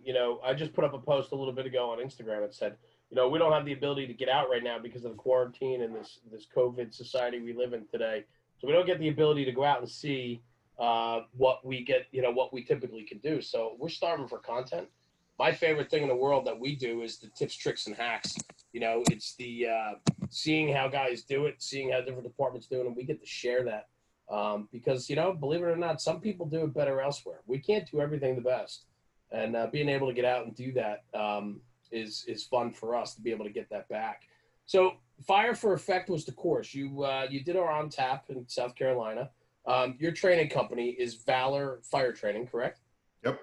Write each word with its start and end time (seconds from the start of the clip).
And 0.00 0.06
you 0.06 0.14
know, 0.14 0.40
I 0.44 0.54
just 0.54 0.72
put 0.72 0.84
up 0.84 0.94
a 0.94 0.98
post 0.98 1.32
a 1.32 1.34
little 1.34 1.52
bit 1.52 1.66
ago 1.66 1.90
on 1.90 1.98
Instagram 1.98 2.40
that 2.40 2.54
said, 2.54 2.76
you 3.10 3.16
know, 3.16 3.28
we 3.28 3.38
don't 3.38 3.52
have 3.52 3.64
the 3.64 3.72
ability 3.72 4.06
to 4.06 4.14
get 4.14 4.28
out 4.28 4.48
right 4.48 4.62
now 4.62 4.78
because 4.78 5.04
of 5.04 5.10
the 5.12 5.16
quarantine 5.16 5.82
and 5.82 5.94
this 5.94 6.20
this 6.30 6.46
COVID 6.54 6.94
society 6.94 7.40
we 7.40 7.52
live 7.52 7.72
in 7.72 7.86
today. 7.86 8.24
So 8.58 8.66
we 8.66 8.72
don't 8.72 8.86
get 8.86 8.98
the 8.98 9.08
ability 9.08 9.44
to 9.46 9.52
go 9.52 9.64
out 9.64 9.80
and 9.80 9.88
see 9.88 10.42
uh, 10.78 11.20
what 11.36 11.64
we 11.64 11.84
get, 11.84 12.06
you 12.12 12.22
know, 12.22 12.30
what 12.30 12.52
we 12.52 12.62
typically 12.62 13.02
can 13.02 13.18
do. 13.18 13.40
So 13.40 13.76
we're 13.78 13.88
starving 13.88 14.28
for 14.28 14.38
content. 14.38 14.88
My 15.38 15.52
favorite 15.52 15.90
thing 15.90 16.02
in 16.02 16.08
the 16.08 16.14
world 16.14 16.46
that 16.46 16.58
we 16.58 16.76
do 16.76 17.02
is 17.02 17.18
the 17.18 17.28
tips, 17.28 17.54
tricks, 17.54 17.86
and 17.86 17.96
hacks. 17.96 18.36
You 18.72 18.80
know, 18.80 19.02
it's 19.10 19.34
the 19.36 19.68
uh, 19.68 19.92
seeing 20.28 20.72
how 20.72 20.88
guys 20.88 21.22
do 21.22 21.46
it, 21.46 21.56
seeing 21.58 21.92
how 21.92 22.00
different 22.00 22.24
departments 22.24 22.66
do 22.66 22.80
it, 22.80 22.86
and 22.86 22.94
we 22.94 23.04
get 23.04 23.20
to 23.20 23.26
share 23.26 23.64
that. 23.64 23.88
Um, 24.30 24.68
because 24.70 25.10
you 25.10 25.16
know, 25.16 25.32
believe 25.32 25.62
it 25.62 25.64
or 25.64 25.76
not, 25.76 26.00
some 26.00 26.20
people 26.20 26.46
do 26.46 26.62
it 26.62 26.74
better 26.74 27.00
elsewhere. 27.00 27.40
We 27.46 27.58
can't 27.58 27.90
do 27.90 28.00
everything 28.00 28.36
the 28.36 28.42
best, 28.42 28.84
and 29.32 29.56
uh, 29.56 29.66
being 29.72 29.88
able 29.88 30.06
to 30.06 30.12
get 30.12 30.24
out 30.24 30.46
and 30.46 30.54
do 30.54 30.72
that 30.72 31.04
um, 31.14 31.60
is 31.90 32.24
is 32.26 32.44
fun 32.44 32.70
for 32.72 32.94
us 32.94 33.14
to 33.14 33.20
be 33.20 33.30
able 33.30 33.44
to 33.44 33.50
get 33.50 33.68
that 33.70 33.88
back. 33.88 34.22
So, 34.66 34.94
Fire 35.26 35.54
for 35.54 35.72
Effect 35.72 36.08
was 36.08 36.24
the 36.24 36.32
course 36.32 36.74
you 36.74 37.02
uh, 37.04 37.26
you 37.30 37.42
did 37.42 37.56
our 37.56 37.70
on 37.70 37.88
tap 37.88 38.26
in 38.28 38.48
South 38.48 38.74
Carolina. 38.74 39.30
Um, 39.66 39.96
your 39.98 40.12
training 40.12 40.48
company 40.48 40.90
is 40.90 41.16
Valor 41.16 41.80
Fire 41.82 42.12
Training, 42.12 42.46
correct? 42.46 42.80
Yep. 43.24 43.40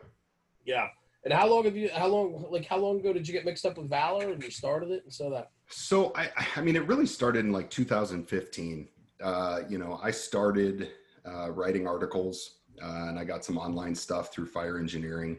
Yeah. 0.65 0.87
And 1.23 1.33
how 1.33 1.47
long 1.47 1.65
have 1.65 1.75
you? 1.75 1.89
How 1.93 2.07
long? 2.07 2.45
Like 2.49 2.65
how 2.65 2.77
long 2.77 2.99
ago 2.99 3.13
did 3.13 3.27
you 3.27 3.33
get 3.33 3.45
mixed 3.45 3.65
up 3.65 3.77
with 3.77 3.89
Valor 3.89 4.31
and 4.31 4.41
you 4.41 4.49
started 4.49 4.91
it 4.91 5.03
and 5.03 5.13
so 5.13 5.29
that? 5.29 5.51
So 5.69 6.13
I, 6.15 6.29
I 6.55 6.61
mean, 6.61 6.75
it 6.75 6.87
really 6.87 7.05
started 7.05 7.45
in 7.45 7.51
like 7.51 7.69
2015. 7.69 8.87
Uh, 9.21 9.59
you 9.67 9.77
know, 9.77 9.99
I 10.01 10.11
started 10.11 10.91
uh, 11.27 11.51
writing 11.51 11.87
articles 11.87 12.59
uh, 12.81 13.07
and 13.07 13.19
I 13.19 13.25
got 13.25 13.43
some 13.43 13.57
online 13.57 13.95
stuff 13.95 14.31
through 14.31 14.45
fire 14.45 14.79
engineering. 14.79 15.37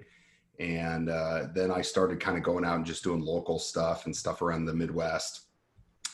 And 0.59 1.09
uh, 1.09 1.47
then 1.55 1.71
I 1.71 1.83
started 1.83 2.21
kind 2.21 2.37
of 2.37 2.43
going 2.43 2.65
out 2.65 2.77
and 2.77 2.87
just 2.87 3.05
doing 3.05 3.21
local 3.21 3.59
stuff 3.59 4.07
and 4.07 4.17
stuff 4.17 4.43
around 4.43 4.65
the 4.65 4.75
Midwest. 4.75 5.43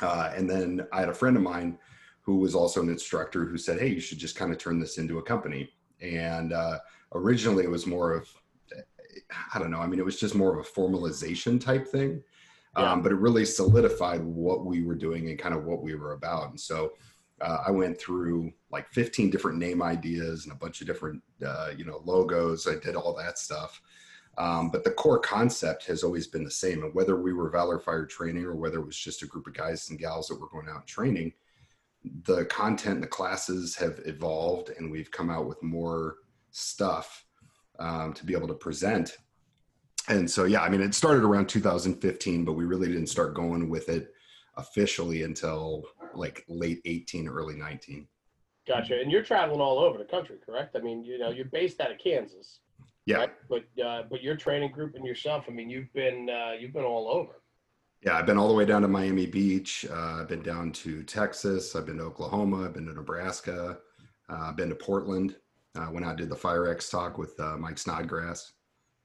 Uh, 0.01 0.33
and 0.35 0.49
then 0.49 0.87
I 0.93 1.01
had 1.01 1.09
a 1.09 1.15
friend 1.15 1.37
of 1.37 1.43
mine 1.43 1.79
who 2.23 2.37
was 2.37 2.55
also 2.55 2.83
an 2.83 2.89
instructor 2.89 3.45
who 3.45 3.57
said, 3.57 3.79
Hey, 3.79 3.89
you 3.89 4.01
should 4.01 4.19
just 4.19 4.37
kind 4.37 4.53
of 4.53 4.59
turn 4.59 4.79
this 4.79 4.99
into 4.99 5.19
a 5.19 5.23
company. 5.23 5.71
And 6.01 6.53
uh, 6.53 6.79
originally 7.15 7.65
it 7.65 7.71
was 7.71 7.87
more 7.87 8.13
of, 8.13 8.29
I 9.55 9.59
don't 9.59 9.71
know, 9.71 9.81
I 9.81 9.87
mean, 9.87 9.99
it 9.99 10.05
was 10.05 10.21
just 10.21 10.35
more 10.35 10.53
of 10.53 10.59
a 10.59 10.69
formalization 10.69 11.61
type 11.61 11.87
thing. 11.87 12.23
Yeah. 12.77 12.93
Um, 12.93 13.03
but 13.03 13.13
it 13.13 13.17
really 13.17 13.45
solidified 13.45 14.23
what 14.23 14.67
we 14.67 14.83
were 14.83 14.97
doing 14.97 15.31
and 15.31 15.39
kind 15.39 15.55
of 15.55 15.65
what 15.65 15.83
we 15.83 15.95
were 15.95 16.13
about. 16.13 16.51
And 16.51 16.61
so 16.61 16.95
uh, 17.41 17.59
I 17.67 17.71
went 17.71 18.01
through 18.01 18.53
like 18.71 18.89
15 18.89 19.31
different 19.31 19.59
name 19.59 19.83
ideas 19.83 20.45
and 20.45 20.53
a 20.53 20.57
bunch 20.57 20.81
of 20.81 20.87
different, 20.87 21.23
uh, 21.47 21.71
you 21.77 21.85
know, 21.85 22.03
logos. 22.05 22.67
I 22.67 22.75
did 22.77 22.97
all 22.97 23.15
that 23.15 23.39
stuff. 23.39 23.81
Um, 24.37 24.71
but 24.71 24.85
the 24.85 24.91
core 24.91 25.19
concept 25.19 25.87
has 25.87 26.03
always 26.03 26.27
been 26.27 26.45
the 26.45 26.51
same. 26.51 26.83
And 26.83 26.95
whether 26.95 27.21
we 27.21 27.33
were 27.33 27.51
Valor 27.51 27.79
Fire 27.79 28.07
training 28.07 28.45
or 28.45 28.55
whether 28.55 28.79
it 28.79 28.87
was 28.87 28.99
just 28.99 29.23
a 29.23 29.27
group 29.27 29.47
of 29.47 29.55
guys 29.55 29.89
and 29.91 29.99
gals 29.99 30.29
that 30.29 30.41
were 30.41 30.49
going 30.49 30.69
out 30.69 30.81
and 30.81 30.87
training, 30.87 31.33
the 32.25 32.45
content 32.47 33.01
the 33.01 33.07
classes 33.07 33.77
have 33.77 34.01
evolved 34.05 34.71
and 34.77 34.91
we've 34.91 35.11
come 35.11 35.31
out 35.31 35.47
with 35.47 35.63
more 35.63 36.17
stuff 36.51 37.25
um, 37.79 38.13
to 38.13 38.27
be 38.27 38.35
able 38.35 38.49
to 38.49 38.55
present. 38.55 39.19
And 40.09 40.31
so, 40.31 40.45
yeah, 40.45 40.61
I 40.61 40.69
mean, 40.69 40.83
it 40.83 40.95
started 40.95 41.25
around 41.25 41.49
2015, 41.49 42.45
but 42.45 42.53
we 42.53 42.65
really 42.65 42.89
didn't 42.89 43.07
start 43.07 43.35
going 43.35 43.71
with 43.71 43.89
it 43.89 44.13
officially 44.57 45.23
until 45.23 45.85
like 46.15 46.45
late 46.49 46.81
18, 46.85 47.29
early 47.29 47.55
19. 47.55 48.07
Gotcha. 48.67 49.01
And 49.01 49.11
you're 49.11 49.23
traveling 49.23 49.61
all 49.61 49.79
over 49.79 49.99
the 49.99 50.05
country, 50.05 50.37
correct? 50.45 50.77
I 50.77 50.81
mean, 50.81 51.05
you 51.05 51.19
know, 51.19 51.31
you're 51.31 51.45
based 51.47 51.81
out 51.81 51.91
of 51.91 51.99
Kansas. 51.99 52.61
Yeah. 53.07 53.17
Right? 53.17 53.33
But 53.49 53.85
uh, 53.85 54.03
but 54.11 54.23
your 54.23 54.37
training 54.37 54.73
group 54.73 54.95
and 54.95 55.05
yourself, 55.05 55.45
I 55.49 55.53
mean, 55.53 55.69
you've 55.69 55.93
been 55.93 56.31
uh, 56.31 56.53
you've 56.59 56.73
been 56.73 56.85
all 56.85 57.09
over. 57.09 57.41
Yeah, 58.03 58.19
I've 58.19 58.27
been 58.27 58.37
all 58.37 58.49
the 58.49 58.55
way 58.55 58.67
down 58.67 58.83
to 58.83 58.89
Miami 58.89 59.27
Beach. 59.27 59.87
Uh, 59.91 60.21
I've 60.21 60.29
been 60.29 60.43
down 60.43 60.73
to 60.73 61.03
Texas. 61.05 61.75
I've 61.75 61.87
been 61.87 61.99
to 61.99 62.05
Oklahoma. 62.05 62.65
I've 62.65 62.75
been 62.75 62.87
to 62.87 62.93
Nebraska. 62.93 63.79
Uh, 64.29 64.37
I've 64.49 64.57
been 64.57 64.69
to 64.69 64.75
Portland. 64.75 65.37
Uh, 65.77 65.87
when 65.87 66.05
I 66.05 66.15
did 66.15 66.29
the 66.29 66.37
FireX 66.37 66.89
talk 66.89 67.19
with 67.19 67.39
uh, 67.41 67.57
Mike 67.57 67.79
Snodgrass. 67.79 68.53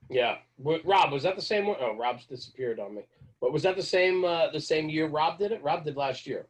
Yeah, 0.10 0.38
Rob, 0.60 1.12
was 1.12 1.24
that 1.24 1.36
the 1.36 1.42
same 1.42 1.66
one? 1.66 1.78
Oh, 1.80 1.96
Rob's 1.96 2.26
disappeared 2.26 2.80
on 2.80 2.94
me. 2.94 3.02
But 3.42 3.52
was 3.52 3.64
that 3.64 3.76
the 3.76 3.84
same 3.84 4.24
uh, 4.24 4.52
the 4.52 4.60
same 4.60 4.90
year 4.90 5.08
Rob 5.08 5.40
did 5.40 5.52
it? 5.52 5.64
Rob 5.64 5.84
did 5.84 5.96
last 5.96 6.28
year. 6.28 6.48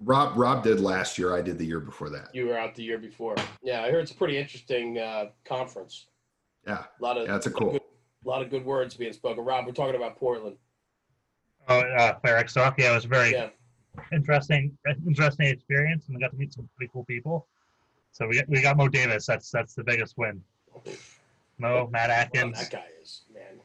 Rob 0.00 0.36
Rob 0.36 0.64
did 0.64 0.80
last 0.80 1.18
year. 1.18 1.36
I 1.36 1.42
did 1.42 1.58
the 1.58 1.66
year 1.66 1.80
before 1.80 2.10
that. 2.10 2.34
You 2.34 2.46
were 2.46 2.58
out 2.58 2.74
the 2.74 2.82
year 2.82 2.98
before. 2.98 3.36
Yeah, 3.62 3.82
I 3.82 3.90
heard 3.90 4.00
it's 4.00 4.12
a 4.12 4.16
pretty 4.16 4.38
interesting 4.38 4.98
uh, 4.98 5.26
conference. 5.44 6.06
Yeah, 6.66 6.84
a 7.00 7.02
lot 7.02 7.16
of 7.16 7.26
yeah, 7.26 7.32
that's 7.32 7.46
a 7.46 7.50
cool. 7.50 7.72
Good, 7.72 7.82
a 8.24 8.28
lot 8.28 8.42
of 8.42 8.50
good 8.50 8.64
words 8.64 8.94
being 8.94 9.12
spoken. 9.12 9.44
Rob, 9.44 9.66
we're 9.66 9.72
talking 9.72 9.96
about 9.96 10.16
Portland. 10.16 10.56
Oh, 11.68 11.80
uh, 11.80 12.18
Fire 12.20 12.36
X 12.36 12.54
Yeah, 12.56 12.72
it 12.76 12.94
was 12.94 13.04
very 13.04 13.32
yeah. 13.32 13.48
interesting, 14.12 14.76
interesting 15.06 15.46
experience, 15.46 16.06
and 16.06 16.16
we 16.16 16.20
got 16.20 16.32
to 16.32 16.36
meet 16.36 16.52
some 16.52 16.68
pretty 16.76 16.90
cool 16.92 17.04
people. 17.04 17.46
So 18.12 18.26
we 18.26 18.36
got 18.36 18.48
we 18.48 18.60
got 18.60 18.76
Mo 18.76 18.88
Davis. 18.88 19.26
That's 19.26 19.50
that's 19.50 19.74
the 19.74 19.84
biggest 19.84 20.18
win. 20.18 20.42
Mo, 21.58 21.88
Matt 21.92 22.10
Atkins. 22.10 22.54
Well, 22.54 22.62
that 22.62 22.72
guy 22.72 22.86
is 23.02 23.22
man. 23.32 23.60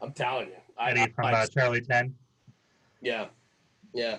I'm 0.00 0.12
telling 0.12 0.48
you. 0.48 0.54
Eddie 0.80 1.02
I, 1.02 1.08
from 1.08 1.26
I, 1.26 1.32
uh, 1.32 1.46
Charlie 1.46 1.80
Ten. 1.80 2.14
Yeah, 3.00 3.26
yeah. 3.94 4.18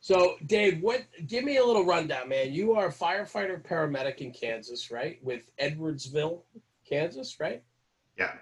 So, 0.00 0.36
Dave, 0.46 0.82
what? 0.82 1.02
Give 1.28 1.44
me 1.44 1.58
a 1.58 1.64
little 1.64 1.84
rundown, 1.84 2.28
man. 2.28 2.52
You 2.52 2.74
are 2.74 2.88
a 2.88 2.92
firefighter 2.92 3.62
paramedic 3.62 4.18
in 4.18 4.32
Kansas, 4.32 4.90
right? 4.90 5.18
With 5.22 5.54
Edwardsville, 5.58 6.40
Kansas, 6.92 7.40
right? 7.40 7.62
Yeah. 8.18 8.32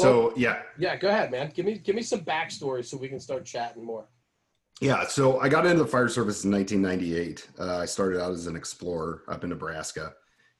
so 0.00 0.32
yeah. 0.36 0.62
Yeah, 0.76 0.96
go 0.96 1.08
ahead, 1.08 1.30
man. 1.30 1.52
Give 1.54 1.64
me 1.64 1.78
give 1.78 1.94
me 1.94 2.02
some 2.02 2.20
backstory 2.20 2.84
so 2.84 2.96
we 2.96 3.08
can 3.08 3.20
start 3.20 3.44
chatting 3.44 3.84
more. 3.84 4.06
Yeah, 4.80 5.06
so 5.06 5.38
I 5.38 5.48
got 5.48 5.64
into 5.64 5.84
the 5.84 5.88
fire 5.88 6.08
service 6.08 6.44
in 6.44 6.50
1998. 6.50 7.48
Uh, 7.60 7.78
I 7.78 7.84
started 7.84 8.20
out 8.20 8.32
as 8.32 8.48
an 8.48 8.56
explorer 8.56 9.22
up 9.28 9.44
in 9.44 9.50
Nebraska, 9.50 10.14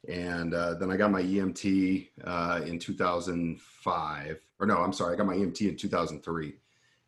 and 0.08 0.54
uh, 0.54 0.74
then 0.74 0.92
I 0.92 0.96
got 0.96 1.10
my 1.10 1.22
EMT 1.22 2.08
uh, 2.24 2.60
in 2.64 2.78
2005. 2.78 4.40
Or 4.60 4.66
no, 4.66 4.76
I'm 4.76 4.92
sorry, 4.92 5.14
I 5.14 5.16
got 5.16 5.26
my 5.26 5.34
EMT 5.34 5.68
in 5.70 5.76
2003, 5.76 6.54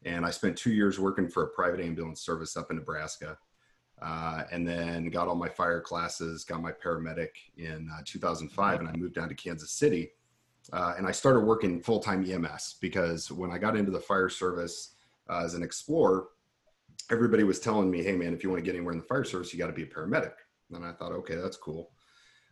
and 0.05 0.27
I 0.27 0.31
spent 0.31 0.57
two 0.57 0.73
years 0.73 0.99
working 0.99 1.29
for 1.29 1.45
a 1.45 1.49
private 1.49 1.81
ambulance 1.81 2.21
service 2.21 2.57
up 2.57 2.71
in 2.71 2.79
Nebraska. 2.79 3.39
Uh, 4.03 4.43
and 4.51 4.67
then 4.67 5.09
got 5.09 5.29
all 5.29 5.37
my 5.37 5.49
fire 5.49 5.81
classes, 5.81 6.45
got 6.45 6.61
my 6.61 6.73
paramedic 6.73 7.31
in 7.57 7.89
uh, 7.95 8.03
2005, 8.05 8.81
and 8.81 8.89
I 8.89 8.97
moved 8.97 9.15
down 9.15 9.29
to 9.29 9.37
Kansas 9.37 9.71
City. 9.71 10.11
Uh, 10.75 10.95
and 10.99 11.07
I 11.07 11.13
started 11.13 11.41
working 11.41 11.81
full 11.81 12.01
time 12.01 12.29
EMS 12.29 12.77
because 12.81 13.31
when 13.31 13.53
I 13.53 13.59
got 13.59 13.77
into 13.77 13.93
the 13.93 14.01
fire 14.01 14.29
service 14.29 14.97
as 15.31 15.55
an 15.55 15.63
explorer, 15.63 16.27
everybody 17.13 17.45
was 17.45 17.61
telling 17.61 17.91
me, 17.91 18.03
hey, 18.03 18.17
man, 18.17 18.35
if 18.35 18.43
you 18.43 18.51
want 18.51 18.59
to 18.59 18.65
get 18.65 18.75
anywhere 18.75 18.93
in 18.93 18.99
the 18.99 19.07
fire 19.07 19.23
service, 19.23 19.53
you 19.53 19.59
got 19.59 19.69
to 19.69 19.73
be 19.73 19.85
a 19.85 19.87
paramedic. 19.87 20.33
And 20.73 20.85
I 20.85 20.91
thought, 20.93 21.13
okay, 21.13 21.37
that's 21.37 21.57
cool. 21.57 21.93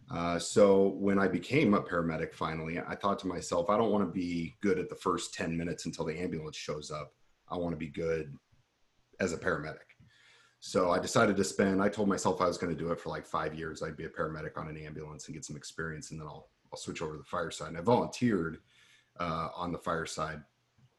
Uh, 0.09 0.39
so 0.39 0.91
when 1.01 1.19
I 1.19 1.27
became 1.27 1.75
a 1.75 1.83
paramedic 1.83 2.33
finally, 2.33 2.79
I 2.79 2.95
thought 2.95 3.19
to 3.21 3.27
myself, 3.27 3.69
I 3.69 3.77
don't 3.77 3.91
want 3.91 4.07
to 4.07 4.13
be 4.13 4.55
good 4.61 4.79
at 4.79 4.89
the 4.89 4.95
first 4.95 5.35
10 5.35 5.57
minutes 5.57 5.87
until 5.87 6.05
the 6.05 6.17
ambulance 6.17 6.57
shows 6.57 6.93
up. 6.93 7.13
I 7.51 7.57
want 7.57 7.73
to 7.73 7.79
be 7.79 7.89
good 7.89 8.33
as 9.19 9.33
a 9.33 9.39
paramedic. 9.39 9.79
So 10.61 10.93
I 10.93 11.01
decided 11.01 11.37
to 11.37 11.45
spend, 11.45 11.83
I 11.83 11.89
told 11.89 12.09
myself 12.09 12.41
I 12.41 12.47
was 12.47 12.59
going 12.59 12.73
to 12.73 12.79
do 12.79 12.93
it 12.93 13.01
for 13.01 13.09
like 13.09 13.27
five 13.27 13.55
years. 13.55 13.83
I'd 13.83 13.97
be 13.97 14.05
a 14.05 14.09
paramedic 14.09 14.57
on 14.57 14.69
an 14.69 14.77
ambulance 14.77 15.27
and 15.27 15.35
get 15.35 15.45
some 15.45 15.57
experience, 15.57 16.13
and 16.13 16.21
then 16.21 16.29
I'll, 16.29 16.51
I'll 16.73 16.79
switch 16.79 17.03
over 17.03 17.13
to 17.13 17.19
the 17.19 17.25
fireside. 17.25 17.69
And 17.69 17.79
I 17.79 17.83
volunteered 17.83 18.59
uh, 19.21 19.49
on 19.55 19.73
the 19.73 19.79
fireside 19.79 20.43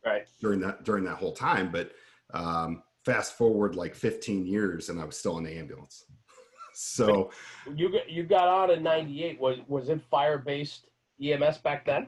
right. 0.06 0.28
during 0.40 0.60
that 0.62 0.84
during 0.84 1.04
that 1.06 1.16
whole 1.16 1.34
time. 1.34 1.72
But 1.72 1.92
um, 2.34 2.84
fast 3.04 3.38
forward 3.38 3.76
like 3.76 3.96
15 3.96 4.46
years 4.46 4.90
and 4.90 5.00
I 5.00 5.06
was 5.06 5.18
still 5.18 5.38
in 5.38 5.44
the 5.44 5.58
ambulance. 5.58 6.06
so 6.74 7.32
you 7.76 7.92
got, 7.92 8.10
you 8.10 8.24
got 8.24 8.48
on 8.48 8.72
in 8.72 8.84
98. 8.84 9.40
Was, 9.40 9.58
was 9.68 9.90
it 9.90 10.02
fire 10.10 10.38
based 10.38 10.88
EMS 11.22 11.60
back 11.60 11.86
then? 11.86 12.08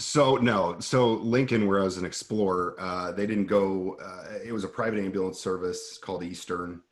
So 0.00 0.36
no, 0.36 0.78
so 0.78 1.14
Lincoln, 1.14 1.66
where 1.66 1.80
I 1.80 1.84
was 1.84 1.96
an 1.96 2.04
explorer, 2.04 2.76
uh, 2.78 3.10
they 3.10 3.26
didn't 3.26 3.46
go. 3.46 3.96
Uh, 4.00 4.38
it 4.44 4.52
was 4.52 4.62
a 4.62 4.68
private 4.68 5.00
ambulance 5.00 5.40
service 5.40 5.98
called 6.00 6.22
Eastern, 6.22 6.82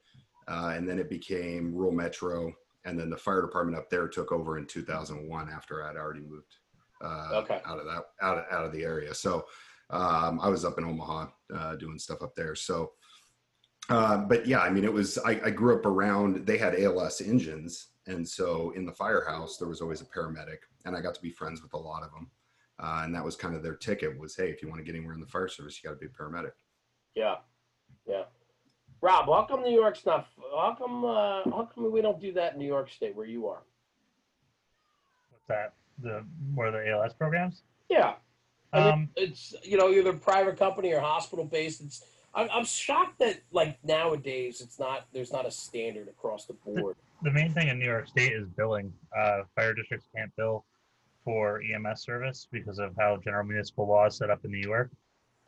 uh, 0.49 0.73
and 0.75 0.89
then 0.89 0.99
it 0.99 1.09
became 1.09 1.73
Rural 1.73 1.93
Metro, 1.93 2.53
and 2.87 2.99
then 2.99 3.11
the 3.11 3.17
fire 3.17 3.43
department 3.43 3.77
up 3.77 3.91
there 3.91 4.09
took 4.09 4.33
over 4.33 4.57
in 4.57 4.65
2001 4.65 5.51
after 5.51 5.85
I'd 5.85 5.97
already 5.97 6.21
moved 6.21 6.57
uh, 7.03 7.43
okay. 7.43 7.61
out 7.67 7.79
of 7.79 7.85
that 7.85 8.05
out 8.23 8.39
of, 8.39 8.45
out 8.51 8.65
of 8.65 8.73
the 8.73 8.83
area. 8.85 9.13
So 9.13 9.45
um, 9.91 10.41
I 10.41 10.49
was 10.49 10.65
up 10.65 10.79
in 10.79 10.85
Omaha 10.85 11.27
uh, 11.55 11.77
doing 11.77 11.99
stuff 11.99 12.23
up 12.23 12.35
there. 12.35 12.55
So 12.55 12.93
uh, 13.89 14.19
but 14.19 14.47
yeah, 14.47 14.61
I 14.61 14.71
mean, 14.71 14.85
it 14.85 14.93
was, 14.93 15.19
I, 15.19 15.41
I, 15.45 15.51
grew 15.51 15.77
up 15.77 15.87
around, 15.87 16.45
they 16.45 16.59
had 16.59 16.75
ALS 16.75 17.21
engines. 17.21 17.89
And 18.09 18.27
so 18.27 18.73
in 18.75 18.85
the 18.85 18.93
firehouse, 18.93 19.59
there 19.59 19.69
was 19.69 19.81
always 19.81 20.01
a 20.01 20.05
paramedic 20.05 20.59
and 20.85 20.97
I 20.97 21.01
got 21.01 21.15
to 21.15 21.23
be 21.23 21.31
friends 21.31 21.63
with 21.63 21.73
a 21.75 21.79
lot 21.79 22.03
of 22.03 22.11
them. 22.11 22.31
Uh, 22.81 23.03
and 23.05 23.15
that 23.15 23.25
was 23.25 23.37
kind 23.37 23.55
of 23.55 23.63
their 23.63 23.77
ticket 23.77 24.19
was, 24.19 24.35
Hey, 24.35 24.51
if 24.51 24.61
you 24.61 24.69
want 24.69 24.81
to 24.81 24.85
get 24.85 24.97
anywhere 24.97 25.15
in 25.15 25.21
the 25.21 25.27
fire 25.27 25.49
service, 25.49 25.81
you 25.83 25.89
got 25.89 25.95
to 25.95 26.01
be 26.01 26.07
a 26.07 26.09
paramedic. 26.09 26.53
Yeah. 27.15 27.37
Yeah. 28.07 28.25
Rob, 29.01 29.27
how 29.27 29.47
come 29.49 29.63
New 29.63 29.75
York's 29.75 30.05
not, 30.07 30.27
how 30.55 30.75
come, 30.79 31.05
uh, 31.05 31.43
how 31.45 31.69
come 31.75 31.93
we 31.93 32.01
don't 32.01 32.21
do 32.21 32.33
that 32.33 32.55
in 32.55 32.59
New 32.59 32.67
York 32.67 32.91
state 32.91 33.15
where 33.15 33.27
you 33.27 33.47
are? 33.47 33.63
What's 35.31 35.47
that? 35.49 35.75
The, 36.03 36.25
more 36.55 36.71
the 36.71 36.89
ALS 36.91 37.15
programs? 37.15 37.63
Yeah. 37.89 38.15
I 38.73 38.81
mean, 38.81 38.93
Um, 38.93 39.09
it's 39.17 39.55
you 39.63 39.79
know 39.79 39.91
either 39.91 40.13
private 40.13 40.59
company 40.59 40.93
or 40.93 41.01
hospital 41.01 41.45
based. 41.45 41.81
It's 41.81 42.05
I'm, 42.35 42.49
I'm 42.53 42.65
shocked 42.65 43.21
that 43.21 43.41
like 43.53 43.79
nowadays 43.85 44.61
it's 44.61 44.79
not 44.79 45.07
there's 45.13 45.33
not 45.33 45.47
a 45.47 45.51
standard 45.51 46.09
across 46.09 46.47
the 46.47 46.55
board. 46.55 46.97
the 47.23 47.31
main 47.31 47.53
thing 47.53 47.69
in 47.69 47.79
New 47.79 47.87
York 47.87 48.09
State 48.09 48.33
is 48.33 48.49
billing. 48.57 48.93
Uh, 49.17 49.43
fire 49.55 49.73
districts 49.73 50.09
can't 50.15 50.35
bill 50.37 50.65
for 51.25 51.63
EMS 51.63 52.03
service 52.03 52.49
because 52.51 52.79
of 52.79 52.95
how 52.99 53.17
general 53.25 53.45
municipal 53.47 53.87
law 53.87 54.07
is 54.07 54.17
set 54.17 54.31
up 54.31 54.45
in 54.45 54.51
New 54.51 54.59
York, 54.67 54.91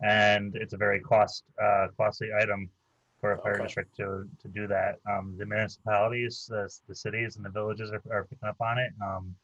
and 0.03 0.55
it's 0.55 0.73
a 0.73 0.77
very 0.79 1.01
cost 1.01 1.43
uh, 1.63 1.89
costly 1.97 2.29
item 2.41 2.71
for 3.21 3.33
a 3.33 3.43
fire 3.43 3.57
Okay. 3.57 3.65
district 3.65 3.97
to 3.97 4.29
to 4.43 4.49
do 4.49 4.67
that. 4.69 4.97
Um, 5.11 5.35
the 5.39 5.47
municipalities, 5.47 6.47
the, 6.49 6.73
the 6.89 6.95
cities, 6.95 7.37
and 7.37 7.45
the 7.45 7.51
villages 7.51 7.91
are, 7.91 8.03
are 8.11 8.25
picking 8.25 8.49
up 8.49 8.61
on 8.61 8.79
it. 8.79 8.93
Um, 9.03 9.35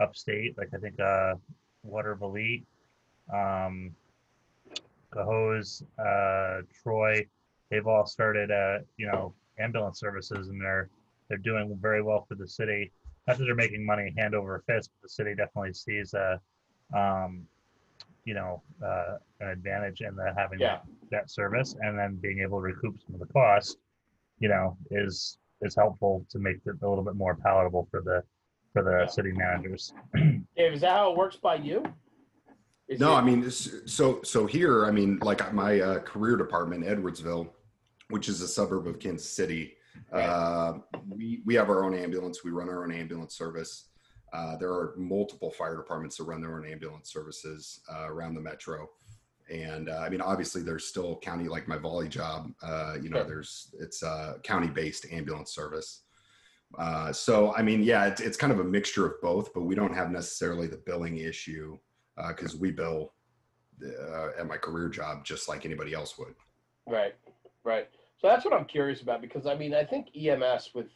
upstate, 0.00 0.56
like 0.58 0.70
I 0.74 0.78
think 0.78 0.98
uh, 1.00 1.34
Watervliet, 1.86 2.64
um, 3.32 3.94
Cohoes, 5.12 5.82
uh, 5.98 6.62
Troy, 6.82 7.26
they've 7.70 7.86
all 7.86 8.06
started, 8.06 8.50
uh, 8.50 8.78
you 8.96 9.06
know, 9.06 9.34
ambulance 9.58 10.00
services, 10.00 10.48
and 10.48 10.60
they're 10.60 10.90
they're 11.28 11.38
doing 11.38 11.78
very 11.80 12.02
well 12.02 12.24
for 12.28 12.34
the 12.34 12.48
city. 12.48 12.92
Not 13.26 13.38
that 13.38 13.44
they're 13.44 13.54
making 13.54 13.84
money 13.84 14.12
hand 14.16 14.34
over 14.34 14.62
fist, 14.66 14.90
but 14.90 15.06
the 15.06 15.08
city 15.08 15.34
definitely 15.34 15.74
sees 15.74 16.12
a, 16.14 16.40
um, 16.96 17.46
you 18.24 18.34
know, 18.34 18.62
uh, 18.84 19.16
an 19.40 19.48
advantage 19.48 20.00
in 20.00 20.14
the 20.14 20.32
having 20.36 20.60
Yeah. 20.60 20.76
that, 20.78 20.84
that 21.10 21.30
service, 21.30 21.74
and 21.80 21.98
then 21.98 22.16
being 22.16 22.40
able 22.40 22.58
to 22.58 22.62
recoup 22.62 22.96
some 23.04 23.14
of 23.14 23.20
the 23.20 23.32
cost, 23.32 23.78
you 24.38 24.48
know, 24.48 24.76
is 24.90 25.38
is 25.64 25.76
helpful 25.76 26.26
to 26.28 26.40
make 26.40 26.56
it 26.66 26.74
a 26.82 26.88
little 26.88 27.04
bit 27.04 27.14
more 27.14 27.36
palatable 27.36 27.86
for 27.90 28.00
the 28.02 28.22
for 28.72 28.82
the 28.82 29.00
Yeah. 29.02 29.06
city 29.06 29.32
managers. 29.32 29.92
Dave, 30.56 30.72
is 30.72 30.80
that 30.80 30.90
how 30.90 31.12
it 31.12 31.16
works 31.16 31.36
by 31.36 31.56
you? 31.56 31.84
Is 32.88 32.98
No, 33.00 33.12
it- 33.12 33.16
I 33.16 33.22
mean, 33.22 33.50
so 33.50 34.22
so 34.22 34.46
here, 34.46 34.84
I 34.86 34.90
mean, 34.90 35.18
like 35.22 35.52
my 35.52 35.80
uh, 35.80 35.98
career 36.00 36.36
department, 36.36 36.84
Edwardsville, 36.84 37.50
which 38.10 38.28
is 38.28 38.40
a 38.40 38.48
suburb 38.48 38.86
of 38.86 38.98
Kansas 38.98 39.28
City. 39.28 39.74
Uh, 40.12 40.78
we 41.08 41.42
we 41.44 41.54
have 41.54 41.68
our 41.70 41.84
own 41.84 41.94
ambulance. 41.94 42.42
We 42.44 42.50
run 42.50 42.68
our 42.68 42.84
own 42.84 42.92
ambulance 42.92 43.34
service. 43.36 43.88
Uh, 44.32 44.56
there 44.56 44.70
are 44.70 44.94
multiple 44.96 45.50
fire 45.50 45.76
departments 45.76 46.16
that 46.16 46.24
run 46.24 46.40
their 46.40 46.56
own 46.56 46.66
ambulance 46.66 47.12
services 47.12 47.80
uh, 47.92 48.06
around 48.08 48.34
the 48.34 48.40
metro. 48.40 48.88
And 49.50 49.90
uh, 49.90 49.98
I 49.98 50.08
mean, 50.08 50.20
obviously, 50.22 50.62
there's 50.62 50.86
still 50.86 51.18
county 51.18 51.48
like 51.48 51.68
my 51.68 51.76
volley 51.76 52.08
job. 52.08 52.50
Uh, 52.62 52.94
you 53.02 53.10
know, 53.10 53.18
Sure. 53.18 53.26
there's 53.26 53.74
it's 53.78 54.02
a 54.02 54.36
county-based 54.42 55.06
ambulance 55.12 55.54
service. 55.54 56.02
Uh, 56.78 57.12
so 57.12 57.54
I 57.54 57.62
mean, 57.62 57.82
yeah, 57.82 58.06
it's, 58.06 58.20
it's 58.20 58.36
kind 58.36 58.52
of 58.52 58.60
a 58.60 58.64
mixture 58.64 59.04
of 59.04 59.20
both, 59.20 59.52
but 59.52 59.62
we 59.62 59.74
don't 59.74 59.94
have 59.94 60.10
necessarily 60.10 60.66
the 60.66 60.78
billing 60.78 61.18
issue 61.18 61.78
because 62.28 62.56
we 62.56 62.70
bill 62.70 63.12
uh, 63.82 64.28
at 64.38 64.46
my 64.46 64.56
career 64.56 64.88
job 64.88 65.24
just 65.24 65.48
like 65.48 65.64
anybody 65.66 65.92
else 65.92 66.16
would. 66.18 66.34
Right, 66.86 67.14
right. 67.64 67.88
So 68.20 68.28
that's 68.28 68.44
what 68.44 68.54
I'm 68.54 68.64
curious 68.64 69.02
about 69.02 69.20
because 69.20 69.46
I 69.46 69.54
mean 69.54 69.74
I 69.74 69.84
think 69.84 70.08
EMS 70.16 70.70
with 70.74 70.86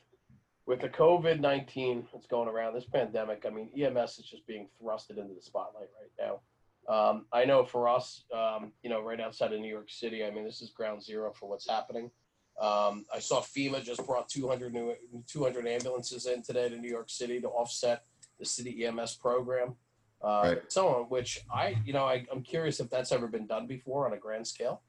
with 0.67 0.81
the 0.81 0.89
COVID 0.89 1.41
nineteen 1.41 2.07
that's 2.13 2.27
going 2.27 2.49
around 2.49 2.75
this 2.75 2.85
pandemic, 2.85 3.45
I 3.47 3.51
mean 3.51 3.71
EMS 3.77 4.19
is 4.19 4.27
just 4.27 4.47
being 4.47 4.69
thrusted 4.83 5.19
into 5.19 5.35
the 5.35 5.43
spotlight 5.43 5.89
right 6.01 6.11
now. 6.29 6.41
Um, 6.89 7.27
I 7.33 7.45
know 7.45 7.65
for 7.65 7.89
us, 7.89 8.25
um, 8.33 8.73
you 8.83 8.91
know, 8.91 9.01
right 9.01 9.21
outside 9.21 9.53
of 9.53 9.61
New 9.61 9.73
York 9.73 9.91
City, 9.91 10.25
I 10.25 10.31
mean 10.31 10.45
this 10.45 10.63
is 10.63 10.71
ground 10.71 11.03
zero 11.03 11.33
for 11.33 11.49
what's 11.49 11.69
happening. 11.69 12.11
Um, 12.61 13.05
I 13.15 13.19
saw 13.19 13.41
FEMA 13.41 13.83
just 13.83 14.05
brought 14.07 14.29
200 14.29 14.73
new 14.73 14.95
200 15.29 15.67
ambulances 15.67 16.27
in 16.27 16.43
today 16.43 16.69
to 16.69 16.77
New 16.77 16.91
York 16.91 17.11
City 17.11 17.41
to 17.41 17.49
offset 17.49 18.05
the 18.39 18.45
city 18.45 18.85
EMS 18.87 19.17
program. 19.17 19.75
Uh, 20.23 20.43
Right. 20.45 20.63
So 20.69 20.89
on 20.89 21.05
which 21.05 21.45
I, 21.55 21.77
you 21.85 21.93
know, 21.93 22.05
I, 22.05 22.25
I'm 22.33 22.43
curious 22.43 22.81
if 22.81 22.89
that's 22.89 23.13
ever 23.13 23.29
been 23.29 23.47
done 23.47 23.67
before 23.67 24.07
on 24.07 24.15
a 24.15 24.17
grand 24.17 24.47
scale. 24.47 24.83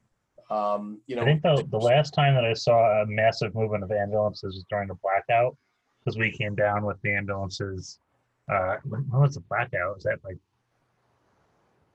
Um, 0.50 1.02
you 1.06 1.14
know, 1.14 1.22
I 1.22 1.24
think 1.26 1.42
the, 1.42 1.66
the 1.70 1.78
last 1.78 2.12
time 2.12 2.34
that 2.34 2.44
I 2.44 2.54
saw 2.54 3.02
a 3.02 3.06
massive 3.06 3.54
movement 3.54 3.84
of 3.84 3.92
ambulances 3.92 4.54
was 4.54 4.64
during 4.70 4.88
the 4.88 4.96
blackout 5.02 5.56
because 6.08 6.18
we 6.18 6.30
came 6.30 6.54
down 6.54 6.84
with 6.84 7.00
the 7.02 7.12
ambulances. 7.12 7.98
Uh, 8.50 8.76
when, 8.84 9.02
when 9.10 9.20
was 9.20 9.34
the 9.34 9.40
blackout? 9.40 9.94
Was 9.94 10.04
that 10.04 10.18
like 10.24 10.38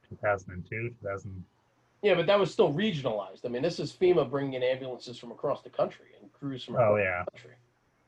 2002, 0.09 0.95
2000? 1.01 1.43
Yeah, 2.03 2.15
but 2.15 2.27
that 2.27 2.37
was 2.37 2.51
still 2.51 2.71
regionalized. 2.71 3.45
I 3.45 3.47
mean, 3.47 3.63
this 3.63 3.79
is 3.79 3.91
FEMA 3.91 4.29
bringing 4.29 4.53
in 4.53 4.63
ambulances 4.63 5.17
from 5.17 5.31
across 5.31 5.61
the 5.61 5.69
country 5.69 6.07
and 6.21 6.31
crews 6.31 6.63
from 6.63 6.75
Oh 6.75 6.79
across 6.79 6.99
yeah, 6.99 7.23
the 7.25 7.31
country. 7.31 7.55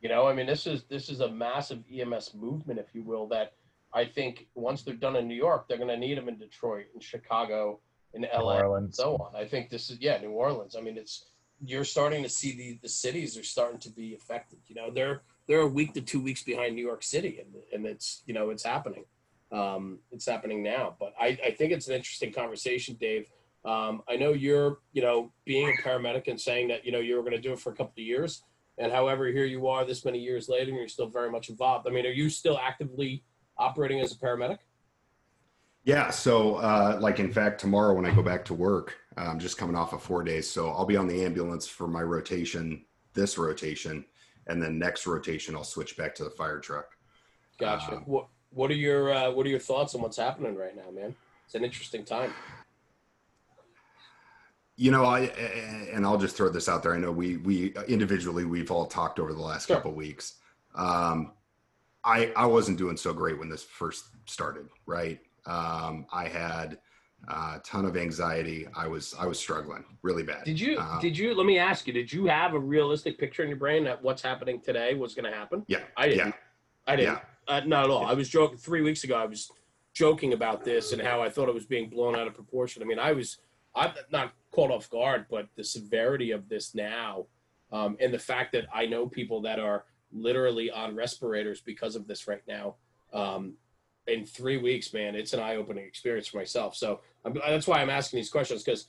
You 0.01 0.09
know, 0.09 0.27
I 0.27 0.33
mean, 0.33 0.45
this 0.45 0.67
is 0.67 0.83
this 0.83 1.09
is 1.09 1.21
a 1.21 1.29
massive 1.29 1.83
EMS 1.91 2.33
movement, 2.35 2.79
if 2.79 2.93
you 2.93 3.01
will. 3.01 3.27
That 3.29 3.53
I 3.93 4.05
think 4.05 4.47
once 4.53 4.83
they're 4.83 4.93
done 4.93 5.15
in 5.15 5.27
New 5.27 5.35
York, 5.35 5.67
they're 5.67 5.77
going 5.77 5.89
to 5.89 5.97
need 5.97 6.17
them 6.17 6.27
in 6.27 6.37
Detroit, 6.37 6.85
in 6.93 6.99
Chicago, 6.99 7.79
in 8.13 8.27
LA, 8.31 8.75
and 8.75 8.93
so 8.93 9.15
on. 9.15 9.35
I 9.35 9.45
think 9.45 9.69
this 9.69 9.89
is 9.89 9.97
yeah, 9.99 10.19
New 10.19 10.31
Orleans. 10.31 10.75
I 10.77 10.81
mean, 10.81 10.97
it's 10.97 11.25
you're 11.63 11.85
starting 11.85 12.21
to 12.21 12.29
see 12.29 12.55
the 12.55 12.79
the 12.83 12.89
cities 12.89 13.37
are 13.37 13.43
starting 13.43 13.79
to 13.79 13.89
be 13.89 14.13
affected. 14.13 14.59
You 14.67 14.75
know, 14.75 14.91
they're 14.91 15.21
they're 15.47 15.61
a 15.61 15.67
week 15.67 15.93
to 15.93 16.01
two 16.01 16.21
weeks 16.21 16.43
behind 16.43 16.75
New 16.75 16.85
York 16.85 17.03
City, 17.03 17.39
and 17.39 17.55
and 17.73 17.85
it's 17.85 18.23
you 18.25 18.33
know 18.33 18.49
it's 18.49 18.63
happening. 18.63 19.05
Um, 19.51 19.99
it's 20.11 20.25
happening 20.25 20.63
now, 20.63 20.95
but 20.99 21.13
I, 21.19 21.37
I 21.45 21.51
think 21.51 21.71
it's 21.71 21.87
an 21.87 21.95
interesting 21.95 22.33
conversation, 22.33 22.95
Dave. 22.99 23.29
Um, 23.63 24.03
I 24.07 24.15
know 24.15 24.31
you're, 24.33 24.79
you 24.93 25.01
know, 25.01 25.31
being 25.43 25.69
a 25.69 25.81
paramedic 25.81 26.27
and 26.27 26.39
saying 26.39 26.67
that, 26.69 26.85
you 26.85 26.91
know, 26.91 26.99
you 26.99 27.15
were 27.15 27.21
going 27.21 27.33
to 27.33 27.41
do 27.41 27.53
it 27.53 27.59
for 27.59 27.71
a 27.71 27.75
couple 27.75 27.93
of 27.97 28.05
years. 28.05 28.43
And 28.77 28.91
however, 28.91 29.27
here 29.27 29.45
you 29.45 29.67
are 29.67 29.85
this 29.85 30.05
many 30.05 30.19
years 30.19 30.47
later 30.47 30.69
and 30.69 30.77
you're 30.77 30.87
still 30.87 31.07
very 31.07 31.31
much 31.31 31.49
involved. 31.49 31.87
I 31.87 31.91
mean, 31.91 32.05
are 32.05 32.09
you 32.09 32.29
still 32.29 32.59
actively 32.59 33.23
operating 33.57 34.01
as 34.01 34.11
a 34.11 34.15
paramedic? 34.15 34.59
Yeah. 35.83 36.09
So, 36.09 36.55
uh, 36.55 36.97
like, 36.99 37.19
in 37.19 37.31
fact, 37.31 37.59
tomorrow 37.59 37.93
when 37.93 38.05
I 38.05 38.13
go 38.13 38.21
back 38.21 38.45
to 38.45 38.53
work, 38.53 38.97
I'm 39.17 39.39
just 39.39 39.57
coming 39.57 39.75
off 39.75 39.93
of 39.93 40.01
four 40.01 40.23
days. 40.23 40.49
So 40.49 40.69
I'll 40.69 40.85
be 40.85 40.97
on 40.97 41.07
the 41.07 41.23
ambulance 41.23 41.67
for 41.67 41.87
my 41.87 42.01
rotation, 42.01 42.85
this 43.13 43.37
rotation, 43.37 44.05
and 44.47 44.61
then 44.61 44.77
next 44.79 45.07
rotation, 45.07 45.55
I'll 45.55 45.63
switch 45.63 45.97
back 45.97 46.15
to 46.15 46.23
the 46.23 46.29
fire 46.29 46.59
truck. 46.59 46.87
Gotcha. 47.59 47.95
Um, 47.97 48.03
what 48.05 48.27
What 48.51 48.71
are 48.71 48.75
your 48.75 49.13
uh, 49.13 49.31
What 49.31 49.45
are 49.45 49.49
your 49.49 49.59
thoughts 49.59 49.95
on 49.95 50.01
what's 50.01 50.17
happening 50.17 50.55
right 50.55 50.75
now, 50.75 50.91
man? 50.91 51.15
It's 51.45 51.55
an 51.55 51.63
interesting 51.63 52.03
time. 52.03 52.33
You 54.77 54.91
know, 54.91 55.05
I 55.05 55.21
and 55.93 56.05
I'll 56.05 56.17
just 56.17 56.35
throw 56.35 56.49
this 56.49 56.67
out 56.67 56.83
there. 56.83 56.93
I 56.93 56.97
know 56.97 57.11
we 57.11 57.37
we 57.37 57.73
individually 57.87 58.43
we've 58.45 58.71
all 58.71 58.85
talked 58.85 59.19
over 59.19 59.33
the 59.33 59.41
last 59.41 59.67
Sure. 59.67 59.77
couple 59.77 59.93
weeks. 59.93 60.35
Um, 60.75 61.31
I 62.03 62.33
I 62.35 62.45
wasn't 62.45 62.77
doing 62.77 62.97
so 62.97 63.13
great 63.13 63.39
when 63.39 63.47
this 63.49 63.63
first 63.63 64.05
started. 64.25 64.67
Right, 64.85 65.19
um, 65.45 66.05
I 66.11 66.27
had 66.27 66.79
a 67.27 67.59
ton 67.63 67.85
of 67.85 67.95
anxiety. 67.97 68.67
I 68.75 68.87
was 68.87 69.13
I 69.19 69.25
was 69.25 69.39
struggling 69.39 69.83
really 70.01 70.23
bad. 70.23 70.43
Did 70.45 70.59
you 70.59 70.79
Um, 70.79 70.99
Did 71.01 71.17
you? 71.17 71.33
Let 71.33 71.45
me 71.45 71.57
ask 71.59 71.87
you. 71.87 71.93
Did 71.93 72.11
you 72.11 72.25
have 72.27 72.53
a 72.53 72.59
realistic 72.59 73.17
picture 73.17 73.43
in 73.43 73.49
your 73.49 73.57
brain 73.57 73.83
that 73.85 74.01
what's 74.03 74.21
happening 74.21 74.61
today 74.61 74.93
was 74.93 75.13
going 75.15 75.29
to 75.31 75.35
happen? 75.37 75.63
Yeah, 75.67 75.79
I 75.97 76.09
didn't. 76.09 76.27
yeah, 76.27 76.33
I 76.87 76.95
didn't. 76.95 77.13
yeah. 77.13 77.19
Uh, 77.47 77.61
not 77.65 77.85
at 77.85 77.89
all. 77.91 78.05
I 78.05 78.13
was 78.13 78.27
joking 78.29 78.57
three 78.57 78.81
weeks 78.81 79.03
ago. 79.03 79.15
I 79.15 79.25
was 79.25 79.51
joking 79.93 80.33
about 80.33 80.63
this 80.63 80.91
and 80.93 81.01
how 81.01 81.21
I 81.21 81.29
thought 81.29 81.47
it 81.47 81.53
was 81.55 81.65
being 81.65 81.89
blown 81.89 82.15
out 82.15 82.27
of 82.27 82.33
proportion. 82.33 82.81
I 82.81 82.85
mean, 82.85 82.99
I 82.99 83.11
was 83.11 83.37
I'm 83.75 83.91
not 84.11 84.33
caught 84.51 84.71
off 84.71 84.89
guard, 84.89 85.25
but 85.29 85.47
the 85.55 85.63
severity 85.63 86.31
of 86.31 86.47
this 86.49 86.73
now, 86.73 87.25
um, 87.71 87.97
and 87.99 88.13
the 88.13 88.19
fact 88.19 88.51
that 88.53 88.65
I 88.73 88.85
know 88.85 89.07
people 89.07 89.41
that 89.41 89.59
are 89.59 89.85
literally 90.11 90.71
on 90.71 90.95
respirators 90.95 91.61
because 91.61 91.95
of 91.95 92.07
this 92.07 92.27
right 92.27 92.41
now. 92.47 92.75
Um, 93.13 93.55
in 94.07 94.23
three 94.25 94.57
weeks, 94.57 94.93
man, 94.93 95.15
it's 95.15 95.33
an 95.33 95.39
eye-opening 95.39 95.83
experience 95.83 96.27
for 96.27 96.37
myself. 96.37 96.75
So 96.75 97.01
I'm, 97.25 97.33
that's 97.33 97.67
why 97.67 97.81
I'm 97.81 97.89
asking 97.89 98.17
these 98.17 98.29
questions 98.29 98.63
because 98.63 98.87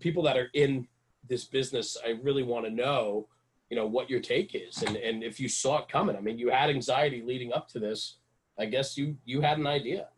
people 0.00 0.22
that 0.24 0.36
are 0.36 0.50
in 0.54 0.86
this 1.28 1.44
business, 1.44 1.96
I 2.04 2.18
really 2.22 2.42
want 2.42 2.64
to 2.66 2.70
know, 2.70 3.28
you 3.70 3.76
know, 3.76 3.86
what 3.86 4.10
your 4.10 4.20
take 4.20 4.54
is 4.54 4.82
and 4.82 4.96
and 4.96 5.22
if 5.22 5.38
you 5.38 5.48
saw 5.48 5.82
it 5.82 5.88
coming. 5.88 6.16
I 6.16 6.20
mean, 6.20 6.38
you 6.38 6.50
had 6.50 6.70
anxiety 6.70 7.22
leading 7.22 7.52
up 7.52 7.68
to 7.68 7.78
this. 7.78 8.16
I 8.58 8.66
guess 8.66 8.96
you 8.96 9.16
you 9.24 9.40
had 9.40 9.58
an 9.58 9.66
idea. 9.66 10.08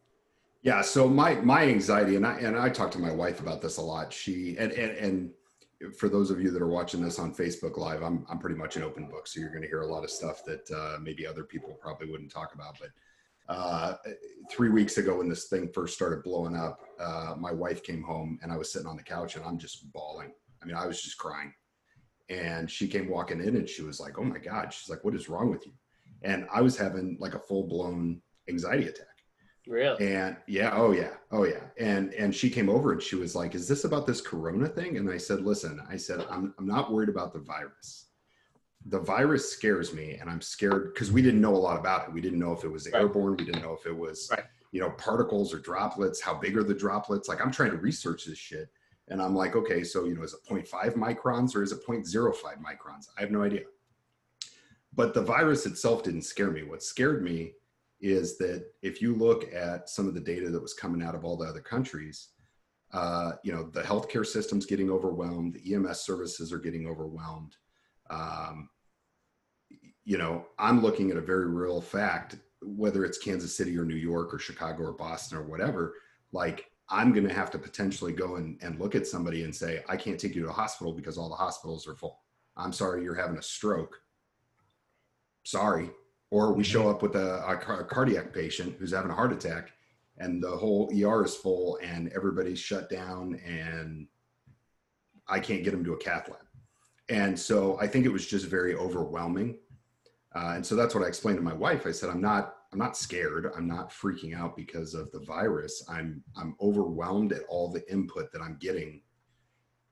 Yeah. 0.63 0.83
So 0.83 1.09
my 1.09 1.35
my 1.35 1.65
anxiety, 1.65 2.17
and 2.17 2.27
I 2.27 2.39
and 2.39 2.57
I 2.57 2.69
talk 2.69 2.91
to 2.93 2.99
my 2.99 3.11
wife 3.11 3.41
about 3.41 3.61
this 3.61 3.79
a 3.79 3.83
lot. 3.83 4.13
She 4.13 4.57
and 4.59 4.73
and 4.73 4.97
and 4.97 5.31
for 5.97 6.09
those 6.09 6.31
of 6.31 6.41
you 6.41 6.51
that 6.51 6.61
are 6.61 6.69
watching 6.69 7.03
this 7.03 7.19
on 7.19 7.35
Facebook 7.35 7.77
Live, 7.77 8.03
I'm 8.03 8.27
I'm 8.29 8.39
pretty 8.39 8.57
much 8.57 8.77
an 8.77 8.83
open 8.83 9.09
book, 9.09 9.27
so 9.27 9.41
you're 9.41 9.51
going 9.51 9.63
to 9.63 9.69
hear 9.69 9.81
a 9.81 9.87
lot 9.87 10.05
of 10.05 10.11
stuff 10.11 10.45
that 10.45 10.71
uh, 10.71 10.99
maybe 11.01 11.27
other 11.27 11.45
people 11.45 11.79
probably 11.81 12.11
wouldn't 12.11 12.31
talk 12.31 12.55
about. 12.55 12.79
But 12.79 12.91
uh, 13.51 13.95
three 14.49 14.69
weeks 14.69 14.97
ago, 14.97 15.19
when 15.19 15.29
this 15.29 15.49
thing 15.49 15.69
first 15.75 15.95
started 15.95 16.23
blowing 16.23 16.57
up, 16.57 16.81
uh, 17.01 17.35
my 17.37 17.51
wife 17.53 17.83
came 17.83 18.03
home, 18.03 18.39
and 18.43 18.53
I 18.53 18.57
was 18.57 18.73
sitting 18.73 18.87
on 18.87 18.97
the 18.97 19.03
couch, 19.03 19.35
and 19.35 19.45
I'm 19.45 19.59
just 19.59 19.93
bawling. 19.93 20.33
I 20.63 20.67
mean, 20.67 20.77
I 20.77 20.87
was 20.87 21.03
just 21.03 21.19
crying. 21.19 21.53
And 22.29 22.71
she 22.71 22.87
came 22.87 23.09
walking 23.09 23.41
in, 23.41 23.57
and 23.57 23.69
she 23.69 23.83
was 23.83 23.99
like, 23.99 24.19
"Oh 24.19 24.25
my 24.25 24.39
God!" 24.39 24.73
She's 24.73 24.89
like, 24.89 25.03
"What 25.03 25.17
is 25.17 25.29
wrong 25.29 25.51
with 25.51 25.67
you?" 25.67 25.73
And 26.23 26.47
I 26.53 26.61
was 26.61 26.77
having 26.77 27.17
like 27.19 27.35
a 27.35 27.41
full 27.41 27.67
blown 27.67 28.23
anxiety 28.49 28.87
attack. 28.87 29.07
Really? 29.67 30.15
And 30.15 30.37
yeah, 30.47 30.71
oh 30.75 30.93
yeah, 30.93 31.15
oh 31.33 31.45
yeah. 31.45 31.65
And 31.77 32.15
and 32.15 32.33
she 32.33 32.49
came 32.51 32.69
over 32.69 32.93
and 32.93 33.03
she 33.03 33.17
was 33.17 33.35
like, 33.35 33.57
"Is 33.57 33.67
this 33.67 33.83
about 33.83 34.07
this 34.07 34.21
corona 34.21 34.69
thing?" 34.69 34.97
And 34.97 35.11
I 35.11 35.19
said, 35.19 35.41
"Listen, 35.41 35.81
I 35.91 35.97
said 35.97 36.25
I'm 36.31 36.55
I'm 36.57 36.67
not 36.67 36.93
worried 36.93 37.09
about 37.09 37.33
the 37.33 37.41
virus. 37.41 38.10
The 38.87 38.99
virus 38.99 39.53
scares 39.53 39.93
me, 39.93 40.15
and 40.15 40.31
I'm 40.31 40.41
scared 40.41 40.95
because 40.95 41.13
we 41.13 41.21
didn't 41.23 41.41
know 41.41 41.55
a 41.55 41.59
lot 41.59 41.79
about 41.79 42.09
it. 42.09 42.15
We 42.15 42.21
didn't 42.21 42.39
know 42.39 42.53
if 42.53 42.65
it 42.65 42.69
was 42.69 42.87
Right. 42.87 42.95
airborne. 43.01 43.37
We 43.37 43.45
didn't 43.45 43.63
know 43.63 43.75
if 43.75 43.87
it 43.87 43.97
was 43.97 44.29
Right. 44.31 44.45
you 44.73 44.81
know, 44.81 44.91
particles 44.93 45.53
or 45.53 45.59
droplets. 45.59 46.21
How 46.21 46.35
big 46.35 46.57
are 46.57 46.63
the 46.65 46.75
droplets? 46.75 47.29
Like 47.29 47.41
I'm 47.41 47.51
trying 47.51 47.73
to 47.73 47.77
research 47.77 48.25
this 48.25 48.39
shit. 48.39 48.71
And 49.09 49.21
I'm 49.21 49.35
like, 49.35 49.57
okay, 49.57 49.83
so, 49.83 50.05
you 50.05 50.15
know, 50.15 50.23
is 50.23 50.33
it 50.35 50.41
0.5 50.49 50.95
microns 50.95 51.57
or 51.57 51.63
is 51.65 51.73
it 51.73 51.85
0.05 51.85 52.59
microns? 52.61 53.09
I 53.19 53.21
have 53.23 53.33
no 53.33 53.43
idea. 53.43 53.65
But 54.95 55.15
the 55.15 55.23
virus 55.23 55.67
itself 55.67 56.05
didn't 56.05 56.23
scare 56.23 56.51
me. 56.51 56.63
What 56.63 56.83
scared 56.83 57.23
me 57.23 57.55
is 58.01 58.39
that 58.39 58.73
if 58.83 59.03
you 59.03 59.15
look 59.15 59.53
at 59.53 59.89
some 59.89 60.07
of 60.09 60.15
the 60.15 60.21
data 60.21 60.49
that 60.51 60.63
was 60.63 60.75
coming 60.75 61.03
out 61.03 61.15
of 61.15 61.25
all 61.25 61.37
the 61.37 61.47
other 61.47 61.61
countries, 61.61 62.29
uh, 62.93 63.33
you 63.45 63.53
know, 63.53 63.65
the 63.71 63.83
healthcare 63.83 64.27
system's 64.27 64.67
getting 64.67 64.91
overwhelmed, 64.91 65.55
the 65.55 65.75
EMS 65.75 66.01
services 66.01 66.53
are 66.53 66.59
getting 66.59 66.87
overwhelmed. 66.87 67.57
Um, 68.11 68.69
you 70.05 70.19
know, 70.19 70.47
I'm 70.59 70.83
looking 70.83 71.11
at 71.11 71.17
a 71.17 71.23
very 71.23 71.47
real 71.47 71.81
fact, 71.81 72.37
whether 72.63 73.05
it's 73.05 73.19
Kansas 73.19 73.57
City 73.57 73.79
or 73.79 73.85
New 73.85 73.95
York 73.95 74.35
or 74.35 74.39
Chicago 74.39 74.85
or 74.85 74.93
Boston 74.93 75.39
or 75.39 75.43
whatever, 75.43 75.95
like 76.33 76.67
I'm 76.89 77.13
going 77.13 77.27
to 77.29 77.35
have 77.35 77.51
to 77.53 77.59
potentially 77.59 78.13
go 78.13 78.37
and, 78.37 78.59
and 78.61 78.81
look 78.81 78.95
at 78.95 79.07
somebody 79.07 79.45
and 79.45 79.55
say, 79.55 79.85
I 79.89 79.97
can't 79.97 80.19
take 80.19 80.35
you 80.35 80.43
to 80.43 80.49
a 80.49 80.53
hospital 80.53 80.93
because 80.93 81.17
all 81.17 81.29
the 81.29 81.37
hospitals 81.37 81.87
are 81.87 81.95
full. 81.95 82.19
I'm 82.57 82.73
sorry, 82.73 83.05
you're 83.05 83.15
having 83.15 83.39
a 83.39 83.43
stroke. 83.43 84.01
Sorry. 85.45 85.91
Or 86.31 86.53
we 86.53 86.65
show 86.65 86.89
up 86.91 87.03
with 87.03 87.15
a, 87.15 87.45
a, 87.45 87.81
a 87.81 87.85
cardiac 87.85 88.35
patient 88.35 88.77
who's 88.79 88.93
having 88.93 89.11
a 89.11 89.15
heart 89.15 89.33
attack 89.33 89.71
and 90.19 90.43
the 90.43 90.51
whole 90.51 90.91
ER 90.93 91.25
is 91.25 91.35
full 91.35 91.79
and 91.83 92.13
everybody's 92.13 92.59
shut 92.59 92.91
down 92.91 93.41
and 93.45 94.07
I 95.29 95.41
can't 95.41 95.65
get 95.65 95.71
them 95.71 95.85
to 95.85 95.95
a 95.95 95.99
cath 95.99 96.29
lab. 96.29 96.41
And 97.11 97.39
so 97.39 97.77
I 97.81 97.89
think 97.89 98.07
it 98.07 98.13
was 98.13 98.27
just 98.27 98.47
very 98.47 98.75
overwhelming. 98.77 99.59
Uh, 100.35 100.53
and 100.55 100.65
so 100.65 100.77
that's 100.77 100.95
what 100.95 101.03
I 101.03 101.09
explained 101.09 101.39
to 101.39 101.43
my 101.43 101.53
wife. 101.53 101.87
I 101.87 101.91
said, 101.91 102.09
I'm 102.09 102.21
not, 102.21 102.55
I'm 102.73 102.79
not 102.79 102.97
scared. 102.97 103.51
I'm 103.57 103.67
not 103.67 103.91
freaking 103.91 104.35
out 104.39 104.57
because 104.57 104.95
of 104.95 105.11
the 105.11 105.19
virus. 105.19 105.85
I'm, 105.91 106.23
I'm 106.37 106.55
overwhelmed 106.61 107.33
at 107.33 107.43
all 107.49 107.69
the 107.69 107.89
input 107.91 108.33
that 108.33 108.41
I'm 108.41 108.57
getting 108.61 109.03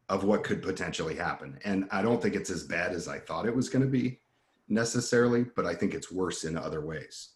of 0.08 0.22
what 0.22 0.44
could 0.44 0.62
potentially 0.62 1.16
happen. 1.16 1.58
And 1.64 1.88
I 1.90 2.02
don't 2.02 2.22
think 2.22 2.36
it's 2.36 2.50
as 2.50 2.62
bad 2.62 2.92
as 2.92 3.08
I 3.08 3.18
thought 3.18 3.46
it 3.46 3.54
was 3.54 3.68
going 3.68 3.84
to 3.84 3.90
be 3.90 4.20
necessarily, 4.68 5.44
but 5.56 5.66
I 5.66 5.74
think 5.74 5.94
it's 5.94 6.12
worse 6.12 6.44
in 6.44 6.56
other 6.56 6.80
ways. 6.86 7.30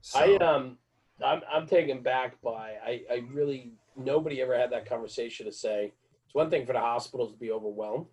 So, 0.00 0.18
I, 0.18 0.36
um, 0.44 0.78
I'm, 1.24 1.42
I'm 1.50 1.66
taken 1.66 2.02
back 2.02 2.42
by, 2.42 2.74
I, 2.84 3.02
I 3.08 3.22
really, 3.32 3.72
nobody 3.96 4.42
ever 4.42 4.58
had 4.58 4.72
that 4.72 4.84
conversation 4.84 5.46
to 5.46 5.52
say, 5.52 5.92
it's 6.26 6.34
one 6.34 6.50
thing 6.50 6.66
for 6.66 6.72
the 6.72 6.80
hospitals 6.80 7.32
to 7.32 7.38
be 7.38 7.52
overwhelmed 7.52 8.06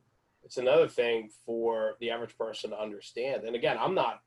it's 0.49 0.57
another 0.57 0.87
thing 0.87 1.29
for 1.45 1.93
the 1.99 2.09
average 2.09 2.35
person 2.35 2.71
to 2.71 2.81
understand. 2.81 3.43
And 3.43 3.55
again, 3.55 3.77
I'm 3.79 3.93
not 3.93 4.21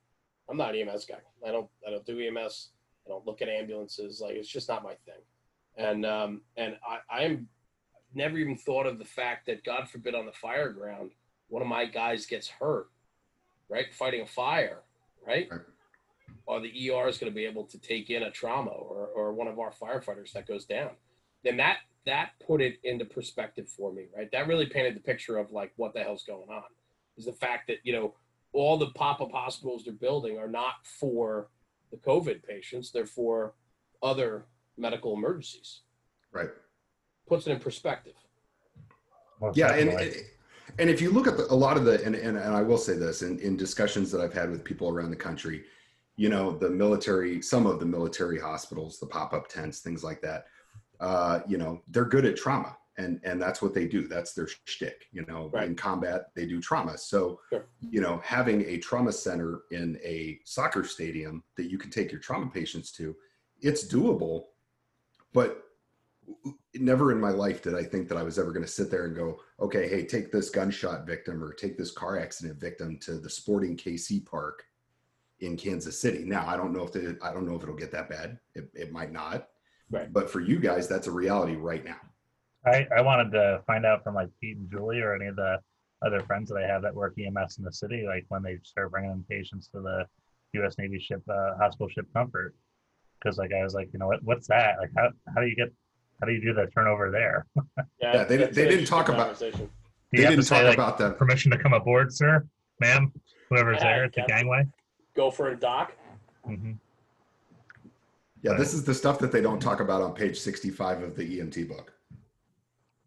I'm 0.48 0.56
not 0.56 0.72
an 0.76 0.88
EMS 0.88 1.04
guy. 1.04 1.18
I 1.44 1.50
don't 1.50 1.68
I 1.84 1.90
don't 1.90 2.06
do 2.06 2.20
EMS. 2.20 2.68
I 3.04 3.08
don't 3.08 3.26
look 3.26 3.42
at 3.42 3.48
ambulances. 3.48 4.20
Like 4.20 4.36
it's 4.36 4.48
just 4.48 4.68
not 4.68 4.84
my 4.84 4.94
thing. 5.04 5.18
And 5.76 6.06
um 6.06 6.42
and 6.56 6.76
I 6.88 7.24
I'm 7.24 7.48
never 8.14 8.38
even 8.38 8.56
thought 8.56 8.86
of 8.86 9.00
the 9.00 9.04
fact 9.04 9.46
that 9.46 9.64
God 9.64 9.88
forbid 9.88 10.14
on 10.14 10.24
the 10.24 10.32
fire 10.32 10.68
ground, 10.68 11.10
one 11.48 11.60
of 11.60 11.66
my 11.66 11.86
guys 11.86 12.24
gets 12.24 12.46
hurt, 12.46 12.86
right? 13.68 13.92
Fighting 13.92 14.20
a 14.20 14.26
fire, 14.26 14.82
right? 15.26 15.48
right. 15.50 15.60
Or 16.46 16.60
the 16.60 16.68
ER 16.68 17.08
is 17.08 17.18
going 17.18 17.32
to 17.32 17.34
be 17.34 17.46
able 17.46 17.64
to 17.64 17.78
take 17.78 18.10
in 18.10 18.22
a 18.22 18.30
trauma 18.30 18.70
or, 18.70 19.08
or 19.08 19.32
one 19.32 19.48
of 19.48 19.58
our 19.58 19.72
firefighters 19.72 20.30
that 20.34 20.46
goes 20.46 20.66
down. 20.66 20.90
Then 21.42 21.56
that 21.56 21.78
that 22.06 22.30
put 22.44 22.60
it 22.60 22.78
into 22.84 23.04
perspective 23.04 23.68
for 23.68 23.92
me, 23.92 24.06
right? 24.16 24.30
That 24.32 24.48
really 24.48 24.66
painted 24.66 24.96
the 24.96 25.00
picture 25.00 25.38
of 25.38 25.52
like 25.52 25.72
what 25.76 25.94
the 25.94 26.00
hell's 26.00 26.24
going 26.24 26.48
on. 26.50 26.64
Is 27.16 27.26
the 27.26 27.32
fact 27.32 27.68
that 27.68 27.78
you 27.84 27.92
know 27.92 28.14
all 28.52 28.76
the 28.76 28.88
pop-up 28.88 29.32
hospitals 29.32 29.84
they're 29.84 29.94
building 29.94 30.38
are 30.38 30.48
not 30.48 30.74
for 31.00 31.48
the 31.90 31.98
COVID 31.98 32.42
patients; 32.44 32.90
they're 32.90 33.06
for 33.06 33.54
other 34.02 34.46
medical 34.76 35.14
emergencies. 35.14 35.82
Right. 36.32 36.48
Puts 37.28 37.46
it 37.46 37.52
in 37.52 37.60
perspective. 37.60 38.14
Well, 39.40 39.52
yeah, 39.54 39.74
and, 39.74 39.90
and 39.90 40.14
and 40.78 40.90
if 40.90 41.00
you 41.00 41.10
look 41.10 41.26
at 41.26 41.36
the, 41.36 41.52
a 41.52 41.54
lot 41.54 41.76
of 41.76 41.84
the 41.84 42.04
and, 42.04 42.14
and 42.14 42.36
and 42.36 42.54
I 42.54 42.62
will 42.62 42.78
say 42.78 42.96
this 42.96 43.22
in 43.22 43.38
in 43.38 43.56
discussions 43.56 44.10
that 44.10 44.20
I've 44.20 44.34
had 44.34 44.50
with 44.50 44.64
people 44.64 44.88
around 44.88 45.10
the 45.10 45.16
country, 45.16 45.64
you 46.16 46.28
know, 46.28 46.50
the 46.50 46.70
military, 46.70 47.42
some 47.42 47.66
of 47.66 47.78
the 47.78 47.86
military 47.86 48.40
hospitals, 48.40 48.98
the 48.98 49.06
pop-up 49.06 49.48
tents, 49.48 49.80
things 49.80 50.02
like 50.02 50.20
that 50.22 50.46
uh, 51.02 51.40
you 51.46 51.58
know, 51.58 51.82
they're 51.88 52.06
good 52.06 52.24
at 52.24 52.36
trauma 52.36 52.76
and 52.98 53.20
and 53.24 53.40
that's 53.40 53.62
what 53.62 53.74
they 53.74 53.86
do. 53.86 54.06
That's 54.06 54.32
their 54.32 54.48
shtick. 54.64 55.06
You 55.12 55.24
know, 55.26 55.50
right. 55.52 55.68
in 55.68 55.74
combat 55.74 56.30
they 56.34 56.46
do 56.46 56.60
trauma. 56.60 56.98
So, 56.98 57.40
sure. 57.50 57.66
you 57.80 58.00
know, 58.00 58.20
having 58.24 58.62
a 58.62 58.78
trauma 58.78 59.12
center 59.12 59.62
in 59.70 59.98
a 60.04 60.40
soccer 60.44 60.84
stadium 60.84 61.42
that 61.56 61.70
you 61.70 61.78
can 61.78 61.90
take 61.90 62.10
your 62.10 62.20
trauma 62.20 62.50
patients 62.50 62.92
to, 62.92 63.16
it's 63.60 63.86
doable. 63.86 64.44
But 65.32 65.64
never 66.74 67.10
in 67.10 67.20
my 67.20 67.30
life 67.30 67.62
did 67.62 67.74
I 67.74 67.82
think 67.82 68.08
that 68.08 68.18
I 68.18 68.22
was 68.22 68.38
ever 68.38 68.52
going 68.52 68.64
to 68.64 68.70
sit 68.70 68.90
there 68.90 69.06
and 69.06 69.16
go, 69.16 69.40
okay, 69.60 69.88
hey, 69.88 70.04
take 70.04 70.30
this 70.30 70.50
gunshot 70.50 71.06
victim 71.06 71.42
or 71.42 71.52
take 71.52 71.76
this 71.76 71.90
car 71.90 72.18
accident 72.18 72.60
victim 72.60 72.98
to 73.00 73.18
the 73.18 73.30
Sporting 73.30 73.76
KC 73.76 74.24
Park 74.24 74.64
in 75.40 75.56
Kansas 75.56 75.98
City. 75.98 76.24
Now, 76.24 76.46
I 76.46 76.56
don't 76.56 76.72
know 76.72 76.84
if 76.84 76.94
it, 76.94 77.18
I 77.22 77.32
don't 77.32 77.46
know 77.46 77.56
if 77.56 77.62
it'll 77.62 77.74
get 77.74 77.90
that 77.92 78.08
bad. 78.08 78.38
It, 78.54 78.70
it 78.74 78.92
might 78.92 79.12
not. 79.12 79.48
Right. 79.92 80.12
But 80.12 80.30
for 80.30 80.40
you 80.40 80.58
guys, 80.58 80.88
that's 80.88 81.06
a 81.06 81.10
reality 81.10 81.54
right 81.54 81.84
now. 81.84 81.98
I, 82.66 82.86
I 82.96 83.02
wanted 83.02 83.30
to 83.32 83.62
find 83.66 83.84
out 83.84 84.02
from 84.02 84.14
like 84.14 84.28
Pete 84.40 84.56
and 84.56 84.70
Julie 84.70 85.00
or 85.00 85.14
any 85.14 85.26
of 85.26 85.36
the 85.36 85.58
other 86.04 86.20
friends 86.20 86.48
that 86.50 86.56
I 86.56 86.66
have 86.66 86.82
that 86.82 86.94
work 86.94 87.14
EMS 87.18 87.58
in 87.58 87.64
the 87.64 87.72
city, 87.72 88.04
like 88.06 88.24
when 88.28 88.42
they 88.42 88.58
start 88.64 88.90
bringing 88.90 89.10
in 89.10 89.24
patients 89.28 89.68
to 89.68 89.80
the 89.80 90.04
U.S. 90.54 90.76
Navy 90.78 90.98
ship, 90.98 91.22
uh, 91.28 91.56
hospital 91.58 91.88
ship 91.88 92.06
Comfort. 92.14 92.54
Because 93.20 93.38
like 93.38 93.50
I 93.52 93.62
was 93.62 93.74
like, 93.74 93.90
you 93.92 93.98
know 93.98 94.06
what, 94.06 94.22
what's 94.24 94.48
that? 94.48 94.76
Like 94.80 94.90
how, 94.96 95.10
how 95.34 95.40
do 95.40 95.46
you 95.46 95.54
get, 95.54 95.68
how 96.20 96.26
do 96.26 96.32
you 96.32 96.40
do 96.40 96.54
the 96.54 96.66
turnover 96.74 97.10
there? 97.10 97.46
yeah, 98.00 98.16
yeah, 98.16 98.24
they, 98.24 98.36
they 98.38 98.68
didn't 98.68 98.86
talk 98.86 99.08
about. 99.08 99.38
They 99.38 99.50
didn't 100.12 100.44
talk 100.44 100.58
say, 100.58 100.72
about 100.72 100.98
that. 100.98 101.18
Permission 101.18 101.50
to 101.52 101.58
come 101.58 101.72
aboard, 101.72 102.12
sir, 102.12 102.44
ma'am, 102.80 103.12
whoever's 103.48 103.78
yeah, 103.80 103.84
there 103.84 104.04
at 104.04 104.12
the 104.12 104.24
gangway. 104.28 104.66
Go 105.14 105.30
for 105.30 105.50
a 105.50 105.56
dock. 105.56 105.92
Mm-hmm. 106.48 106.72
Yeah, 108.42 108.54
this 108.54 108.74
is 108.74 108.82
the 108.82 108.92
stuff 108.92 109.20
that 109.20 109.30
they 109.30 109.40
don't 109.40 109.60
talk 109.60 109.78
about 109.80 110.02
on 110.02 110.14
page 110.14 110.38
65 110.38 111.02
of 111.02 111.16
the 111.16 111.38
EMT 111.38 111.68
book. 111.68 111.92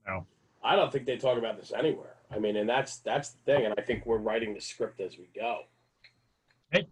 No. 0.08 0.25
I 0.63 0.75
don't 0.77 0.92
think 0.92 1.06
they 1.06 1.18
talk 1.18 1.38
about 1.38 1.60
this 1.60 1.74
anywhere. 1.77 2.15
I 2.32 2.39
mean, 2.39 2.56
and 2.56 2.68
that's 2.68 2.98
that's 2.98 3.32
the 3.32 3.38
thing, 3.46 3.65
and 3.65 3.75
I 3.77 3.82
think 3.82 4.06
we're 4.06 4.18
writing 4.18 4.54
the 4.54 4.62
script 4.62 5.00
as 5.00 5.18
we 5.18 5.30
go. 5.36 5.60
Hey, 6.72 6.88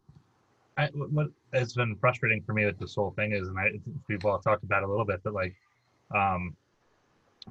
I, 0.78 0.88
what 0.94 1.28
has 1.54 1.74
been 1.74 1.96
frustrating 1.96 2.44
for 2.44 2.54
me 2.54 2.66
with 2.66 2.78
this 2.78 2.96
whole 2.96 3.12
thing 3.12 3.32
is, 3.32 3.48
and 3.48 3.58
I 3.58 3.72
we've 4.08 4.24
all 4.26 4.40
talked 4.40 4.64
about 4.64 4.84
it 4.84 4.86
a 4.86 4.90
little 4.90 5.06
bit, 5.06 5.22
but 5.24 5.34
like, 5.34 5.56
um, 6.14 6.56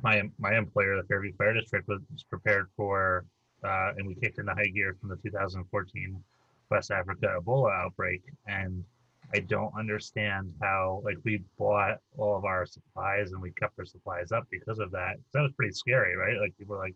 my 0.03 0.23
my 0.39 0.57
employer, 0.57 0.97
the 0.97 1.09
Fairview 1.09 1.33
Fire 1.37 1.55
District, 1.55 1.89
was 1.89 2.01
prepared 2.31 2.69
for, 2.77 3.25
uh, 3.65 3.93
and 3.97 4.07
we 4.07 4.15
kicked 4.15 4.39
into 4.39 4.53
high 4.55 4.71
gear 4.73 4.97
from 5.01 5.09
the 5.09 5.17
2014 5.17 6.23
West 6.71 6.91
Africa 6.93 7.37
Ebola 7.41 7.85
outbreak, 7.85 8.23
and 8.47 8.85
I 9.35 9.41
don't 9.41 9.73
understand 9.79 10.53
how 10.61 11.03
like 11.05 11.17
we 11.25 11.43
bought 11.59 11.99
all 12.19 12.37
of 12.37 12.45
our 12.45 12.67
supplies 12.67 13.33
and 13.33 13.41
we 13.41 13.51
kept 13.53 13.79
our 13.79 13.85
supplies 13.85 14.31
up 14.31 14.47
because 14.51 14.79
of 14.79 14.91
that. 14.93 15.17
That 15.33 15.41
was 15.41 15.53
pretty 15.53 15.73
scary, 15.73 16.17
right? 16.17 16.39
Like 16.39 16.57
people 16.59 16.77
were 16.77 16.83
like, 16.83 16.95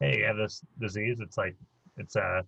"Hey, 0.00 0.18
you 0.18 0.24
have 0.24 0.36
this 0.36 0.62
disease. 0.80 1.20
It's 1.20 1.38
like 1.38 1.56
it's 1.96 2.16
uh 2.16 2.42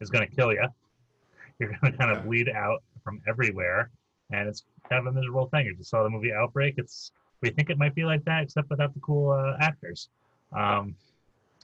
it's 0.00 0.10
gonna 0.10 0.28
kill 0.28 0.52
you. 0.52 0.66
You're 1.58 1.74
gonna 1.80 1.96
kind 1.96 2.16
of 2.16 2.24
bleed 2.24 2.48
out 2.48 2.82
from 3.02 3.20
everywhere, 3.28 3.90
and 4.30 4.48
it's 4.48 4.64
kind 4.88 5.06
of 5.06 5.12
a 5.12 5.16
miserable 5.16 5.46
thing." 5.46 5.66
If 5.66 5.78
you 5.78 5.84
saw 5.84 6.02
the 6.04 6.10
movie 6.10 6.32
Outbreak, 6.32 6.74
it's 6.78 7.10
we 7.40 7.50
think 7.50 7.70
it 7.70 7.78
might 7.78 7.94
be 7.94 8.04
like 8.04 8.24
that, 8.24 8.42
except 8.42 8.70
without 8.70 8.94
the 8.94 9.00
cool 9.00 9.32
uh, 9.32 9.56
actors. 9.60 10.08
Um, 10.52 10.94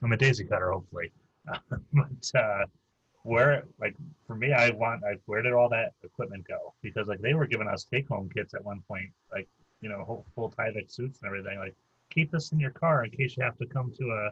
I'm 0.02 0.12
a 0.12 0.16
daisy 0.16 0.44
cutter, 0.44 0.72
hopefully. 0.72 1.12
but 1.92 2.30
uh, 2.34 2.64
where 3.22 3.64
like 3.78 3.94
for 4.26 4.34
me 4.34 4.52
i 4.52 4.70
want 4.70 5.02
like 5.02 5.20
where 5.26 5.42
did 5.42 5.52
all 5.52 5.68
that 5.68 5.92
equipment 6.02 6.46
go? 6.48 6.74
Because 6.82 7.08
like 7.08 7.20
they 7.20 7.34
were 7.34 7.46
giving 7.46 7.68
us 7.68 7.84
take 7.84 8.08
home 8.08 8.30
kits 8.34 8.54
at 8.54 8.64
one 8.64 8.82
point 8.88 9.10
like 9.32 9.48
you 9.80 9.88
know 9.88 10.04
whole 10.04 10.24
full 10.34 10.50
Tyvek 10.50 10.90
suits 10.90 11.18
and 11.20 11.26
everything 11.26 11.58
like 11.58 11.74
keep 12.10 12.30
this 12.30 12.52
in 12.52 12.60
your 12.60 12.70
car 12.70 13.04
in 13.04 13.10
case 13.10 13.36
you 13.36 13.42
have 13.42 13.58
to 13.58 13.66
come 13.66 13.92
to 13.98 14.04
a 14.10 14.30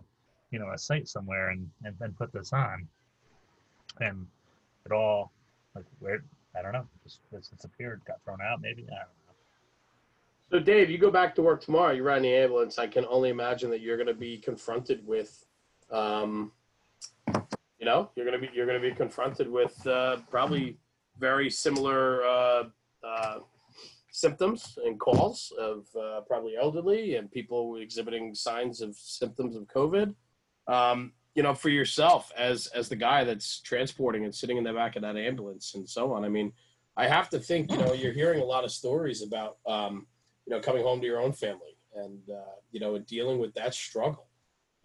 you 0.50 0.58
know 0.58 0.70
a 0.72 0.78
site 0.78 1.08
somewhere 1.08 1.50
and 1.50 1.68
and 1.84 1.94
then 1.98 2.14
put 2.18 2.32
this 2.32 2.52
on. 2.52 2.86
And 4.00 4.26
it 4.86 4.92
all 4.92 5.32
like 5.74 5.84
where 5.98 6.22
i 6.56 6.62
don't 6.62 6.72
know 6.72 6.86
just 7.04 7.20
disappeared 7.50 8.00
got 8.06 8.22
thrown 8.24 8.38
out 8.40 8.60
maybe 8.60 8.84
i 8.84 8.96
don't 8.96 9.00
know. 9.00 9.34
So 10.50 10.58
dave 10.58 10.88
you 10.88 10.98
go 10.98 11.10
back 11.10 11.34
to 11.34 11.42
work 11.42 11.62
tomorrow 11.62 11.92
you're 11.92 12.04
riding 12.04 12.22
the 12.22 12.34
ambulance 12.34 12.78
i 12.78 12.86
can 12.86 13.04
only 13.06 13.28
imagine 13.28 13.70
that 13.70 13.80
you're 13.80 13.96
going 13.96 14.06
to 14.06 14.14
be 14.14 14.38
confronted 14.38 15.06
with 15.06 15.44
um 15.90 16.52
you 17.78 17.86
know 17.86 18.10
you're 18.14 18.24
gonna 18.24 18.38
be 18.38 18.50
you're 18.52 18.66
gonna 18.66 18.80
be 18.80 18.92
confronted 18.92 19.50
with 19.50 19.86
uh, 19.86 20.16
probably 20.30 20.78
very 21.18 21.50
similar 21.50 22.24
uh, 22.24 22.64
uh, 23.04 23.38
symptoms 24.10 24.78
and 24.84 24.98
calls 24.98 25.52
of 25.58 25.86
uh, 26.00 26.20
probably 26.26 26.54
elderly 26.60 27.16
and 27.16 27.30
people 27.30 27.76
exhibiting 27.76 28.34
signs 28.34 28.80
of 28.80 28.96
symptoms 28.96 29.56
of 29.56 29.64
COVID. 29.64 30.14
Um, 30.66 31.12
you 31.34 31.42
know, 31.42 31.54
for 31.54 31.68
yourself 31.68 32.32
as 32.36 32.66
as 32.68 32.88
the 32.88 32.96
guy 32.96 33.24
that's 33.24 33.60
transporting 33.60 34.24
and 34.24 34.34
sitting 34.34 34.56
in 34.56 34.64
the 34.64 34.72
back 34.72 34.96
of 34.96 35.02
that 35.02 35.16
ambulance 35.16 35.74
and 35.74 35.88
so 35.88 36.12
on. 36.12 36.24
I 36.24 36.28
mean, 36.28 36.52
I 36.96 37.06
have 37.06 37.28
to 37.30 37.38
think. 37.38 37.70
You 37.70 37.78
know, 37.78 37.92
you're 37.92 38.12
hearing 38.12 38.40
a 38.40 38.44
lot 38.44 38.64
of 38.64 38.72
stories 38.72 39.22
about 39.22 39.58
um, 39.66 40.06
you 40.48 40.56
know, 40.56 40.62
coming 40.62 40.82
home 40.82 41.00
to 41.00 41.06
your 41.06 41.20
own 41.20 41.32
family 41.32 41.76
and, 41.94 42.20
uh, 42.30 42.56
you 42.70 42.80
know, 42.80 42.98
dealing 42.98 43.38
with 43.38 43.52
that 43.54 43.74
struggle. 43.74 44.27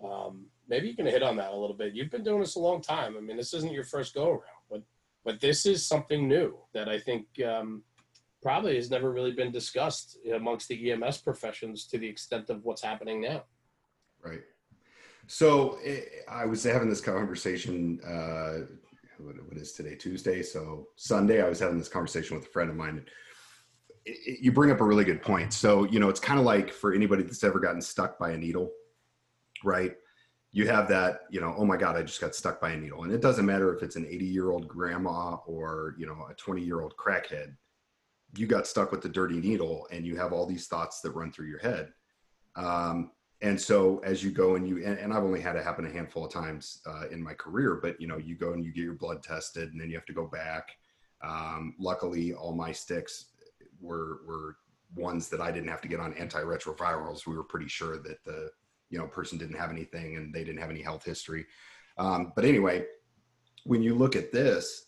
Um, 0.03 0.45
maybe 0.67 0.87
you 0.87 0.95
can 0.95 1.05
hit 1.05 1.23
on 1.23 1.37
that 1.37 1.51
a 1.51 1.55
little 1.55 1.75
bit. 1.75 1.93
You've 1.93 2.11
been 2.11 2.23
doing 2.23 2.39
this 2.41 2.55
a 2.55 2.59
long 2.59 2.81
time. 2.81 3.15
I 3.17 3.21
mean, 3.21 3.37
this 3.37 3.53
isn't 3.53 3.73
your 3.73 3.83
first 3.83 4.13
go 4.13 4.29
around, 4.29 4.41
but, 4.69 4.81
but 5.23 5.39
this 5.39 5.65
is 5.65 5.85
something 5.85 6.27
new 6.27 6.57
that 6.73 6.89
I 6.89 6.99
think, 6.99 7.27
um, 7.45 7.83
probably 8.43 8.75
has 8.75 8.91
never 8.91 9.11
really 9.11 9.31
been 9.31 9.51
discussed 9.51 10.17
amongst 10.35 10.67
the 10.67 10.91
EMS 10.91 11.19
professions 11.19 11.87
to 11.87 11.97
the 11.97 12.07
extent 12.07 12.49
of 12.49 12.63
what's 12.65 12.83
happening 12.83 13.21
now. 13.21 13.43
Right. 14.21 14.41
So 15.27 15.77
it, 15.81 16.09
eh, 16.11 16.31
I 16.31 16.45
was 16.45 16.63
having 16.63 16.89
this 16.89 17.01
conversation. 17.01 17.99
Uh, 18.05 18.65
what, 19.17 19.35
what 19.47 19.57
is 19.57 19.71
today? 19.71 19.95
Tuesday. 19.95 20.43
So 20.43 20.87
Sunday, 20.97 21.41
I 21.41 21.47
was 21.47 21.59
having 21.59 21.77
this 21.77 21.87
conversation 21.87 22.35
with 22.35 22.45
a 22.47 22.49
friend 22.49 22.69
of 22.69 22.75
mine. 22.75 23.05
You 24.05 24.51
bring 24.51 24.69
up 24.69 24.81
a 24.81 24.83
really 24.83 25.05
good 25.05 25.21
point. 25.21 25.53
So 25.53 25.85
you 25.85 25.99
know, 25.99 26.09
it's 26.09 26.19
kind 26.19 26.39
of 26.39 26.45
like 26.45 26.71
for 26.71 26.93
anybody 26.93 27.23
that's 27.23 27.43
ever 27.43 27.59
gotten 27.59 27.81
stuck 27.81 28.19
by 28.19 28.31
a 28.31 28.37
needle, 28.37 28.71
right? 29.63 29.93
You 30.51 30.67
have 30.67 30.87
that, 30.89 31.21
you 31.31 31.41
know, 31.41 31.55
oh 31.57 31.65
my 31.65 31.77
God, 31.77 31.95
I 31.95 32.03
just 32.03 32.21
got 32.21 32.35
stuck 32.35 32.61
by 32.61 32.71
a 32.71 32.77
needle. 32.77 33.03
And 33.03 33.11
it 33.11 33.21
doesn't 33.21 33.45
matter 33.45 33.75
if 33.75 33.81
it's 33.81 33.95
an 33.95 34.05
80 34.05 34.25
year 34.25 34.51
old 34.51 34.67
grandma 34.67 35.37
or, 35.47 35.95
you 35.97 36.05
know, 36.05 36.27
a 36.29 36.33
20 36.35 36.61
year 36.61 36.81
old 36.81 36.95
crackhead. 36.95 37.55
You 38.35 38.47
got 38.47 38.67
stuck 38.67 38.91
with 38.91 39.01
the 39.01 39.09
dirty 39.09 39.39
needle 39.39 39.87
and 39.91 40.05
you 40.05 40.15
have 40.17 40.33
all 40.33 40.45
these 40.45 40.67
thoughts 40.67 41.01
that 41.01 41.11
run 41.11 41.31
through 41.31 41.47
your 41.47 41.59
head. 41.59 41.91
Um, 42.55 43.11
and 43.43 43.59
so 43.59 43.99
as 44.05 44.23
you 44.23 44.31
go 44.31 44.55
and 44.55 44.67
you 44.67 44.83
and, 44.83 44.97
and, 44.97 45.13
i've 45.13 45.23
only 45.23 45.41
had 45.41 45.55
it 45.55 45.63
happen 45.63 45.85
a 45.85 45.91
handful 45.91 46.25
of 46.25 46.31
times 46.31 46.81
uh, 46.87 47.03
in 47.11 47.21
my 47.21 47.33
career 47.33 47.77
but 47.81 47.99
you 48.01 48.07
know 48.07 48.17
you 48.17 48.35
go 48.35 48.53
and 48.53 48.65
you 48.65 48.71
get 48.71 48.83
your 48.83 48.93
blood 48.93 49.21
tested 49.21 49.71
and 49.71 49.79
then 49.79 49.89
you 49.89 49.95
have 49.95 50.05
to 50.05 50.13
go 50.13 50.25
back 50.25 50.69
um, 51.23 51.75
luckily 51.77 52.33
all 52.33 52.55
my 52.55 52.71
sticks 52.71 53.25
were 53.79 54.21
were 54.25 54.55
ones 54.95 55.29
that 55.29 55.41
i 55.41 55.51
didn't 55.51 55.69
have 55.69 55.81
to 55.81 55.87
get 55.87 55.99
on 55.99 56.13
antiretrovirals 56.13 57.27
we 57.27 57.35
were 57.35 57.43
pretty 57.43 57.67
sure 57.67 57.97
that 57.97 58.23
the 58.23 58.49
you 58.93 58.99
know 58.99 59.07
person 59.07 59.37
didn't 59.37 59.57
have 59.57 59.71
anything 59.71 60.15
and 60.15 60.33
they 60.33 60.43
didn't 60.43 60.61
have 60.61 60.69
any 60.69 60.81
health 60.81 61.03
history 61.03 61.45
um, 61.97 62.31
but 62.35 62.45
anyway 62.45 62.85
when 63.65 63.81
you 63.81 63.95
look 63.95 64.15
at 64.15 64.31
this 64.31 64.85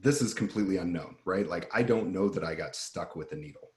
this 0.00 0.20
is 0.20 0.34
completely 0.34 0.78
unknown 0.78 1.16
right 1.24 1.48
like 1.48 1.70
i 1.74 1.82
don't 1.82 2.12
know 2.12 2.28
that 2.28 2.44
i 2.44 2.54
got 2.54 2.74
stuck 2.74 3.16
with 3.16 3.32
a 3.32 3.36
needle 3.36 3.72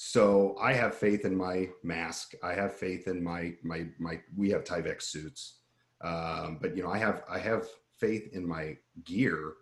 so 0.00 0.54
I 0.60 0.74
have 0.74 0.94
faith 0.94 1.24
in 1.24 1.36
my 1.36 1.70
mask. 1.82 2.34
I 2.40 2.52
have 2.54 2.72
faith 2.72 3.08
in 3.08 3.20
my 3.22 3.54
my 3.64 3.88
my. 3.98 4.20
We 4.36 4.48
have 4.50 4.62
Tyvek 4.62 5.02
suits, 5.02 5.58
um, 6.02 6.58
but 6.62 6.76
you 6.76 6.84
know 6.84 6.90
I 6.90 6.98
have 6.98 7.24
I 7.28 7.40
have 7.40 7.66
faith 7.96 8.28
in 8.32 8.46
my 8.46 8.76
gear. 9.02 9.54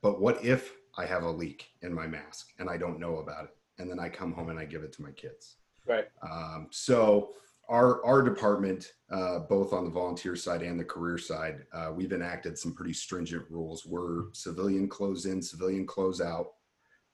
But 0.00 0.22
what 0.22 0.42
if 0.42 0.72
I 0.96 1.04
have 1.04 1.24
a 1.24 1.30
leak 1.30 1.68
in 1.82 1.92
my 1.92 2.06
mask 2.06 2.48
and 2.58 2.70
I 2.70 2.78
don't 2.78 2.98
know 2.98 3.18
about 3.18 3.44
it, 3.44 3.56
and 3.78 3.90
then 3.90 4.00
I 4.00 4.08
come 4.08 4.32
home 4.32 4.48
and 4.48 4.58
I 4.58 4.64
give 4.64 4.84
it 4.84 4.92
to 4.94 5.02
my 5.02 5.10
kids? 5.10 5.56
Right. 5.86 6.08
Um, 6.22 6.68
so 6.70 7.34
our 7.68 8.04
our 8.04 8.22
department, 8.22 8.92
uh, 9.10 9.40
both 9.40 9.72
on 9.72 9.84
the 9.84 9.90
volunteer 9.90 10.36
side 10.36 10.62
and 10.62 10.78
the 10.78 10.84
career 10.84 11.18
side, 11.18 11.64
uh, 11.72 11.90
we've 11.94 12.12
enacted 12.12 12.58
some 12.58 12.74
pretty 12.74 12.92
stringent 12.92 13.44
rules. 13.50 13.86
We're 13.86 14.32
civilian 14.32 14.88
close 14.88 15.26
in, 15.26 15.40
civilian 15.40 15.86
close 15.86 16.20
out. 16.20 16.52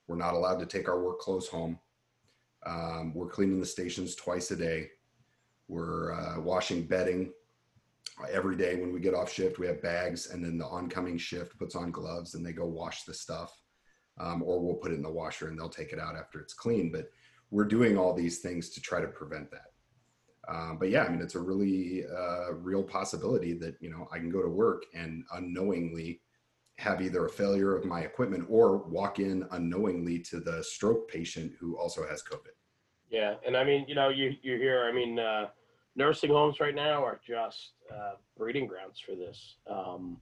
We're 0.06 0.16
not 0.16 0.34
allowed 0.34 0.58
to 0.58 0.66
take 0.66 0.88
our 0.88 1.00
work 1.00 1.20
clothes 1.20 1.48
home. 1.48 1.78
Um, 2.66 3.14
we're 3.14 3.28
cleaning 3.28 3.60
the 3.60 3.66
stations 3.66 4.14
twice 4.14 4.50
a 4.50 4.56
day. 4.56 4.88
We're 5.68 6.12
uh, 6.12 6.40
washing 6.40 6.86
bedding 6.86 7.32
every 8.30 8.56
day 8.56 8.76
when 8.76 8.92
we 8.92 9.00
get 9.00 9.14
off 9.14 9.32
shift. 9.32 9.58
We 9.58 9.66
have 9.68 9.80
bags, 9.80 10.30
and 10.30 10.44
then 10.44 10.58
the 10.58 10.66
oncoming 10.66 11.16
shift 11.16 11.58
puts 11.58 11.74
on 11.74 11.90
gloves 11.90 12.34
and 12.34 12.44
they 12.44 12.52
go 12.52 12.66
wash 12.66 13.04
the 13.04 13.14
stuff. 13.14 13.56
Um, 14.18 14.42
or 14.42 14.60
we'll 14.60 14.74
put 14.74 14.92
it 14.92 14.96
in 14.96 15.02
the 15.02 15.10
washer 15.10 15.48
and 15.48 15.58
they'll 15.58 15.70
take 15.70 15.92
it 15.92 15.98
out 15.98 16.16
after 16.16 16.40
it's 16.40 16.52
clean. 16.52 16.92
But 16.92 17.10
we're 17.50 17.64
doing 17.64 17.96
all 17.96 18.12
these 18.12 18.40
things 18.40 18.68
to 18.70 18.80
try 18.80 19.00
to 19.00 19.06
prevent 19.06 19.50
that. 19.50 19.69
Um, 20.48 20.78
but 20.78 20.90
yeah, 20.90 21.04
I 21.04 21.08
mean, 21.08 21.20
it's 21.20 21.34
a 21.34 21.40
really 21.40 22.04
uh, 22.06 22.54
real 22.54 22.82
possibility 22.82 23.54
that 23.54 23.76
you 23.80 23.90
know 23.90 24.08
I 24.12 24.18
can 24.18 24.30
go 24.30 24.42
to 24.42 24.48
work 24.48 24.84
and 24.94 25.24
unknowingly 25.34 26.20
have 26.78 27.02
either 27.02 27.26
a 27.26 27.28
failure 27.28 27.76
of 27.76 27.84
my 27.84 28.00
equipment 28.00 28.46
or 28.48 28.78
walk 28.78 29.18
in 29.18 29.46
unknowingly 29.50 30.18
to 30.18 30.40
the 30.40 30.64
stroke 30.64 31.08
patient 31.10 31.52
who 31.60 31.78
also 31.78 32.06
has 32.06 32.22
COVID. 32.22 32.54
Yeah, 33.10 33.34
and 33.46 33.56
I 33.56 33.64
mean, 33.64 33.84
you 33.86 33.94
know, 33.94 34.08
you 34.08 34.34
you 34.42 34.56
hear, 34.56 34.84
I 34.84 34.92
mean, 34.92 35.18
uh, 35.18 35.48
nursing 35.96 36.30
homes 36.30 36.60
right 36.60 36.74
now 36.74 37.04
are 37.04 37.20
just 37.26 37.72
uh, 37.92 38.12
breeding 38.36 38.66
grounds 38.66 38.98
for 38.98 39.14
this. 39.14 39.56
Um, 39.68 40.16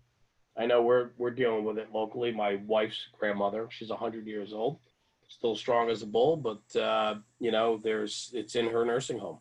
I 0.56 0.66
know 0.66 0.82
we're 0.82 1.10
we're 1.16 1.30
dealing 1.30 1.64
with 1.64 1.78
it 1.78 1.92
locally. 1.92 2.32
My 2.32 2.56
wife's 2.66 3.06
grandmother, 3.18 3.68
she's 3.70 3.90
hundred 3.90 4.26
years 4.26 4.52
old, 4.52 4.80
still 5.28 5.54
strong 5.54 5.90
as 5.90 6.02
a 6.02 6.06
bull, 6.06 6.36
but 6.36 6.80
uh, 6.80 7.16
you 7.38 7.52
know, 7.52 7.78
there's 7.82 8.30
it's 8.34 8.56
in 8.56 8.68
her 8.68 8.84
nursing 8.84 9.18
home, 9.18 9.38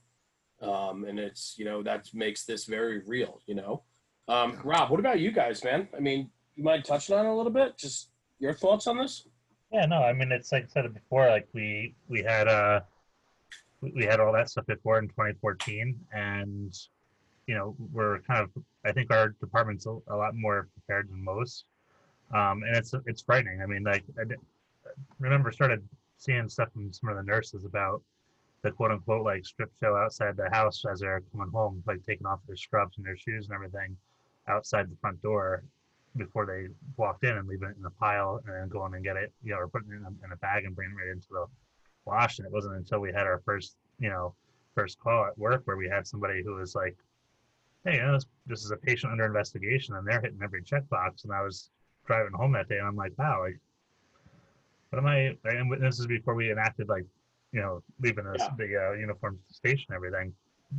um, 0.62 1.06
and 1.06 1.20
it's 1.20 1.56
you 1.58 1.66
know 1.66 1.84
that 1.84 2.10
makes 2.14 2.46
this 2.46 2.66
very 2.66 3.00
real. 3.06 3.42
You 3.46 3.56
know, 3.56 3.84
um, 4.28 4.60
Rob, 4.64 4.90
what 4.90 5.00
about 5.00 5.20
you 5.20 5.32
guys, 5.32 5.64
man? 5.64 5.88
I 5.96 6.00
mean, 6.00 6.30
you 6.56 6.64
mind 6.64 6.86
touching 6.86 7.16
on 7.16 7.26
a 7.26 7.36
little 7.36 7.52
bit? 7.52 7.78
Just 7.78 8.10
your 8.40 8.54
thoughts 8.54 8.88
on 8.88 8.98
this? 8.98 9.28
Yeah, 9.72 9.86
no, 9.86 9.98
I 9.98 10.14
mean 10.14 10.32
it's 10.32 10.52
like 10.52 10.64
I 10.64 10.68
said 10.68 10.94
before, 10.94 11.28
like 11.28 11.48
we 11.54 11.96
we 12.08 12.24
had 12.24 12.48
uh 12.48 12.82
we 13.82 14.06
had 14.06 14.20
all 14.20 14.34
that 14.34 14.50
stuff 14.50 14.66
before 14.66 15.00
in 15.00 15.08
2014, 15.10 16.00
and 16.14 16.74
you 17.48 17.56
know 17.56 17.76
we're 17.92 18.20
kind 18.20 18.44
of 18.44 18.64
I 18.86 18.92
think 18.92 19.12
our 19.12 19.30
department's 19.30 19.86
a, 19.86 19.98
a 20.08 20.16
lot 20.16 20.36
more 20.36 20.70
prepared 20.74 21.10
than 21.10 21.24
most, 21.24 21.66
um, 22.34 22.64
and 22.64 22.76
it's 22.76 22.94
it's 23.06 23.22
frightening. 23.22 23.62
I 23.62 23.66
mean, 23.66 23.84
like 23.84 24.04
I 24.20 24.24
did, 24.24 24.38
remember 25.20 25.52
started 25.52 25.88
seeing 26.18 26.50
stuff 26.50 26.72
from 26.74 26.92
some 26.92 27.10
of 27.10 27.18
the 27.18 27.24
nurses 27.24 27.66
about 27.66 28.02
the 28.64 28.72
quote 28.72 28.92
unquote 28.92 29.24
like 29.24 29.46
strip 29.46 29.72
show 29.80 29.96
outside 29.96 30.36
the 30.36 30.50
house 30.50 30.84
as 30.92 31.00
they're 31.00 31.22
coming 31.32 31.50
home, 31.54 31.84
like 31.88 32.06
taking 32.06 32.26
off 32.26 32.40
their 32.48 32.56
scrubs 32.56 32.98
and 32.98 33.06
their 33.06 33.18
shoes 33.18 33.48
and 33.48 33.56
everything 33.56 33.96
outside 34.48 34.90
the 34.90 34.96
front 35.02 35.22
door 35.22 35.64
before 36.16 36.46
they 36.46 36.68
walked 36.96 37.24
in 37.24 37.38
and 37.38 37.48
leave 37.48 37.62
it 37.62 37.76
in 37.78 37.86
a 37.86 37.90
pile 37.92 38.42
and 38.46 38.56
then 38.56 38.68
go 38.70 38.86
in 38.86 38.94
and 38.96 39.04
get 39.04 39.16
it, 39.16 39.32
you 39.44 39.52
know, 39.52 39.60
or 39.60 39.68
putting 39.68 39.92
it 39.92 39.98
in 39.98 40.04
a, 40.04 40.26
in 40.26 40.32
a 40.32 40.38
bag 40.38 40.66
and 40.66 40.76
bring 40.76 40.90
it 40.90 40.96
right 40.96 41.12
into 41.12 41.28
the 41.30 41.46
wash. 42.06 42.40
And 42.40 42.46
it 42.48 42.52
wasn't 42.52 42.76
until 42.76 43.00
we 43.00 43.12
had 43.12 43.28
our 43.28 43.42
first, 43.46 43.76
you 44.00 44.10
know, 44.10 44.34
first 44.74 45.00
call 45.00 45.26
at 45.26 45.38
work 45.38 45.62
where 45.66 45.78
we 45.78 45.88
had 45.88 46.08
somebody 46.08 46.42
who 46.44 46.56
was 46.56 46.76
like, 46.76 46.96
hey, 47.86 47.96
you 47.96 48.02
know, 48.02 48.14
this, 48.14 48.26
this 48.48 48.64
is 48.64 48.72
a 48.72 48.78
patient 48.78 49.12
under 49.12 49.26
investigation 49.26 49.96
and 49.96 50.08
they're 50.08 50.22
hitting 50.22 50.40
every 50.44 50.64
checkbox. 50.64 51.24
And 51.24 51.34
I 51.34 51.44
was 51.44 51.70
driving 52.06 52.34
home 52.34 52.54
that 52.54 52.70
day 52.70 52.78
and 52.78 52.88
I'm 52.88 52.96
like, 52.96 53.14
wow, 53.18 53.42
like, 53.42 53.60
what 54.90 55.00
am 55.00 55.08
I? 55.08 55.36
And 55.44 55.82
this 55.82 56.00
is 56.00 56.08
before 56.08 56.34
we 56.34 56.52
enacted 56.52 56.90
like, 56.90 57.06
you 57.52 57.62
know, 57.62 57.82
leaving 58.00 58.28
us 58.28 58.40
yeah. 58.40 58.50
the 58.58 58.90
uh, 58.90 58.94
uniform 58.94 59.40
station 59.52 59.86
and 59.90 59.96
everything. 59.96 60.34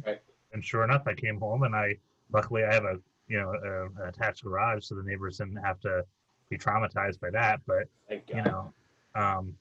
Right. 0.07 0.21
And 0.53 0.65
sure 0.65 0.85
enough, 0.85 1.03
I 1.07 1.15
came 1.15 1.39
home 1.41 1.63
and 1.63 1.75
I, 1.75 1.97
luckily 2.31 2.65
I 2.65 2.73
have 2.73 2.85
a 2.85 2.99
you 3.29 3.39
know, 3.39 3.53
a, 3.53 4.03
an 4.03 4.09
attached 4.09 4.43
garage, 4.43 4.85
so 4.85 4.95
the 4.95 5.03
neighbors 5.03 5.39
didn't 5.39 5.57
have 5.57 5.79
to 5.81 6.05
be 6.49 6.57
traumatized 6.57 7.21
by 7.21 7.31
that. 7.31 7.61
But 7.67 7.85
you 8.11 8.43
know, 8.43 8.73
um, 9.15 9.55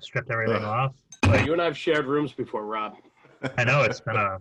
stripped 0.00 0.30
everything 0.30 0.64
off. 0.64 0.94
Like, 1.26 1.46
you 1.46 1.52
and 1.52 1.62
I 1.62 1.66
have 1.66 1.78
shared 1.78 2.06
rooms 2.06 2.32
before, 2.32 2.66
Rob. 2.66 2.96
I 3.56 3.64
know 3.64 3.82
it's 3.82 4.00
been 4.06 4.16
a 4.16 4.38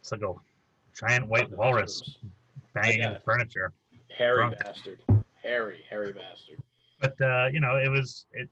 it's 0.00 0.12
like 0.12 0.22
a 0.22 0.34
giant 0.98 1.26
white 1.26 1.50
walrus 1.50 2.18
banging 2.74 3.02
in 3.02 3.18
furniture. 3.24 3.72
Hairy 4.16 4.36
Drunk. 4.36 4.58
bastard. 4.60 5.00
Hairy, 5.42 5.84
hairy 5.88 6.12
bastard. 6.12 6.62
But 7.00 7.20
uh, 7.20 7.48
you 7.52 7.60
know, 7.60 7.76
it 7.76 7.90
was 7.90 8.26
it 8.32 8.48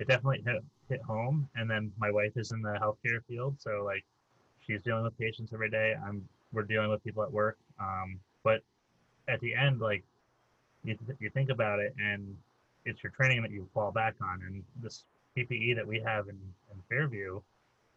it 0.00 0.08
definitely 0.08 0.42
hit 0.44 0.62
hit 0.90 1.02
home. 1.02 1.48
And 1.54 1.70
then 1.70 1.92
my 1.98 2.10
wife 2.10 2.32
is 2.36 2.52
in 2.52 2.60
the 2.60 2.78
healthcare 2.80 3.24
field, 3.26 3.56
so 3.58 3.82
like 3.84 4.04
she's 4.66 4.82
dealing 4.82 5.04
with 5.04 5.18
patients 5.18 5.52
every 5.52 5.70
day. 5.70 5.94
I'm 6.06 6.28
we're 6.52 6.62
dealing 6.62 6.90
with 6.90 7.02
people 7.04 7.22
at 7.22 7.32
work. 7.32 7.56
Um, 7.78 8.18
but 8.42 8.60
at 9.28 9.40
the 9.40 9.54
end, 9.54 9.80
like 9.80 10.04
you, 10.84 10.96
you 11.20 11.30
think 11.30 11.50
about 11.50 11.78
it, 11.80 11.94
and 11.98 12.36
it's 12.84 13.02
your 13.02 13.12
training 13.12 13.42
that 13.42 13.50
you 13.50 13.68
fall 13.72 13.92
back 13.92 14.14
on. 14.22 14.40
And 14.46 14.62
this 14.82 15.04
PPE 15.36 15.76
that 15.76 15.86
we 15.86 16.00
have 16.00 16.28
in, 16.28 16.36
in 16.72 16.82
Fairview, 16.88 17.40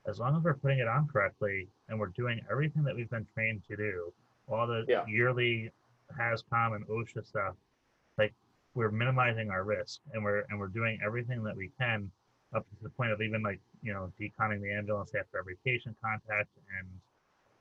as 0.07 0.19
long 0.19 0.35
as 0.35 0.43
we're 0.43 0.53
putting 0.53 0.79
it 0.79 0.87
on 0.87 1.07
correctly 1.07 1.67
and 1.87 1.99
we're 1.99 2.07
doing 2.07 2.41
everything 2.51 2.83
that 2.83 2.95
we've 2.95 3.09
been 3.09 3.25
trained 3.33 3.61
to 3.69 3.75
do, 3.75 4.13
all 4.49 4.67
the 4.67 4.85
yeah. 4.87 5.03
yearly 5.07 5.71
HazCom 6.19 6.75
and 6.75 6.85
OSHA 6.87 7.25
stuff, 7.25 7.55
like 8.17 8.33
we're 8.75 8.91
minimizing 8.91 9.49
our 9.49 9.63
risk 9.63 10.01
and 10.13 10.23
we're 10.23 10.43
and 10.49 10.59
we're 10.59 10.67
doing 10.67 10.99
everything 11.05 11.43
that 11.43 11.55
we 11.55 11.71
can 11.79 12.11
up 12.55 12.65
to 12.69 12.83
the 12.83 12.89
point 12.89 13.11
of 13.11 13.21
even 13.21 13.41
like 13.41 13.59
you 13.81 13.93
know 13.93 14.11
deconning 14.19 14.61
the 14.61 14.71
ambulance 14.71 15.11
after 15.17 15.37
every 15.37 15.57
patient 15.65 15.95
contact 16.03 16.49
and 16.79 16.87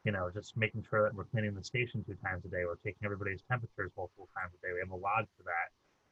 you 0.04 0.12
know, 0.12 0.30
just 0.34 0.56
making 0.56 0.84
sure 0.88 1.04
that 1.04 1.14
we're 1.14 1.24
cleaning 1.24 1.54
the 1.54 1.62
station 1.62 2.04
two 2.04 2.16
times 2.24 2.44
a 2.44 2.48
day. 2.48 2.64
We're 2.64 2.76
taking 2.76 3.04
everybody's 3.04 3.42
temperatures 3.48 3.92
multiple 3.96 4.28
times 4.34 4.52
a 4.58 4.66
day. 4.66 4.72
We 4.74 4.80
have 4.80 4.90
a 4.90 4.96
log 4.96 5.26
for 5.36 5.44
that, 5.44 5.70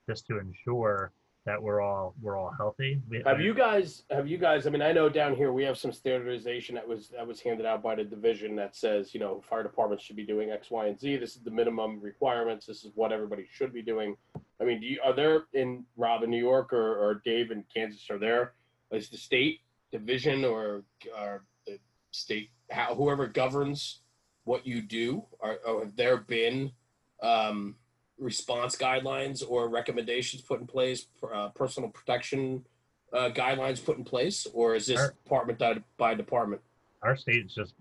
just 0.09 0.27
to 0.29 0.39
ensure 0.39 1.13
that 1.47 1.61
we're 1.61 1.81
all 1.81 2.15
we're 2.21 2.37
all 2.37 2.53
healthy. 2.57 3.01
We, 3.09 3.23
have 3.27 3.41
you 3.41 3.55
guys? 3.55 4.05
Have 4.11 4.29
you 4.29 4.39
guys? 4.39 4.67
I 4.67 4.71
mean, 4.71 4.83
I 4.83 4.93
know 4.93 5.09
down 5.09 5.35
here 5.35 5.53
we 5.53 5.65
have 5.65 5.77
some 5.77 5.93
standardization 5.93 6.75
that 6.77 6.87
was 6.87 7.09
that 7.09 7.27
was 7.27 7.41
handed 7.41 7.67
out 7.67 7.83
by 7.83 7.97
the 7.97 8.05
division 8.05 8.55
that 8.57 8.77
says, 8.77 9.13
you 9.13 9.21
know, 9.21 9.43
fire 9.49 9.63
departments 9.63 10.05
should 10.05 10.17
be 10.17 10.27
doing 10.27 10.51
X, 10.51 10.71
Y, 10.71 10.87
and 10.87 11.01
Z. 11.01 11.17
This 11.17 11.35
is 11.35 11.43
the 11.43 11.51
minimum 11.51 12.01
requirements. 12.01 12.67
This 12.67 12.85
is 12.85 12.93
what 12.95 13.11
everybody 13.11 13.47
should 13.51 13.73
be 13.73 13.83
doing. 13.83 14.17
I 14.61 14.65
mean, 14.65 14.81
do 14.81 14.87
you, 14.87 15.01
are 15.03 15.15
there 15.15 15.45
in 15.55 15.85
Rob 15.97 16.23
in 16.23 16.31
New 16.31 16.39
York 16.39 16.73
or, 16.73 16.97
or 16.97 17.23
Dave 17.25 17.51
in 17.51 17.65
Kansas? 17.75 18.09
Are 18.11 18.19
there? 18.19 18.53
Is 18.91 19.09
the 19.09 19.19
state 19.19 19.61
division 19.93 20.45
or, 20.45 20.83
or 21.17 21.45
the 21.67 21.79
state, 22.11 22.51
how, 22.71 22.95
whoever 22.95 23.27
governs 23.27 24.01
what 24.45 24.67
you 24.67 24.83
do, 24.83 25.25
or, 25.39 25.59
or 25.67 25.85
have 25.85 25.95
there 25.95 26.17
been 26.17 26.73
um, 27.23 27.77
response 28.19 28.77
guidelines 28.77 29.45
or 29.49 29.69
recommendations 29.69 30.43
put 30.43 30.61
in 30.61 30.67
place, 30.67 31.07
uh, 31.33 31.49
personal 31.51 31.89
protection 31.89 32.65
uh, 33.13 33.31
guidelines 33.31 33.85
put 33.85 33.97
in 33.97 34.05
place, 34.05 34.47
or 34.53 34.75
is 34.75 34.87
this 34.87 34.99
Our- 34.99 35.15
department 35.23 35.63
by, 35.97 36.15
department? 36.15 36.63
Our 37.03 37.17
state 37.17 37.47
is 37.47 37.55
just 37.55 37.75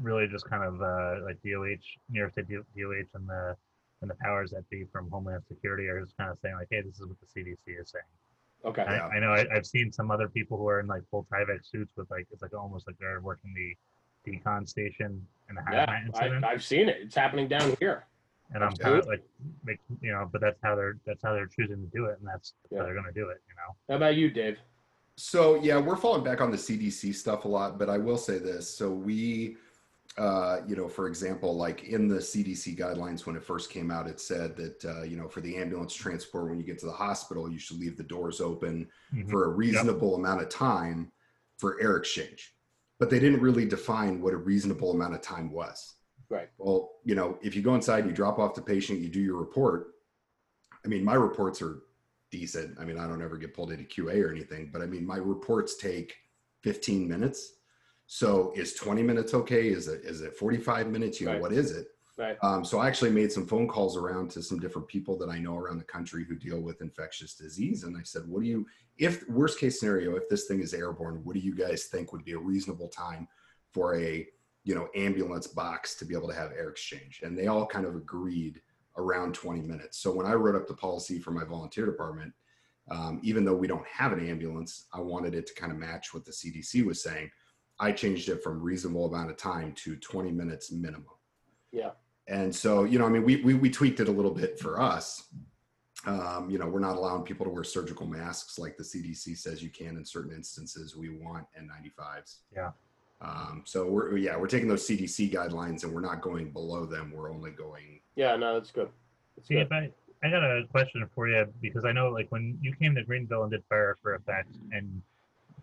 really 0.00 0.26
just 0.26 0.48
kind 0.48 0.64
of 0.64 0.80
uh, 0.80 1.24
like 1.24 1.42
DOH, 1.42 1.84
New 2.10 2.20
York 2.20 2.32
State 2.32 2.48
DOH, 2.48 3.06
and 3.14 3.28
the 3.28 3.56
and 4.00 4.10
the 4.10 4.16
powers 4.16 4.50
that 4.50 4.68
be 4.68 4.84
from 4.92 5.08
Homeland 5.10 5.42
Security 5.48 5.86
are 5.86 6.00
just 6.00 6.16
kind 6.18 6.30
of 6.30 6.38
saying 6.42 6.56
like, 6.56 6.68
hey, 6.70 6.82
this 6.82 6.96
is 6.96 7.06
what 7.06 7.16
the 7.20 7.26
CDC 7.26 7.80
is 7.80 7.90
saying. 7.90 8.04
Okay. 8.64 8.82
I, 8.82 8.96
Yeah. 8.96 9.06
I 9.08 9.20
know 9.20 9.32
I, 9.32 9.46
I've 9.54 9.66
seen 9.66 9.92
some 9.92 10.10
other 10.10 10.28
people 10.28 10.56
who 10.58 10.68
are 10.68 10.80
in 10.80 10.86
like 10.86 11.02
full 11.10 11.26
Tyvek 11.32 11.64
suits 11.64 11.92
with 11.96 12.10
like 12.10 12.26
it's 12.32 12.42
like 12.42 12.54
almost 12.54 12.86
like 12.86 12.96
they're 12.98 13.20
working 13.20 13.52
the 13.54 13.74
decon 14.30 14.68
station 14.68 15.26
in 15.50 15.54
the 15.56 15.62
Yeah, 15.70 15.90
Hannah 15.90 16.06
incident, 16.06 16.44
I, 16.44 16.52
I've 16.52 16.64
seen 16.64 16.88
it. 16.88 16.96
It's 17.00 17.14
happening 17.14 17.46
down 17.48 17.76
here. 17.78 18.06
and 18.54 18.64
I'm 18.64 18.74
kind 18.76 18.96
of 18.96 19.06
like, 19.06 19.22
make, 19.64 19.78
you 20.00 20.12
know, 20.12 20.28
but 20.32 20.40
that's 20.40 20.58
how 20.62 20.74
they're 20.74 20.96
that's 21.06 21.22
how 21.22 21.32
they're 21.34 21.46
choosing 21.48 21.76
to 21.82 21.90
do 21.96 22.06
it, 22.06 22.18
and 22.18 22.26
that's 22.28 22.54
Yeah. 22.70 22.78
how 22.78 22.84
they're 22.84 22.94
going 22.94 23.06
to 23.06 23.12
do 23.12 23.28
it, 23.28 23.42
you 23.48 23.54
know. 23.56 23.74
How 23.88 23.96
about 23.96 24.16
you, 24.16 24.30
Dave? 24.30 24.58
So 25.16 25.56
yeah, 25.56 25.78
we're 25.78 25.96
falling 25.96 26.24
back 26.24 26.40
on 26.40 26.50
the 26.50 26.56
CDC 26.56 27.14
stuff 27.14 27.44
a 27.44 27.48
lot, 27.48 27.78
but 27.78 27.88
I 27.90 27.98
will 27.98 28.16
say 28.16 28.38
this. 28.38 28.68
So 28.68 28.90
we, 28.90 29.56
uh, 30.16 30.60
you 30.66 30.76
know, 30.76 30.88
for 30.88 31.08
example, 31.08 31.56
like 31.56 31.84
in 31.84 32.06
the 32.06 32.18
CDC 32.18 32.76
guidelines 32.78 33.26
when 33.26 33.34
it 33.36 33.42
first 33.42 33.70
came 33.70 33.90
out, 33.90 34.06
it 34.06 34.20
said 34.20 34.56
that 34.56 34.84
uh, 34.84 35.02
you 35.02 35.16
know 35.16 35.28
for 35.28 35.40
the 35.40 35.56
ambulance 35.56 35.94
transport 35.94 36.48
when 36.48 36.58
you 36.58 36.64
get 36.64 36.78
to 36.78 36.86
the 36.86 36.92
hospital, 36.92 37.50
you 37.50 37.58
should 37.58 37.78
leave 37.80 37.96
the 37.96 38.02
doors 38.04 38.40
open 38.40 38.88
Mhm. 39.12 39.28
for 39.30 39.44
a 39.46 39.48
reasonable 39.48 40.14
amount 40.14 40.40
of 40.42 40.48
time 40.48 41.10
for 41.58 41.80
air 41.80 41.96
exchange. 41.96 42.54
But 43.00 43.10
they 43.10 43.18
didn't 43.18 43.40
really 43.40 43.66
define 43.66 44.20
what 44.22 44.34
a 44.34 44.36
reasonable 44.36 44.92
amount 44.92 45.14
of 45.14 45.20
time 45.20 45.50
was. 45.50 45.94
Right. 46.30 46.48
Well, 46.58 46.92
you 47.04 47.14
know, 47.16 47.38
if 47.42 47.56
you 47.56 47.62
go 47.62 47.74
inside, 47.74 48.06
you 48.06 48.12
drop 48.12 48.38
off 48.38 48.54
the 48.54 48.62
patient, 48.62 49.00
you 49.00 49.08
do 49.08 49.20
your 49.20 49.36
report. 49.36 49.94
I 50.84 50.88
mean, 50.88 51.04
my 51.04 51.14
reports 51.14 51.60
are 51.60 51.82
decent. 52.30 52.78
I 52.78 52.84
mean, 52.84 52.98
I 52.98 53.06
don't 53.08 53.22
ever 53.22 53.36
get 53.36 53.52
pulled 53.52 53.72
into 53.72 53.84
QA 53.84 54.22
or 54.24 54.30
anything, 54.30 54.70
but 54.72 54.80
I 54.80 54.86
mean, 54.86 55.04
my 55.04 55.16
reports 55.16 55.76
take 55.76 56.14
15 56.62 57.08
minutes. 57.08 57.54
So 58.06 58.52
is 58.54 58.74
20 58.74 59.02
minutes 59.02 59.34
okay? 59.34 59.68
Is 59.68 59.88
it 59.88 60.02
is 60.04 60.20
it 60.20 60.36
45 60.36 60.88
minutes? 60.88 61.20
You 61.20 61.26
know, 61.26 61.32
Right. 61.32 61.40
what 61.40 61.52
is 61.52 61.70
it? 61.70 61.88
Right. 62.16 62.36
Um, 62.42 62.64
so 62.64 62.78
I 62.78 62.86
actually 62.86 63.10
made 63.10 63.32
some 63.32 63.46
phone 63.46 63.66
calls 63.66 63.96
around 63.96 64.30
to 64.32 64.42
some 64.42 64.60
different 64.60 64.86
people 64.86 65.18
that 65.18 65.28
I 65.28 65.38
know 65.40 65.56
around 65.56 65.78
the 65.78 65.84
country 65.84 66.24
who 66.24 66.36
deal 66.36 66.60
with 66.60 66.80
infectious 66.80 67.34
disease. 67.34 67.82
And 67.82 67.96
I 67.96 68.02
said, 68.04 68.22
what 68.28 68.42
do 68.42 68.48
you, 68.48 68.66
if 68.98 69.28
worst 69.28 69.58
case 69.58 69.80
scenario, 69.80 70.14
if 70.14 70.28
this 70.28 70.46
thing 70.46 70.60
is 70.60 70.74
airborne, 70.74 71.22
what 71.24 71.34
do 71.34 71.40
you 71.40 71.56
guys 71.56 71.86
think 71.86 72.12
would 72.12 72.24
be 72.24 72.32
a 72.32 72.38
reasonable 72.38 72.88
time 72.88 73.26
for 73.72 73.96
a, 73.96 74.28
you 74.62 74.76
know, 74.76 74.88
ambulance 74.94 75.48
box 75.48 75.96
to 75.96 76.04
be 76.04 76.14
able 76.14 76.28
to 76.28 76.34
have 76.34 76.52
air 76.52 76.68
exchange? 76.68 77.20
And 77.24 77.36
they 77.36 77.48
all 77.48 77.66
kind 77.66 77.84
of 77.84 77.96
agreed 77.96 78.60
around 78.96 79.34
20 79.34 79.62
minutes. 79.62 79.98
So 79.98 80.12
when 80.12 80.26
I 80.26 80.34
wrote 80.34 80.54
up 80.54 80.68
the 80.68 80.74
policy 80.74 81.18
for 81.18 81.32
my 81.32 81.42
volunteer 81.42 81.84
department, 81.84 82.32
um, 82.92 83.18
even 83.24 83.44
though 83.44 83.56
we 83.56 83.66
don't 83.66 83.86
have 83.88 84.12
an 84.12 84.24
ambulance, 84.24 84.86
I 84.92 85.00
wanted 85.00 85.34
it 85.34 85.48
to 85.48 85.54
kind 85.54 85.72
of 85.72 85.78
match 85.78 86.14
what 86.14 86.24
the 86.24 86.30
CDC 86.30 86.84
was 86.86 87.02
saying. 87.02 87.28
I 87.80 87.92
changed 87.92 88.28
it 88.28 88.42
from 88.42 88.62
reasonable 88.62 89.06
amount 89.06 89.30
of 89.30 89.36
time 89.36 89.72
to 89.76 89.96
20 89.96 90.30
minutes 90.30 90.70
minimum. 90.70 91.06
Yeah. 91.72 91.90
And 92.28 92.54
so, 92.54 92.84
you 92.84 92.98
know, 92.98 93.06
I 93.06 93.08
mean, 93.08 93.24
we, 93.24 93.36
we, 93.42 93.54
we 93.54 93.70
tweaked 93.70 94.00
it 94.00 94.08
a 94.08 94.12
little 94.12 94.30
bit 94.30 94.58
for 94.58 94.80
us. 94.80 95.24
Um, 96.06 96.48
you 96.50 96.58
know, 96.58 96.66
we're 96.66 96.80
not 96.80 96.96
allowing 96.96 97.22
people 97.22 97.44
to 97.44 97.50
wear 97.50 97.64
surgical 97.64 98.06
masks 98.06 98.58
like 98.58 98.76
the 98.76 98.84
CDC 98.84 99.36
says 99.36 99.62
you 99.62 99.70
can 99.70 99.96
in 99.96 100.04
certain 100.04 100.32
instances. 100.32 100.96
We 100.96 101.10
want 101.10 101.46
N95s. 101.58 102.36
Yeah. 102.54 102.70
Um, 103.20 103.62
so 103.64 103.86
we're, 103.86 104.16
yeah, 104.18 104.36
we're 104.36 104.46
taking 104.46 104.68
those 104.68 104.86
CDC 104.86 105.32
guidelines 105.32 105.84
and 105.84 105.92
we're 105.92 106.00
not 106.00 106.20
going 106.20 106.50
below 106.50 106.84
them. 106.84 107.12
We're 107.14 107.32
only 107.32 107.50
going, 107.52 108.00
Yeah, 108.16 108.36
no, 108.36 108.54
that's 108.54 108.70
good. 108.70 108.88
That's 109.36 109.48
See, 109.48 109.54
good. 109.54 109.66
if 109.66 109.72
I, 109.72 109.90
I 110.22 110.30
got 110.30 110.42
a 110.42 110.64
question 110.70 111.08
for 111.14 111.28
you 111.28 111.46
because 111.60 111.84
I 111.84 111.92
know 111.92 112.10
like 112.10 112.30
when 112.30 112.58
you 112.60 112.74
came 112.74 112.94
to 112.94 113.04
Greenville 113.04 113.42
and 113.42 113.50
did 113.50 113.62
Fire 113.68 113.96
for 114.02 114.14
Effect 114.14 114.48
and 114.72 115.02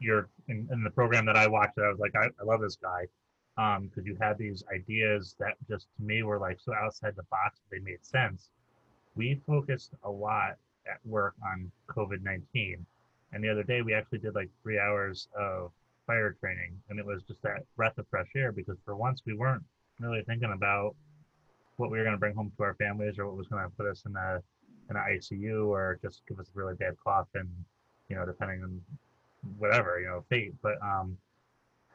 you're 0.01 0.29
in, 0.47 0.67
in 0.71 0.83
the 0.83 0.89
program 0.89 1.25
that 1.25 1.37
I 1.37 1.47
watched, 1.47 1.77
I 1.77 1.89
was 1.89 1.99
like, 1.99 2.15
I, 2.15 2.25
I 2.39 2.43
love 2.43 2.61
this 2.61 2.77
guy. 2.81 3.05
Um, 3.57 3.87
because 3.87 4.05
you 4.05 4.17
had 4.19 4.37
these 4.37 4.63
ideas 4.73 5.35
that 5.39 5.55
just 5.69 5.87
to 5.97 6.03
me 6.03 6.23
were 6.23 6.39
like 6.39 6.59
so 6.59 6.73
outside 6.73 7.15
the 7.15 7.23
box, 7.23 7.59
they 7.69 7.79
made 7.79 8.03
sense. 8.05 8.49
We 9.15 9.41
focused 9.45 9.91
a 10.03 10.09
lot 10.09 10.55
at 10.87 10.99
work 11.05 11.35
on 11.43 11.71
COVID 11.89 12.23
19. 12.23 12.85
And 13.33 13.43
the 13.43 13.49
other 13.49 13.63
day 13.63 13.81
we 13.81 13.93
actually 13.93 14.19
did 14.19 14.35
like 14.35 14.49
three 14.63 14.79
hours 14.79 15.27
of 15.37 15.71
fire 16.07 16.35
training 16.39 16.73
and 16.89 16.99
it 16.99 17.05
was 17.05 17.21
just 17.27 17.41
that 17.43 17.63
breath 17.77 17.97
of 17.97 18.05
fresh 18.09 18.27
air 18.35 18.51
because 18.51 18.77
for 18.83 18.95
once 18.95 19.21
we 19.25 19.33
weren't 19.33 19.63
really 19.99 20.23
thinking 20.23 20.51
about 20.51 20.95
what 21.77 21.91
we 21.91 21.97
were 21.97 22.03
going 22.03 22.15
to 22.15 22.19
bring 22.19 22.35
home 22.35 22.51
to 22.57 22.63
our 22.63 22.73
families 22.75 23.17
or 23.17 23.27
what 23.27 23.37
was 23.37 23.47
going 23.47 23.63
to 23.63 23.69
put 23.77 23.85
us 23.85 24.03
in 24.05 24.15
a 24.15 24.41
in 24.89 24.97
an 24.97 25.03
ICU 25.09 25.67
or 25.67 25.99
just 26.01 26.21
give 26.27 26.39
us 26.39 26.47
a 26.53 26.59
really 26.59 26.73
bad 26.75 26.95
cough 27.03 27.27
and 27.35 27.47
you 28.09 28.15
know 28.15 28.25
depending 28.25 28.61
on 28.63 28.81
whatever 29.58 29.99
you 29.99 30.08
know 30.08 30.23
fate 30.30 30.54
but 30.62 30.75
um 30.82 31.17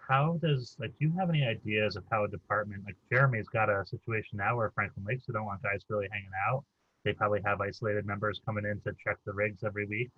how 0.09 0.39
does 0.43 0.77
like 0.79 0.91
do 0.99 1.07
you 1.07 1.13
have 1.19 1.31
any 1.31 1.45
ideas 1.45 1.97
of 1.97 2.05
how 2.11 2.25
a 2.25 2.29
department 2.29 2.83
like 2.85 2.97
Jeremy's 3.11 3.49
got 3.49 3.69
a 3.69 3.85
situation 3.87 4.39
now 4.39 4.57
where 4.57 4.71
Franklin 4.71 5.05
Lakes 5.07 5.25
they 5.27 5.33
don't 5.33 5.47
want 5.47 5.63
guys 5.63 5.83
really 5.89 6.09
hanging 6.11 6.31
out 6.49 6.65
they 7.05 7.13
probably 7.13 7.41
have 7.45 7.61
isolated 7.61 8.07
members 8.07 8.41
coming 8.45 8.65
in 8.65 8.81
to 8.81 8.97
check 9.05 9.19
the 9.25 9.33
rigs 9.33 9.63
every 9.65 9.87
week 9.87 10.11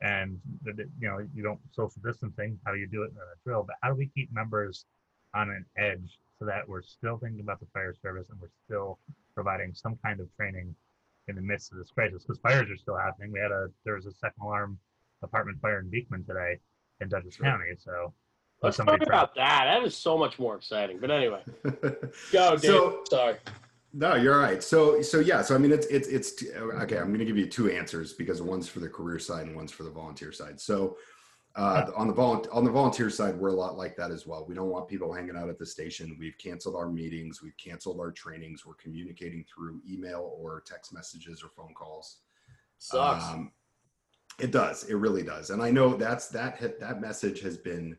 and 0.00 0.40
you 0.64 1.08
know 1.08 1.18
you 1.34 1.42
don't 1.42 1.60
social 1.72 2.00
distancing 2.04 2.58
how 2.64 2.72
do 2.72 2.78
you 2.78 2.86
do 2.86 3.02
it 3.02 3.10
in 3.10 3.16
a 3.16 3.38
drill 3.44 3.62
but 3.62 3.76
how 3.82 3.88
do 3.90 3.94
we 3.94 4.10
keep 4.14 4.32
members 4.32 4.84
on 5.34 5.48
an 5.50 5.64
edge 5.76 6.18
so 6.38 6.44
that 6.44 6.68
we're 6.68 6.82
still 6.82 7.18
thinking 7.18 7.40
about 7.40 7.60
the 7.60 7.66
fire 7.72 7.94
service 8.02 8.26
and 8.30 8.40
we're 8.40 8.48
still 8.66 8.98
providing 9.34 9.72
some 9.74 9.96
kind 10.04 10.20
of 10.20 10.28
training 10.36 10.74
in 11.28 11.36
the 11.36 11.40
midst 11.40 11.72
of 11.72 11.78
this 11.78 11.90
crisis 11.90 12.22
because 12.22 12.38
fires 12.40 12.68
are 12.68 12.76
still 12.76 12.96
happening. 12.96 13.32
We 13.32 13.38
had 13.38 13.52
a 13.52 13.68
there 13.84 13.94
was 13.94 14.06
a 14.06 14.12
second 14.12 14.42
alarm 14.42 14.78
apartment 15.22 15.60
fire 15.60 15.78
in 15.78 15.88
Beekman 15.88 16.24
today 16.24 16.58
in 17.02 17.08
Dutchess 17.08 17.36
County. 17.36 17.66
So 17.78 18.12
Let's 18.62 18.76
somebody 18.76 18.98
talk 19.00 19.08
tried- 19.08 19.16
about 19.18 19.34
that. 19.34 19.64
That 19.64 19.84
is 19.86 19.96
so 19.96 20.16
much 20.16 20.38
more 20.38 20.56
exciting. 20.56 20.98
But 21.00 21.10
anyway, 21.10 21.42
go, 22.32 22.52
Dave. 22.56 22.60
So- 22.60 23.00
Sorry. 23.10 23.36
No, 23.94 24.14
you're 24.14 24.38
right. 24.38 24.62
So, 24.62 25.02
so 25.02 25.20
yeah. 25.20 25.42
So, 25.42 25.54
I 25.54 25.58
mean, 25.58 25.70
it's 25.70 25.86
it's 25.88 26.08
it's 26.08 26.42
okay. 26.56 26.96
I'm 26.96 27.08
going 27.08 27.18
to 27.18 27.26
give 27.26 27.36
you 27.36 27.46
two 27.46 27.70
answers 27.70 28.14
because 28.14 28.40
one's 28.40 28.66
for 28.66 28.80
the 28.80 28.88
career 28.88 29.18
side 29.18 29.46
and 29.46 29.54
one's 29.54 29.70
for 29.70 29.82
the 29.82 29.90
volunteer 29.90 30.32
side. 30.32 30.58
So, 30.58 30.96
uh, 31.56 31.90
on 31.94 32.06
the 32.06 32.14
volunteer 32.14 32.50
on 32.54 32.64
the 32.64 32.70
volunteer 32.70 33.10
side, 33.10 33.34
we're 33.36 33.50
a 33.50 33.52
lot 33.52 33.76
like 33.76 33.94
that 33.96 34.10
as 34.10 34.26
well. 34.26 34.46
We 34.48 34.54
don't 34.54 34.70
want 34.70 34.88
people 34.88 35.12
hanging 35.12 35.36
out 35.36 35.50
at 35.50 35.58
the 35.58 35.66
station. 35.66 36.16
We've 36.18 36.38
canceled 36.38 36.74
our 36.74 36.88
meetings. 36.88 37.42
We've 37.42 37.56
canceled 37.62 38.00
our 38.00 38.12
trainings. 38.12 38.64
We're 38.64 38.76
communicating 38.76 39.44
through 39.54 39.82
email 39.86 40.32
or 40.38 40.62
text 40.66 40.94
messages 40.94 41.42
or 41.42 41.50
phone 41.54 41.74
calls. 41.74 42.20
Sucks. 42.78 43.24
Um, 43.26 43.52
it 44.42 44.50
does. 44.50 44.82
It 44.84 44.96
really 44.96 45.22
does. 45.22 45.50
And 45.50 45.62
I 45.62 45.70
know 45.70 45.94
that's 45.94 46.26
that 46.28 46.60
that 46.80 47.00
message 47.00 47.40
has 47.42 47.56
been 47.56 47.96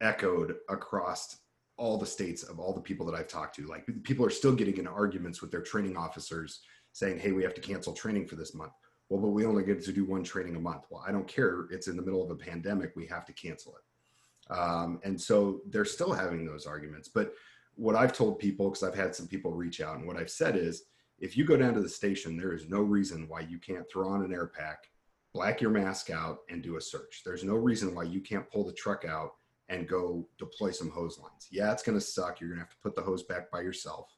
echoed 0.00 0.56
across 0.68 1.38
all 1.76 1.98
the 1.98 2.06
states 2.06 2.44
of 2.44 2.60
all 2.60 2.72
the 2.72 2.80
people 2.80 3.04
that 3.06 3.16
I've 3.16 3.26
talked 3.26 3.56
to. 3.56 3.66
Like 3.66 3.84
people 4.04 4.24
are 4.24 4.30
still 4.30 4.54
getting 4.54 4.76
in 4.76 4.86
arguments 4.86 5.42
with 5.42 5.50
their 5.50 5.60
training 5.60 5.96
officers 5.96 6.60
saying, 6.92 7.18
"Hey, 7.18 7.32
we 7.32 7.42
have 7.42 7.54
to 7.54 7.60
cancel 7.60 7.92
training 7.92 8.28
for 8.28 8.36
this 8.36 8.54
month." 8.54 8.72
Well, 9.08 9.20
but 9.20 9.30
we 9.30 9.44
only 9.44 9.64
get 9.64 9.82
to 9.84 9.92
do 9.92 10.04
one 10.04 10.22
training 10.22 10.54
a 10.54 10.60
month. 10.60 10.84
Well, 10.88 11.02
I 11.04 11.10
don't 11.10 11.26
care. 11.26 11.66
It's 11.72 11.88
in 11.88 11.96
the 11.96 12.02
middle 12.02 12.22
of 12.22 12.30
a 12.30 12.36
pandemic. 12.36 12.92
We 12.94 13.06
have 13.06 13.24
to 13.26 13.32
cancel 13.32 13.74
it. 13.76 14.54
Um, 14.56 15.00
and 15.02 15.20
so 15.20 15.62
they're 15.66 15.84
still 15.84 16.12
having 16.12 16.46
those 16.46 16.64
arguments. 16.64 17.08
But 17.08 17.32
what 17.74 17.96
I've 17.96 18.12
told 18.12 18.38
people, 18.38 18.70
because 18.70 18.84
I've 18.84 18.94
had 18.94 19.16
some 19.16 19.26
people 19.26 19.52
reach 19.52 19.80
out, 19.80 19.96
and 19.96 20.06
what 20.06 20.16
I've 20.16 20.30
said 20.30 20.56
is, 20.56 20.84
if 21.18 21.36
you 21.36 21.44
go 21.44 21.56
down 21.56 21.74
to 21.74 21.80
the 21.80 21.88
station, 21.88 22.36
there 22.36 22.52
is 22.52 22.68
no 22.68 22.82
reason 22.82 23.26
why 23.28 23.40
you 23.40 23.58
can't 23.58 23.90
throw 23.90 24.08
on 24.08 24.24
an 24.24 24.32
air 24.32 24.46
pack, 24.46 24.90
black 25.32 25.60
your 25.60 25.70
mask 25.70 26.10
out, 26.10 26.38
and 26.48 26.62
do 26.62 26.76
a 26.76 26.80
search. 26.80 27.22
There's 27.24 27.44
no 27.44 27.54
reason 27.54 27.94
why 27.94 28.04
you 28.04 28.20
can't 28.20 28.50
pull 28.50 28.64
the 28.64 28.72
truck 28.72 29.04
out 29.04 29.34
and 29.68 29.88
go 29.88 30.26
deploy 30.38 30.72
some 30.72 30.90
hose 30.90 31.18
lines. 31.18 31.46
Yeah, 31.50 31.72
it's 31.72 31.82
going 31.82 31.96
to 31.96 32.04
suck. 32.04 32.40
You're 32.40 32.50
going 32.50 32.58
to 32.58 32.64
have 32.64 32.70
to 32.70 32.80
put 32.82 32.96
the 32.96 33.02
hose 33.02 33.22
back 33.22 33.50
by 33.50 33.60
yourself, 33.60 34.08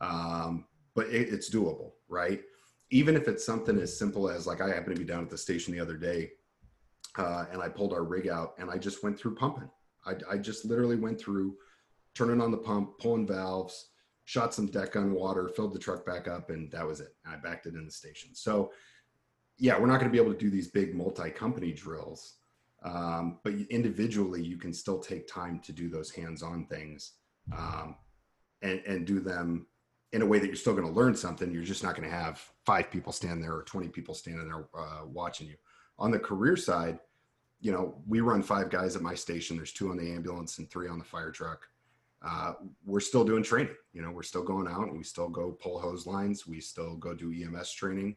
um, 0.00 0.64
but 0.94 1.06
it, 1.06 1.32
it's 1.32 1.48
doable, 1.48 1.92
right? 2.08 2.40
Even 2.90 3.14
if 3.14 3.28
it's 3.28 3.46
something 3.46 3.78
as 3.78 3.96
simple 3.96 4.28
as 4.28 4.46
like 4.46 4.60
I 4.60 4.68
happened 4.68 4.96
to 4.96 5.00
be 5.00 5.06
down 5.06 5.22
at 5.22 5.30
the 5.30 5.38
station 5.38 5.72
the 5.72 5.80
other 5.80 5.96
day, 5.96 6.30
uh, 7.16 7.44
and 7.52 7.62
I 7.62 7.68
pulled 7.68 7.92
our 7.92 8.04
rig 8.04 8.28
out 8.28 8.54
and 8.58 8.70
I 8.70 8.78
just 8.78 9.02
went 9.02 9.18
through 9.18 9.34
pumping. 9.36 9.70
I, 10.06 10.14
I 10.30 10.36
just 10.38 10.64
literally 10.64 10.96
went 10.96 11.20
through 11.20 11.56
turning 12.14 12.40
on 12.40 12.50
the 12.50 12.56
pump, 12.56 12.98
pulling 12.98 13.26
valves, 13.26 13.90
shot 14.24 14.54
some 14.54 14.66
deck 14.66 14.92
gun 14.92 15.12
water, 15.12 15.48
filled 15.48 15.74
the 15.74 15.78
truck 15.78 16.04
back 16.06 16.28
up, 16.28 16.50
and 16.50 16.70
that 16.72 16.86
was 16.86 17.00
it. 17.00 17.14
I 17.26 17.36
backed 17.36 17.66
it 17.66 17.74
in 17.74 17.84
the 17.84 17.90
station. 17.90 18.34
So, 18.34 18.72
yeah, 19.60 19.78
we're 19.78 19.86
not 19.86 20.00
going 20.00 20.10
to 20.10 20.12
be 20.12 20.20
able 20.20 20.32
to 20.32 20.38
do 20.38 20.50
these 20.50 20.68
big 20.68 20.94
multi-company 20.94 21.72
drills, 21.72 22.36
um, 22.82 23.38
but 23.44 23.52
individually, 23.68 24.42
you 24.42 24.56
can 24.56 24.72
still 24.72 24.98
take 24.98 25.28
time 25.28 25.60
to 25.60 25.72
do 25.72 25.88
those 25.88 26.10
hands-on 26.10 26.66
things 26.66 27.12
um, 27.56 27.94
and 28.62 28.80
and 28.86 29.06
do 29.06 29.20
them 29.20 29.66
in 30.12 30.22
a 30.22 30.26
way 30.26 30.38
that 30.38 30.46
you're 30.46 30.56
still 30.56 30.74
going 30.74 30.86
to 30.86 30.92
learn 30.92 31.14
something. 31.14 31.52
You're 31.52 31.62
just 31.62 31.82
not 31.82 31.94
going 31.94 32.08
to 32.08 32.14
have 32.14 32.42
five 32.64 32.90
people 32.90 33.12
stand 33.12 33.42
there 33.42 33.54
or 33.54 33.62
20 33.62 33.88
people 33.88 34.14
standing 34.14 34.48
there 34.48 34.66
uh, 34.76 35.04
watching 35.04 35.46
you. 35.46 35.56
On 35.98 36.10
the 36.10 36.18
career 36.18 36.56
side, 36.56 36.98
you 37.60 37.70
know, 37.70 38.02
we 38.08 38.20
run 38.20 38.42
five 38.42 38.70
guys 38.70 38.96
at 38.96 39.02
my 39.02 39.14
station. 39.14 39.56
There's 39.56 39.72
two 39.72 39.90
on 39.90 39.98
the 39.98 40.10
ambulance 40.10 40.58
and 40.58 40.68
three 40.68 40.88
on 40.88 40.98
the 40.98 41.04
fire 41.04 41.30
truck. 41.30 41.68
Uh, 42.22 42.54
we're 42.84 43.00
still 43.00 43.24
doing 43.24 43.42
training. 43.42 43.74
You 43.92 44.02
know, 44.02 44.10
we're 44.10 44.22
still 44.22 44.42
going 44.42 44.66
out 44.66 44.88
and 44.88 44.96
we 44.96 45.04
still 45.04 45.28
go 45.28 45.52
pull 45.52 45.78
hose 45.78 46.06
lines. 46.06 46.46
We 46.46 46.60
still 46.60 46.96
go 46.96 47.14
do 47.14 47.32
EMS 47.32 47.72
training. 47.72 48.16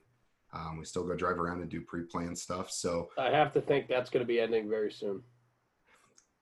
Um, 0.53 0.77
we 0.77 0.85
still 0.85 1.03
go 1.03 1.15
drive 1.15 1.39
around 1.39 1.61
and 1.61 1.69
do 1.69 1.81
pre-planned 1.81 2.37
stuff. 2.37 2.69
So 2.71 3.09
I 3.17 3.29
have 3.31 3.51
to 3.53 3.61
think 3.61 3.87
that's 3.87 4.09
going 4.09 4.23
to 4.23 4.27
be 4.27 4.39
ending 4.39 4.69
very 4.69 4.91
soon. 4.91 5.21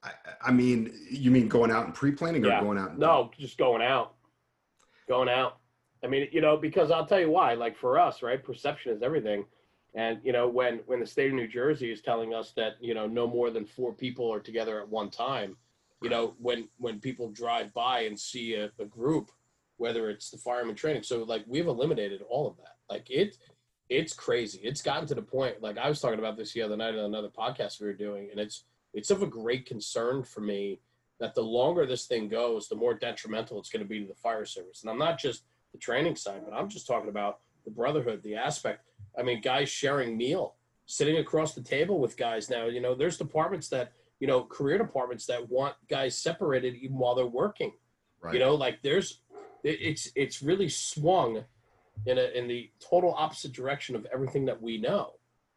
I, 0.04 0.12
I 0.42 0.52
mean, 0.52 0.94
you 1.10 1.32
mean 1.32 1.48
going 1.48 1.72
out 1.72 1.86
and 1.86 1.94
pre-planning 1.94 2.46
or 2.46 2.60
going 2.60 2.78
out? 2.78 2.98
no, 2.98 3.32
just 3.38 3.58
going 3.58 3.82
out, 3.82 4.16
going 5.08 5.30
out. 5.30 5.58
I 6.04 6.08
mean, 6.08 6.28
you 6.32 6.42
know, 6.42 6.58
because 6.58 6.92
I'll 6.92 7.06
tell 7.06 7.20
you 7.20 7.30
why. 7.30 7.54
Like 7.54 7.78
for 7.78 8.00
us, 8.00 8.22
right? 8.22 8.44
Perception 8.44 8.94
is 8.94 9.04
everything. 9.04 9.46
And 9.94 10.20
you 10.24 10.32
know, 10.32 10.48
when 10.48 10.80
when 10.86 11.00
the 11.00 11.06
state 11.06 11.28
of 11.28 11.34
New 11.34 11.48
Jersey 11.48 11.92
is 11.92 12.02
telling 12.02 12.34
us 12.34 12.54
that 12.56 12.74
you 12.80 12.94
know 12.94 13.08
no 13.08 13.28
more 13.28 13.50
than 13.50 13.66
four 13.66 13.94
people 13.94 14.34
are 14.34 14.40
together 14.40 14.80
at 14.82 14.90
one 14.90 15.10
time, 15.10 15.58
you 16.02 16.10
know, 16.10 16.34
when 16.40 16.68
when 16.78 17.00
people 17.00 17.30
drive 17.30 17.74
by 17.74 18.02
and 18.02 18.20
see 18.20 18.56
a, 18.56 18.72
a 18.80 18.86
group, 18.86 19.32
whether 19.78 20.10
it's 20.10 20.32
the 20.32 20.38
fireman 20.38 20.76
training, 20.76 21.04
so 21.04 21.24
like 21.24 21.44
we've 21.46 21.68
eliminated 21.68 22.22
all 22.30 22.48
of 22.48 22.58
that. 22.58 22.78
Like 22.90 23.10
it, 23.10 23.38
it's 23.92 24.14
crazy. 24.14 24.60
It's 24.64 24.82
gotten 24.82 25.08
to 25.08 25.16
the 25.16 25.22
point. 25.22 25.62
Like 25.62 25.78
I 25.78 25.90
was 25.90 26.00
talking 26.00 26.20
about 26.20 26.38
this 26.38 26.54
the 26.54 26.62
other 26.62 26.78
night 26.78 26.96
on 26.96 27.06
another 27.06 27.30
podcast 27.30 27.80
we 27.80 27.88
were 27.88 27.94
doing, 27.94 28.30
and 28.32 28.40
it's 28.40 28.64
it's 28.94 29.12
of 29.12 29.22
a 29.22 29.28
great 29.28 29.66
concern 29.66 30.24
for 30.24 30.42
me 30.42 30.80
that 31.20 31.36
the 31.36 31.42
longer 31.42 31.86
this 31.86 32.08
thing 32.08 32.28
goes, 32.28 32.68
the 32.68 32.76
more 32.76 32.94
detrimental 32.94 33.60
it's 33.60 33.70
going 33.70 33.84
to 33.84 33.88
be 33.88 34.00
to 34.00 34.08
the 34.08 34.16
fire 34.16 34.46
service. 34.46 34.82
And 34.82 34.90
I'm 34.90 34.98
not 34.98 35.20
just 35.20 35.44
the 35.72 35.78
training 35.78 36.16
side, 36.16 36.42
but 36.44 36.56
I'm 36.56 36.68
just 36.68 36.88
talking 36.88 37.10
about 37.10 37.40
the 37.64 37.72
brotherhood, 37.72 38.24
the 38.24 38.36
aspect 38.36 38.86
I 39.18 39.24
mean, 39.24 39.42
guys 39.42 39.70
sharing 39.70 40.18
meal, 40.18 40.56
sitting 40.86 41.18
across 41.18 41.54
the 41.54 41.62
table 41.62 42.00
with 42.00 42.16
guys 42.18 42.50
now. 42.50 42.68
You 42.68 42.80
know, 42.80 42.96
there's 42.96 43.18
departments 43.18 43.68
that 43.70 43.92
you 44.22 44.28
know, 44.28 44.44
career 44.44 44.78
departments 44.78 45.26
that 45.26 45.50
want 45.50 45.76
guys 45.90 46.16
separated 46.16 46.76
even 46.76 46.96
while 46.96 47.16
they're 47.16 47.26
working. 47.26 47.74
Right. 48.22 48.36
You 48.36 48.40
know, 48.40 48.54
like 48.54 48.84
there's, 48.84 49.22
it's 49.64 50.10
it's 50.16 50.42
really 50.42 50.70
swung 50.70 51.44
in 52.06 52.18
a 52.18 52.38
in 52.38 52.48
the 52.48 52.70
total 52.80 53.14
opposite 53.14 53.52
direction 53.52 53.96
of 53.96 54.06
everything 54.14 54.46
that 54.46 54.62
we 54.62 54.78
know 54.78 55.14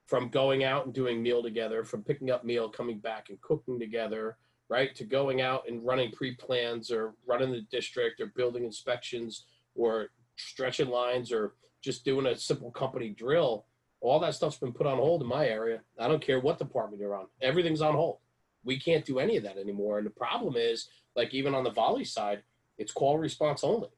from 0.07 0.29
going 0.29 0.64
out 0.64 0.85
and 0.85 0.94
doing 0.94 1.23
meal 1.23 1.42
together 1.42 1.85
from 1.85 2.03
picking 2.03 2.31
up 2.31 2.44
meal 2.44 2.68
coming 2.68 2.99
back 2.99 3.31
and 3.31 3.40
cooking 3.40 3.79
together 3.79 4.37
right 4.68 4.94
to 4.94 5.05
going 5.05 5.40
out 5.40 5.68
and 5.68 5.85
running 5.85 6.11
pre-plans 6.11 6.90
or 6.90 7.14
running 7.27 7.53
the 7.53 7.62
district 7.70 8.20
or 8.20 8.27
building 8.27 8.64
inspections 8.64 9.44
or 9.75 10.09
stretching 10.37 10.88
lines 10.88 11.33
or 11.33 11.55
just 11.83 12.05
doing 12.05 12.27
a 12.27 12.37
simple 12.37 12.70
company 12.70 13.11
drill, 13.11 13.66
all 14.01 14.18
that 14.20 14.35
stuff's 14.35 14.57
been 14.57 14.73
put 14.73 14.87
on 14.87 14.97
hold 14.97 15.23
in 15.23 15.29
my 15.29 15.47
area. 15.47 15.81
I 15.99 16.09
don't 16.09 16.23
care 16.23 16.40
what 16.40 16.59
department 16.59 17.01
you're 17.01 17.14
on, 17.14 17.27
everything's 17.40 17.83
on 17.83 17.94
hold. 17.94 18.18
We 18.64 18.79
can't 18.79 19.05
do 19.05 19.18
any 19.18 19.37
of 19.37 19.42
that 19.42 19.59
anymore. 19.59 19.99
And 19.99 20.07
the 20.07 20.11
problem 20.11 20.55
is, 20.57 20.88
like, 21.14 21.35
even 21.35 21.55
on 21.55 21.64
the 21.64 21.70
volley 21.70 22.05
side, 22.05 22.42
it's 22.79 22.92
call 22.92 23.18
response 23.18 23.62
only. 23.62 23.88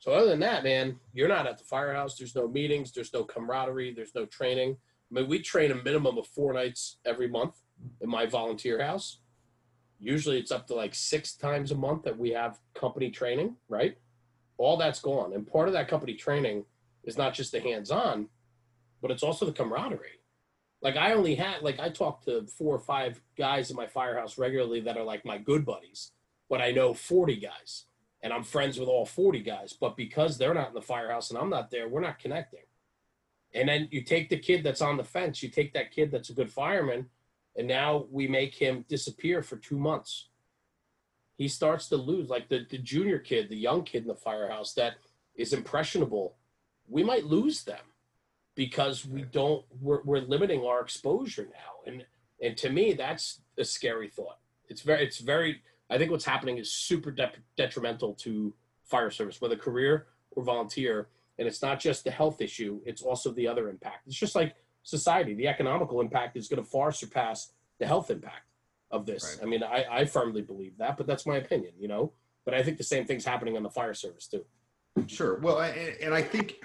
So, 0.00 0.12
other 0.12 0.28
than 0.28 0.40
that, 0.40 0.62
man, 0.62 0.98
you're 1.12 1.28
not 1.28 1.46
at 1.46 1.58
the 1.58 1.64
firehouse. 1.64 2.16
There's 2.16 2.34
no 2.34 2.46
meetings, 2.46 2.92
there's 2.92 3.12
no 3.12 3.24
camaraderie, 3.24 3.92
there's 3.92 4.14
no 4.14 4.26
training. 4.26 4.76
I 5.10 5.14
mean, 5.14 5.28
we 5.28 5.40
train 5.40 5.72
a 5.72 5.82
minimum 5.82 6.18
of 6.18 6.26
four 6.26 6.52
nights 6.52 6.98
every 7.04 7.28
month 7.28 7.56
in 8.00 8.08
my 8.08 8.26
volunteer 8.26 8.82
house. 8.82 9.18
Usually 9.98 10.38
it's 10.38 10.52
up 10.52 10.66
to 10.68 10.74
like 10.74 10.94
six 10.94 11.34
times 11.34 11.72
a 11.72 11.74
month 11.74 12.04
that 12.04 12.16
we 12.16 12.30
have 12.30 12.60
company 12.74 13.10
training, 13.10 13.56
right? 13.68 13.96
All 14.56 14.76
that's 14.76 15.00
gone. 15.00 15.32
And 15.32 15.46
part 15.46 15.66
of 15.66 15.74
that 15.74 15.88
company 15.88 16.14
training 16.14 16.64
is 17.04 17.18
not 17.18 17.34
just 17.34 17.50
the 17.50 17.60
hands-on, 17.60 18.28
but 19.02 19.10
it's 19.10 19.22
also 19.22 19.46
the 19.46 19.52
camaraderie. 19.52 20.20
Like 20.80 20.96
I 20.96 21.12
only 21.12 21.34
had 21.34 21.62
like 21.62 21.80
I 21.80 21.88
talk 21.88 22.24
to 22.26 22.46
four 22.46 22.74
or 22.74 22.78
five 22.78 23.20
guys 23.36 23.70
in 23.70 23.76
my 23.76 23.86
firehouse 23.88 24.38
regularly 24.38 24.80
that 24.82 24.96
are 24.96 25.02
like 25.02 25.24
my 25.24 25.38
good 25.38 25.64
buddies, 25.64 26.12
but 26.48 26.60
I 26.60 26.70
know 26.70 26.94
40 26.94 27.36
guys 27.36 27.86
and 28.22 28.32
I'm 28.32 28.42
friends 28.42 28.78
with 28.78 28.88
all 28.88 29.06
40 29.06 29.40
guys. 29.40 29.72
But 29.78 29.96
because 29.96 30.38
they're 30.38 30.54
not 30.54 30.68
in 30.68 30.74
the 30.74 30.82
firehouse 30.82 31.30
and 31.30 31.38
I'm 31.38 31.50
not 31.50 31.70
there, 31.70 31.88
we're 31.88 32.00
not 32.00 32.18
connecting. 32.18 32.60
And 33.54 33.68
then 33.68 33.88
you 33.90 34.02
take 34.02 34.28
the 34.28 34.38
kid 34.38 34.62
that's 34.62 34.82
on 34.82 34.96
the 34.96 35.04
fence, 35.04 35.42
you 35.42 35.48
take 35.48 35.72
that 35.72 35.90
kid 35.90 36.10
that's 36.10 36.30
a 36.30 36.34
good 36.34 36.50
fireman, 36.50 37.06
and 37.56 37.66
now 37.66 38.06
we 38.10 38.28
make 38.28 38.54
him 38.54 38.84
disappear 38.88 39.42
for 39.42 39.56
two 39.56 39.78
months. 39.78 40.28
He 41.36 41.48
starts 41.48 41.88
to 41.88 41.96
lose, 41.96 42.28
like 42.28 42.48
the, 42.48 42.66
the 42.68 42.78
junior 42.78 43.18
kid, 43.18 43.48
the 43.48 43.56
young 43.56 43.84
kid 43.84 44.02
in 44.02 44.08
the 44.08 44.14
firehouse 44.14 44.74
that 44.74 44.94
is 45.34 45.52
impressionable 45.52 46.34
we 46.88 47.04
might 47.04 47.24
lose 47.24 47.62
them 47.64 47.80
because 48.54 49.06
we 49.06 49.22
don't 49.22 49.64
we're, 49.80 50.02
we're 50.02 50.20
limiting 50.20 50.64
our 50.64 50.80
exposure 50.80 51.48
now 51.50 51.90
and 51.92 52.04
and 52.42 52.56
to 52.56 52.70
me 52.70 52.92
that's 52.92 53.40
a 53.58 53.64
scary 53.64 54.08
thought 54.08 54.38
it's 54.68 54.82
very 54.82 55.04
it's 55.04 55.18
very 55.18 55.62
i 55.90 55.98
think 55.98 56.10
what's 56.10 56.24
happening 56.24 56.58
is 56.58 56.72
super 56.72 57.10
de- 57.10 57.32
detrimental 57.56 58.14
to 58.14 58.52
fire 58.84 59.10
service 59.10 59.40
whether 59.40 59.56
career 59.56 60.06
or 60.32 60.42
volunteer. 60.42 61.08
And 61.38 61.46
it's 61.46 61.62
not 61.62 61.78
just 61.78 62.04
the 62.04 62.10
health 62.10 62.40
issue 62.40 62.80
it's 62.84 63.02
also 63.02 63.30
the 63.32 63.46
other 63.46 63.68
impact. 63.68 64.06
It's 64.06 64.16
just 64.16 64.34
like 64.34 64.56
society 64.82 65.34
the 65.34 65.46
economical 65.46 66.00
impact 66.00 66.36
is 66.36 66.48
going 66.48 66.62
to 66.62 66.68
far 66.68 66.90
surpass 66.90 67.52
the 67.78 67.86
health 67.86 68.10
impact 68.10 68.46
of 68.90 69.04
this. 69.04 69.36
Right. 69.36 69.46
i 69.46 69.50
mean 69.50 69.62
I, 69.62 69.84
I 69.90 70.04
firmly 70.04 70.42
believe 70.42 70.78
that 70.78 70.96
but 70.96 71.06
that's 71.06 71.26
my 71.26 71.36
opinion 71.36 71.72
you 71.78 71.88
know? 71.88 72.12
But 72.44 72.54
i 72.54 72.62
think 72.62 72.78
the 72.78 72.84
same 72.84 73.04
thing's 73.04 73.24
happening 73.24 73.56
on 73.56 73.62
the 73.62 73.70
fire 73.70 73.94
service 73.94 74.26
too 74.26 74.44
Sure. 75.06 75.38
Well, 75.40 75.58
I, 75.58 75.68
and 76.02 76.14
I 76.14 76.22
think 76.22 76.56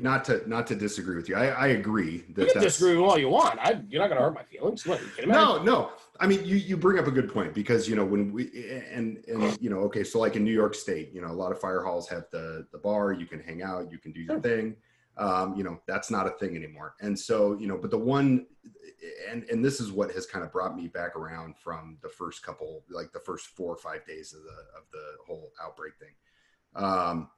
not 0.00 0.24
to 0.26 0.48
not 0.48 0.66
to 0.68 0.74
disagree 0.74 1.16
with 1.16 1.28
you. 1.28 1.36
I, 1.36 1.46
I 1.46 1.66
agree 1.68 2.24
that 2.34 2.46
you 2.46 2.52
can 2.52 2.62
disagree 2.62 2.96
with 2.96 3.04
all 3.04 3.18
you 3.18 3.28
want. 3.28 3.58
I, 3.60 3.80
you're 3.88 4.00
not 4.00 4.08
going 4.08 4.18
to 4.18 4.24
hurt 4.24 4.34
my 4.34 4.44
feelings. 4.44 4.86
What, 4.86 5.00
no, 5.26 5.62
no. 5.62 5.92
I 6.20 6.26
mean, 6.26 6.44
you 6.44 6.56
you 6.56 6.76
bring 6.76 6.98
up 6.98 7.06
a 7.06 7.10
good 7.10 7.32
point 7.32 7.54
because 7.54 7.88
you 7.88 7.96
know 7.96 8.04
when 8.04 8.32
we 8.32 8.50
and 8.92 9.24
and 9.26 9.60
you 9.60 9.70
know 9.70 9.78
okay, 9.80 10.04
so 10.04 10.20
like 10.20 10.36
in 10.36 10.44
New 10.44 10.52
York 10.52 10.74
State, 10.74 11.12
you 11.12 11.20
know, 11.20 11.28
a 11.28 11.32
lot 11.32 11.50
of 11.50 11.60
fire 11.60 11.82
halls 11.82 12.08
have 12.08 12.26
the 12.30 12.66
the 12.72 12.78
bar. 12.78 13.12
You 13.12 13.26
can 13.26 13.40
hang 13.40 13.62
out. 13.62 13.90
You 13.90 13.98
can 13.98 14.12
do 14.12 14.20
your 14.20 14.40
thing. 14.40 14.76
Um, 15.16 15.54
you 15.56 15.62
know, 15.62 15.80
that's 15.86 16.10
not 16.10 16.26
a 16.26 16.30
thing 16.30 16.56
anymore. 16.56 16.94
And 17.00 17.18
so 17.18 17.58
you 17.58 17.66
know, 17.66 17.76
but 17.76 17.90
the 17.90 17.98
one 17.98 18.46
and 19.28 19.44
and 19.50 19.64
this 19.64 19.80
is 19.80 19.92
what 19.92 20.12
has 20.12 20.26
kind 20.26 20.44
of 20.44 20.52
brought 20.52 20.76
me 20.76 20.88
back 20.88 21.16
around 21.16 21.56
from 21.56 21.98
the 22.02 22.08
first 22.08 22.44
couple, 22.44 22.84
like 22.90 23.12
the 23.12 23.20
first 23.20 23.46
four 23.46 23.72
or 23.72 23.76
five 23.76 24.06
days 24.06 24.32
of 24.32 24.42
the 24.42 24.78
of 24.78 24.84
the 24.92 25.04
whole 25.26 25.52
outbreak 25.62 25.94
thing. 25.98 26.14
Um, 26.76 27.28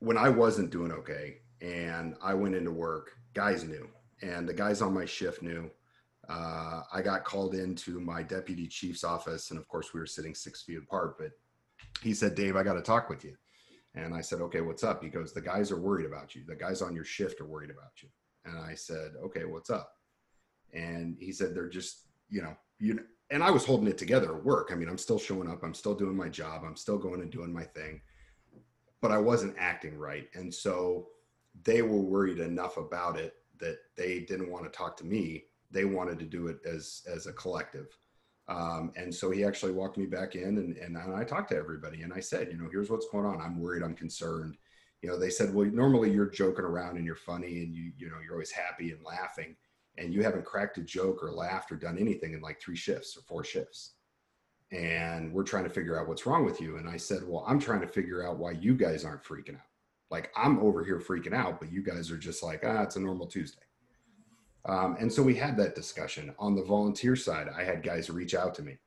when 0.00 0.18
I 0.18 0.28
wasn't 0.28 0.70
doing 0.70 0.92
okay 0.92 1.38
and 1.60 2.16
I 2.22 2.34
went 2.34 2.54
into 2.54 2.72
work, 2.72 3.12
guys 3.34 3.64
knew, 3.64 3.88
and 4.22 4.48
the 4.48 4.54
guys 4.54 4.82
on 4.82 4.92
my 4.92 5.04
shift 5.04 5.42
knew. 5.42 5.70
Uh, 6.28 6.82
I 6.92 7.02
got 7.02 7.24
called 7.24 7.54
into 7.54 7.98
my 7.98 8.22
deputy 8.22 8.66
chief's 8.68 9.04
office, 9.04 9.50
and 9.50 9.58
of 9.58 9.66
course, 9.68 9.92
we 9.92 10.00
were 10.00 10.06
sitting 10.06 10.34
six 10.34 10.62
feet 10.62 10.78
apart. 10.78 11.18
But 11.18 11.32
he 12.02 12.14
said, 12.14 12.34
Dave, 12.34 12.56
I 12.56 12.62
got 12.62 12.74
to 12.74 12.82
talk 12.82 13.08
with 13.08 13.24
you. 13.24 13.34
And 13.94 14.14
I 14.14 14.20
said, 14.20 14.40
okay, 14.42 14.60
what's 14.60 14.84
up? 14.84 15.02
He 15.02 15.08
goes, 15.08 15.32
the 15.32 15.40
guys 15.40 15.72
are 15.72 15.80
worried 15.80 16.06
about 16.06 16.34
you. 16.36 16.42
The 16.46 16.54
guys 16.54 16.82
on 16.82 16.94
your 16.94 17.04
shift 17.04 17.40
are 17.40 17.46
worried 17.46 17.70
about 17.70 17.90
you. 18.00 18.08
And 18.44 18.56
I 18.58 18.74
said, 18.74 19.12
okay, 19.24 19.44
what's 19.44 19.70
up? 19.70 19.92
And 20.72 21.16
he 21.18 21.32
said, 21.32 21.54
they're 21.54 21.68
just, 21.68 22.06
you 22.28 22.42
know, 22.42 22.56
you 22.78 22.94
know, 22.94 23.02
and 23.30 23.42
I 23.42 23.50
was 23.50 23.64
holding 23.64 23.88
it 23.88 23.98
together 23.98 24.36
at 24.36 24.44
work. 24.44 24.70
I 24.70 24.76
mean, 24.76 24.88
I'm 24.88 24.98
still 24.98 25.18
showing 25.18 25.50
up. 25.50 25.64
I'm 25.64 25.74
still 25.74 25.94
doing 25.94 26.16
my 26.16 26.28
job. 26.28 26.62
I'm 26.64 26.76
still 26.76 26.98
going 26.98 27.20
and 27.20 27.30
doing 27.30 27.52
my 27.52 27.64
thing 27.64 28.00
but 29.00 29.10
I 29.10 29.18
wasn't 29.18 29.56
acting 29.58 29.96
right. 29.96 30.28
And 30.34 30.52
so 30.52 31.08
they 31.64 31.82
were 31.82 32.00
worried 32.00 32.38
enough 32.38 32.76
about 32.76 33.18
it 33.18 33.34
that 33.58 33.78
they 33.96 34.20
didn't 34.20 34.50
want 34.50 34.64
to 34.64 34.76
talk 34.76 34.96
to 34.98 35.06
me. 35.06 35.44
They 35.70 35.84
wanted 35.84 36.18
to 36.20 36.24
do 36.24 36.48
it 36.48 36.58
as 36.64 37.02
as 37.12 37.26
a 37.26 37.32
collective. 37.32 37.96
Um, 38.48 38.92
and 38.96 39.14
so 39.14 39.30
he 39.30 39.44
actually 39.44 39.72
walked 39.72 39.96
me 39.96 40.06
back 40.06 40.34
in 40.34 40.58
and, 40.58 40.76
and 40.76 40.98
I 40.98 41.22
talked 41.22 41.50
to 41.50 41.56
everybody 41.56 42.02
and 42.02 42.12
I 42.12 42.18
said, 42.18 42.48
you 42.50 42.58
know, 42.58 42.68
here's 42.68 42.90
what's 42.90 43.08
going 43.08 43.24
on. 43.24 43.40
I'm 43.40 43.60
worried. 43.60 43.84
I'm 43.84 43.94
concerned. 43.94 44.56
You 45.02 45.08
know, 45.08 45.16
they 45.16 45.30
said, 45.30 45.54
well, 45.54 45.66
normally 45.66 46.10
you're 46.10 46.28
joking 46.28 46.64
around 46.64 46.96
and 46.96 47.06
you're 47.06 47.14
funny 47.14 47.62
and 47.62 47.72
you, 47.72 47.92
you 47.96 48.08
know, 48.08 48.16
you're 48.22 48.34
always 48.34 48.50
happy 48.50 48.90
and 48.90 49.04
laughing 49.04 49.54
and 49.98 50.12
you 50.12 50.24
haven't 50.24 50.44
cracked 50.44 50.78
a 50.78 50.82
joke 50.82 51.22
or 51.22 51.30
laughed 51.30 51.70
or 51.70 51.76
done 51.76 51.96
anything 51.96 52.32
in 52.32 52.40
like 52.40 52.60
three 52.60 52.76
shifts 52.76 53.16
or 53.16 53.20
four 53.22 53.44
shifts 53.44 53.92
and 54.72 55.32
we're 55.32 55.42
trying 55.42 55.64
to 55.64 55.70
figure 55.70 55.98
out 55.98 56.08
what's 56.08 56.26
wrong 56.26 56.44
with 56.44 56.60
you. 56.60 56.76
And 56.76 56.88
I 56.88 56.96
said, 56.96 57.22
Well, 57.26 57.44
I'm 57.46 57.58
trying 57.58 57.80
to 57.80 57.86
figure 57.86 58.26
out 58.26 58.38
why 58.38 58.52
you 58.52 58.74
guys 58.74 59.04
aren't 59.04 59.24
freaking 59.24 59.56
out. 59.56 59.70
Like 60.10 60.32
I'm 60.36 60.58
over 60.60 60.84
here 60.84 60.98
freaking 60.98 61.34
out, 61.34 61.60
but 61.60 61.72
you 61.72 61.82
guys 61.82 62.10
are 62.10 62.18
just 62.18 62.42
like, 62.42 62.62
ah, 62.66 62.82
it's 62.82 62.96
a 62.96 63.00
normal 63.00 63.26
Tuesday. 63.26 63.62
Um, 64.66 64.96
and 65.00 65.10
so 65.10 65.22
we 65.22 65.34
had 65.34 65.56
that 65.56 65.74
discussion 65.74 66.34
on 66.38 66.54
the 66.54 66.64
volunteer 66.64 67.16
side. 67.16 67.48
I 67.56 67.64
had 67.64 67.82
guys 67.82 68.10
reach 68.10 68.34
out 68.34 68.54
to 68.56 68.62
me. 68.62 68.78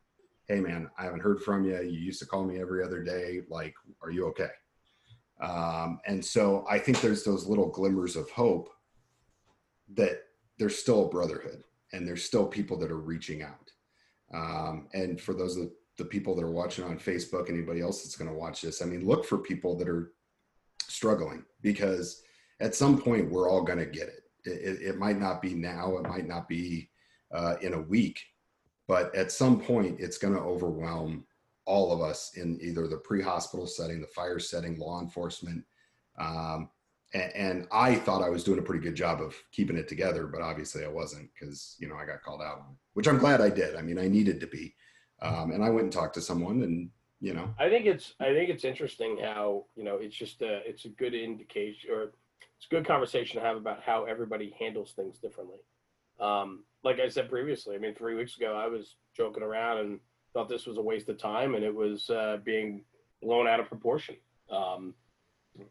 Hey 0.47 0.59
man, 0.59 0.89
I 0.97 1.05
haven't 1.05 1.21
heard 1.21 1.41
from 1.41 1.63
you. 1.63 1.81
You 1.81 1.99
used 1.99 2.19
to 2.19 2.25
call 2.25 2.43
me 2.43 2.59
every 2.59 2.83
other 2.83 3.01
day. 3.01 3.41
Like, 3.49 3.73
are 4.01 4.11
you 4.11 4.27
okay? 4.27 4.49
Um, 5.41 5.99
and 6.05 6.23
so 6.23 6.65
I 6.69 6.77
think 6.77 7.01
there's 7.01 7.23
those 7.23 7.47
little 7.47 7.69
glimmers 7.69 8.15
of 8.15 8.29
hope 8.29 8.69
that 9.93 10.23
there's 10.59 10.77
still 10.77 11.05
a 11.05 11.09
brotherhood 11.09 11.63
and 11.93 12.07
there's 12.07 12.23
still 12.23 12.45
people 12.45 12.77
that 12.79 12.91
are 12.91 12.99
reaching 12.99 13.41
out. 13.41 13.62
Um, 14.33 14.87
and 14.93 15.19
for 15.21 15.33
those 15.33 15.57
of 15.57 15.69
the 15.97 16.05
people 16.05 16.35
that 16.35 16.43
are 16.43 16.51
watching 16.51 16.85
on 16.85 16.97
Facebook, 16.97 17.49
anybody 17.49 17.81
else 17.81 18.03
that's 18.03 18.15
going 18.15 18.29
to 18.29 18.37
watch 18.37 18.61
this, 18.61 18.81
I 18.81 18.85
mean, 18.85 19.05
look 19.05 19.25
for 19.25 19.37
people 19.37 19.77
that 19.77 19.87
are 19.87 20.13
struggling 20.87 21.43
because 21.61 22.23
at 22.59 22.75
some 22.75 22.99
point 22.99 23.31
we're 23.31 23.49
all 23.49 23.61
going 23.61 23.79
to 23.79 23.85
get 23.85 24.07
it. 24.07 24.23
It, 24.45 24.81
it. 24.81 24.97
might 24.97 25.19
not 25.19 25.41
be 25.41 25.53
now, 25.53 25.97
it 25.97 26.07
might 26.07 26.27
not 26.27 26.49
be 26.49 26.89
uh, 27.33 27.55
in 27.61 27.73
a 27.73 27.81
week, 27.81 28.19
but 28.87 29.13
at 29.15 29.31
some 29.31 29.59
point 29.59 29.99
it's 29.99 30.17
going 30.17 30.33
to 30.33 30.39
overwhelm 30.41 31.25
all 31.65 31.93
of 31.93 32.01
us 32.01 32.33
in 32.35 32.59
either 32.61 32.87
the 32.87 32.97
pre-hospital 32.97 33.65
setting 33.65 34.01
the 34.01 34.07
fire 34.07 34.39
setting 34.39 34.77
law 34.77 34.99
enforcement 34.99 35.63
um, 36.19 36.69
and, 37.13 37.35
and, 37.35 37.67
i 37.71 37.95
thought 37.95 38.21
i 38.21 38.29
was 38.29 38.43
doing 38.43 38.59
a 38.59 38.63
pretty 38.63 38.83
good 38.83 38.95
job 38.95 39.21
of 39.21 39.35
keeping 39.51 39.77
it 39.77 39.87
together 39.87 40.27
but 40.27 40.41
obviously 40.41 40.83
i 40.83 40.87
wasn't 40.87 41.29
because 41.33 41.75
you 41.79 41.87
know 41.87 41.95
i 41.95 42.05
got 42.05 42.21
called 42.23 42.41
out 42.41 42.63
which 42.93 43.07
i'm 43.07 43.17
glad 43.17 43.41
i 43.41 43.49
did. 43.49 43.75
I 43.75 43.81
mean 43.81 43.99
i 43.99 44.07
needed 44.07 44.39
to 44.39 44.47
be. 44.47 44.75
Um, 45.21 45.51
and 45.51 45.63
i 45.63 45.69
went 45.69 45.83
and 45.83 45.93
talked 45.93 46.15
to 46.15 46.21
someone 46.21 46.63
and 46.63 46.89
you 47.21 47.33
know. 47.33 47.53
I 47.57 47.69
think 47.69 47.85
it's 47.85 48.15
i 48.19 48.33
think 48.33 48.49
it's 48.49 48.65
interesting 48.65 49.17
how 49.21 49.65
you 49.75 49.85
know 49.85 49.95
it's 49.95 50.15
just 50.15 50.41
a 50.41 50.59
it's 50.67 50.85
a 50.85 50.89
good 50.89 51.13
indication 51.13 51.89
or 51.89 52.11
it's 52.63 52.71
a 52.71 52.75
good 52.75 52.85
conversation 52.85 53.39
to 53.39 53.45
have 53.45 53.57
about 53.57 53.81
how 53.81 54.05
everybody 54.05 54.55
handles 54.57 54.93
things 54.93 55.17
differently. 55.19 55.59
Um, 56.19 56.63
like 56.83 56.99
I 56.99 57.09
said 57.09 57.29
previously, 57.29 57.75
I 57.75 57.79
mean, 57.79 57.93
three 57.93 58.15
weeks 58.15 58.37
ago, 58.37 58.55
I 58.55 58.67
was 58.67 58.95
joking 59.15 59.43
around 59.43 59.79
and 59.79 59.99
thought 60.33 60.47
this 60.47 60.65
was 60.65 60.77
a 60.77 60.81
waste 60.81 61.09
of 61.09 61.17
time, 61.17 61.55
and 61.55 61.63
it 61.63 61.73
was 61.73 62.09
uh, 62.09 62.37
being 62.43 62.85
blown 63.21 63.47
out 63.47 63.59
of 63.59 63.67
proportion. 63.67 64.15
Um, 64.49 64.93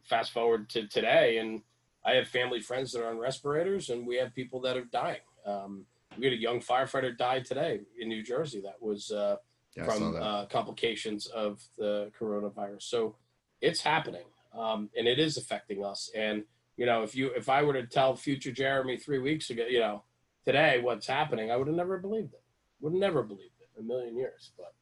fast 0.02 0.32
forward 0.32 0.68
to 0.70 0.86
today, 0.86 1.38
and 1.38 1.62
I 2.04 2.12
have 2.12 2.28
family 2.28 2.60
friends 2.60 2.92
that 2.92 3.02
are 3.02 3.10
on 3.10 3.18
respirators, 3.18 3.90
and 3.90 4.06
we 4.06 4.16
have 4.16 4.34
people 4.34 4.60
that 4.62 4.76
are 4.76 4.84
dying. 4.84 5.20
Um, 5.46 5.86
we 6.18 6.26
had 6.26 6.34
a 6.34 6.40
young 6.40 6.60
firefighter 6.60 7.16
die 7.16 7.40
today 7.40 7.80
in 7.98 8.08
New 8.08 8.22
Jersey 8.22 8.60
that 8.62 8.80
was 8.80 9.10
uh, 9.10 9.36
yeah, 9.76 9.84
from 9.84 10.16
uh, 10.16 10.46
complications 10.46 11.26
of 11.26 11.62
the 11.78 12.10
coronavirus. 12.18 12.82
So 12.82 13.16
it's 13.60 13.80
happening, 13.80 14.24
um, 14.56 14.90
and 14.96 15.06
it 15.06 15.18
is 15.18 15.36
affecting 15.36 15.84
us. 15.84 16.10
And 16.14 16.44
you 16.76 16.86
know, 16.86 17.02
if 17.02 17.14
you 17.14 17.30
if 17.34 17.48
I 17.48 17.62
were 17.62 17.74
to 17.74 17.86
tell 17.86 18.16
future 18.16 18.52
Jeremy 18.52 18.96
three 18.96 19.18
weeks 19.18 19.50
ago, 19.50 19.64
you 19.68 19.80
know 19.80 20.02
today 20.44 20.80
what's 20.80 21.06
happening, 21.06 21.50
I 21.50 21.56
would 21.56 21.66
have 21.66 21.76
never 21.76 21.98
believed 21.98 22.34
it. 22.34 22.42
Would 22.80 22.92
have 22.92 23.00
never 23.00 23.22
believed 23.22 23.60
it 23.60 23.80
a 23.80 23.82
million 23.82 24.16
years. 24.16 24.50
But 24.56 24.74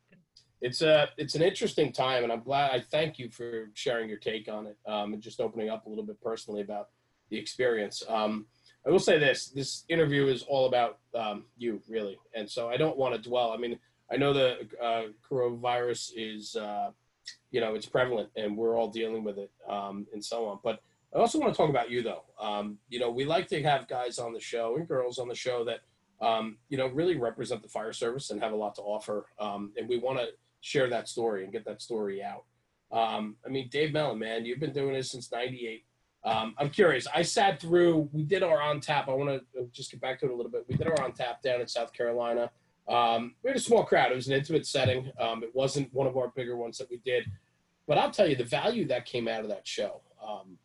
it's 0.60 0.82
a 0.82 1.08
it's 1.16 1.34
an 1.34 1.42
interesting 1.42 1.92
time, 1.92 2.22
and 2.22 2.32
I'm 2.32 2.42
glad. 2.42 2.70
I 2.72 2.80
thank 2.80 3.18
you 3.18 3.30
for 3.30 3.70
sharing 3.74 4.08
your 4.08 4.18
take 4.18 4.48
on 4.48 4.66
it 4.66 4.76
um, 4.86 5.14
and 5.14 5.22
just 5.22 5.40
opening 5.40 5.70
up 5.70 5.86
a 5.86 5.88
little 5.88 6.04
bit 6.04 6.20
personally 6.20 6.60
about 6.60 6.88
the 7.30 7.38
experience. 7.38 8.02
Um, 8.08 8.46
I 8.86 8.90
will 8.90 8.98
say 8.98 9.18
this: 9.18 9.48
this 9.48 9.84
interview 9.88 10.26
is 10.26 10.42
all 10.42 10.66
about 10.66 10.98
um, 11.14 11.44
you, 11.56 11.80
really, 11.88 12.18
and 12.34 12.48
so 12.48 12.68
I 12.68 12.76
don't 12.76 12.98
want 12.98 13.14
to 13.14 13.28
dwell. 13.28 13.52
I 13.52 13.56
mean, 13.56 13.78
I 14.12 14.16
know 14.16 14.32
the 14.32 14.68
uh, 14.82 15.04
coronavirus 15.28 16.12
is, 16.16 16.56
uh, 16.56 16.90
you 17.50 17.60
know, 17.60 17.74
it's 17.74 17.86
prevalent, 17.86 18.28
and 18.36 18.56
we're 18.56 18.76
all 18.76 18.88
dealing 18.88 19.24
with 19.24 19.38
it, 19.38 19.50
um, 19.68 20.06
and 20.12 20.22
so 20.22 20.46
on. 20.46 20.58
But 20.62 20.82
I 21.14 21.18
also 21.18 21.40
want 21.40 21.54
to 21.54 21.56
talk 21.56 21.70
about 21.70 21.90
you, 21.90 22.02
though. 22.02 22.24
Um, 22.38 22.78
you 22.90 23.00
know, 23.00 23.10
we 23.10 23.24
like 23.24 23.48
to 23.48 23.62
have 23.62 23.88
guys 23.88 24.18
on 24.18 24.34
the 24.34 24.40
show 24.40 24.76
and 24.76 24.86
girls 24.86 25.18
on 25.18 25.26
the 25.26 25.34
show 25.34 25.64
that, 25.64 25.80
um, 26.24 26.58
you 26.68 26.76
know, 26.76 26.86
really 26.88 27.16
represent 27.16 27.62
the 27.62 27.68
fire 27.68 27.92
service 27.92 28.30
and 28.30 28.40
have 28.40 28.52
a 28.52 28.56
lot 28.56 28.76
to 28.76 28.82
offer. 28.82 29.26
And 29.40 29.88
we 29.88 29.98
want 29.98 30.18
to 30.18 30.28
share 30.60 30.88
that 30.90 31.08
story 31.08 31.44
and 31.44 31.52
get 31.52 31.64
that 31.64 31.82
story 31.82 32.22
out. 32.22 32.44
Um, 32.92 33.36
I 33.46 33.48
mean, 33.48 33.68
Dave 33.70 33.92
Mellon, 33.92 34.18
man, 34.18 34.44
you've 34.44 34.60
been 34.60 34.72
doing 34.72 34.94
this 34.94 35.10
since 35.10 35.30
'98. 35.30 35.84
Um, 36.22 36.54
I'm 36.58 36.70
curious. 36.70 37.06
I 37.14 37.22
sat 37.22 37.60
through. 37.60 38.08
We 38.12 38.24
did 38.24 38.42
our 38.42 38.60
on 38.60 38.80
tap. 38.80 39.08
I 39.08 39.12
want 39.12 39.42
to 39.54 39.66
just 39.72 39.90
get 39.90 40.00
back 40.00 40.20
to 40.20 40.26
it 40.26 40.32
a 40.32 40.34
little 40.34 40.52
bit. 40.52 40.64
We 40.68 40.76
did 40.76 40.86
our 40.86 41.02
on 41.02 41.12
tap 41.12 41.42
down 41.42 41.60
in 41.60 41.66
South 41.66 41.92
Carolina. 41.92 42.50
Um, 42.88 43.34
we 43.42 43.48
had 43.48 43.56
a 43.56 43.60
small 43.60 43.84
crowd. 43.84 44.12
It 44.12 44.16
was 44.16 44.26
an 44.26 44.34
intimate 44.34 44.66
setting. 44.66 45.10
it 45.18 45.54
wasn't 45.54 45.92
one 45.94 46.06
of 46.06 46.16
our 46.16 46.28
bigger 46.28 46.56
ones 46.56 46.76
that 46.78 46.90
we 46.90 46.98
did. 47.04 47.30
But 47.86 47.98
I'll 47.98 48.10
tell 48.10 48.28
you 48.28 48.36
the 48.36 48.44
value 48.44 48.86
that 48.88 49.06
came 49.06 49.28
out 49.28 49.42
of 49.42 49.48
that 49.48 49.66
show. 49.66 50.02
Um, 50.22 50.58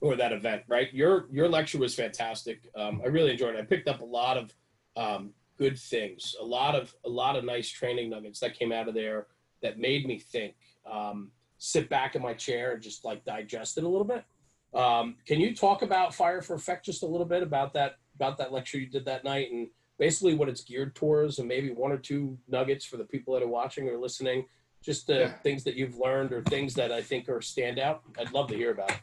or 0.00 0.16
that 0.16 0.32
event, 0.32 0.62
right? 0.66 0.92
Your 0.92 1.26
your 1.30 1.48
lecture 1.48 1.78
was 1.78 1.94
fantastic. 1.94 2.60
Um, 2.74 3.00
I 3.04 3.08
really 3.08 3.32
enjoyed 3.32 3.54
it. 3.54 3.58
I 3.58 3.62
picked 3.62 3.88
up 3.88 4.00
a 4.00 4.04
lot 4.04 4.36
of 4.36 4.54
um, 4.96 5.30
good 5.60 5.78
things, 5.78 6.34
a 6.40 6.44
lot 6.44 6.74
of 6.74 6.94
a 7.04 7.08
lot 7.08 7.36
of 7.36 7.44
nice 7.44 7.68
training 7.68 8.08
nuggets 8.08 8.40
that 8.40 8.58
came 8.58 8.72
out 8.72 8.88
of 8.88 8.94
there 8.94 9.26
that 9.62 9.78
made 9.78 10.06
me 10.06 10.18
think. 10.18 10.54
Um, 10.90 11.30
sit 11.58 11.90
back 11.90 12.16
in 12.16 12.22
my 12.22 12.32
chair 12.32 12.72
and 12.72 12.82
just 12.82 13.04
like 13.04 13.22
digest 13.26 13.76
it 13.76 13.84
a 13.84 13.88
little 13.88 14.06
bit. 14.06 14.24
Um, 14.72 15.16
can 15.26 15.38
you 15.38 15.54
talk 15.54 15.82
about 15.82 16.14
Fire 16.14 16.40
for 16.40 16.54
Effect 16.54 16.86
just 16.86 17.02
a 17.02 17.06
little 17.06 17.26
bit 17.26 17.42
about 17.42 17.74
that 17.74 17.96
about 18.14 18.38
that 18.38 18.52
lecture 18.52 18.78
you 18.78 18.86
did 18.86 19.04
that 19.04 19.24
night 19.24 19.52
and 19.52 19.68
basically 19.98 20.34
what 20.34 20.48
it's 20.48 20.62
geared 20.62 20.94
towards 20.94 21.38
and 21.38 21.46
maybe 21.46 21.70
one 21.70 21.92
or 21.92 21.98
two 21.98 22.38
nuggets 22.48 22.86
for 22.86 22.96
the 22.96 23.04
people 23.04 23.34
that 23.34 23.42
are 23.42 23.48
watching 23.48 23.86
or 23.88 23.98
listening, 23.98 24.46
just 24.82 25.06
the 25.06 25.18
yeah. 25.18 25.32
things 25.42 25.62
that 25.64 25.74
you've 25.74 25.98
learned 25.98 26.32
or 26.32 26.42
things 26.44 26.72
that 26.74 26.90
I 26.90 27.02
think 27.02 27.28
are 27.28 27.40
standout. 27.40 27.98
I'd 28.18 28.32
love 28.32 28.48
to 28.48 28.56
hear 28.56 28.70
about. 28.70 28.90
It. 28.90 29.00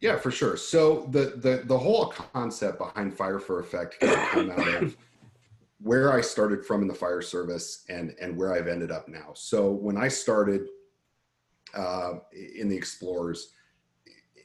Yeah, 0.00 0.16
for 0.16 0.30
sure. 0.30 0.56
So 0.56 1.06
the 1.10 1.34
the 1.36 1.62
the 1.66 1.78
whole 1.78 2.06
concept 2.06 2.78
behind 2.78 3.14
Fire 3.14 3.38
for 3.38 3.60
Effect 3.60 4.00
came 4.00 4.50
out 4.50 4.82
of 4.82 4.96
where 5.82 6.12
I 6.12 6.20
started 6.20 6.64
from 6.64 6.82
in 6.82 6.88
the 6.88 6.94
fire 6.94 7.22
service 7.22 7.84
and 7.88 8.14
and 8.20 8.36
where 8.36 8.52
I've 8.52 8.68
ended 8.68 8.90
up 8.90 9.08
now. 9.08 9.32
So 9.34 9.70
when 9.70 9.96
I 9.96 10.08
started 10.08 10.68
uh, 11.74 12.14
in 12.32 12.68
the 12.68 12.76
Explorers, 12.76 13.52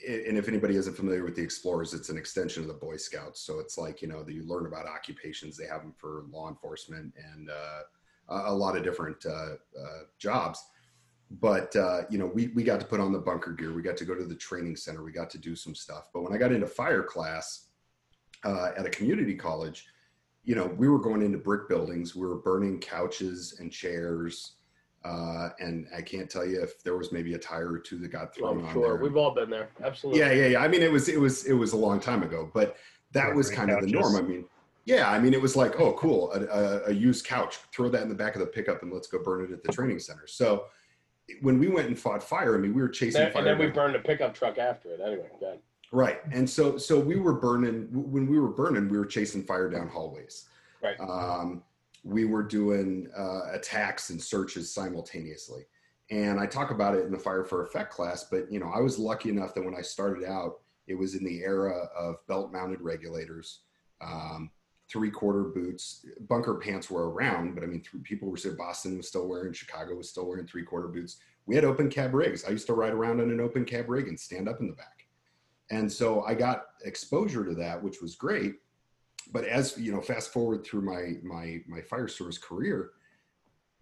and 0.07 0.37
if 0.37 0.47
anybody 0.47 0.75
isn't 0.75 0.95
familiar 0.95 1.23
with 1.23 1.35
the 1.35 1.41
Explorers, 1.41 1.93
it's 1.93 2.09
an 2.09 2.17
extension 2.17 2.61
of 2.61 2.67
the 2.67 2.73
Boy 2.75 2.97
Scouts. 2.97 3.41
So 3.41 3.59
it's 3.59 3.77
like 3.77 4.01
you 4.01 4.07
know 4.07 4.23
that 4.23 4.33
you 4.33 4.43
learn 4.43 4.65
about 4.65 4.87
occupations. 4.87 5.57
They 5.57 5.67
have 5.67 5.81
them 5.81 5.93
for 5.97 6.25
law 6.31 6.49
enforcement 6.49 7.13
and 7.33 7.49
uh, 7.49 7.81
a 8.29 8.53
lot 8.53 8.77
of 8.77 8.83
different 8.83 9.23
uh, 9.25 9.55
uh 9.79 10.03
jobs 10.17 10.63
but 11.31 11.75
uh, 11.75 12.03
you 12.09 12.17
know 12.17 12.27
we, 12.27 12.47
we 12.47 12.63
got 12.63 12.79
to 12.79 12.85
put 12.85 12.99
on 12.99 13.11
the 13.11 13.19
bunker 13.19 13.51
gear 13.51 13.73
we 13.73 13.81
got 13.81 13.97
to 13.97 14.05
go 14.05 14.15
to 14.15 14.25
the 14.25 14.35
training 14.35 14.75
center 14.75 15.03
we 15.03 15.11
got 15.11 15.29
to 15.29 15.37
do 15.37 15.55
some 15.55 15.75
stuff 15.75 16.09
but 16.13 16.21
when 16.21 16.33
i 16.33 16.37
got 16.37 16.51
into 16.51 16.67
fire 16.67 17.03
class 17.03 17.67
uh, 18.43 18.71
at 18.77 18.85
a 18.85 18.89
community 18.89 19.33
college 19.33 19.85
you 20.45 20.55
know 20.55 20.65
we 20.77 20.87
were 20.87 20.99
going 20.99 21.21
into 21.21 21.37
brick 21.37 21.67
buildings 21.67 22.15
we 22.15 22.25
were 22.25 22.37
burning 22.37 22.79
couches 22.79 23.57
and 23.59 23.71
chairs 23.71 24.53
uh, 25.03 25.49
and 25.59 25.87
i 25.95 26.01
can't 26.01 26.29
tell 26.29 26.45
you 26.45 26.61
if 26.61 26.81
there 26.83 26.95
was 26.95 27.11
maybe 27.11 27.33
a 27.33 27.37
tire 27.37 27.73
or 27.73 27.79
two 27.79 27.97
that 27.97 28.07
got 28.09 28.33
thrown 28.33 28.59
I'm 28.59 28.65
on 28.65 28.73
sure 28.73 28.93
there. 28.93 28.95
we've 28.97 29.17
all 29.17 29.33
been 29.33 29.49
there 29.49 29.69
absolutely 29.83 30.21
yeah 30.21 30.31
yeah 30.31 30.47
yeah 30.47 30.61
i 30.61 30.67
mean 30.67 30.81
it 30.81 30.91
was 30.91 31.09
it 31.09 31.19
was 31.19 31.45
it 31.45 31.53
was 31.53 31.73
a 31.73 31.77
long 31.77 31.99
time 31.99 32.23
ago 32.23 32.49
but 32.53 32.77
that 33.11 33.33
was 33.33 33.49
kind 33.49 33.69
couches. 33.69 33.85
of 33.85 33.91
the 33.91 33.99
norm 33.99 34.15
i 34.15 34.21
mean 34.21 34.45
yeah, 34.85 35.09
I 35.09 35.19
mean, 35.19 35.33
it 35.33 35.41
was 35.41 35.55
like, 35.55 35.79
oh, 35.79 35.93
cool, 35.93 36.31
a, 36.31 36.45
a, 36.45 36.83
a, 36.89 36.91
used 36.91 37.25
couch. 37.25 37.57
Throw 37.73 37.89
that 37.89 38.03
in 38.03 38.09
the 38.09 38.13
back 38.13 38.35
of 38.35 38.39
the 38.39 38.45
pickup 38.45 38.83
and 38.83 38.93
let's 38.93 39.07
go 39.07 39.17
burn 39.17 39.43
it 39.43 39.51
at 39.51 39.63
the 39.63 39.71
training 39.71 39.97
center. 39.97 40.27
So, 40.27 40.65
when 41.41 41.57
we 41.57 41.67
went 41.67 41.87
and 41.87 41.97
fought 41.97 42.21
fire, 42.21 42.53
I 42.53 42.59
mean, 42.59 42.75
we 42.75 42.83
were 42.83 42.89
chasing 42.89 43.19
then, 43.19 43.31
fire. 43.31 43.47
And 43.47 43.59
then 43.59 43.67
we 43.67 43.73
burned 43.73 43.95
a 43.95 43.99
pickup 43.99 44.35
truck 44.35 44.59
after 44.59 44.89
it. 44.89 44.99
Anyway, 45.03 45.27
good. 45.39 45.57
Right, 45.91 46.19
and 46.31 46.49
so 46.49 46.77
so 46.77 46.99
we 46.99 47.15
were 47.15 47.33
burning 47.33 47.87
when 47.91 48.27
we 48.27 48.39
were 48.39 48.49
burning, 48.49 48.89
we 48.89 48.97
were 48.97 49.05
chasing 49.05 49.43
fire 49.43 49.69
down 49.69 49.87
hallways. 49.87 50.45
Right. 50.81 50.99
Um, 50.99 51.63
we 52.03 52.25
were 52.25 52.43
doing 52.43 53.07
uh, 53.17 53.51
attacks 53.53 54.09
and 54.09 54.21
searches 54.21 54.73
simultaneously, 54.73 55.63
and 56.11 56.39
I 56.39 56.45
talk 56.47 56.71
about 56.71 56.95
it 56.95 57.05
in 57.05 57.11
the 57.11 57.19
fire 57.19 57.43
for 57.43 57.63
effect 57.63 57.91
class. 57.91 58.25
But 58.29 58.51
you 58.51 58.59
know, 58.59 58.71
I 58.73 58.79
was 58.79 58.99
lucky 58.99 59.29
enough 59.29 59.53
that 59.55 59.63
when 59.63 59.75
I 59.75 59.81
started 59.81 60.27
out, 60.27 60.61
it 60.87 60.95
was 60.95 61.15
in 61.15 61.23
the 61.23 61.39
era 61.39 61.87
of 61.97 62.25
belt-mounted 62.27 62.81
regulators. 62.81 63.61
Um, 64.01 64.51
three 64.89 65.09
quarter 65.09 65.43
boots. 65.43 66.05
Bunker 66.27 66.55
pants 66.55 66.89
were 66.89 67.09
around, 67.09 67.55
but 67.55 67.63
I 67.63 67.67
mean, 67.67 67.83
people 68.03 68.29
were 68.29 68.37
saying 68.37 68.55
Boston 68.55 68.97
was 68.97 69.07
still 69.07 69.27
wearing, 69.27 69.53
Chicago 69.53 69.95
was 69.95 70.09
still 70.09 70.27
wearing 70.27 70.45
three 70.45 70.63
quarter 70.63 70.87
boots. 70.87 71.17
We 71.47 71.55
had 71.55 71.65
open 71.65 71.89
cab 71.89 72.13
rigs. 72.13 72.45
I 72.45 72.49
used 72.49 72.67
to 72.67 72.73
ride 72.73 72.93
around 72.93 73.19
in 73.19 73.31
an 73.31 73.39
open 73.39 73.65
cab 73.65 73.89
rig 73.89 74.07
and 74.07 74.19
stand 74.19 74.47
up 74.47 74.59
in 74.59 74.67
the 74.67 74.73
back. 74.73 74.94
And 75.71 75.91
so 75.91 76.23
I 76.23 76.35
got 76.35 76.67
exposure 76.83 77.43
to 77.43 77.55
that, 77.55 77.81
which 77.81 78.01
was 78.01 78.15
great. 78.15 78.55
But 79.31 79.45
as 79.45 79.77
you 79.77 79.91
know, 79.91 80.01
fast 80.01 80.31
forward 80.31 80.63
through 80.63 80.81
my 80.81 81.13
my 81.23 81.61
my 81.67 81.81
fire 81.81 82.07
service 82.07 82.37
career, 82.37 82.91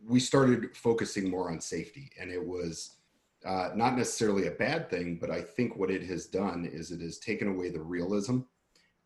we 0.06 0.20
started 0.20 0.76
focusing 0.76 1.30
more 1.30 1.52
on 1.52 1.60
safety, 1.60 2.10
and 2.20 2.32
it 2.32 2.44
was 2.44 2.98
uh, 3.46 3.72
not 3.76 3.98
necessarily 3.98 4.48
a 4.48 4.52
bad 4.52 4.90
thing. 4.90 5.18
But 5.20 5.32
I 5.32 5.42
think 5.42 5.76
what 5.76 5.92
it 5.92 6.04
has 6.04 6.28
done 6.28 6.66
is 6.66 6.92
it 6.92 7.02
has 7.02 7.20
taken 7.20 7.50
away 7.50 7.70
the 7.70 7.82
realism 7.82 8.40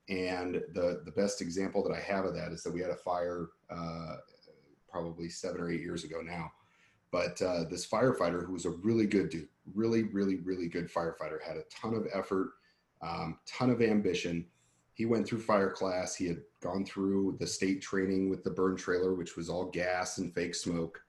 and 0.09 0.61
the 0.73 1.01
the 1.03 1.11
best 1.11 1.41
example 1.41 1.83
that 1.83 1.93
I 1.93 1.99
have 1.99 2.25
of 2.25 2.33
that 2.35 2.51
is 2.51 2.63
that 2.63 2.73
we 2.73 2.81
had 2.81 2.91
a 2.91 2.95
fire 2.95 3.47
uh, 3.69 4.17
probably 4.89 5.29
seven 5.29 5.61
or 5.61 5.69
eight 5.69 5.81
years 5.81 6.03
ago 6.03 6.21
now. 6.21 6.51
But 7.11 7.41
uh, 7.41 7.65
this 7.69 7.87
firefighter, 7.87 8.45
who 8.45 8.53
was 8.53 8.65
a 8.65 8.69
really 8.69 9.05
good 9.05 9.29
dude, 9.29 9.47
really, 9.73 10.03
really, 10.03 10.37
really 10.37 10.67
good 10.67 10.91
firefighter, 10.91 11.41
had 11.45 11.57
a 11.57 11.63
ton 11.69 11.93
of 11.93 12.07
effort, 12.13 12.51
um, 13.01 13.39
ton 13.45 13.69
of 13.69 13.81
ambition. 13.81 14.45
He 14.93 15.05
went 15.05 15.27
through 15.27 15.41
fire 15.41 15.71
class. 15.71 16.15
He 16.15 16.27
had 16.27 16.41
gone 16.61 16.85
through 16.85 17.37
the 17.39 17.47
state 17.47 17.81
training 17.81 18.29
with 18.29 18.43
the 18.43 18.49
burn 18.49 18.75
trailer, 18.75 19.13
which 19.13 19.35
was 19.35 19.49
all 19.49 19.65
gas 19.65 20.17
and 20.17 20.33
fake 20.33 20.55
smoke. 20.55 20.99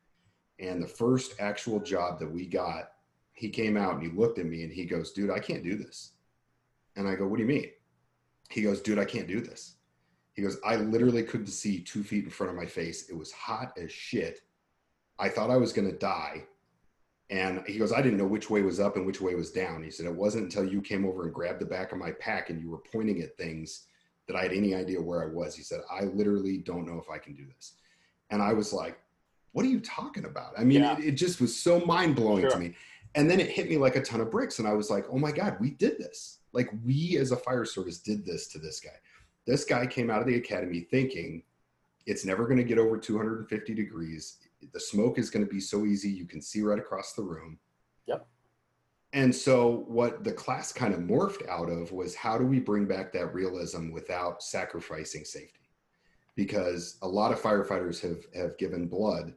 And 0.60 0.82
the 0.82 0.88
first 0.88 1.34
actual 1.38 1.80
job 1.80 2.18
that 2.18 2.30
we 2.30 2.46
got, 2.46 2.90
he 3.32 3.48
came 3.48 3.76
out 3.76 3.94
and 3.94 4.02
he 4.02 4.10
looked 4.10 4.38
at 4.38 4.46
me 4.46 4.64
and 4.64 4.72
he 4.72 4.84
goes, 4.84 5.12
"Dude, 5.12 5.30
I 5.30 5.38
can't 5.38 5.62
do 5.62 5.76
this." 5.76 6.12
And 6.96 7.08
I 7.08 7.14
go, 7.14 7.26
"What 7.26 7.36
do 7.36 7.42
you 7.42 7.48
mean?" 7.48 7.70
he 8.48 8.62
goes, 8.62 8.80
dude, 8.80 8.98
I 8.98 9.04
can't 9.04 9.28
do 9.28 9.40
this. 9.40 9.76
He 10.32 10.42
goes, 10.42 10.58
I 10.64 10.76
literally 10.76 11.22
couldn't 11.22 11.48
see 11.48 11.80
two 11.80 12.02
feet 12.02 12.24
in 12.24 12.30
front 12.30 12.50
of 12.50 12.56
my 12.56 12.66
face. 12.66 13.08
It 13.08 13.16
was 13.16 13.32
hot 13.32 13.72
as 13.76 13.92
shit. 13.92 14.40
I 15.18 15.28
thought 15.28 15.50
I 15.50 15.56
was 15.56 15.72
going 15.72 15.90
to 15.90 15.96
die. 15.96 16.44
And 17.30 17.62
he 17.66 17.78
goes, 17.78 17.92
I 17.92 18.00
didn't 18.00 18.18
know 18.18 18.26
which 18.26 18.48
way 18.48 18.62
was 18.62 18.80
up 18.80 18.96
and 18.96 19.06
which 19.06 19.20
way 19.20 19.34
was 19.34 19.50
down. 19.50 19.82
He 19.82 19.90
said, 19.90 20.06
It 20.06 20.14
wasn't 20.14 20.44
until 20.44 20.64
you 20.64 20.80
came 20.80 21.04
over 21.04 21.24
and 21.24 21.34
grabbed 21.34 21.60
the 21.60 21.66
back 21.66 21.92
of 21.92 21.98
my 21.98 22.12
pack 22.12 22.48
and 22.48 22.60
you 22.60 22.70
were 22.70 22.78
pointing 22.78 23.20
at 23.20 23.36
things 23.36 23.86
that 24.26 24.36
I 24.36 24.42
had 24.42 24.52
any 24.52 24.74
idea 24.74 25.00
where 25.00 25.22
I 25.22 25.26
was. 25.26 25.54
He 25.54 25.62
said, 25.62 25.80
I 25.90 26.04
literally 26.04 26.58
don't 26.58 26.86
know 26.86 26.98
if 26.98 27.10
I 27.10 27.18
can 27.18 27.34
do 27.34 27.44
this. 27.54 27.74
And 28.30 28.42
I 28.42 28.52
was 28.52 28.72
like, 28.72 28.98
what 29.52 29.64
are 29.64 29.68
you 29.68 29.80
talking 29.80 30.26
about? 30.26 30.52
I 30.58 30.64
mean, 30.64 30.82
yeah. 30.82 30.98
it, 30.98 31.04
it, 31.04 31.12
just 31.12 31.40
was 31.40 31.56
so 31.56 31.80
mind 31.80 32.14
blowing 32.14 32.42
sure. 32.42 32.50
to 32.50 32.58
me. 32.58 32.74
And 33.14 33.30
then 33.30 33.40
it 33.40 33.48
hit 33.48 33.68
me 33.68 33.78
like 33.78 33.96
a 33.96 34.02
ton 34.02 34.20
of 34.20 34.30
bricks. 34.30 34.58
And 34.58 34.68
I 34.68 34.74
was 34.74 34.90
like, 34.90 35.06
oh 35.10 35.18
my 35.18 35.32
God, 35.32 35.56
we 35.58 35.70
did 35.70 35.98
this. 35.98 36.40
Like, 36.52 36.70
we 36.84 37.16
as 37.18 37.32
a 37.32 37.36
fire 37.36 37.64
service 37.64 37.98
did 37.98 38.24
this 38.24 38.46
to 38.48 38.58
this 38.58 38.80
guy. 38.80 38.96
This 39.46 39.64
guy 39.64 39.86
came 39.86 40.10
out 40.10 40.20
of 40.20 40.26
the 40.26 40.36
academy 40.36 40.80
thinking 40.80 41.42
it's 42.08 42.24
never 42.24 42.44
going 42.44 42.56
to 42.56 42.64
get 42.64 42.78
over 42.78 42.96
250 42.96 43.74
degrees. 43.74 44.38
The 44.72 44.80
smoke 44.80 45.18
is 45.18 45.28
going 45.28 45.44
to 45.44 45.50
be 45.50 45.60
so 45.60 45.84
easy, 45.84 46.08
you 46.08 46.24
can 46.24 46.40
see 46.40 46.62
right 46.62 46.78
across 46.78 47.12
the 47.12 47.22
room. 47.22 47.58
Yep. 48.06 48.26
And 49.12 49.34
so, 49.34 49.84
what 49.88 50.24
the 50.24 50.32
class 50.32 50.72
kind 50.72 50.94
of 50.94 51.00
morphed 51.00 51.46
out 51.48 51.68
of 51.68 51.92
was 51.92 52.14
how 52.14 52.38
do 52.38 52.44
we 52.44 52.60
bring 52.60 52.86
back 52.86 53.12
that 53.12 53.34
realism 53.34 53.90
without 53.90 54.42
sacrificing 54.42 55.24
safety? 55.24 55.68
Because 56.34 56.96
a 57.02 57.08
lot 57.08 57.30
of 57.30 57.40
firefighters 57.40 58.00
have, 58.00 58.24
have 58.34 58.56
given 58.56 58.88
blood 58.88 59.34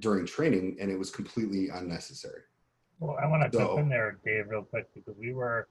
during 0.00 0.26
training 0.26 0.76
and 0.80 0.90
it 0.90 0.98
was 0.98 1.10
completely 1.10 1.68
unnecessary. 1.68 2.42
Well, 2.98 3.16
I 3.22 3.26
want 3.26 3.50
to 3.52 3.56
so, 3.56 3.66
jump 3.66 3.78
in 3.80 3.88
there, 3.88 4.18
Dave, 4.24 4.48
real 4.48 4.62
quick, 4.62 4.88
because 4.94 5.14
we 5.16 5.32
were 5.32 5.68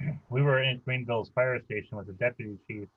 we 0.28 0.42
were 0.42 0.62
in 0.62 0.82
Greenville's 0.84 1.30
fire 1.34 1.62
station 1.64 1.96
with 1.96 2.08
the 2.08 2.12
deputy 2.12 2.58
chief 2.68 2.88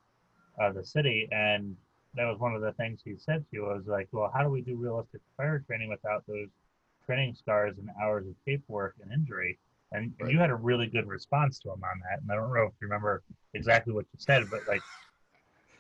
of 0.60 0.76
the 0.76 0.84
city, 0.84 1.30
and 1.32 1.78
that 2.16 2.26
was 2.26 2.40
one 2.40 2.56
of 2.56 2.62
the 2.62 2.72
things 2.74 3.02
he 3.04 3.16
said 3.18 3.46
to 3.50 3.58
you 3.58 3.64
was 3.64 3.84
like, 3.86 4.08
well, 4.12 4.32
how 4.34 4.44
do 4.44 4.50
we 4.50 4.62
do 4.62 4.76
realistic 4.76 5.22
fire 5.36 5.64
training 5.68 5.90
without 5.90 6.24
those 6.28 6.48
training 7.06 7.36
scars 7.36 7.76
and 7.78 7.90
hours 8.02 8.26
of 8.28 8.34
paperwork 8.46 8.96
and 9.02 9.12
injury? 9.12 9.58
And 9.92 10.14
right. 10.20 10.32
you 10.32 10.40
had 10.40 10.50
a 10.50 10.56
really 10.56 10.88
good 10.88 11.08
response 11.08 11.60
to 11.60 11.70
him 11.70 11.84
on 11.84 12.02
that. 12.10 12.22
And 12.22 12.32
I 12.32 12.36
don't 12.36 12.54
know 12.54 12.64
if 12.64 12.74
you 12.82 12.88
remember 12.88 13.22
exactly 13.54 13.94
what 13.94 14.06
you 14.14 14.20
said, 14.20 14.44
but 14.50 14.62
like, 14.68 14.82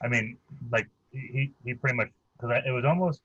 I 0.02 0.08
mean, 0.08 0.38
like 0.72 0.88
he, 1.12 1.52
he 1.66 1.74
pretty 1.74 1.96
much, 1.96 2.10
because 2.40 2.62
it 2.66 2.72
was 2.72 2.86
almost, 2.86 3.22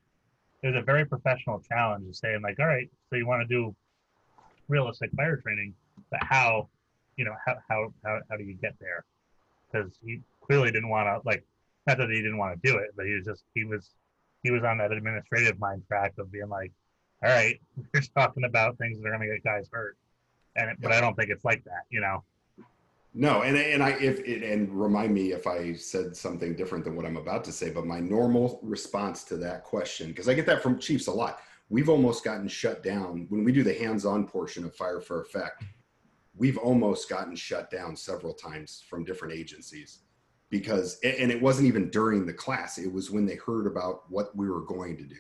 it 0.62 0.68
was 0.68 0.76
a 0.76 0.82
very 0.82 1.04
professional 1.04 1.60
challenge 1.60 2.08
of 2.08 2.16
saying 2.16 2.40
like, 2.42 2.58
all 2.58 2.66
right, 2.66 2.90
so 3.10 3.16
you 3.16 3.26
want 3.26 3.42
to 3.42 3.48
do 3.48 3.74
realistic 4.68 5.10
fire 5.12 5.36
training, 5.36 5.74
but 6.10 6.20
how, 6.22 6.68
you 7.16 7.24
know, 7.24 7.34
how, 7.44 7.56
how, 7.68 7.92
how, 8.04 8.20
how 8.30 8.36
do 8.36 8.44
you 8.44 8.54
get 8.54 8.74
there? 8.80 9.04
Because 9.70 9.92
he 10.04 10.20
clearly 10.40 10.70
didn't 10.70 10.88
want 10.88 11.06
to 11.06 11.20
like 11.28 11.44
not 11.86 11.98
that 11.98 12.10
he 12.10 12.16
didn't 12.16 12.38
want 12.38 12.60
to 12.60 12.68
do 12.68 12.78
it, 12.78 12.90
but 12.96 13.06
he 13.06 13.14
was 13.14 13.24
just 13.24 13.44
he 13.54 13.64
was 13.64 13.90
he 14.42 14.50
was 14.50 14.64
on 14.64 14.78
that 14.78 14.92
administrative 14.92 15.58
mind 15.58 15.82
track 15.88 16.14
of 16.18 16.30
being 16.30 16.48
like, 16.48 16.72
all 17.24 17.30
right, 17.30 17.60
we're 17.94 18.00
talking 18.16 18.44
about 18.44 18.78
things 18.78 19.00
that 19.00 19.08
are 19.08 19.16
going 19.16 19.28
to 19.28 19.34
get 19.34 19.44
guys 19.44 19.68
hurt, 19.72 19.96
and 20.56 20.70
it, 20.70 20.76
but 20.80 20.92
I 20.92 21.00
don't 21.00 21.14
think 21.14 21.30
it's 21.30 21.44
like 21.44 21.64
that, 21.64 21.84
you 21.90 22.00
know. 22.00 22.24
No, 23.14 23.42
and 23.42 23.56
and 23.56 23.82
I 23.82 23.90
if 23.90 24.20
it, 24.20 24.42
and 24.42 24.70
remind 24.70 25.12
me 25.12 25.32
if 25.32 25.46
I 25.46 25.74
said 25.74 26.16
something 26.16 26.54
different 26.54 26.84
than 26.84 26.96
what 26.96 27.04
I'm 27.04 27.18
about 27.18 27.44
to 27.44 27.52
say, 27.52 27.70
but 27.70 27.84
my 27.84 28.00
normal 28.00 28.58
response 28.62 29.22
to 29.24 29.36
that 29.38 29.64
question 29.64 30.08
because 30.08 30.28
I 30.28 30.34
get 30.34 30.46
that 30.46 30.62
from 30.62 30.78
chiefs 30.78 31.08
a 31.08 31.12
lot. 31.12 31.40
We've 31.68 31.88
almost 31.88 32.24
gotten 32.24 32.48
shut 32.48 32.82
down 32.82 33.26
when 33.30 33.44
we 33.44 33.52
do 33.52 33.62
the 33.62 33.72
hands-on 33.72 34.26
portion 34.26 34.64
of 34.64 34.74
Fire 34.74 35.00
for 35.00 35.22
Effect. 35.22 35.64
We've 36.36 36.58
almost 36.58 37.08
gotten 37.08 37.34
shut 37.34 37.70
down 37.70 37.96
several 37.96 38.34
times 38.34 38.82
from 38.88 39.04
different 39.04 39.34
agencies 39.34 40.00
because 40.52 41.00
and 41.02 41.32
it 41.32 41.40
wasn't 41.40 41.66
even 41.66 41.88
during 41.88 42.26
the 42.26 42.32
class 42.32 42.76
it 42.76 42.92
was 42.92 43.10
when 43.10 43.24
they 43.24 43.36
heard 43.36 43.66
about 43.66 44.08
what 44.10 44.36
we 44.36 44.48
were 44.48 44.60
going 44.60 44.96
to 44.98 45.02
do. 45.02 45.16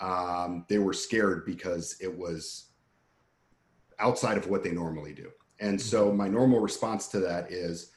Um, 0.00 0.64
they 0.68 0.78
were 0.78 0.94
scared 0.94 1.44
because 1.44 1.96
it 2.00 2.12
was 2.12 2.70
outside 3.98 4.38
of 4.38 4.48
what 4.48 4.64
they 4.64 4.72
normally 4.72 5.12
do. 5.12 5.30
And 5.60 5.78
so 5.78 6.08
mm-hmm. 6.08 6.16
my 6.16 6.28
normal 6.28 6.58
response 6.58 7.06
to 7.08 7.20
that 7.20 7.52
is 7.52 7.92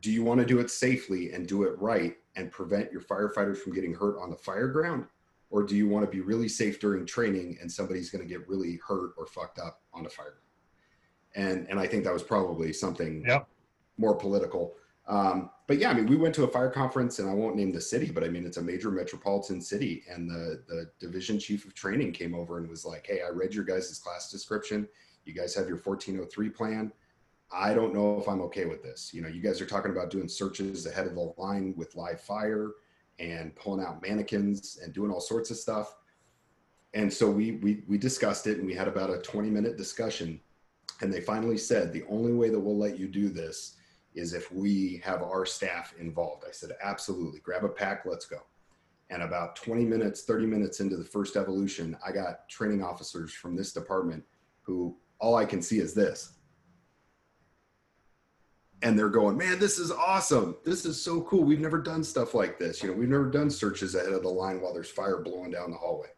do 0.00 0.12
you 0.12 0.22
want 0.22 0.38
to 0.38 0.46
do 0.46 0.60
it 0.60 0.70
safely 0.70 1.32
and 1.32 1.48
do 1.48 1.64
it 1.64 1.76
right 1.80 2.16
and 2.36 2.52
prevent 2.52 2.92
your 2.92 3.00
firefighters 3.00 3.56
from 3.56 3.72
getting 3.72 3.94
hurt 3.94 4.20
on 4.20 4.30
the 4.30 4.36
fire 4.36 4.68
ground? 4.68 5.06
Or 5.50 5.62
do 5.62 5.74
you 5.74 5.88
want 5.88 6.04
to 6.04 6.10
be 6.10 6.20
really 6.20 6.48
safe 6.48 6.78
during 6.78 7.06
training 7.06 7.56
and 7.60 7.72
somebody's 7.72 8.10
going 8.10 8.22
to 8.22 8.28
get 8.28 8.46
really 8.46 8.78
hurt 8.86 9.14
or 9.16 9.26
fucked 9.26 9.58
up 9.58 9.80
on 9.94 10.04
the 10.04 10.10
fire? 10.10 10.26
Ground 10.26 10.42
and 11.34 11.66
and 11.68 11.78
i 11.78 11.86
think 11.86 12.04
that 12.04 12.12
was 12.12 12.22
probably 12.22 12.72
something 12.72 13.24
yep. 13.26 13.46
more 13.96 14.14
political 14.14 14.74
um, 15.08 15.50
but 15.66 15.78
yeah, 15.78 15.90
I 15.90 15.94
mean, 15.94 16.06
we 16.06 16.16
went 16.16 16.34
to 16.36 16.44
a 16.44 16.48
fire 16.48 16.70
conference, 16.70 17.18
and 17.18 17.28
I 17.28 17.32
won't 17.32 17.56
name 17.56 17.72
the 17.72 17.80
city, 17.80 18.10
but 18.10 18.22
I 18.22 18.28
mean, 18.28 18.44
it's 18.44 18.58
a 18.58 18.62
major 18.62 18.90
metropolitan 18.90 19.60
city, 19.60 20.04
and 20.08 20.30
the 20.30 20.62
the 20.68 20.90
division 20.98 21.38
chief 21.38 21.64
of 21.64 21.74
training 21.74 22.12
came 22.12 22.34
over 22.34 22.58
and 22.58 22.68
was 22.68 22.84
like, 22.84 23.06
"Hey, 23.06 23.22
I 23.22 23.30
read 23.30 23.54
your 23.54 23.64
guys' 23.64 23.98
class 23.98 24.30
description. 24.30 24.86
You 25.24 25.32
guys 25.32 25.54
have 25.54 25.66
your 25.66 25.78
1403 25.78 26.50
plan. 26.50 26.92
I 27.50 27.72
don't 27.72 27.94
know 27.94 28.18
if 28.18 28.28
I'm 28.28 28.42
okay 28.42 28.66
with 28.66 28.82
this. 28.82 29.12
You 29.14 29.22
know, 29.22 29.28
you 29.28 29.40
guys 29.40 29.62
are 29.62 29.66
talking 29.66 29.92
about 29.92 30.10
doing 30.10 30.28
searches 30.28 30.84
ahead 30.84 31.06
of 31.06 31.14
the 31.14 31.32
line 31.38 31.72
with 31.76 31.96
live 31.96 32.20
fire 32.20 32.72
and 33.18 33.56
pulling 33.56 33.84
out 33.84 34.02
mannequins 34.02 34.78
and 34.82 34.92
doing 34.92 35.10
all 35.10 35.20
sorts 35.20 35.50
of 35.50 35.56
stuff." 35.56 35.96
And 36.92 37.10
so 37.10 37.30
we 37.30 37.52
we 37.52 37.82
we 37.88 37.96
discussed 37.96 38.46
it, 38.46 38.58
and 38.58 38.66
we 38.66 38.74
had 38.74 38.88
about 38.88 39.08
a 39.08 39.22
20 39.22 39.48
minute 39.48 39.78
discussion, 39.78 40.38
and 41.00 41.10
they 41.10 41.22
finally 41.22 41.56
said 41.56 41.94
the 41.94 42.04
only 42.10 42.34
way 42.34 42.50
that 42.50 42.60
we'll 42.60 42.76
let 42.76 42.98
you 42.98 43.08
do 43.08 43.30
this 43.30 43.77
is 44.18 44.34
if 44.34 44.52
we 44.52 45.00
have 45.04 45.22
our 45.22 45.46
staff 45.46 45.94
involved. 45.98 46.44
I 46.46 46.52
said, 46.52 46.70
absolutely, 46.82 47.40
grab 47.40 47.64
a 47.64 47.68
pack, 47.68 48.04
let's 48.04 48.26
go. 48.26 48.38
And 49.10 49.22
about 49.22 49.56
20 49.56 49.84
minutes, 49.84 50.22
30 50.22 50.46
minutes 50.46 50.80
into 50.80 50.96
the 50.96 51.04
first 51.04 51.36
evolution, 51.36 51.96
I 52.06 52.12
got 52.12 52.48
training 52.48 52.82
officers 52.82 53.32
from 53.32 53.56
this 53.56 53.72
department 53.72 54.22
who 54.62 54.96
all 55.18 55.34
I 55.34 55.44
can 55.44 55.62
see 55.62 55.78
is 55.78 55.94
this. 55.94 56.34
And 58.82 58.96
they're 58.96 59.08
going, 59.08 59.36
man, 59.36 59.58
this 59.58 59.78
is 59.78 59.90
awesome. 59.90 60.56
This 60.64 60.84
is 60.84 61.02
so 61.02 61.22
cool. 61.22 61.42
We've 61.42 61.58
never 61.58 61.80
done 61.80 62.04
stuff 62.04 62.34
like 62.34 62.58
this. 62.58 62.82
You 62.82 62.90
know, 62.90 62.94
we've 62.94 63.08
never 63.08 63.30
done 63.30 63.50
searches 63.50 63.94
ahead 63.94 64.12
of 64.12 64.22
the 64.22 64.28
line 64.28 64.60
while 64.60 64.72
there's 64.72 64.90
fire 64.90 65.18
blowing 65.18 65.50
down 65.50 65.70
the 65.70 65.76
hallway. 65.76 66.08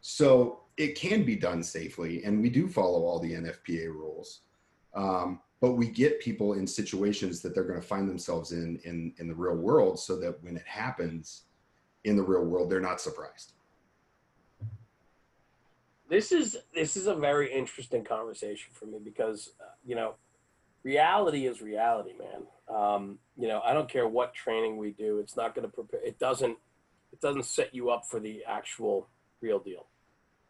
So 0.00 0.64
it 0.76 0.96
can 0.96 1.24
be 1.24 1.36
done 1.36 1.62
safely. 1.62 2.24
And 2.24 2.42
we 2.42 2.50
do 2.50 2.68
follow 2.68 3.04
all 3.04 3.20
the 3.20 3.32
NFPA 3.32 3.86
rules. 3.86 4.40
Um, 4.92 5.40
but 5.64 5.78
we 5.78 5.88
get 5.88 6.20
people 6.20 6.52
in 6.52 6.66
situations 6.66 7.40
that 7.40 7.54
they're 7.54 7.64
going 7.64 7.80
to 7.80 7.86
find 7.86 8.06
themselves 8.06 8.52
in 8.52 8.78
in 8.84 9.14
in 9.16 9.26
the 9.26 9.34
real 9.34 9.56
world 9.56 9.98
so 9.98 10.14
that 10.20 10.36
when 10.44 10.58
it 10.58 10.66
happens 10.66 11.44
in 12.04 12.16
the 12.16 12.22
real 12.22 12.44
world 12.44 12.68
they're 12.68 12.82
not 12.82 13.00
surprised. 13.00 13.54
This 16.10 16.32
is 16.32 16.58
this 16.74 16.98
is 16.98 17.06
a 17.06 17.14
very 17.14 17.50
interesting 17.50 18.04
conversation 18.04 18.72
for 18.74 18.84
me 18.84 18.98
because 19.02 19.52
uh, 19.58 19.72
you 19.86 19.94
know 19.94 20.16
reality 20.82 21.46
is 21.46 21.62
reality 21.62 22.12
man. 22.18 22.42
Um, 22.68 23.18
you 23.36 23.48
know 23.48 23.60
i 23.64 23.72
don't 23.72 23.88
care 23.88 24.06
what 24.06 24.34
training 24.34 24.76
we 24.76 24.90
do 24.90 25.18
it's 25.18 25.36
not 25.36 25.54
going 25.54 25.66
to 25.68 25.72
prepare 25.72 26.00
it 26.04 26.18
doesn't 26.18 26.56
it 27.12 27.20
doesn't 27.20 27.44
set 27.44 27.74
you 27.74 27.90
up 27.90 28.04
for 28.06 28.20
the 28.20 28.42
actual 28.46 29.08
real 29.40 29.58
deal 29.58 29.86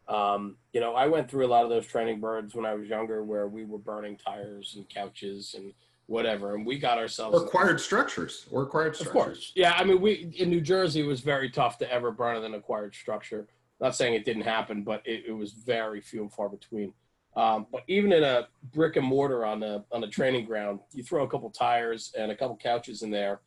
um, 0.09 0.57
you 0.73 0.81
know, 0.81 0.95
I 0.95 1.07
went 1.07 1.31
through 1.31 1.47
a 1.47 1.49
lot 1.49 1.65
of 1.65 1.71
those 1.71 1.87
training 1.87 2.21
burns 2.21 2.55
when 2.55 2.67
I 2.67 2.75
was 2.75 2.89
younger, 2.89 3.23
where 3.23 3.49
we 3.49 3.65
were 3.65 3.79
burning 3.79 4.17
tires 4.17 4.75
and 4.77 4.89
couches 4.89 5.55
and 5.57 5.73
whatever, 6.07 6.55
and 6.55 6.67
we 6.67 6.79
got 6.79 6.99
ourselves 6.99 7.37
or 7.39 7.47
acquired 7.47 7.81
structures 7.81 8.47
or 8.51 8.65
acquired 8.65 8.95
structures. 8.95 9.17
Of 9.17 9.25
course, 9.25 9.53
yeah. 9.55 9.75
I 9.77 9.85
mean, 9.85 10.01
we 10.01 10.35
in 10.37 10.51
New 10.51 10.61
Jersey 10.61 11.01
it 11.01 11.07
was 11.07 11.21
very 11.21 11.49
tough 11.49 11.79
to 11.79 11.91
ever 11.91 12.11
burn 12.11 12.43
an 12.43 12.55
acquired 12.55 12.95
structure. 12.95 13.47
Not 13.81 13.97
saying 13.97 14.15
it 14.15 14.25
didn't 14.25 14.43
happen, 14.43 14.83
but 14.83 15.03
it, 15.07 15.25
it 15.29 15.33
was 15.33 15.53
very 15.53 16.01
few 16.01 16.23
and 16.23 16.33
far 16.33 16.49
between. 16.49 16.93
Um, 17.37 17.67
but 17.73 17.83
even 17.89 18.13
in 18.13 18.23
a 18.23 18.47
brick 18.73 18.97
and 18.97 19.07
mortar 19.07 19.45
on 19.45 19.63
a 19.63 19.85
on 19.91 20.05
a 20.05 20.09
training 20.09 20.45
ground, 20.45 20.81
you 20.93 21.03
throw 21.03 21.25
a 21.25 21.29
couple 21.29 21.49
tires 21.51 22.13
and 22.17 22.31
a 22.31 22.37
couple 22.37 22.57
couches 22.57 23.03
in 23.03 23.11
there, 23.11 23.41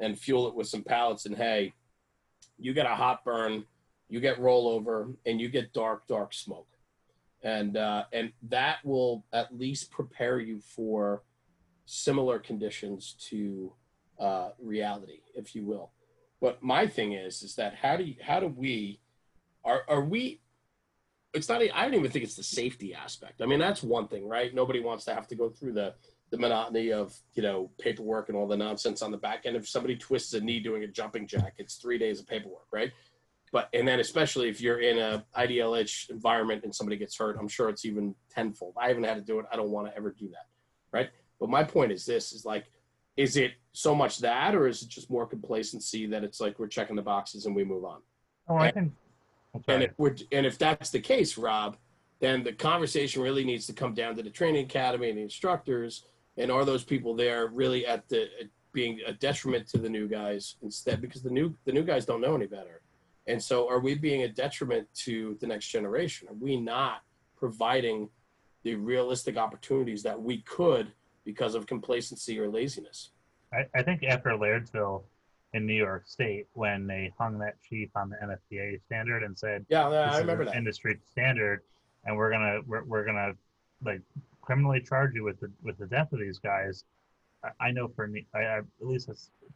and 0.00 0.16
fuel 0.16 0.46
it 0.46 0.54
with 0.54 0.68
some 0.68 0.84
pallets 0.84 1.26
and 1.26 1.36
hay. 1.36 1.72
You 2.58 2.72
get 2.72 2.86
a 2.86 2.94
hot 2.94 3.24
burn 3.24 3.64
you 4.08 4.20
get 4.20 4.40
rollover, 4.40 5.14
and 5.26 5.40
you 5.40 5.48
get 5.48 5.72
dark, 5.72 6.06
dark 6.06 6.32
smoke, 6.32 6.68
and 7.42 7.76
uh, 7.76 8.04
and 8.12 8.32
that 8.48 8.78
will 8.84 9.24
at 9.32 9.56
least 9.56 9.90
prepare 9.90 10.38
you 10.38 10.60
for 10.60 11.22
similar 11.86 12.38
conditions 12.38 13.14
to 13.30 13.72
uh, 14.18 14.50
reality, 14.60 15.20
if 15.34 15.54
you 15.54 15.64
will. 15.64 15.90
But 16.40 16.62
my 16.62 16.86
thing 16.86 17.12
is, 17.12 17.42
is 17.42 17.54
that 17.56 17.74
how 17.74 17.96
do 17.96 18.04
you, 18.04 18.16
how 18.20 18.40
do 18.40 18.48
we 18.48 19.00
are 19.64 19.82
are 19.88 20.02
we? 20.02 20.40
It's 21.34 21.48
not. 21.48 21.60
I 21.60 21.84
don't 21.84 21.94
even 21.94 22.10
think 22.10 22.24
it's 22.24 22.36
the 22.36 22.42
safety 22.42 22.94
aspect. 22.94 23.42
I 23.42 23.46
mean, 23.46 23.58
that's 23.58 23.82
one 23.82 24.08
thing, 24.08 24.26
right? 24.26 24.54
Nobody 24.54 24.80
wants 24.80 25.04
to 25.06 25.14
have 25.14 25.26
to 25.28 25.34
go 25.34 25.48
through 25.50 25.72
the 25.72 25.94
the 26.30 26.38
monotony 26.38 26.92
of 26.92 27.16
you 27.34 27.42
know 27.42 27.70
paperwork 27.78 28.28
and 28.28 28.36
all 28.36 28.46
the 28.46 28.56
nonsense 28.56 29.02
on 29.02 29.10
the 29.10 29.16
back 29.16 29.44
end. 29.44 29.56
If 29.56 29.68
somebody 29.68 29.96
twists 29.96 30.34
a 30.34 30.40
knee 30.40 30.60
doing 30.60 30.84
a 30.84 30.88
jumping 30.88 31.26
jack, 31.26 31.54
it's 31.58 31.76
three 31.76 31.98
days 31.98 32.20
of 32.20 32.26
paperwork, 32.26 32.66
right? 32.72 32.92
But 33.56 33.70
and 33.72 33.88
then 33.88 34.00
especially 34.00 34.50
if 34.50 34.60
you're 34.60 34.80
in 34.80 34.98
a 34.98 35.24
IDLH 35.34 36.10
environment 36.10 36.62
and 36.64 36.74
somebody 36.74 36.98
gets 36.98 37.16
hurt, 37.16 37.38
I'm 37.40 37.48
sure 37.48 37.70
it's 37.70 37.86
even 37.86 38.14
tenfold. 38.28 38.74
I 38.78 38.88
haven't 38.88 39.04
had 39.04 39.14
to 39.14 39.22
do 39.22 39.38
it. 39.38 39.46
I 39.50 39.56
don't 39.56 39.70
want 39.70 39.88
to 39.88 39.96
ever 39.96 40.10
do 40.10 40.28
that, 40.28 40.46
right? 40.92 41.08
But 41.40 41.48
my 41.48 41.64
point 41.64 41.90
is 41.90 42.04
this: 42.04 42.34
is 42.34 42.44
like, 42.44 42.66
is 43.16 43.38
it 43.38 43.52
so 43.72 43.94
much 43.94 44.18
that, 44.18 44.54
or 44.54 44.66
is 44.66 44.82
it 44.82 44.90
just 44.90 45.08
more 45.08 45.24
complacency 45.24 46.04
that 46.04 46.22
it's 46.22 46.38
like 46.38 46.58
we're 46.58 46.66
checking 46.66 46.96
the 46.96 47.02
boxes 47.02 47.46
and 47.46 47.56
we 47.56 47.64
move 47.64 47.86
on? 47.86 48.02
Oh, 48.46 48.56
I 48.56 48.70
think. 48.70 48.92
And 49.68 49.84
if 49.84 49.92
we're, 49.96 50.16
and 50.32 50.44
if 50.44 50.58
that's 50.58 50.90
the 50.90 51.00
case, 51.00 51.38
Rob, 51.38 51.78
then 52.20 52.44
the 52.44 52.52
conversation 52.52 53.22
really 53.22 53.42
needs 53.42 53.66
to 53.68 53.72
come 53.72 53.94
down 53.94 54.16
to 54.16 54.22
the 54.22 54.28
training 54.28 54.66
academy 54.66 55.08
and 55.08 55.16
the 55.16 55.22
instructors, 55.22 56.04
and 56.36 56.50
are 56.52 56.66
those 56.66 56.84
people 56.84 57.14
there 57.14 57.46
really 57.46 57.86
at 57.86 58.06
the 58.10 58.28
being 58.74 59.00
a 59.06 59.14
detriment 59.14 59.66
to 59.68 59.78
the 59.78 59.88
new 59.88 60.06
guys 60.06 60.56
instead? 60.60 61.00
Because 61.00 61.22
the 61.22 61.30
new 61.30 61.56
the 61.64 61.72
new 61.72 61.84
guys 61.84 62.04
don't 62.04 62.20
know 62.20 62.34
any 62.34 62.46
better 62.46 62.82
And 63.26 63.42
so, 63.42 63.68
are 63.68 63.80
we 63.80 63.94
being 63.94 64.22
a 64.22 64.28
detriment 64.28 64.86
to 65.04 65.36
the 65.40 65.46
next 65.46 65.68
generation? 65.68 66.28
Are 66.28 66.34
we 66.34 66.56
not 66.56 67.02
providing 67.36 68.08
the 68.62 68.74
realistic 68.76 69.36
opportunities 69.36 70.02
that 70.04 70.20
we 70.20 70.38
could 70.38 70.92
because 71.24 71.54
of 71.54 71.66
complacency 71.66 72.38
or 72.38 72.48
laziness? 72.48 73.10
I, 73.52 73.66
I 73.74 73.82
think 73.82 74.04
after 74.04 74.30
Lairdsville 74.30 75.02
in 75.54 75.66
New 75.66 75.74
York 75.74 76.06
State, 76.06 76.46
when 76.52 76.86
they 76.86 77.12
hung 77.18 77.38
that 77.38 77.56
chief 77.62 77.88
on 77.96 78.10
the 78.10 78.16
NFPA 78.16 78.80
standard 78.86 79.22
and 79.22 79.36
said, 79.36 79.66
"Yeah, 79.68 79.88
I 79.88 80.18
remember 80.18 80.44
that 80.44 80.56
industry 80.56 80.98
standard," 81.10 81.62
and 82.04 82.16
we're 82.16 82.30
gonna 82.30 82.60
we're, 82.66 82.84
we're 82.84 83.04
gonna 83.04 83.32
like 83.84 84.00
criminally 84.40 84.80
charge 84.80 85.14
you 85.14 85.24
with 85.24 85.40
the 85.40 85.50
with 85.62 85.78
the 85.78 85.86
death 85.86 86.12
of 86.12 86.20
these 86.20 86.38
guys. 86.38 86.84
I, 87.42 87.66
I 87.66 87.70
know 87.72 87.88
for 87.88 88.06
me, 88.06 88.26
I, 88.34 88.38
I, 88.38 88.58
at 88.58 88.64
least 88.80 89.08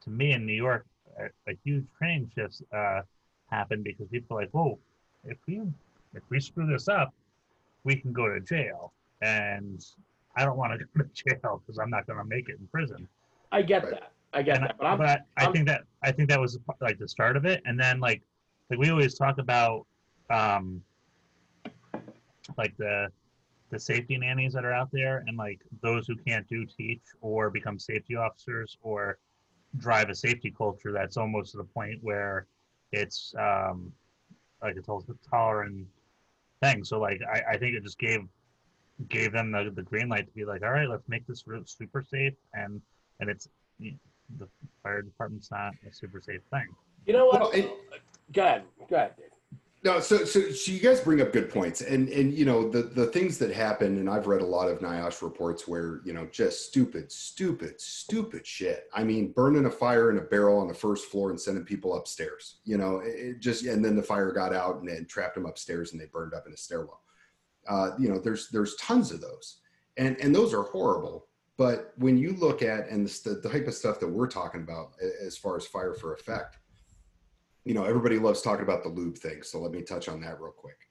to 0.03 0.11
me 0.11 0.33
in 0.33 0.45
New 0.45 0.55
York, 0.55 0.87
a, 1.19 1.51
a 1.51 1.57
huge 1.65 1.85
training 1.99 2.31
shifts 2.35 2.63
uh, 2.75 3.03
happen 3.51 3.83
because 3.83 4.09
people 4.09 4.37
are 4.37 4.43
like, 4.43 4.51
"Whoa, 4.51 4.79
if 5.25 5.39
we 5.47 5.63
if 6.15 6.23
we 6.29 6.41
screw 6.41 6.67
this 6.67 6.89
up, 6.89 7.13
we 7.85 7.97
can 7.97 8.13
go 8.13 8.29
to 8.29 8.41
jail," 8.41 8.93
and 9.21 9.85
I 10.37 10.45
don't 10.45 10.57
want 10.57 10.79
to 10.79 10.87
go 10.97 11.05
to 11.05 11.11
jail 11.15 11.63
because 11.65 11.79
I'm 11.79 11.91
not 11.91 12.07
going 12.07 12.19
to 12.19 12.25
make 12.25 12.49
it 12.49 12.59
in 12.59 12.67
prison. 12.69 13.09
I 13.53 13.63
get 13.63 13.85
right. 13.85 13.93
that. 13.93 14.13
I 14.33 14.43
get 14.43 14.57
and 14.57 14.65
that, 14.67 14.77
but, 14.79 14.87
I, 14.87 14.97
but 14.97 15.07
I, 15.07 15.21
I 15.37 15.53
think 15.53 15.67
that 15.67 15.83
I 16.03 16.13
think 16.13 16.29
that 16.29 16.41
was 16.41 16.59
like 16.81 16.99
the 16.99 17.09
start 17.09 17.37
of 17.37 17.45
it, 17.45 17.63
and 17.65 17.79
then 17.79 18.01
like 18.01 18.23
like 18.71 18.79
we 18.79 18.91
always 18.91 19.15
talk 19.15 19.39
about 19.39 19.87
um 20.31 20.83
like 22.57 22.77
the 22.77 23.09
the 23.71 23.79
safety 23.79 24.19
nannies 24.19 24.53
that 24.53 24.65
are 24.65 24.73
out 24.73 24.89
there 24.93 25.25
and 25.27 25.37
like 25.37 25.61
those 25.83 26.07
who 26.07 26.17
can't 26.17 26.47
do 26.49 26.67
teach 26.67 27.03
or 27.21 27.51
become 27.51 27.79
safety 27.79 28.17
officers 28.17 28.77
or 28.83 29.19
drive 29.79 30.09
a 30.11 30.15
safety 30.15 30.53
culture 30.57 30.93
that's 30.93 31.17
almost 31.17 31.53
to 31.53 31.59
the 31.59 31.65
point 31.65 31.99
where 32.03 32.47
it's 32.93 33.35
um 33.39 33.93
like 34.63 34.77
a 34.77 35.29
tolerant 35.31 35.87
thing 36.63 36.85
so 36.85 36.99
like 36.99 37.21
I, 37.33 37.53
I 37.53 37.57
think 37.57 37.75
it 37.75 37.83
just 37.83 37.99
gave 37.99 38.21
gave 39.09 39.33
them 39.33 39.51
the, 39.51 39.73
the 39.75 39.83
green 39.83 40.09
light 40.09 40.27
to 40.27 40.33
be 40.33 40.45
like 40.45 40.63
all 40.63 40.71
right 40.71 40.89
let's 40.89 41.09
make 41.09 41.27
this 41.27 41.47
route 41.47 41.69
super 41.69 42.03
safe 42.03 42.35
and 42.53 42.83
and 43.21 43.31
it's 43.31 43.49
you 43.79 43.93
know, 43.93 43.99
the 44.39 44.49
fire 44.83 45.03
department's 45.03 45.51
not 45.51 45.73
a 45.89 45.93
super 45.93 46.21
safe 46.21 46.43
thing. 46.51 46.67
You 47.07 47.15
know 47.15 47.27
what? 47.27 47.41
Well, 47.41 47.51
it, 47.51 47.71
go 48.33 48.43
ahead. 48.43 48.63
Go 48.89 48.97
ahead 48.97 49.17
Dave. 49.17 49.27
No, 49.83 49.99
so, 49.99 50.27
so 50.27 50.51
so 50.51 50.73
you 50.73 50.79
guys 50.79 51.01
bring 51.01 51.23
up 51.23 51.33
good 51.33 51.49
points, 51.49 51.81
and 51.81 52.11
and 52.11 52.35
you 52.35 52.45
know 52.45 52.69
the 52.69 52.83
the 52.83 53.07
things 53.07 53.39
that 53.39 53.51
happen, 53.51 53.97
and 53.97 54.11
I've 54.11 54.27
read 54.27 54.43
a 54.43 54.47
lot 54.47 54.69
of 54.69 54.81
NIOSH 54.81 55.23
reports 55.23 55.67
where 55.67 56.03
you 56.05 56.13
know 56.13 56.27
just 56.27 56.67
stupid, 56.67 57.11
stupid, 57.11 57.81
stupid 57.81 58.47
shit. 58.47 58.91
I 58.93 59.05
mean, 59.05 59.33
burning 59.33 59.65
a 59.65 59.71
fire 59.71 60.11
in 60.11 60.19
a 60.19 60.23
barrel 60.23 60.59
on 60.59 60.69
the 60.69 60.75
first 60.75 61.07
floor 61.07 61.31
and 61.31 61.41
sending 61.41 61.65
people 61.65 61.97
upstairs. 61.97 62.57
You 62.65 62.77
know, 62.77 63.01
it 63.03 63.41
just 63.41 63.65
and 63.65 63.83
then 63.83 63.97
the 63.97 64.03
fire 64.03 64.33
got 64.33 64.53
out 64.53 64.81
and, 64.81 64.89
and 64.91 65.09
trapped 65.09 65.35
them 65.35 65.47
upstairs, 65.47 65.93
and 65.93 66.01
they 66.01 66.07
burned 66.07 66.35
up 66.35 66.47
in 66.47 66.53
a 66.53 66.59
stairwell. 66.59 67.01
Uh, 67.67 67.93
you 67.99 68.11
know, 68.11 68.19
there's 68.19 68.51
there's 68.51 68.77
tons 68.77 69.13
of 69.13 69.23
those, 69.23 69.61
and 69.97 70.15
and 70.21 70.35
those 70.35 70.53
are 70.53 70.65
horrible. 70.65 71.27
But 71.57 71.95
when 71.97 72.19
you 72.19 72.35
look 72.35 72.63
at 72.63 72.89
and 72.89 73.07
the, 73.07 73.41
the 73.43 73.49
type 73.49 73.67
of 73.67 73.75
stuff 73.75 73.99
that 74.01 74.09
we're 74.09 74.29
talking 74.29 74.61
about 74.61 74.93
as 75.25 75.39
far 75.39 75.57
as 75.57 75.67
fire 75.67 75.95
for 75.95 76.15
effect 76.15 76.59
you 77.65 77.75
know, 77.75 77.85
everybody 77.85 78.19
loves 78.19 78.43
talking 78.43 78.65
about 78.65 78.83
the 78.83 78.89
lube 78.89 79.19
thing. 79.19 79.43
So 79.43 79.61
let 79.61 79.73
me 79.73 79.83
touch 79.83 80.09
on 80.09 80.21
that 80.23 80.41
real 80.41 80.53
quick. 80.53 80.89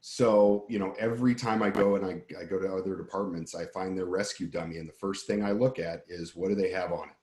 So, 0.00 0.66
you 0.68 0.78
know, 0.78 0.94
every 0.98 1.34
time 1.34 1.62
I 1.62 1.70
go 1.70 1.94
and 1.94 2.04
I, 2.04 2.22
I 2.40 2.44
go 2.44 2.58
to 2.58 2.74
other 2.74 2.96
departments, 2.96 3.54
I 3.54 3.66
find 3.66 3.96
their 3.96 4.06
rescue 4.06 4.48
dummy. 4.48 4.78
And 4.78 4.88
the 4.88 4.94
first 4.94 5.28
thing 5.28 5.44
I 5.44 5.52
look 5.52 5.78
at 5.78 6.04
is 6.08 6.34
what 6.34 6.48
do 6.48 6.56
they 6.56 6.70
have 6.70 6.92
on 6.92 7.08
it? 7.08 7.14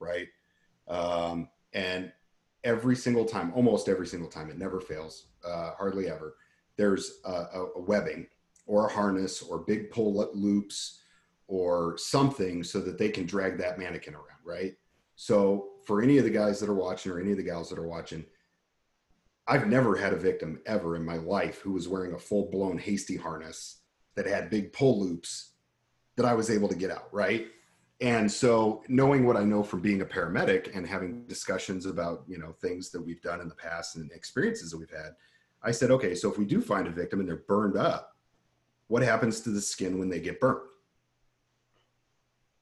Right. 0.00 0.26
Um, 0.88 1.48
and 1.72 2.12
every 2.64 2.96
single 2.96 3.24
time, 3.24 3.52
almost 3.54 3.88
every 3.88 4.06
single 4.06 4.28
time, 4.28 4.50
it 4.50 4.58
never 4.58 4.80
fails, 4.80 5.26
uh, 5.46 5.72
hardly 5.78 6.08
ever. 6.10 6.34
There's 6.76 7.20
a, 7.24 7.30
a 7.30 7.80
webbing 7.80 8.26
or 8.66 8.86
a 8.86 8.92
harness 8.92 9.40
or 9.40 9.58
big 9.58 9.90
pull 9.90 10.28
loops 10.34 11.02
or 11.46 11.96
something 11.98 12.64
so 12.64 12.80
that 12.80 12.98
they 12.98 13.10
can 13.10 13.26
drag 13.26 13.58
that 13.58 13.78
mannequin 13.78 14.14
around. 14.14 14.40
Right. 14.44 14.74
So, 15.14 15.68
for 15.86 16.02
any 16.02 16.18
of 16.18 16.24
the 16.24 16.30
guys 16.30 16.58
that 16.60 16.68
are 16.68 16.74
watching 16.74 17.12
or 17.12 17.20
any 17.20 17.30
of 17.30 17.36
the 17.36 17.44
gals 17.44 17.68
that 17.68 17.78
are 17.78 17.86
watching, 17.86 18.24
I've 19.46 19.66
never 19.68 19.96
had 19.96 20.12
a 20.12 20.16
victim 20.16 20.60
ever 20.66 20.96
in 20.96 21.04
my 21.04 21.16
life 21.16 21.60
who 21.60 21.72
was 21.72 21.86
wearing 21.86 22.14
a 22.14 22.18
full 22.18 22.50
blown 22.50 22.78
hasty 22.78 23.16
harness 23.16 23.80
that 24.14 24.26
had 24.26 24.48
big 24.48 24.72
pull 24.72 25.00
loops 25.00 25.50
that 26.16 26.24
I 26.24 26.34
was 26.34 26.50
able 26.50 26.68
to 26.68 26.76
get 26.76 26.90
out, 26.90 27.08
right? 27.12 27.48
And 28.00 28.30
so 28.30 28.82
knowing 28.88 29.26
what 29.26 29.36
I 29.36 29.44
know 29.44 29.62
from 29.62 29.80
being 29.80 30.00
a 30.00 30.06
paramedic 30.06 30.74
and 30.74 30.86
having 30.86 31.24
discussions 31.26 31.86
about, 31.86 32.24
you 32.26 32.38
know, 32.38 32.52
things 32.52 32.90
that 32.90 33.00
we've 33.00 33.22
done 33.22 33.40
in 33.40 33.48
the 33.48 33.54
past 33.54 33.96
and 33.96 34.10
experiences 34.12 34.70
that 34.70 34.78
we've 34.78 34.90
had, 34.90 35.14
I 35.62 35.70
said, 35.70 35.90
okay, 35.90 36.14
so 36.14 36.30
if 36.30 36.38
we 36.38 36.44
do 36.44 36.60
find 36.60 36.86
a 36.86 36.90
victim 36.90 37.20
and 37.20 37.28
they're 37.28 37.44
burned 37.48 37.76
up, 37.76 38.16
what 38.88 39.02
happens 39.02 39.40
to 39.42 39.50
the 39.50 39.60
skin 39.60 39.98
when 39.98 40.08
they 40.08 40.20
get 40.20 40.40
burned? 40.40 40.60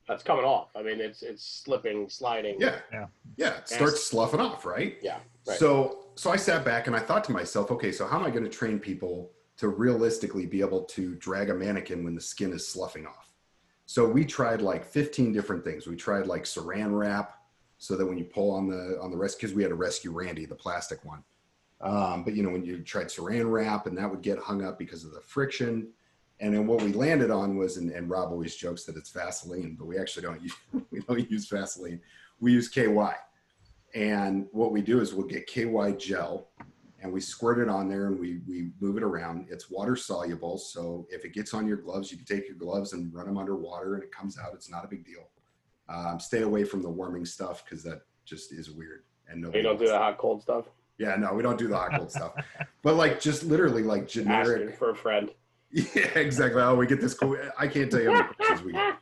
That's 0.07 0.23
coming 0.23 0.45
off. 0.45 0.69
I 0.77 0.83
mean, 0.83 1.01
it's 1.01 1.23
it's 1.23 1.45
slipping, 1.45 2.09
sliding. 2.09 2.57
Yeah, 2.59 2.81
yeah, 2.93 3.07
yeah. 3.37 3.59
It 3.59 3.69
starts 3.69 4.05
sloughing 4.05 4.41
off, 4.41 4.67
right? 4.67 4.99
Yeah. 5.01 5.19
Right. 5.47 5.59
So 5.59 6.02
so 6.15 6.31
I 6.31 6.37
sat 6.37 6.65
back 6.65 6.87
and 6.87 6.97
I 6.97 7.01
thought 7.01 7.25
to 7.25 7.33
myself, 7.33 7.71
okay, 7.71 7.93
so 7.93 8.07
how 8.07 8.19
am 8.19 8.25
I 8.25 8.31
going 8.31 8.45
to 8.45 8.51
train 8.51 8.79
people 8.79 9.31
to 9.59 9.69
realistically 9.69 10.47
be 10.47 10.61
able 10.61 10.83
to 10.85 11.15
drag 11.17 11.51
a 11.51 11.55
mannequin 11.55 12.05
when 12.05 12.15
the 12.15 12.21
skin 12.21 12.53
is 12.53 12.67
sloughing 12.67 13.07
off? 13.07 13.33
So 13.87 14.09
we 14.09 14.25
tried 14.25 14.63
like 14.63 14.85
15 14.85 15.33
different 15.33 15.65
things. 15.65 15.87
We 15.87 15.97
tried 15.97 16.27
like 16.27 16.45
saran 16.45 16.97
wrap, 16.97 17.39
so 17.79 17.97
that 17.97 18.07
when 18.07 18.17
you 18.17 18.25
pull 18.25 18.53
on 18.53 18.69
the 18.69 18.99
on 19.03 19.11
the 19.11 19.17
rest, 19.17 19.39
because 19.39 19.55
we 19.55 19.63
had 19.63 19.71
to 19.71 19.75
rescue 19.75 20.13
Randy, 20.13 20.47
the 20.47 20.55
plastic 20.55 21.05
one. 21.05 21.25
Um, 21.81 22.23
but 22.23 22.35
you 22.35 22.43
know, 22.45 22.51
when 22.51 22.65
you 22.65 22.79
tried 22.79 23.09
saran 23.09 23.51
wrap, 23.51 23.87
and 23.87 23.99
that 23.99 24.09
would 24.09 24.23
get 24.23 24.39
hung 24.39 24.65
up 24.65 24.79
because 24.79 25.05
of 25.05 25.13
the 25.13 25.21
friction. 25.21 25.89
And 26.41 26.55
then 26.55 26.67
what 26.67 26.83
we 26.83 26.93
landed 26.93 27.31
on 27.31 27.57
was, 27.57 27.77
and, 27.77 27.91
and 27.91 28.09
Rob 28.09 28.31
always 28.31 28.57
jokes 28.57 28.85
that 28.85 28.97
it's 28.97 29.11
Vaseline, 29.11 29.77
but 29.79 29.87
we 29.87 29.99
actually 29.99 30.23
don't 30.23 30.41
use 30.41 30.55
we 30.91 31.01
don't 31.01 31.31
use 31.31 31.49
Vaseline. 31.49 32.01
We 32.41 32.53
use 32.53 32.69
KY. 32.69 33.13
And 33.95 34.47
what 34.53 34.73
we 34.73 34.81
do 34.81 35.01
is 35.01 35.13
we'll 35.13 35.27
get 35.27 35.47
KY 35.47 35.97
gel 35.99 36.49
and 37.03 37.13
we 37.13 37.21
squirt 37.21 37.59
it 37.59 37.69
on 37.69 37.89
there 37.89 38.07
and 38.07 38.19
we, 38.19 38.41
we 38.49 38.71
move 38.81 38.97
it 38.97 39.03
around. 39.03 39.47
It's 39.51 39.71
water 39.71 39.97
soluble. 39.97 40.57
So 40.57 41.07
if 41.11 41.25
it 41.25 41.35
gets 41.35 41.53
on 41.53 41.67
your 41.67 41.77
gloves, 41.77 42.11
you 42.11 42.17
can 42.17 42.27
take 42.27 42.47
your 42.47 42.57
gloves 42.57 42.93
and 42.93 43.13
run 43.13 43.27
them 43.27 43.37
underwater 43.37 43.95
and 43.95 44.03
it 44.03 44.13
comes 44.13 44.39
out. 44.39 44.53
It's 44.55 44.71
not 44.71 44.85
a 44.85 44.89
big 44.89 45.05
deal. 45.05 45.29
Um, 45.89 46.21
stay 46.21 46.43
away 46.43 46.65
from 46.65 46.81
the 46.81 46.89
warming 46.89 47.27
stuff 47.27 47.65
because 47.65 47.83
that 47.83 48.03
just 48.25 48.53
is 48.53 48.71
weird. 48.71 49.03
And 49.29 49.43
no, 49.43 49.53
you 49.53 49.63
don't 49.63 49.79
do 49.79 49.87
the 49.87 49.99
hot 49.99 50.17
cold 50.17 50.43
stuff. 50.43 50.67
Yeah, 50.99 51.17
no, 51.17 51.35
we 51.35 51.43
don't 51.43 51.59
do 51.59 51.69
the 51.69 51.77
hot 51.77 51.91
cold 51.97 52.11
stuff. 52.11 52.33
But 52.83 52.95
like 52.95 53.21
just 53.21 53.45
literally 53.45 53.83
like 53.83 54.09
generic 54.09 54.63
Asking 54.63 54.77
for 54.77 54.91
a 54.91 54.97
friend. 54.97 55.31
Yeah, 55.75 56.07
exactly. 56.17 56.61
Oh, 56.61 56.75
we 56.75 56.87
get 56.87 57.01
this 57.01 57.15
cool. 57.15 57.35
I 57.59 57.67
can't 57.67 57.91
tell 57.91 58.03
you 58.03 58.13
how 58.13 58.21
many 58.21 58.35
questions 58.37 58.63
we 58.63 58.73
get. 58.73 58.99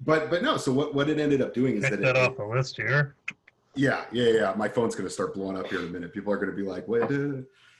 But 0.00 0.30
but 0.30 0.42
no. 0.42 0.56
So 0.56 0.72
what 0.72 0.94
what 0.94 1.10
it 1.10 1.18
ended 1.18 1.42
up 1.42 1.52
doing 1.52 1.76
is 1.76 1.82
Pick 1.82 1.90
that, 1.90 2.00
that 2.00 2.16
it, 2.16 2.30
off 2.30 2.36
the 2.38 2.46
list 2.46 2.76
here. 2.76 3.14
Yeah, 3.74 4.04
yeah, 4.12 4.28
yeah. 4.28 4.54
My 4.56 4.68
phone's 4.68 4.94
going 4.94 5.06
to 5.06 5.12
start 5.12 5.34
blowing 5.34 5.56
up 5.56 5.66
here 5.66 5.80
in 5.80 5.86
a 5.86 5.90
minute. 5.90 6.12
People 6.12 6.32
are 6.32 6.36
going 6.36 6.50
to 6.50 6.56
be 6.56 6.62
like, 6.62 6.86
"What?" 6.86 7.10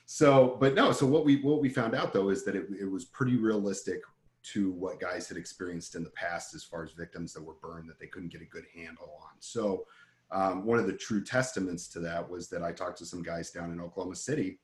So, 0.05 0.57
but 0.59 0.73
no. 0.73 0.91
So 0.91 1.05
what 1.05 1.25
we 1.25 1.41
what 1.41 1.61
we 1.61 1.69
found 1.69 1.93
out 1.93 2.13
though 2.13 2.29
is 2.29 2.43
that 2.45 2.55
it, 2.55 2.67
it 2.79 2.89
was 2.89 3.05
pretty 3.05 3.35
realistic 3.35 4.01
to 4.43 4.71
what 4.71 4.99
guys 4.99 5.27
had 5.27 5.37
experienced 5.37 5.95
in 5.95 6.03
the 6.03 6.09
past 6.11 6.53
as 6.53 6.63
far 6.63 6.83
as 6.83 6.91
victims 6.91 7.33
that 7.33 7.43
were 7.43 7.55
burned 7.61 7.89
that 7.89 7.99
they 7.99 8.07
couldn't 8.07 8.31
get 8.31 8.41
a 8.41 8.45
good 8.45 8.65
handle 8.75 9.17
on. 9.21 9.31
So 9.39 9.85
um, 10.31 10.65
one 10.65 10.79
of 10.79 10.85
the 10.85 10.93
true 10.93 11.23
testaments 11.23 11.87
to 11.89 11.99
that 12.01 12.27
was 12.29 12.49
that 12.49 12.63
I 12.63 12.73
talked 12.73 12.97
to 12.97 13.05
some 13.05 13.23
guys 13.23 13.51
down 13.51 13.71
in 13.71 13.79
Oklahoma 13.79 14.15
City, 14.15 14.59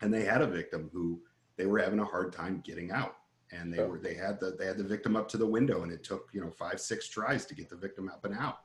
and 0.00 0.12
they 0.12 0.24
had 0.24 0.42
a 0.42 0.46
victim 0.46 0.90
who 0.92 1.20
they 1.56 1.66
were 1.66 1.78
having 1.78 2.00
a 2.00 2.04
hard 2.04 2.32
time 2.32 2.62
getting 2.64 2.90
out, 2.90 3.16
and 3.52 3.72
they 3.72 3.84
were 3.84 3.98
they 3.98 4.14
had 4.14 4.40
the 4.40 4.56
they 4.58 4.66
had 4.66 4.78
the 4.78 4.84
victim 4.84 5.16
up 5.16 5.28
to 5.28 5.36
the 5.36 5.46
window, 5.46 5.82
and 5.82 5.92
it 5.92 6.02
took 6.02 6.30
you 6.32 6.40
know 6.40 6.50
five 6.50 6.80
six 6.80 7.08
tries 7.08 7.44
to 7.46 7.54
get 7.54 7.68
the 7.68 7.76
victim 7.76 8.08
up 8.08 8.24
and 8.24 8.34
out 8.34 8.60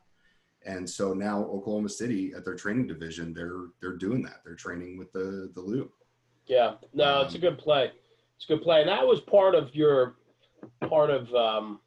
and 0.68 0.88
so 0.88 1.14
now 1.14 1.44
Oklahoma 1.46 1.90
City 1.90 2.34
at 2.36 2.44
their 2.46 2.56
training 2.56 2.88
division, 2.88 3.34
they're 3.34 3.68
they're 3.82 3.96
doing 3.96 4.22
that. 4.24 4.42
They're 4.46 4.56
training 4.56 4.98
with 4.98 5.12
the 5.14 5.52
the 5.56 5.62
lube. 5.62 5.90
Yeah, 6.46 6.76
no, 6.94 7.22
it's 7.22 7.34
a 7.34 7.38
um, 7.38 7.42
good 7.42 7.58
play. 7.58 7.92
It's 8.36 8.46
a 8.46 8.54
good 8.54 8.62
play, 8.62 8.82
and 8.82 8.90
that 8.90 9.06
was 9.06 9.22
part 9.22 9.56
of 9.56 9.74
your 9.74 10.18
part 10.88 11.10
of 11.10 11.34
um, 11.34 11.80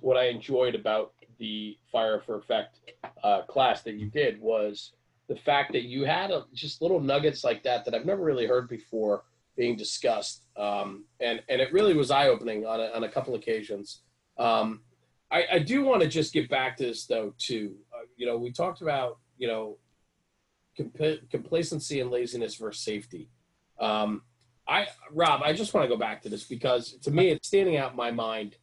what 0.00 0.16
I 0.16 0.26
enjoyed 0.26 0.74
about 0.74 1.12
the 1.38 1.76
Fire 1.90 2.22
for 2.24 2.38
Effect 2.38 2.78
uh, 3.24 3.42
class 3.42 3.82
that 3.82 3.94
you 3.94 4.08
did 4.08 4.40
was 4.40 4.92
the 5.28 5.36
fact 5.36 5.72
that 5.72 5.82
you 5.82 6.04
had 6.04 6.30
a, 6.30 6.44
just 6.54 6.80
little 6.80 7.00
nuggets 7.00 7.42
like 7.42 7.62
that 7.64 7.84
that 7.84 7.94
I've 7.94 8.06
never 8.06 8.22
really 8.22 8.46
heard 8.46 8.68
before 8.68 9.24
being 9.56 9.76
discussed, 9.76 10.44
um, 10.56 11.04
and 11.20 11.42
and 11.48 11.60
it 11.60 11.72
really 11.72 11.94
was 11.94 12.10
eye 12.10 12.28
opening 12.28 12.66
on 12.66 12.80
a, 12.80 12.86
on 12.88 13.04
a 13.04 13.08
couple 13.08 13.34
occasions. 13.34 14.02
Um, 14.38 14.82
I, 15.30 15.44
I 15.54 15.58
do 15.58 15.84
want 15.84 16.02
to 16.02 16.08
just 16.08 16.32
get 16.32 16.48
back 16.48 16.76
to 16.76 16.84
this 16.84 17.06
though 17.06 17.34
too. 17.38 17.74
Uh, 17.92 18.06
you 18.16 18.26
know, 18.26 18.36
we 18.36 18.52
talked 18.52 18.80
about 18.80 19.18
you 19.38 19.48
know 19.48 19.78
comp- 20.76 21.30
complacency 21.30 22.00
and 22.00 22.10
laziness 22.10 22.54
versus 22.56 22.82
safety. 22.82 23.28
Um, 23.80 24.22
I 24.68 24.86
Rob, 25.12 25.42
I 25.42 25.52
just 25.52 25.74
want 25.74 25.84
to 25.84 25.88
go 25.88 25.98
back 25.98 26.22
to 26.22 26.28
this 26.28 26.44
because 26.44 26.92
to 27.02 27.10
me 27.10 27.28
it's 27.30 27.48
standing 27.48 27.76
out 27.76 27.92
in 27.92 27.96
my 27.96 28.10
mind 28.10 28.56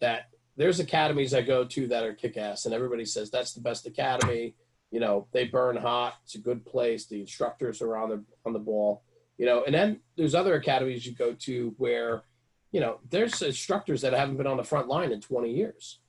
that 0.00 0.28
there's 0.56 0.80
academies 0.80 1.34
I 1.34 1.42
go 1.42 1.64
to 1.64 1.86
that 1.88 2.04
are 2.04 2.14
kick 2.14 2.36
ass 2.36 2.64
and 2.64 2.74
everybody 2.74 3.04
says 3.04 3.30
that's 3.30 3.52
the 3.52 3.60
best 3.60 3.86
academy. 3.86 4.54
You 4.90 5.00
know, 5.00 5.26
they 5.32 5.44
burn 5.44 5.76
hot. 5.76 6.14
It's 6.24 6.34
a 6.34 6.40
good 6.40 6.64
place. 6.64 7.06
The 7.06 7.20
instructors 7.20 7.82
are 7.82 7.96
on 7.96 8.08
the 8.08 8.24
on 8.44 8.52
the 8.52 8.58
ball. 8.58 9.02
You 9.36 9.46
know, 9.46 9.62
and 9.64 9.74
then 9.74 10.00
there's 10.16 10.34
other 10.34 10.54
academies 10.54 11.06
you 11.06 11.14
go 11.14 11.32
to 11.32 11.72
where, 11.78 12.22
you 12.72 12.80
know, 12.80 13.00
there's 13.08 13.40
instructors 13.42 14.02
that 14.02 14.12
haven't 14.12 14.36
been 14.36 14.46
on 14.46 14.56
the 14.56 14.64
front 14.64 14.88
line 14.88 15.12
in 15.12 15.20
20 15.20 15.50
years, 15.50 16.00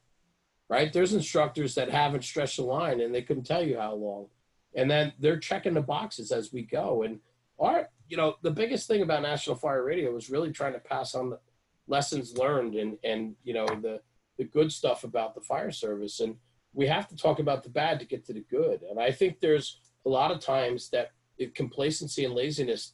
right? 0.69 0.91
There's 0.91 1.13
instructors 1.13 1.75
that 1.75 1.89
haven't 1.89 2.23
stretched 2.23 2.57
the 2.57 2.63
line 2.63 3.01
and 3.01 3.13
they 3.13 3.21
couldn't 3.21 3.45
tell 3.45 3.63
you 3.63 3.77
how 3.79 3.93
long, 3.93 4.27
and 4.75 4.89
then 4.89 5.13
they're 5.19 5.39
checking 5.39 5.73
the 5.73 5.81
boxes 5.81 6.31
as 6.31 6.51
we 6.51 6.63
go. 6.63 7.03
And 7.03 7.19
our, 7.59 7.89
you 8.07 8.17
know, 8.17 8.35
the 8.41 8.51
biggest 8.51 8.87
thing 8.87 9.01
about 9.01 9.21
National 9.21 9.55
Fire 9.55 9.83
Radio 9.83 10.11
was 10.11 10.29
really 10.29 10.51
trying 10.51 10.73
to 10.73 10.79
pass 10.79 11.15
on 11.15 11.29
the 11.29 11.39
lessons 11.87 12.37
learned 12.37 12.75
and 12.75 12.99
and 13.03 13.35
you 13.43 13.53
know 13.53 13.65
the 13.65 13.99
the 14.37 14.43
good 14.43 14.71
stuff 14.71 15.03
about 15.03 15.33
the 15.33 15.41
fire 15.41 15.71
service 15.71 16.19
and 16.19 16.35
we 16.73 16.87
have 16.87 17.07
to 17.07 17.15
talk 17.15 17.39
about 17.39 17.63
the 17.63 17.69
bad 17.69 17.99
to 17.99 18.05
get 18.05 18.25
to 18.25 18.33
the 18.33 18.45
good. 18.49 18.81
And 18.89 18.99
I 18.99 19.11
think 19.11 19.39
there's 19.39 19.79
a 20.05 20.09
lot 20.09 20.31
of 20.31 20.39
times 20.39 20.89
that 20.89 21.11
complacency 21.55 22.25
and 22.25 22.33
laziness 22.33 22.93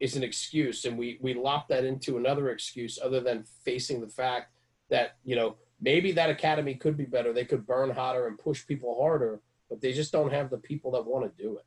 is 0.00 0.16
an 0.16 0.24
excuse, 0.24 0.84
and 0.86 0.98
we 0.98 1.18
we 1.20 1.34
lop 1.34 1.68
that 1.68 1.84
into 1.84 2.16
another 2.16 2.50
excuse 2.50 2.98
other 3.02 3.20
than 3.20 3.44
facing 3.64 4.00
the 4.00 4.08
fact 4.08 4.52
that 4.88 5.16
you 5.24 5.36
know 5.36 5.56
maybe 5.80 6.12
that 6.12 6.30
academy 6.30 6.74
could 6.74 6.96
be 6.96 7.04
better. 7.04 7.32
They 7.32 7.44
could 7.44 7.66
burn 7.66 7.90
hotter 7.90 8.26
and 8.26 8.38
push 8.38 8.66
people 8.66 8.96
harder, 9.00 9.40
but 9.68 9.80
they 9.80 9.92
just 9.92 10.12
don't 10.12 10.32
have 10.32 10.50
the 10.50 10.58
people 10.58 10.90
that 10.92 11.06
want 11.06 11.24
to 11.24 11.42
do 11.42 11.58
it. 11.58 11.64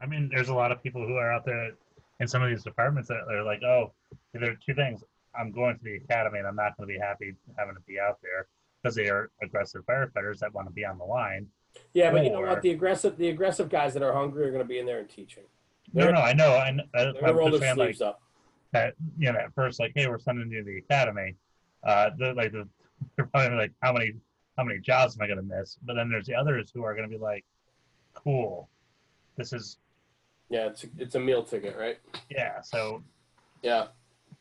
I 0.00 0.06
mean, 0.06 0.28
there's 0.32 0.48
a 0.48 0.54
lot 0.54 0.72
of 0.72 0.82
people 0.82 1.06
who 1.06 1.14
are 1.14 1.32
out 1.32 1.44
there 1.46 1.72
in 2.20 2.28
some 2.28 2.42
of 2.42 2.50
these 2.50 2.62
departments 2.62 3.08
that 3.08 3.22
are 3.30 3.44
like, 3.44 3.62
oh, 3.62 3.92
there 4.32 4.50
are 4.50 4.58
two 4.64 4.74
things. 4.74 5.02
I'm 5.38 5.50
going 5.50 5.76
to 5.78 5.84
the 5.84 5.96
academy 5.96 6.38
and 6.38 6.46
I'm 6.46 6.56
not 6.56 6.76
going 6.76 6.88
to 6.88 6.94
be 6.94 6.98
happy 6.98 7.34
having 7.56 7.74
to 7.74 7.80
be 7.82 7.98
out 7.98 8.18
there 8.22 8.46
because 8.82 8.94
they 8.94 9.08
are 9.08 9.30
aggressive 9.42 9.84
firefighters 9.86 10.38
that 10.40 10.52
want 10.52 10.68
to 10.68 10.72
be 10.72 10.84
on 10.84 10.98
the 10.98 11.04
line. 11.04 11.46
Yeah, 11.92 12.10
but 12.10 12.24
you 12.24 12.30
know 12.30 12.40
what? 12.40 12.62
The 12.62 12.70
aggressive, 12.70 13.16
the 13.16 13.28
aggressive 13.28 13.68
guys 13.68 13.94
that 13.94 14.02
are 14.02 14.12
hungry 14.12 14.46
are 14.46 14.50
going 14.50 14.62
to 14.62 14.68
be 14.68 14.78
in 14.78 14.86
there 14.86 14.98
and 14.98 15.08
teaching. 15.08 15.44
They're, 15.92 16.06
no, 16.06 16.18
no, 16.18 16.20
I 16.20 16.32
know. 16.32 16.50
I, 16.50 16.68
I, 16.98 17.12
they're 17.12 17.42
I'm 17.42 17.50
just 17.50 17.62
saying, 17.62 17.76
like, 17.76 18.00
up. 18.00 18.20
That 18.72 18.94
you 19.16 19.32
know, 19.32 19.38
at 19.38 19.54
first, 19.54 19.78
like, 19.78 19.92
hey, 19.94 20.08
we're 20.08 20.18
sending 20.18 20.50
you 20.50 20.58
to 20.58 20.64
the 20.64 20.78
academy. 20.78 21.36
Uh, 21.84 22.10
they're 22.18 22.34
like, 22.34 22.50
the, 22.50 22.66
they're 23.16 23.26
probably 23.26 23.56
like, 23.56 23.72
how 23.80 23.92
many, 23.92 24.14
how 24.58 24.64
many 24.64 24.80
jobs 24.80 25.16
am 25.16 25.22
I 25.22 25.26
going 25.28 25.36
to 25.48 25.56
miss? 25.56 25.78
But 25.82 25.94
then 25.94 26.10
there's 26.10 26.26
the 26.26 26.34
others 26.34 26.72
who 26.74 26.82
are 26.82 26.94
going 26.94 27.08
to 27.08 27.16
be 27.16 27.22
like, 27.22 27.44
cool, 28.14 28.68
this 29.36 29.52
is. 29.52 29.78
Yeah, 30.50 30.66
it's 30.66 30.84
a, 30.84 30.86
it's 30.98 31.14
a 31.14 31.20
meal 31.20 31.42
ticket, 31.44 31.76
right? 31.78 31.98
Yeah. 32.28 32.60
So. 32.60 33.02
Yeah. 33.62 33.86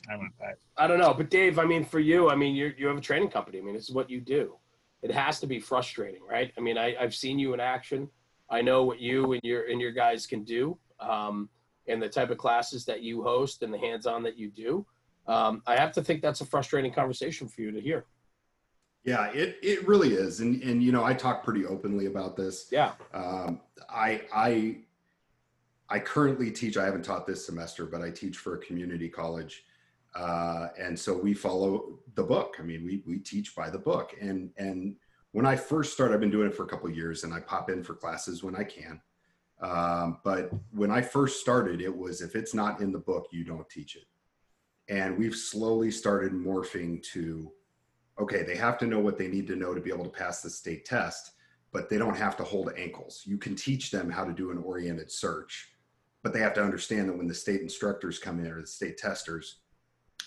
I 0.09 0.17
went 0.17 0.37
back. 0.37 0.57
I 0.75 0.87
don't 0.87 0.99
know, 0.99 1.13
but 1.13 1.29
Dave, 1.29 1.59
I 1.59 1.65
mean, 1.65 1.85
for 1.85 1.99
you, 1.99 2.29
I 2.29 2.35
mean, 2.35 2.55
you 2.55 2.73
you 2.77 2.87
have 2.87 2.97
a 2.97 3.01
training 3.01 3.29
company. 3.29 3.59
I 3.59 3.61
mean, 3.61 3.73
this 3.73 3.87
is 3.87 3.95
what 3.95 4.09
you 4.09 4.19
do. 4.19 4.57
It 5.03 5.11
has 5.11 5.39
to 5.41 5.47
be 5.47 5.59
frustrating, 5.59 6.21
right? 6.27 6.51
I 6.57 6.61
mean, 6.61 6.77
I, 6.77 6.95
I've 6.99 7.13
seen 7.13 7.37
you 7.37 7.53
in 7.53 7.59
action. 7.59 8.09
I 8.49 8.61
know 8.61 8.83
what 8.83 8.99
you 8.99 9.33
and 9.33 9.41
your 9.43 9.69
and 9.69 9.79
your 9.79 9.91
guys 9.91 10.25
can 10.25 10.43
do, 10.43 10.77
um, 10.99 11.49
and 11.87 12.01
the 12.01 12.09
type 12.09 12.29
of 12.29 12.37
classes 12.37 12.85
that 12.85 13.01
you 13.01 13.21
host 13.21 13.63
and 13.63 13.73
the 13.73 13.77
hands-on 13.77 14.23
that 14.23 14.37
you 14.37 14.49
do. 14.49 14.85
Um, 15.27 15.61
I 15.67 15.75
have 15.75 15.91
to 15.93 16.01
think 16.01 16.21
that's 16.21 16.41
a 16.41 16.45
frustrating 16.45 16.91
conversation 16.91 17.47
for 17.47 17.61
you 17.61 17.71
to 17.71 17.81
hear. 17.81 18.05
Yeah, 19.03 19.29
it 19.31 19.57
it 19.61 19.85
really 19.85 20.13
is, 20.13 20.39
and 20.39 20.61
and 20.63 20.81
you 20.81 20.93
know, 20.93 21.03
I 21.03 21.13
talk 21.13 21.43
pretty 21.43 21.65
openly 21.65 22.05
about 22.05 22.37
this. 22.37 22.67
Yeah. 22.71 22.93
Um, 23.13 23.59
I 23.89 24.21
I 24.33 24.77
I 25.89 25.99
currently 25.99 26.49
teach. 26.49 26.77
I 26.77 26.85
haven't 26.85 27.03
taught 27.03 27.27
this 27.27 27.45
semester, 27.45 27.85
but 27.85 28.01
I 28.01 28.09
teach 28.09 28.37
for 28.37 28.55
a 28.55 28.59
community 28.59 29.09
college 29.09 29.65
uh, 30.15 30.67
and 30.77 30.97
so 30.97 31.17
we 31.17 31.33
follow 31.33 31.99
the 32.15 32.23
book. 32.23 32.55
I 32.59 32.63
mean, 32.63 32.83
we 32.85 33.03
we 33.07 33.19
teach 33.19 33.55
by 33.55 33.69
the 33.69 33.79
book. 33.79 34.13
And 34.21 34.51
and 34.57 34.95
when 35.31 35.45
I 35.45 35.55
first 35.55 35.93
started, 35.93 36.13
I've 36.13 36.19
been 36.19 36.29
doing 36.29 36.47
it 36.47 36.55
for 36.55 36.63
a 36.63 36.67
couple 36.67 36.89
years, 36.89 37.23
and 37.23 37.33
I 37.33 37.39
pop 37.39 37.69
in 37.69 37.83
for 37.83 37.95
classes 37.95 38.43
when 38.43 38.55
I 38.55 38.63
can. 38.63 39.01
Um, 39.61 40.19
but 40.23 40.51
when 40.71 40.91
I 40.91 41.01
first 41.01 41.39
started, 41.39 41.81
it 41.81 41.95
was 41.95 42.21
if 42.21 42.35
it's 42.35 42.53
not 42.53 42.81
in 42.81 42.91
the 42.91 42.99
book, 42.99 43.27
you 43.31 43.43
don't 43.43 43.69
teach 43.69 43.95
it. 43.95 44.05
And 44.89 45.17
we've 45.17 45.35
slowly 45.35 45.89
started 45.89 46.33
morphing 46.33 47.01
to, 47.13 47.51
okay, 48.19 48.43
they 48.43 48.57
have 48.57 48.77
to 48.79 48.85
know 48.85 48.99
what 48.99 49.17
they 49.17 49.29
need 49.29 49.47
to 49.47 49.55
know 49.55 49.73
to 49.73 49.79
be 49.79 49.89
able 49.89 50.03
to 50.03 50.09
pass 50.09 50.41
the 50.41 50.49
state 50.49 50.83
test, 50.85 51.31
but 51.71 51.89
they 51.89 51.97
don't 51.97 52.17
have 52.17 52.35
to 52.37 52.43
hold 52.43 52.73
ankles. 52.77 53.23
You 53.25 53.37
can 53.37 53.55
teach 53.55 53.89
them 53.89 54.09
how 54.09 54.25
to 54.25 54.33
do 54.33 54.51
an 54.51 54.57
oriented 54.57 55.09
search, 55.09 55.69
but 56.21 56.33
they 56.33 56.39
have 56.39 56.53
to 56.55 56.63
understand 56.63 57.07
that 57.07 57.17
when 57.17 57.27
the 57.27 57.33
state 57.33 57.61
instructors 57.61 58.19
come 58.19 58.39
in 58.39 58.51
or 58.51 58.59
the 58.61 58.67
state 58.67 58.97
testers, 58.97 59.61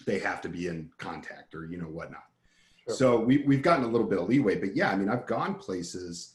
they 0.04 0.18
have 0.18 0.40
to 0.42 0.48
be 0.48 0.66
in 0.66 0.90
contact 0.98 1.54
or 1.54 1.66
you 1.66 1.78
know 1.78 1.86
whatnot. 1.86 2.24
Sure. 2.86 2.96
So 2.96 3.20
we 3.20 3.38
we've 3.38 3.62
gotten 3.62 3.84
a 3.84 3.88
little 3.88 4.06
bit 4.06 4.18
of 4.18 4.28
leeway, 4.28 4.56
but 4.56 4.76
yeah, 4.76 4.90
I 4.90 4.96
mean, 4.96 5.08
I've 5.08 5.26
gone 5.26 5.54
places 5.54 6.34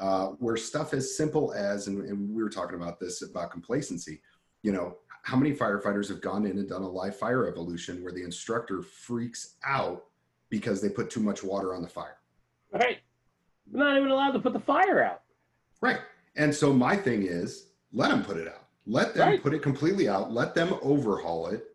uh, 0.00 0.28
where 0.38 0.56
stuff 0.56 0.92
as 0.92 1.16
simple 1.16 1.52
as, 1.52 1.86
and, 1.86 2.04
and 2.08 2.34
we 2.34 2.42
were 2.42 2.50
talking 2.50 2.76
about 2.76 2.98
this 2.98 3.22
about 3.22 3.50
complacency. 3.50 4.20
You 4.62 4.72
know, 4.72 4.96
how 5.22 5.36
many 5.36 5.54
firefighters 5.54 6.08
have 6.08 6.20
gone 6.20 6.46
in 6.46 6.58
and 6.58 6.68
done 6.68 6.82
a 6.82 6.88
live 6.88 7.16
fire 7.16 7.48
evolution 7.48 8.02
where 8.02 8.12
the 8.12 8.22
instructor 8.22 8.82
freaks 8.82 9.56
out 9.64 10.04
because 10.50 10.80
they 10.80 10.88
put 10.88 11.10
too 11.10 11.20
much 11.20 11.42
water 11.42 11.74
on 11.74 11.82
the 11.82 11.88
fire? 11.88 12.16
Right. 12.72 12.98
not 13.70 13.96
even 13.96 14.10
allowed 14.10 14.32
to 14.32 14.40
put 14.40 14.52
the 14.52 14.60
fire 14.60 15.02
out. 15.02 15.22
Right. 15.80 16.00
And 16.36 16.52
so 16.52 16.72
my 16.72 16.96
thing 16.96 17.22
is, 17.22 17.68
let 17.92 18.10
them 18.10 18.24
put 18.24 18.36
it 18.36 18.48
out. 18.48 18.66
Let 18.86 19.14
them 19.14 19.28
right. 19.28 19.42
put 19.42 19.54
it 19.54 19.62
completely 19.62 20.08
out. 20.08 20.32
Let 20.32 20.54
them 20.54 20.74
overhaul 20.82 21.46
it 21.46 21.73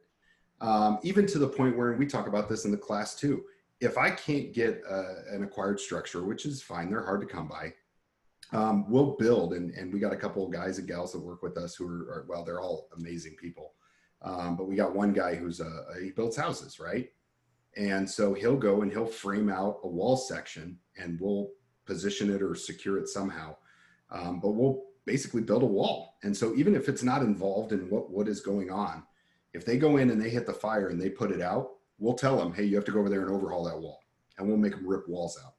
um, 0.61 0.99
even 1.03 1.25
to 1.27 1.39
the 1.39 1.47
point 1.47 1.77
where 1.77 1.93
we 1.93 2.05
talk 2.05 2.27
about 2.27 2.49
this 2.49 2.65
in 2.65 2.71
the 2.71 2.77
class 2.77 3.15
too. 3.15 3.45
If 3.79 3.97
I 3.97 4.09
can't 4.09 4.53
get 4.53 4.81
uh, 4.89 5.21
an 5.31 5.43
acquired 5.43 5.79
structure, 5.79 6.23
which 6.23 6.45
is 6.45 6.61
fine, 6.61 6.89
they're 6.89 7.05
hard 7.05 7.21
to 7.21 7.27
come 7.27 7.47
by. 7.47 7.73
Um, 8.51 8.89
we'll 8.89 9.15
build, 9.17 9.53
and, 9.53 9.71
and 9.71 9.93
we 9.93 9.99
got 9.99 10.11
a 10.11 10.17
couple 10.17 10.45
of 10.45 10.51
guys 10.51 10.79
and 10.79 10.87
gals 10.87 11.13
that 11.13 11.19
work 11.19 11.43
with 11.43 11.57
us 11.57 11.75
who 11.75 11.87
are, 11.87 12.11
are 12.11 12.25
well, 12.27 12.43
they're 12.43 12.59
all 12.59 12.89
amazing 12.97 13.35
people. 13.35 13.73
Um, 14.21 14.57
but 14.57 14.67
we 14.67 14.75
got 14.75 14.93
one 14.93 15.13
guy 15.13 15.35
who's 15.35 15.59
a, 15.61 15.85
he 16.01 16.11
builds 16.11 16.35
houses, 16.35 16.79
right? 16.79 17.09
And 17.77 18.09
so 18.09 18.33
he'll 18.33 18.57
go 18.57 18.81
and 18.81 18.91
he'll 18.91 19.05
frame 19.05 19.49
out 19.49 19.79
a 19.83 19.87
wall 19.87 20.17
section, 20.17 20.77
and 20.97 21.19
we'll 21.21 21.51
position 21.85 22.33
it 22.33 22.41
or 22.41 22.55
secure 22.55 22.97
it 22.97 23.07
somehow. 23.07 23.55
Um, 24.11 24.39
but 24.39 24.51
we'll 24.51 24.83
basically 25.05 25.41
build 25.41 25.63
a 25.63 25.67
wall. 25.67 26.17
And 26.23 26.35
so 26.35 26.53
even 26.55 26.75
if 26.75 26.89
it's 26.89 27.03
not 27.03 27.21
involved 27.21 27.71
in 27.71 27.89
what 27.89 28.09
what 28.11 28.27
is 28.27 28.41
going 28.41 28.71
on, 28.71 29.03
if 29.53 29.65
they 29.65 29.77
go 29.77 29.97
in 29.97 30.09
and 30.09 30.21
they 30.21 30.29
hit 30.29 30.45
the 30.45 30.53
fire 30.53 30.89
and 30.89 31.01
they 31.01 31.09
put 31.09 31.31
it 31.31 31.41
out, 31.41 31.71
we'll 31.97 32.13
tell 32.13 32.37
them, 32.37 32.53
hey, 32.53 32.63
you 32.63 32.75
have 32.75 32.85
to 32.85 32.91
go 32.91 32.99
over 32.99 33.09
there 33.09 33.21
and 33.21 33.31
overhaul 33.31 33.63
that 33.65 33.79
wall. 33.79 33.99
And 34.37 34.47
we'll 34.47 34.57
make 34.57 34.73
them 34.73 34.87
rip 34.87 35.07
walls 35.07 35.39
out. 35.43 35.53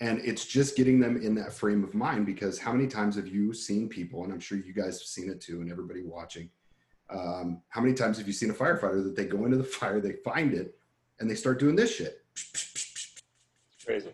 And 0.00 0.20
it's 0.20 0.44
just 0.44 0.76
getting 0.76 1.00
them 1.00 1.16
in 1.16 1.34
that 1.36 1.52
frame 1.52 1.82
of 1.82 1.94
mind 1.94 2.26
because 2.26 2.58
how 2.58 2.72
many 2.72 2.86
times 2.86 3.16
have 3.16 3.28
you 3.28 3.54
seen 3.54 3.88
people, 3.88 4.24
and 4.24 4.32
I'm 4.32 4.40
sure 4.40 4.58
you 4.58 4.74
guys 4.74 4.98
have 4.98 5.06
seen 5.06 5.30
it 5.30 5.40
too, 5.40 5.62
and 5.62 5.70
everybody 5.70 6.02
watching, 6.02 6.50
um, 7.08 7.62
how 7.68 7.80
many 7.80 7.94
times 7.94 8.18
have 8.18 8.26
you 8.26 8.32
seen 8.32 8.50
a 8.50 8.54
firefighter 8.54 9.02
that 9.04 9.16
they 9.16 9.24
go 9.24 9.44
into 9.44 9.56
the 9.56 9.64
fire, 9.80 10.00
they 10.00 10.12
find 10.24 10.52
it, 10.52 10.76
and 11.20 11.30
they 11.30 11.34
start 11.34 11.58
doing 11.58 11.76
this 11.76 11.94
shit? 11.94 12.24
Crazy. 13.84 14.10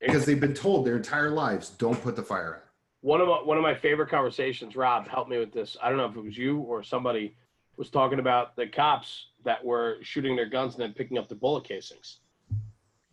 Because 0.00 0.24
they've 0.24 0.40
been 0.40 0.54
told 0.54 0.86
their 0.86 0.96
entire 0.96 1.30
lives, 1.30 1.70
don't 1.70 2.00
put 2.00 2.16
the 2.16 2.22
fire 2.22 2.56
out. 2.56 2.60
One 3.00 3.20
of 3.20 3.28
my, 3.28 3.42
one 3.42 3.58
of 3.58 3.62
my 3.62 3.74
favorite 3.74 4.08
conversations, 4.08 4.76
Rob, 4.76 5.08
help 5.08 5.28
me 5.28 5.38
with 5.38 5.52
this. 5.52 5.76
I 5.82 5.88
don't 5.88 5.98
know 5.98 6.06
if 6.06 6.16
it 6.16 6.22
was 6.22 6.38
you 6.38 6.60
or 6.60 6.82
somebody 6.82 7.36
was 7.76 7.90
talking 7.90 8.18
about 8.18 8.56
the 8.56 8.66
cops 8.66 9.28
that 9.44 9.64
were 9.64 9.98
shooting 10.02 10.36
their 10.36 10.48
guns 10.48 10.74
and 10.74 10.82
then 10.82 10.92
picking 10.92 11.18
up 11.18 11.28
the 11.28 11.34
bullet 11.34 11.64
casings. 11.64 12.20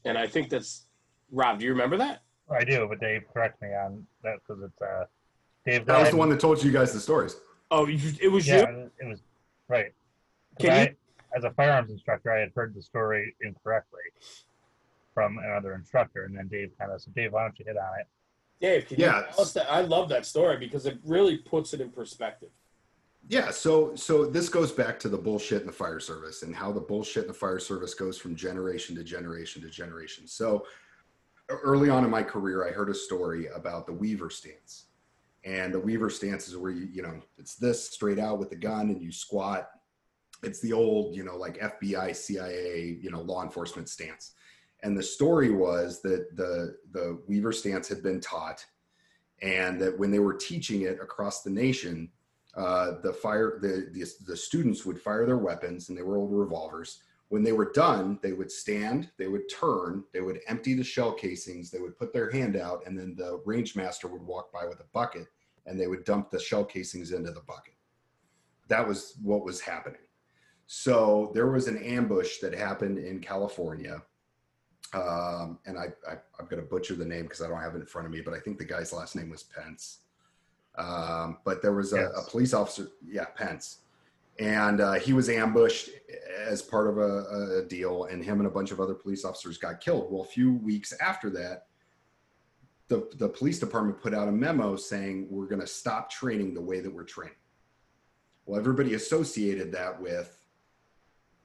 And 0.05 0.17
I 0.17 0.27
think 0.27 0.49
that's 0.49 0.85
Rob. 1.31 1.59
Do 1.59 1.65
you 1.65 1.71
remember 1.71 1.97
that? 1.97 2.21
I 2.49 2.63
do, 2.63 2.85
but 2.89 2.99
Dave 2.99 3.23
correct 3.31 3.61
me 3.61 3.69
on 3.69 4.05
that 4.23 4.37
because 4.45 4.63
it's 4.63 4.81
uh, 4.81 5.05
Dave. 5.65 5.85
That 5.85 5.99
was 5.99 6.11
the 6.11 6.17
one 6.17 6.29
that 6.29 6.39
told 6.39 6.63
you 6.63 6.71
guys 6.71 6.91
the 6.91 6.99
stories. 6.99 7.35
Oh, 7.69 7.87
it 7.87 8.31
was 8.31 8.47
yeah, 8.47 8.69
you. 8.69 8.91
It 8.99 9.07
was 9.07 9.21
right. 9.67 9.93
Can 10.59 10.71
I, 10.71 10.83
you? 10.83 10.95
As 11.35 11.45
a 11.45 11.51
firearms 11.51 11.91
instructor, 11.91 12.31
I 12.31 12.39
had 12.39 12.51
heard 12.53 12.75
the 12.75 12.81
story 12.81 13.33
incorrectly 13.41 14.01
from 15.13 15.37
another 15.37 15.75
instructor, 15.75 16.25
and 16.25 16.35
then 16.35 16.49
Dave 16.49 16.71
kind 16.77 16.91
of 16.91 17.01
said, 17.01 17.15
"Dave, 17.15 17.31
why 17.31 17.43
don't 17.43 17.57
you 17.57 17.65
hit 17.65 17.77
on 17.77 17.99
it?" 17.99 18.07
Dave, 18.59 18.87
can 18.87 18.99
yeah. 18.99 19.19
you 19.19 19.25
tell 19.31 19.41
us 19.41 19.53
that? 19.53 19.71
I 19.71 19.81
love 19.81 20.09
that 20.09 20.25
story 20.25 20.57
because 20.57 20.85
it 20.85 20.99
really 21.05 21.37
puts 21.37 21.73
it 21.73 21.79
in 21.79 21.89
perspective 21.89 22.49
yeah 23.27 23.51
so 23.51 23.95
so 23.95 24.25
this 24.25 24.49
goes 24.49 24.71
back 24.71 24.99
to 24.99 25.09
the 25.09 25.17
bullshit 25.17 25.61
in 25.61 25.67
the 25.67 25.73
fire 25.73 25.99
service 25.99 26.43
and 26.43 26.55
how 26.55 26.71
the 26.71 26.79
bullshit 26.79 27.23
in 27.23 27.27
the 27.27 27.33
fire 27.33 27.59
service 27.59 27.93
goes 27.93 28.17
from 28.17 28.35
generation 28.35 28.95
to 28.95 29.03
generation 29.03 29.61
to 29.61 29.69
generation. 29.69 30.27
So 30.27 30.65
early 31.49 31.89
on 31.89 32.05
in 32.05 32.09
my 32.09 32.23
career 32.23 32.65
i 32.65 32.71
heard 32.71 32.89
a 32.89 32.93
story 32.93 33.47
about 33.47 33.85
the 33.85 33.93
weaver 33.93 34.29
stance. 34.29 34.85
And 35.43 35.73
the 35.73 35.79
weaver 35.79 36.09
stance 36.09 36.47
is 36.47 36.55
where 36.55 36.71
you 36.71 36.87
you 36.91 37.01
know 37.01 37.19
it's 37.37 37.55
this 37.55 37.89
straight 37.89 38.19
out 38.19 38.39
with 38.39 38.49
the 38.49 38.55
gun 38.55 38.89
and 38.89 39.01
you 39.01 39.11
squat. 39.11 39.69
It's 40.43 40.59
the 40.59 40.73
old 40.73 41.15
you 41.15 41.23
know 41.23 41.37
like 41.37 41.59
fbi 41.59 42.15
cia 42.15 42.97
you 43.01 43.11
know 43.11 43.21
law 43.21 43.43
enforcement 43.43 43.89
stance. 43.89 44.33
And 44.83 44.97
the 44.97 45.03
story 45.03 45.51
was 45.51 46.01
that 46.01 46.35
the 46.35 46.77
the 46.91 47.21
weaver 47.27 47.51
stance 47.51 47.87
had 47.87 48.01
been 48.01 48.19
taught 48.19 48.65
and 49.41 49.81
that 49.81 49.97
when 49.97 50.11
they 50.11 50.19
were 50.19 50.33
teaching 50.33 50.83
it 50.83 50.99
across 51.01 51.41
the 51.41 51.49
nation 51.49 52.09
uh, 52.55 52.99
the 53.01 53.13
fire 53.13 53.59
the, 53.61 53.89
the, 53.93 54.05
the 54.27 54.35
students 54.35 54.85
would 54.85 54.99
fire 54.99 55.25
their 55.25 55.37
weapons 55.37 55.89
and 55.89 55.97
they 55.97 56.01
were 56.01 56.17
old 56.17 56.33
revolvers 56.33 56.99
When 57.29 57.43
they 57.43 57.53
were 57.53 57.71
done, 57.71 58.19
they 58.21 58.33
would 58.33 58.51
stand, 58.51 59.09
they 59.17 59.27
would 59.27 59.47
turn, 59.49 60.03
they 60.11 60.19
would 60.19 60.41
empty 60.47 60.73
the 60.73 60.83
shell 60.83 61.13
casings, 61.13 61.71
they 61.71 61.79
would 61.79 61.97
put 61.97 62.11
their 62.11 62.29
hand 62.29 62.57
out, 62.57 62.83
and 62.85 62.97
then 62.99 63.15
the 63.15 63.41
range 63.45 63.75
master 63.75 64.09
would 64.09 64.21
walk 64.21 64.51
by 64.51 64.65
with 64.65 64.81
a 64.81 64.85
bucket 64.91 65.27
and 65.65 65.79
they 65.79 65.87
would 65.87 66.03
dump 66.03 66.29
the 66.29 66.39
shell 66.39 66.65
casings 66.65 67.11
into 67.11 67.31
the 67.31 67.41
bucket. 67.41 67.75
That 68.67 68.85
was 68.87 69.15
what 69.21 69.45
was 69.45 69.61
happening. 69.61 70.01
So 70.67 71.31
there 71.33 71.51
was 71.51 71.67
an 71.67 71.77
ambush 71.83 72.39
that 72.39 72.53
happened 72.53 72.97
in 72.97 73.19
California. 73.19 74.01
Um, 74.93 75.59
and 75.65 75.77
I, 75.77 75.87
I, 76.09 76.13
am 76.39 76.47
going 76.49 76.61
to 76.61 76.67
butcher 76.67 76.95
the 76.95 77.05
name 77.05 77.23
because 77.23 77.41
I 77.41 77.47
don't 77.47 77.61
have 77.61 77.75
it 77.75 77.79
in 77.79 77.85
front 77.85 78.07
of 78.07 78.11
me, 78.13 78.21
but 78.21 78.33
I 78.33 78.39
think 78.39 78.57
the 78.57 78.65
guy's 78.65 78.91
last 78.91 79.15
name 79.15 79.29
was 79.29 79.43
Pence. 79.43 79.99
Um, 80.81 81.37
but 81.45 81.61
there 81.61 81.73
was 81.73 81.93
a, 81.93 81.97
yes. 81.97 82.11
a, 82.15 82.29
police 82.29 82.53
officer, 82.53 82.87
yeah, 83.05 83.25
Pence, 83.35 83.79
and 84.39 84.81
uh, 84.81 84.93
he 84.93 85.13
was 85.13 85.29
ambushed 85.29 85.89
as 86.47 86.61
part 86.61 86.87
of 86.87 86.97
a, 86.97 87.59
a, 87.59 87.65
deal, 87.67 88.05
and 88.05 88.23
him 88.23 88.39
and 88.39 88.47
a 88.47 88.49
bunch 88.49 88.71
of 88.71 88.79
other 88.79 88.95
police 88.95 89.23
officers 89.23 89.57
got 89.57 89.79
killed. 89.79 90.11
Well, 90.11 90.23
a 90.23 90.25
few 90.25 90.53
weeks 90.53 90.93
after 90.99 91.29
that, 91.31 91.67
the, 92.87 93.07
the 93.17 93.29
police 93.29 93.59
department 93.59 94.01
put 94.01 94.13
out 94.13 94.27
a 94.27 94.31
memo 94.31 94.75
saying 94.75 95.27
we're 95.29 95.45
going 95.45 95.61
to 95.61 95.67
stop 95.67 96.09
training 96.09 96.53
the 96.53 96.61
way 96.61 96.79
that 96.79 96.91
we're 96.91 97.03
training. 97.03 97.35
Well, 98.45 98.59
everybody 98.59 98.95
associated 98.95 99.71
that 99.73 100.01
with 100.01 100.37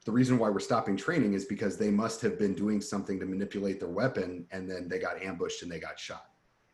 the 0.06 0.12
reason 0.12 0.38
why 0.38 0.48
we're 0.48 0.60
stopping 0.60 0.96
training 0.96 1.34
is 1.34 1.44
because 1.44 1.76
they 1.76 1.90
must 1.90 2.22
have 2.22 2.38
been 2.38 2.54
doing 2.54 2.80
something 2.80 3.20
to 3.20 3.26
manipulate 3.26 3.80
their 3.80 3.88
weapon 3.88 4.46
and 4.50 4.70
then 4.70 4.88
they 4.88 4.98
got 4.98 5.20
ambushed 5.20 5.62
and 5.62 5.70
they 5.70 5.78
got 5.78 5.98
shot. 5.98 6.30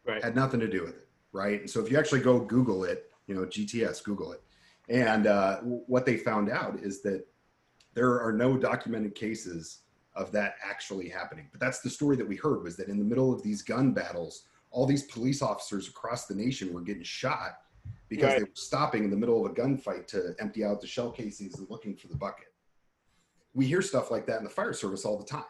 Right. 0.07 0.23
Had 0.23 0.37
nothing 0.37 0.61
to 0.61 0.69
do 0.69 0.83
with 0.83 0.97
it. 0.97 1.09
Right. 1.33 1.61
And 1.61 1.71
so 1.71 1.81
if 1.81 1.91
you 1.91 1.99
actually 1.99 2.21
go 2.21 2.41
Google 2.41 2.85
it, 2.85 3.11
you 3.27 3.35
know, 3.35 3.43
GTS, 3.43 4.03
Google 4.05 4.33
it. 4.33 4.43
And 4.89 5.27
uh, 5.27 5.61
what 5.61 6.05
they 6.05 6.17
found 6.17 6.51
out 6.51 6.79
is 6.81 7.03
that 7.03 7.27
there 7.95 8.21
are 8.21 8.33
no 8.33 8.57
documented 8.57 9.15
cases 9.15 9.79
of 10.15 10.31
that 10.33 10.57
actually 10.63 11.09
happening. 11.09 11.49
But 11.51 11.61
that's 11.61 11.81
the 11.81 11.89
story 11.89 12.17
that 12.17 12.29
we 12.29 12.37
heard 12.37 12.63
was 12.63 12.77
that 12.77 12.89
in 12.89 12.99
the 12.99 13.05
middle 13.05 13.33
of 13.33 13.43
these 13.43 13.63
gun 13.63 13.93
battles, 13.93 14.45
all 14.71 14.85
these 14.85 15.05
police 15.05 15.41
officers 15.41 15.89
across 15.89 16.27
the 16.27 16.35
nation 16.35 16.73
were 16.73 16.81
getting 16.81 17.03
shot 17.03 17.59
because 18.09 18.25
right. 18.25 18.39
they 18.39 18.45
were 18.45 18.51
stopping 18.55 19.05
in 19.05 19.11
the 19.11 19.17
middle 19.17 19.45
of 19.45 19.51
a 19.51 19.55
gunfight 19.55 20.07
to 20.09 20.35
empty 20.39 20.65
out 20.65 20.81
the 20.81 20.87
shell 20.87 21.11
casings 21.11 21.59
and 21.59 21.69
looking 21.71 21.97
for 21.97 22.09
the 22.09 22.15
bucket 22.15 22.53
we 23.55 23.67
hear 23.67 23.83
stuff 23.83 24.11
like 24.11 24.27
that 24.27 24.39
in 24.39 24.45
the 24.45 24.51
fire 24.51 24.73
service 24.73 25.05
all 25.05 25.19
the 25.19 25.25
time. 25.25 25.45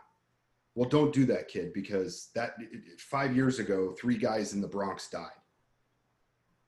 Well, 0.74 0.89
don't 0.89 1.12
do 1.12 1.26
that, 1.26 1.49
kid, 1.49 1.72
because 1.72 2.30
that 2.35 2.57
five 2.99 3.37
years 3.37 3.59
ago, 3.59 3.95
three 3.99 4.16
guys 4.16 4.55
in 4.55 4.61
the 4.61 4.66
Bronx 4.66 5.09
died. 5.09 5.28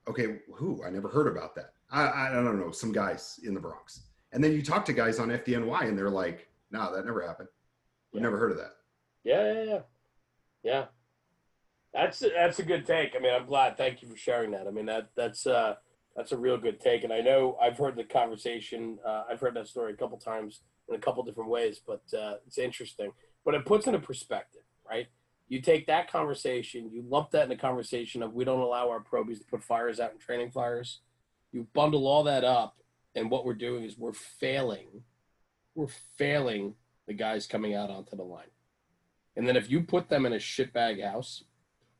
Okay, 0.07 0.37
who? 0.53 0.83
I 0.83 0.89
never 0.89 1.09
heard 1.09 1.27
about 1.27 1.55
that. 1.55 1.73
I, 1.91 2.29
I 2.29 2.31
don't 2.31 2.59
know, 2.59 2.71
some 2.71 2.91
guys 2.91 3.39
in 3.43 3.53
the 3.53 3.59
Bronx. 3.59 4.01
And 4.31 4.43
then 4.43 4.51
you 4.51 4.61
talk 4.61 4.85
to 4.85 4.93
guys 4.93 5.19
on 5.19 5.29
FDNY 5.29 5.87
and 5.87 5.97
they're 5.97 6.09
like, 6.09 6.47
no, 6.71 6.79
nah, 6.79 6.91
that 6.91 7.05
never 7.05 7.25
happened. 7.25 7.49
We 8.11 8.19
yeah. 8.19 8.23
never 8.23 8.37
heard 8.37 8.51
of 8.51 8.57
that. 8.57 8.71
Yeah, 9.23 9.53
yeah, 9.53 9.63
yeah. 9.63 9.79
Yeah. 10.63 10.85
That's 11.93 12.19
that's 12.19 12.59
a 12.59 12.63
good 12.63 12.85
take. 12.85 13.15
I 13.15 13.19
mean, 13.19 13.33
I'm 13.33 13.45
glad. 13.45 13.77
Thank 13.77 14.01
you 14.01 14.09
for 14.09 14.17
sharing 14.17 14.51
that. 14.51 14.67
I 14.67 14.71
mean, 14.71 14.85
that 14.87 15.09
that's 15.15 15.47
uh 15.47 15.75
that's 16.15 16.33
a 16.33 16.37
real 16.37 16.57
good 16.57 16.79
take. 16.79 17.03
And 17.03 17.13
I 17.13 17.21
know 17.21 17.57
I've 17.61 17.77
heard 17.77 17.95
the 17.95 18.03
conversation. 18.03 18.97
Uh, 19.05 19.23
I've 19.29 19.39
heard 19.39 19.53
that 19.55 19.67
story 19.67 19.93
a 19.93 19.95
couple 19.95 20.17
times 20.17 20.61
in 20.89 20.95
a 20.95 20.99
couple 20.99 21.23
different 21.23 21.49
ways, 21.49 21.79
but 21.85 22.03
uh, 22.17 22.35
it's 22.47 22.57
interesting. 22.57 23.11
But 23.43 23.55
it 23.55 23.65
puts 23.65 23.87
in 23.87 23.95
a 23.95 23.99
perspective, 23.99 24.63
right? 24.89 25.07
You 25.47 25.61
take 25.61 25.87
that 25.87 26.11
conversation, 26.11 26.89
you 26.91 27.03
lump 27.07 27.31
that 27.31 27.43
in 27.43 27.49
the 27.49 27.55
conversation 27.55 28.23
of 28.23 28.33
we 28.33 28.45
don't 28.45 28.61
allow 28.61 28.89
our 28.89 28.99
probies 28.99 29.39
to 29.39 29.45
put 29.45 29.63
fires 29.63 29.99
out 29.99 30.11
in 30.11 30.17
training 30.17 30.51
fires. 30.51 31.01
You 31.51 31.67
bundle 31.73 32.07
all 32.07 32.23
that 32.23 32.43
up, 32.43 32.77
and 33.13 33.29
what 33.29 33.45
we're 33.45 33.53
doing 33.53 33.83
is 33.83 33.97
we're 33.97 34.13
failing. 34.13 34.87
We're 35.75 35.87
failing 36.17 36.73
the 37.07 37.13
guys 37.13 37.45
coming 37.45 37.75
out 37.75 37.91
onto 37.91 38.15
the 38.15 38.23
line. 38.23 38.47
And 39.35 39.47
then 39.47 39.55
if 39.55 39.69
you 39.69 39.81
put 39.81 40.09
them 40.09 40.25
in 40.25 40.33
a 40.33 40.37
shitbag 40.37 41.03
house, 41.03 41.43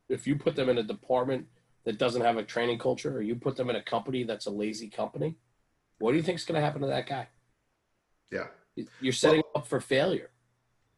if 0.09 0.25
you 0.25 0.35
put 0.35 0.55
them 0.55 0.69
in 0.69 0.77
a 0.77 0.83
department 0.83 1.45
that 1.83 1.99
doesn't 1.99 2.21
have 2.21 2.37
a 2.37 2.43
training 2.43 2.79
culture, 2.79 3.15
or 3.15 3.21
you 3.21 3.35
put 3.35 3.55
them 3.55 3.69
in 3.69 3.75
a 3.75 3.83
company 3.83 4.23
that's 4.23 4.47
a 4.47 4.51
lazy 4.51 4.89
company, 4.89 5.35
what 5.99 6.11
do 6.11 6.17
you 6.17 6.23
think 6.23 6.39
is 6.39 6.45
going 6.45 6.59
to 6.59 6.65
happen 6.65 6.81
to 6.81 6.87
that 6.87 7.07
guy? 7.07 7.27
Yeah. 8.31 8.47
You're 8.99 9.13
setting 9.13 9.43
well, 9.53 9.61
up 9.61 9.67
for 9.67 9.79
failure. 9.79 10.31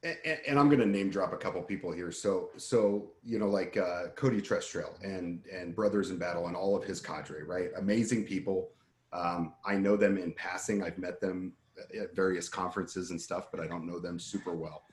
And, 0.08 0.40
and 0.48 0.60
I'm 0.60 0.68
going 0.68 0.80
to 0.80 0.86
name 0.86 1.10
drop 1.10 1.34
a 1.34 1.38
couple 1.38 1.62
people 1.62 1.92
here. 1.92 2.12
So, 2.12 2.50
so 2.58 3.12
you 3.24 3.40
know, 3.40 3.48
like 3.48 3.78
uh, 3.78 4.08
Cody 4.16 4.42
Trestrail 4.42 4.92
and 5.04 5.44
and 5.54 5.76
Brothers 5.76 6.10
in 6.10 6.18
Battle 6.18 6.48
and 6.48 6.56
all 6.56 6.76
of 6.76 6.84
his 6.84 7.00
cadre, 7.00 7.44
right? 7.44 7.70
Amazing 7.78 8.26
people. 8.26 8.70
Um, 9.14 9.54
I 9.66 9.76
know 9.76 9.96
them 9.96 10.18
in 10.18 10.34
passing. 10.34 10.84
I've 10.84 10.98
met 10.98 11.20
them 11.20 11.54
at 12.00 12.16
various 12.16 12.50
conferences 12.50 13.12
and 13.12 13.22
stuff, 13.22 13.50
but 13.52 13.60
I 13.60 13.68
don't 13.68 13.86
know 13.86 14.00
them 14.00 14.20
super 14.20 14.56
well. 14.56 14.84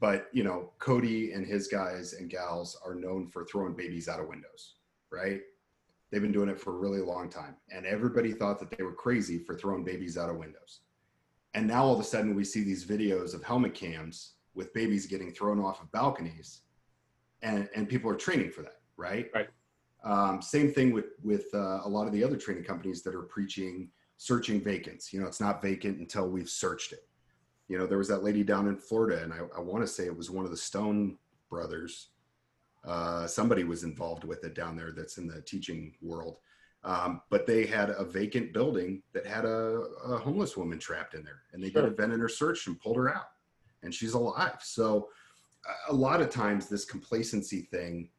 But 0.00 0.28
you 0.32 0.44
know, 0.44 0.72
Cody 0.78 1.32
and 1.32 1.46
his 1.46 1.68
guys 1.68 2.12
and 2.12 2.30
gals 2.30 2.78
are 2.84 2.94
known 2.94 3.28
for 3.28 3.44
throwing 3.44 3.74
babies 3.74 4.08
out 4.08 4.20
of 4.20 4.28
windows, 4.28 4.74
right? 5.10 5.40
They've 6.10 6.22
been 6.22 6.32
doing 6.32 6.48
it 6.48 6.60
for 6.60 6.70
a 6.70 6.78
really 6.78 7.00
long 7.00 7.28
time, 7.28 7.56
and 7.70 7.84
everybody 7.84 8.32
thought 8.32 8.58
that 8.60 8.70
they 8.70 8.82
were 8.82 8.94
crazy 8.94 9.38
for 9.38 9.54
throwing 9.54 9.84
babies 9.84 10.16
out 10.16 10.30
of 10.30 10.36
windows. 10.36 10.80
And 11.54 11.66
now 11.66 11.84
all 11.84 11.94
of 11.94 12.00
a 12.00 12.04
sudden 12.04 12.34
we 12.34 12.44
see 12.44 12.62
these 12.62 12.84
videos 12.84 13.34
of 13.34 13.42
helmet 13.42 13.74
cams 13.74 14.34
with 14.54 14.72
babies 14.74 15.06
getting 15.06 15.32
thrown 15.32 15.60
off 15.60 15.82
of 15.82 15.90
balconies, 15.92 16.62
and 17.42 17.68
and 17.74 17.88
people 17.88 18.10
are 18.10 18.16
training 18.16 18.50
for 18.50 18.62
that, 18.62 18.80
right? 18.96 19.30
Right. 19.34 19.48
Um, 20.04 20.40
same 20.42 20.72
thing 20.72 20.92
with 20.92 21.12
with 21.22 21.46
uh, 21.54 21.80
a 21.84 21.88
lot 21.88 22.06
of 22.06 22.12
the 22.12 22.24
other 22.24 22.36
training 22.36 22.64
companies 22.64 23.02
that 23.02 23.14
are 23.14 23.22
preaching 23.22 23.90
searching 24.16 24.60
vacants. 24.60 25.12
You 25.12 25.20
know, 25.20 25.26
it's 25.26 25.40
not 25.40 25.62
vacant 25.62 25.98
until 25.98 26.28
we've 26.28 26.50
searched 26.50 26.92
it. 26.92 27.06
You 27.68 27.78
know, 27.78 27.86
there 27.86 27.98
was 27.98 28.08
that 28.08 28.24
lady 28.24 28.42
down 28.42 28.66
in 28.66 28.76
Florida, 28.76 29.22
and 29.22 29.32
I, 29.32 29.40
I 29.56 29.60
want 29.60 29.82
to 29.82 29.86
say 29.86 30.06
it 30.06 30.16
was 30.16 30.30
one 30.30 30.44
of 30.44 30.50
the 30.50 30.56
Stone 30.56 31.18
brothers. 31.50 32.08
Uh, 32.84 33.26
somebody 33.26 33.64
was 33.64 33.84
involved 33.84 34.24
with 34.24 34.44
it 34.44 34.54
down 34.54 34.76
there 34.76 34.92
that's 34.92 35.18
in 35.18 35.26
the 35.26 35.42
teaching 35.42 35.94
world 36.00 36.38
um, 36.84 37.22
but 37.28 37.46
they 37.46 37.66
had 37.66 37.90
a 37.90 38.04
vacant 38.04 38.52
building 38.52 39.02
that 39.12 39.26
had 39.26 39.44
a, 39.44 39.82
a 40.06 40.18
homeless 40.18 40.56
woman 40.56 40.78
trapped 40.78 41.14
in 41.14 41.24
there, 41.24 41.42
and 41.52 41.62
they 41.62 41.70
sure. 41.70 41.82
did 41.82 41.92
a 41.92 41.94
vent 41.94 42.12
in 42.12 42.20
her 42.20 42.28
search 42.28 42.66
and 42.66 42.80
pulled 42.80 42.96
her 42.96 43.12
out, 43.12 43.28
and 43.82 43.94
she's 43.94 44.14
alive. 44.14 44.58
So, 44.62 45.08
a 45.88 45.92
lot 45.92 46.20
of 46.20 46.30
times, 46.30 46.68
this 46.68 46.84
complacency 46.84 47.62
thing, 47.62 48.10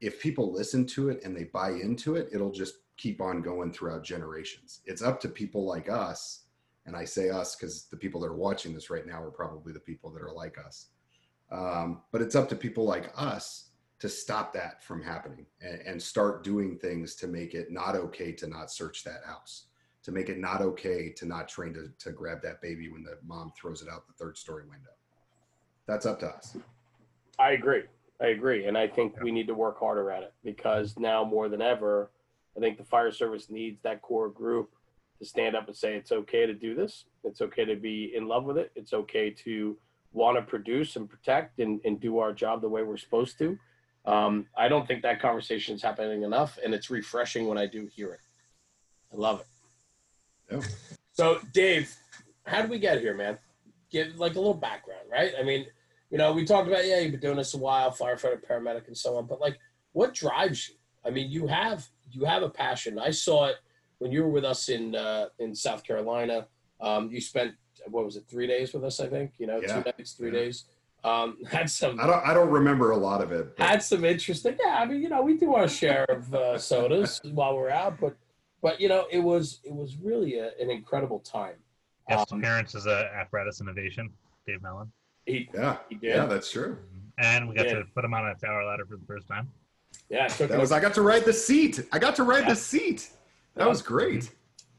if 0.00 0.20
people 0.20 0.52
listen 0.52 0.86
to 0.86 1.10
it 1.10 1.22
and 1.24 1.36
they 1.36 1.44
buy 1.44 1.70
into 1.70 2.16
it, 2.16 2.28
it'll 2.32 2.52
just 2.52 2.76
keep 2.96 3.20
on 3.20 3.42
going 3.42 3.72
throughout 3.72 4.04
generations. 4.04 4.80
It's 4.86 5.02
up 5.02 5.20
to 5.20 5.28
people 5.28 5.66
like 5.66 5.88
us, 5.88 6.44
and 6.86 6.96
I 6.96 7.04
say 7.04 7.30
us 7.30 7.56
because 7.56 7.86
the 7.86 7.96
people 7.96 8.20
that 8.20 8.28
are 8.28 8.36
watching 8.36 8.74
this 8.74 8.90
right 8.90 9.06
now 9.06 9.22
are 9.22 9.30
probably 9.30 9.72
the 9.72 9.80
people 9.80 10.10
that 10.10 10.22
are 10.22 10.32
like 10.32 10.56
us. 10.64 10.86
Um, 11.50 12.02
but 12.10 12.22
it's 12.22 12.34
up 12.34 12.48
to 12.50 12.56
people 12.56 12.84
like 12.84 13.12
us 13.16 13.70
to 14.00 14.08
stop 14.08 14.52
that 14.52 14.82
from 14.82 15.02
happening 15.02 15.46
and, 15.60 15.80
and, 15.80 16.02
start 16.02 16.42
doing 16.42 16.76
things 16.78 17.14
to 17.14 17.26
make 17.26 17.54
it 17.54 17.70
not 17.70 17.94
okay 17.94 18.32
to 18.32 18.46
not 18.46 18.70
search 18.70 19.04
that 19.04 19.24
house 19.24 19.66
to 20.02 20.12
make 20.12 20.28
it 20.28 20.38
not 20.38 20.60
okay 20.60 21.10
to 21.10 21.24
not 21.24 21.48
train 21.48 21.72
to, 21.72 21.88
to 21.98 22.12
grab 22.12 22.42
that 22.42 22.60
baby 22.60 22.90
when 22.90 23.02
the 23.02 23.16
mom 23.24 23.52
throws 23.56 23.82
it 23.82 23.88
out 23.88 24.06
the 24.06 24.12
third 24.12 24.36
story 24.36 24.64
window 24.64 24.90
that's 25.86 26.06
up 26.06 26.18
to 26.20 26.26
us 26.26 26.56
i 27.38 27.52
agree 27.52 27.82
i 28.20 28.26
agree 28.26 28.66
and 28.66 28.76
i 28.76 28.86
think 28.86 29.20
we 29.20 29.30
need 29.30 29.46
to 29.46 29.54
work 29.54 29.78
harder 29.78 30.10
at 30.10 30.22
it 30.22 30.32
because 30.44 30.98
now 30.98 31.24
more 31.24 31.48
than 31.48 31.62
ever 31.62 32.10
i 32.56 32.60
think 32.60 32.78
the 32.78 32.84
fire 32.84 33.10
service 33.10 33.50
needs 33.50 33.80
that 33.82 34.02
core 34.02 34.28
group 34.28 34.70
to 35.18 35.24
stand 35.24 35.54
up 35.54 35.66
and 35.68 35.76
say 35.76 35.94
it's 35.94 36.12
okay 36.12 36.46
to 36.46 36.54
do 36.54 36.74
this 36.74 37.04
it's 37.22 37.40
okay 37.40 37.64
to 37.64 37.76
be 37.76 38.12
in 38.14 38.26
love 38.26 38.44
with 38.44 38.58
it 38.58 38.72
it's 38.74 38.92
okay 38.92 39.30
to 39.30 39.76
want 40.12 40.36
to 40.36 40.42
produce 40.42 40.94
and 40.94 41.10
protect 41.10 41.58
and, 41.58 41.80
and 41.84 42.00
do 42.00 42.18
our 42.18 42.32
job 42.32 42.60
the 42.60 42.68
way 42.68 42.82
we're 42.82 42.96
supposed 42.96 43.36
to 43.38 43.58
um, 44.06 44.46
I 44.56 44.68
don't 44.68 44.86
think 44.86 45.02
that 45.02 45.20
conversation 45.20 45.74
is 45.74 45.82
happening 45.82 46.22
enough, 46.22 46.58
and 46.62 46.74
it's 46.74 46.90
refreshing 46.90 47.46
when 47.46 47.56
I 47.56 47.66
do 47.66 47.86
hear 47.86 48.12
it. 48.12 48.20
I 49.12 49.16
love 49.16 49.40
it. 49.40 49.46
Yeah. 50.54 50.60
So, 51.12 51.40
Dave, 51.52 51.94
how 52.44 52.60
did 52.60 52.70
we 52.70 52.78
get 52.78 53.00
here, 53.00 53.14
man? 53.14 53.38
Give 53.94 54.18
like 54.18 54.34
a 54.34 54.40
little 54.40 54.54
background, 54.54 55.06
right? 55.08 55.32
I 55.38 55.44
mean, 55.44 55.66
you 56.10 56.18
know, 56.18 56.32
we 56.32 56.44
talked 56.44 56.66
about 56.66 56.84
yeah, 56.84 56.98
you've 56.98 57.12
been 57.12 57.20
doing 57.20 57.36
this 57.36 57.54
a 57.54 57.58
while, 57.58 57.92
firefighter, 57.92 58.44
paramedic, 58.44 58.88
and 58.88 58.98
so 58.98 59.16
on. 59.16 59.26
But 59.26 59.40
like, 59.40 59.56
what 59.92 60.14
drives 60.14 60.68
you? 60.68 60.74
I 61.06 61.10
mean, 61.10 61.30
you 61.30 61.46
have 61.46 61.86
you 62.10 62.24
have 62.24 62.42
a 62.42 62.50
passion. 62.50 62.98
I 62.98 63.12
saw 63.12 63.46
it 63.46 63.56
when 63.98 64.10
you 64.10 64.22
were 64.24 64.30
with 64.30 64.44
us 64.44 64.68
in 64.68 64.96
uh, 64.96 65.26
in 65.38 65.54
South 65.54 65.84
Carolina. 65.84 66.48
Um, 66.80 67.08
you 67.08 67.20
spent 67.20 67.52
what 67.86 68.04
was 68.04 68.16
it, 68.16 68.24
three 68.28 68.48
days 68.48 68.72
with 68.72 68.82
us? 68.82 68.98
I 68.98 69.06
think 69.06 69.34
you 69.38 69.46
know, 69.46 69.60
yeah. 69.60 69.76
two 69.76 69.92
nights, 69.96 70.12
three 70.14 70.32
yeah. 70.32 70.40
days. 70.40 70.64
Um, 71.04 71.36
had 71.50 71.70
some. 71.70 72.00
I 72.00 72.08
don't. 72.08 72.26
I 72.26 72.34
don't 72.34 72.50
remember 72.50 72.90
a 72.90 72.96
lot 72.96 73.22
of 73.22 73.30
it. 73.30 73.56
But. 73.56 73.64
Had 73.64 73.82
some 73.84 74.04
interesting. 74.04 74.56
Yeah, 74.60 74.78
I 74.78 74.86
mean, 74.86 75.02
you 75.02 75.08
know, 75.08 75.22
we 75.22 75.36
do 75.36 75.54
our 75.54 75.68
share 75.68 76.04
of 76.08 76.34
uh, 76.34 76.58
sodas 76.58 77.20
while 77.32 77.56
we're 77.56 77.70
out, 77.70 78.00
but 78.00 78.16
but 78.60 78.80
you 78.80 78.88
know, 78.88 79.06
it 79.08 79.20
was 79.20 79.60
it 79.62 79.72
was 79.72 79.96
really 79.96 80.38
a, 80.38 80.50
an 80.60 80.68
incredible 80.68 81.20
time. 81.20 81.56
Guest 82.08 82.32
um, 82.32 82.38
appearance 82.38 82.74
as 82.74 82.86
a 82.86 83.10
apparatus 83.14 83.60
innovation, 83.60 84.10
Dave 84.46 84.62
Mellon. 84.62 84.90
He, 85.26 85.48
yeah, 85.54 85.78
he 85.88 85.94
did. 85.94 86.14
Yeah, 86.16 86.26
that's 86.26 86.50
true. 86.50 86.76
And 87.18 87.48
we 87.48 87.54
got 87.54 87.64
to 87.64 87.84
put 87.94 88.04
him 88.04 88.12
on 88.12 88.26
a 88.26 88.34
tower 88.34 88.64
ladder 88.64 88.84
for 88.84 88.96
the 88.96 89.06
first 89.06 89.26
time. 89.28 89.50
Yeah, 90.10 90.28
that 90.28 90.58
was. 90.58 90.72
I 90.72 90.80
got 90.80 90.92
to 90.94 91.02
ride 91.02 91.24
the 91.24 91.32
seat. 91.32 91.80
I 91.92 91.98
got 91.98 92.14
to 92.16 92.24
ride 92.24 92.42
yeah. 92.42 92.50
the 92.50 92.56
seat. 92.56 93.10
That 93.54 93.68
was 93.68 93.80
great. 93.80 94.30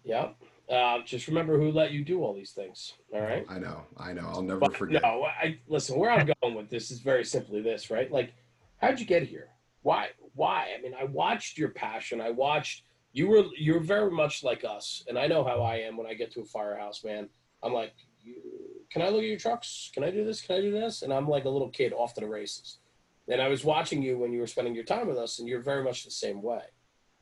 Yeah, 0.03 0.29
Uh, 0.69 0.99
just 1.03 1.27
remember 1.27 1.57
who 1.57 1.71
let 1.71 1.91
you 1.91 2.03
do 2.03 2.23
all 2.23 2.33
these 2.33 2.51
things. 2.51 2.93
All 3.13 3.21
right. 3.21 3.45
I 3.49 3.57
know. 3.57 3.81
I 3.97 4.13
know. 4.13 4.27
I'll 4.27 4.41
never 4.43 4.59
But 4.59 4.75
forget. 4.77 5.01
no, 5.01 5.23
I 5.25 5.57
listen. 5.67 5.97
Where 5.97 6.11
I'm 6.11 6.29
going 6.41 6.53
with 6.53 6.69
this 6.69 6.91
is 6.91 6.99
very 6.99 7.23
simply 7.23 7.61
this, 7.61 7.89
right? 7.89 8.11
Like, 8.11 8.33
how'd 8.81 8.99
you 8.99 9.05
get 9.05 9.23
here? 9.23 9.47
Why? 9.81 10.09
Why? 10.35 10.75
I 10.77 10.81
mean, 10.81 10.93
I 10.99 11.05
watched 11.05 11.57
your 11.57 11.69
passion. 11.69 12.21
I 12.21 12.29
watched 12.29 12.83
you 13.15 13.29
were 13.29 13.45
you're 13.57 13.79
very 13.79 14.11
much 14.11 14.43
like 14.43 14.65
us, 14.65 15.05
and 15.07 15.17
I 15.17 15.27
know 15.27 15.45
how 15.45 15.61
I 15.61 15.77
am 15.77 15.95
when 15.95 16.05
I 16.05 16.13
get 16.13 16.33
to 16.33 16.41
a 16.41 16.45
firehouse, 16.45 17.01
man. 17.01 17.29
I'm 17.63 17.71
like, 17.71 17.93
can 18.91 19.01
I 19.01 19.07
look 19.07 19.21
at 19.21 19.29
your 19.29 19.39
trucks? 19.39 19.89
Can 19.93 20.03
I 20.03 20.11
do 20.11 20.25
this? 20.25 20.41
Can 20.41 20.57
I 20.57 20.61
do 20.61 20.69
this? 20.69 21.01
And 21.01 21.13
I'm 21.13 21.27
like 21.27 21.45
a 21.45 21.49
little 21.49 21.69
kid 21.69 21.93
off 21.93 22.13
to 22.15 22.21
the 22.21 22.27
races. 22.27 22.79
And 23.29 23.41
I 23.41 23.47
was 23.47 23.63
watching 23.63 24.01
you 24.01 24.17
when 24.17 24.33
you 24.33 24.41
were 24.41 24.47
spending 24.47 24.75
your 24.75 24.83
time 24.83 25.07
with 25.07 25.17
us, 25.17 25.39
and 25.39 25.47
you're 25.47 25.61
very 25.61 25.81
much 25.81 26.03
the 26.03 26.11
same 26.11 26.41
way. 26.41 26.63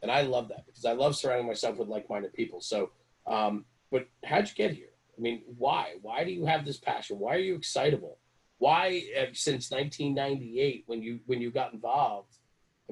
And 0.01 0.09
I 0.09 0.21
love 0.21 0.47
that 0.47 0.65
because 0.65 0.83
I 0.83 0.93
love 0.93 1.15
surrounding 1.15 1.45
myself 1.45 1.77
with 1.77 1.87
like-minded 1.87 2.33
people. 2.33 2.59
So, 2.59 2.89
um, 3.27 3.65
but 3.91 4.07
how'd 4.25 4.49
you 4.49 4.55
get 4.55 4.71
here? 4.71 4.93
I 5.15 5.21
mean, 5.21 5.43
why? 5.59 5.97
Why 6.01 6.23
do 6.23 6.31
you 6.31 6.45
have 6.45 6.65
this 6.65 6.77
passion? 6.77 7.19
Why 7.19 7.35
are 7.35 7.39
you 7.39 7.55
excitable? 7.55 8.17
Why, 8.57 9.03
since 9.33 9.69
1998, 9.69 10.85
when 10.87 11.03
you 11.03 11.19
when 11.27 11.39
you 11.39 11.51
got 11.51 11.71
involved? 11.71 12.39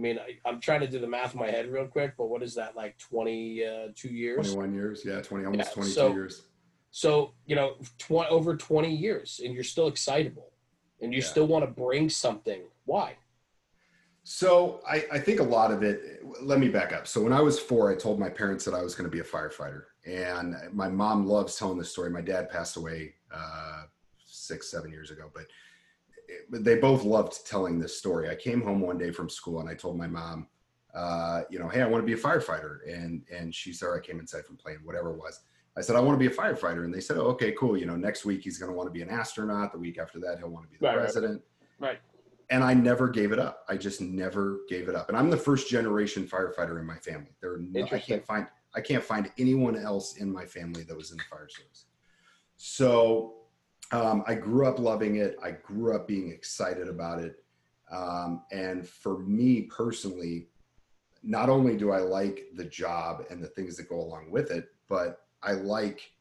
I 0.02 0.04
mean, 0.04 0.18
I, 0.18 0.50
I'm 0.50 0.60
trying 0.60 0.80
to 0.80 0.88
do 0.88 0.98
the 0.98 1.08
math 1.08 1.36
in 1.36 1.40
my 1.40 1.52
head 1.52 1.72
real 1.72 1.86
quick, 1.86 2.16
but 2.18 2.26
what 2.26 2.42
is 2.42 2.56
that 2.56 2.76
like 2.76 2.98
22 2.98 4.08
years? 4.10 4.52
21 4.56 4.74
years. 4.74 5.04
Yeah, 5.06 5.22
20, 5.22 5.46
almost 5.46 5.70
Yeah, 5.70 5.74
22 5.76 5.94
so- 5.94 6.12
years. 6.14 6.42
So 6.94 7.34
you 7.46 7.56
know, 7.56 7.76
tw- 8.00 8.28
over 8.30 8.58
20 8.58 8.94
years, 8.94 9.40
and 9.46 9.54
you're 9.54 9.64
still 9.64 9.88
excitable, 9.88 10.52
and 11.02 11.14
you 11.14 11.20
Yeah. 11.22 11.26
still 11.28 11.46
want 11.48 11.64
to 11.64 11.72
bring 11.72 12.10
something. 12.10 12.64
Why? 12.86 13.16
So 14.24 14.82
I, 14.90 15.06
I 15.12 15.20
think 15.20 15.40
a 15.40 15.44
lot 15.44 15.72
of 15.72 15.84
it, 15.84 16.20
let 16.42 16.60
me 16.60 16.68
back 16.68 16.92
up. 16.94 17.08
So 17.08 17.22
when 17.22 17.32
I 17.32 17.40
was 17.42 17.60
four, 17.60 17.92
I 17.92 17.96
told 17.96 18.20
my 18.20 18.30
parents 18.30 18.66
that 18.66 18.74
I 18.74 18.82
was 18.82 18.94
going 18.96 19.10
to 19.10 19.12
be 19.12 19.20
a 19.22 19.24
firefighter. 19.24 19.84
And 20.06 20.56
my 20.74 20.90
mom 20.90 21.26
loves 21.28 21.56
telling 21.58 21.78
this 21.78 21.92
story. 21.92 22.10
My 22.10 22.22
dad 22.22 22.50
passed 22.50 22.76
away 22.76 23.14
uh, 23.34 23.84
six, 24.26 24.70
seven 24.70 24.92
years 24.92 25.12
ago, 25.12 25.32
but 25.34 25.46
they 26.50 26.78
both 26.78 27.04
loved 27.04 27.46
telling 27.46 27.80
this 27.80 27.98
story. 27.98 28.30
I 28.30 28.36
came 28.36 28.62
home 28.62 28.82
one 28.82 28.98
day 28.98 29.12
from 29.12 29.30
school 29.30 29.60
and 29.60 29.70
I 29.70 29.74
told 29.74 29.98
my 29.98 30.08
mom, 30.08 30.48
uh, 30.94 31.42
you 31.50 31.60
know, 31.60 31.70
hey, 31.70 31.82
I 31.82 31.88
want 31.88 32.02
to 32.02 32.06
be 32.06 32.20
a 32.20 32.24
firefighter. 32.24 32.80
And, 32.88 33.24
and 33.34 33.54
she 33.54 33.72
said, 33.74 33.90
I 33.96 34.00
came 34.00 34.20
inside 34.20 34.46
from 34.46 34.58
playing, 34.58 34.80
whatever 34.84 35.12
it 35.12 35.18
was. 35.18 35.42
I 35.78 35.82
said, 35.82 35.96
I 35.96 36.02
want 36.02 36.20
to 36.20 36.30
be 36.30 36.34
a 36.34 36.36
firefighter. 36.38 36.84
And 36.84 36.94
they 36.94 37.00
said, 37.00 37.18
oh, 37.18 37.28
okay, 37.28 37.54
cool. 37.54 37.78
You 37.78 37.86
know, 37.86 37.96
next 37.96 38.26
week 38.26 38.42
he's 38.44 38.58
going 38.58 38.70
to 38.72 38.76
want 38.76 38.88
to 38.88 38.92
be 38.92 39.02
an 39.02 39.10
astronaut. 39.10 39.72
The 39.72 39.78
week 39.80 39.98
after 40.00 40.20
that, 40.20 40.38
he'll 40.40 40.50
want 40.50 40.66
to 40.66 40.70
be 40.72 40.78
the 40.78 40.86
Right, 40.86 40.98
right, 40.98 41.04
right. 41.04 41.14
president 41.14 41.42
Right. 41.80 42.00
and 42.50 42.64
I 42.64 42.74
never 42.74 43.08
gave 43.08 43.32
it 43.32 43.40
up. 43.40 43.64
I 43.70 43.78
just 43.78 44.02
never 44.02 44.60
gave 44.68 44.90
it 44.90 44.96
up. 44.96 45.08
And 45.08 45.18
I'm 45.18 45.30
the 45.30 45.38
first 45.38 45.70
generation 45.70 46.28
firefighter 46.28 46.80
in 46.80 46.86
my 46.86 46.98
family. 46.98 47.32
There 47.40 47.54
are 47.54 47.60
no, 47.60 47.84
I 47.92 48.00
can't 48.00 48.26
find 48.26 48.48
I 48.74 48.80
can't 48.82 49.04
find 49.04 49.30
anyone 49.38 49.76
else 49.78 50.18
in 50.18 50.32
my 50.32 50.46
family 50.46 50.84
that 50.84 50.96
was 50.96 51.12
in 51.12 51.18
the 51.18 51.24
fire 51.30 51.50
service. 51.50 51.88
So 52.58 53.41
um, 53.92 54.24
I 54.28 54.36
grew 54.36 54.68
up 54.68 54.80
loving 54.80 55.18
it. 55.18 55.38
I 55.44 55.52
grew 55.52 55.96
up 55.96 56.08
being 56.08 56.32
excited 56.32 56.88
about 56.88 57.20
it. 57.20 57.44
Um, 57.92 58.44
and 58.52 58.88
for 58.88 59.20
me 59.20 59.64
personally, 59.64 60.48
not 61.24 61.50
only 61.50 61.78
do 61.78 61.92
I 61.92 62.00
like 62.00 62.46
the 62.56 62.66
job 62.66 63.26
and 63.30 63.44
the 63.44 63.48
things 63.48 63.78
that 63.78 63.90
go 63.90 64.00
along 64.00 64.32
with 64.32 64.50
it, 64.50 64.70
but 64.88 65.26
I 65.44 65.54
like 65.54 66.12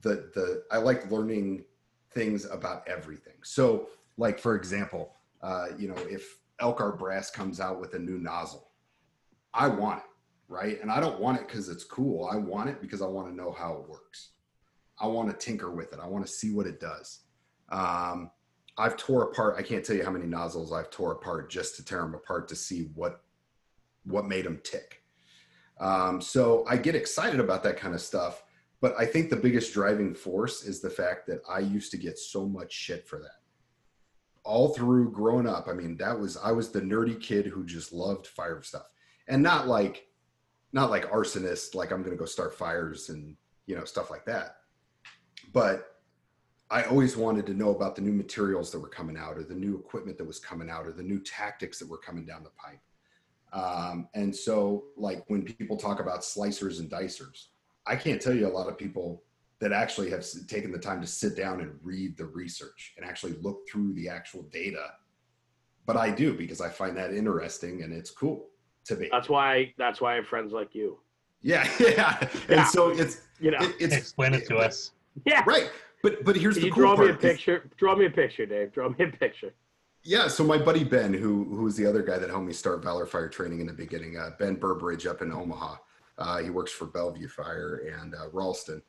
the 0.00 0.30
the 0.34 0.64
I 0.70 0.78
like 0.78 1.10
learning 1.10 1.64
things 2.12 2.44
about 2.44 2.86
everything. 2.86 3.34
So, 3.42 3.88
like 4.16 4.38
for 4.38 4.54
example, 4.54 5.16
uh, 5.42 5.68
you 5.78 5.88
know, 5.88 5.98
if 6.08 6.38
Elkhart 6.60 6.98
Brass 6.98 7.30
comes 7.30 7.60
out 7.60 7.80
with 7.80 7.94
a 7.94 7.98
new 7.98 8.18
nozzle, 8.18 8.68
I 9.52 9.68
want 9.68 9.98
it, 9.98 10.04
right? 10.48 10.80
And 10.80 10.90
I 10.90 11.00
don't 11.00 11.20
want 11.20 11.40
it 11.40 11.48
because 11.48 11.68
it's 11.68 11.84
cool. 11.84 12.28
I 12.32 12.36
want 12.36 12.70
it 12.70 12.80
because 12.80 13.02
I 13.02 13.06
want 13.06 13.28
to 13.28 13.34
know 13.34 13.52
how 13.52 13.74
it 13.74 13.88
works. 13.88 14.31
I 15.02 15.06
want 15.06 15.28
to 15.28 15.36
tinker 15.36 15.70
with 15.72 15.92
it. 15.92 15.98
I 16.00 16.06
want 16.06 16.24
to 16.24 16.32
see 16.32 16.54
what 16.54 16.66
it 16.66 16.80
does. 16.80 17.20
Um, 17.70 18.30
I've 18.78 18.96
tore 18.96 19.24
apart. 19.24 19.56
I 19.58 19.62
can't 19.62 19.84
tell 19.84 19.96
you 19.96 20.04
how 20.04 20.10
many 20.12 20.26
nozzles 20.26 20.72
I've 20.72 20.90
tore 20.90 21.12
apart 21.12 21.50
just 21.50 21.76
to 21.76 21.84
tear 21.84 22.00
them 22.00 22.14
apart 22.14 22.48
to 22.48 22.56
see 22.56 22.90
what 22.94 23.20
what 24.04 24.26
made 24.26 24.44
them 24.44 24.60
tick. 24.64 25.02
Um, 25.80 26.20
so 26.20 26.64
I 26.68 26.76
get 26.76 26.94
excited 26.94 27.40
about 27.40 27.62
that 27.64 27.76
kind 27.76 27.94
of 27.94 28.00
stuff. 28.00 28.44
But 28.80 28.94
I 28.98 29.06
think 29.06 29.30
the 29.30 29.36
biggest 29.36 29.72
driving 29.72 30.14
force 30.14 30.64
is 30.64 30.80
the 30.80 30.90
fact 30.90 31.26
that 31.28 31.40
I 31.48 31.60
used 31.60 31.92
to 31.92 31.96
get 31.96 32.18
so 32.18 32.48
much 32.48 32.72
shit 32.72 33.06
for 33.06 33.20
that. 33.20 33.40
All 34.44 34.74
through 34.74 35.12
growing 35.12 35.46
up, 35.46 35.68
I 35.68 35.72
mean, 35.72 35.96
that 35.98 36.18
was 36.18 36.36
I 36.36 36.50
was 36.52 36.70
the 36.70 36.80
nerdy 36.80 37.20
kid 37.20 37.46
who 37.46 37.64
just 37.64 37.92
loved 37.92 38.26
fire 38.26 38.60
stuff, 38.62 38.88
and 39.28 39.40
not 39.42 39.68
like, 39.68 40.08
not 40.72 40.90
like 40.90 41.10
arsonist, 41.10 41.76
like 41.76 41.92
I'm 41.92 42.02
gonna 42.02 42.16
go 42.16 42.24
start 42.24 42.54
fires 42.54 43.08
and 43.08 43.36
you 43.66 43.76
know 43.76 43.84
stuff 43.84 44.10
like 44.10 44.24
that. 44.26 44.56
But 45.52 46.00
I 46.70 46.84
always 46.84 47.16
wanted 47.16 47.46
to 47.46 47.54
know 47.54 47.70
about 47.70 47.94
the 47.96 48.02
new 48.02 48.12
materials 48.12 48.70
that 48.72 48.80
were 48.80 48.88
coming 48.88 49.16
out, 49.16 49.36
or 49.36 49.42
the 49.44 49.54
new 49.54 49.76
equipment 49.76 50.16
that 50.18 50.24
was 50.24 50.38
coming 50.38 50.70
out, 50.70 50.86
or 50.86 50.92
the 50.92 51.02
new 51.02 51.20
tactics 51.20 51.78
that 51.78 51.88
were 51.88 51.98
coming 51.98 52.24
down 52.24 52.42
the 52.42 52.50
pipe. 52.50 52.80
Um, 53.52 54.08
and 54.14 54.34
so, 54.34 54.84
like 54.96 55.24
when 55.28 55.42
people 55.42 55.76
talk 55.76 56.00
about 56.00 56.20
slicers 56.20 56.80
and 56.80 56.90
dicers, 56.90 57.48
I 57.86 57.96
can't 57.96 58.20
tell 58.20 58.32
you 58.34 58.46
a 58.46 58.48
lot 58.48 58.68
of 58.68 58.78
people 58.78 59.22
that 59.58 59.72
actually 59.72 60.10
have 60.10 60.24
taken 60.48 60.72
the 60.72 60.78
time 60.78 61.00
to 61.00 61.06
sit 61.06 61.36
down 61.36 61.60
and 61.60 61.78
read 61.82 62.16
the 62.16 62.24
research 62.24 62.94
and 62.96 63.06
actually 63.06 63.34
look 63.42 63.68
through 63.70 63.92
the 63.92 64.08
actual 64.08 64.42
data. 64.44 64.86
But 65.84 65.96
I 65.96 66.10
do 66.10 66.32
because 66.32 66.60
I 66.60 66.68
find 66.68 66.96
that 66.96 67.12
interesting 67.12 67.82
and 67.82 67.92
it's 67.92 68.10
cool 68.10 68.48
to 68.86 68.96
be. 68.96 69.08
That's 69.12 69.28
why. 69.28 69.74
That's 69.76 70.00
why 70.00 70.12
I 70.12 70.16
have 70.16 70.26
friends 70.26 70.52
like 70.52 70.74
you. 70.74 70.98
Yeah, 71.42 71.68
yeah. 71.80 72.16
And 72.20 72.32
Yeah. 72.50 72.64
so 72.64 72.88
it's 72.90 73.20
You 73.38 73.50
know. 73.50 73.58
it, 73.60 73.74
it's 73.78 73.94
Explain 73.96 74.32
it 74.34 74.46
to 74.46 74.56
us. 74.56 74.92
yeah. 75.26 75.42
right. 75.46 75.70
But 76.02 76.24
but 76.24 76.36
here's 76.36 76.54
Can 76.54 76.62
the 76.62 76.66
you 76.68 76.72
cool 76.74 76.82
draw 76.82 76.96
part. 76.96 77.06
me 77.08 77.12
a 77.12 77.16
is- 77.16 77.20
picture? 77.20 77.70
Draw 77.76 77.96
me 77.96 78.06
a 78.06 78.10
picture, 78.10 78.46
Dave. 78.46 78.72
Draw 78.72 78.88
me 78.90 79.04
a 79.04 79.08
picture. 79.08 79.52
Yeah, 80.04 80.26
so 80.26 80.42
my 80.42 80.58
buddy 80.58 80.82
Ben, 80.82 81.14
who 81.14 81.44
who 81.44 81.62
was 81.62 81.76
the 81.76 81.86
other 81.86 82.02
guy 82.02 82.18
that 82.18 82.28
helped 82.28 82.46
me 82.46 82.52
start 82.52 82.82
Valor 82.82 83.06
Fire 83.06 83.28
training 83.28 83.60
in 83.60 83.66
the 83.68 83.72
beginning, 83.72 84.18
uh, 84.18 84.30
Ben 84.38 84.56
Burbridge 84.56 85.06
up 85.06 85.22
in 85.22 85.32
Omaha. 85.32 85.76
Uh, 86.18 86.38
he 86.38 86.50
works 86.50 86.72
for 86.72 86.86
Bellevue 86.86 87.28
Fire 87.28 87.88
and 88.00 88.14
uh, 88.14 88.28
Ralston. 88.32 88.82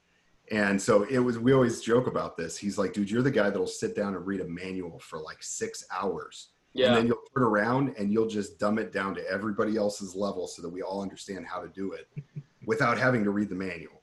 And 0.52 0.82
so 0.82 1.04
it 1.04 1.20
was. 1.20 1.38
We 1.40 1.54
always 1.54 1.82
joke 1.82 2.08
about 2.08 2.36
this. 2.36 2.58
He's 2.58 2.78
like, 2.78 2.94
"Dude, 2.94 3.10
you're 3.12 3.22
the 3.22 3.32
guy 3.32 3.50
that'll 3.50 3.68
sit 3.68 3.96
down 3.96 4.16
and 4.16 4.26
read 4.26 4.42
a 4.42 4.46
manual 4.48 5.00
for 5.00 5.20
like 5.20 5.38
six 5.42 5.86
hours, 5.92 6.50
and 6.76 6.98
then 6.98 7.08
you'll 7.08 7.24
turn 7.34 7.44
around 7.44 7.96
and 7.98 8.12
you'll 8.12 8.28
just 8.28 8.60
dumb 8.60 8.78
it 8.78 8.92
down 8.92 9.16
to 9.16 9.26
everybody 9.30 9.78
else's 9.78 10.16
level 10.16 10.48
so 10.48 10.62
that 10.62 10.70
we 10.70 10.82
all 10.82 11.02
understand 11.02 11.46
how 11.48 11.62
to 11.62 11.70
do 11.70 11.94
it, 11.94 12.10
without 12.66 12.98
having 12.98 13.24
to 13.24 13.30
read 13.30 13.48
the 13.50 13.56
manual." 13.56 14.02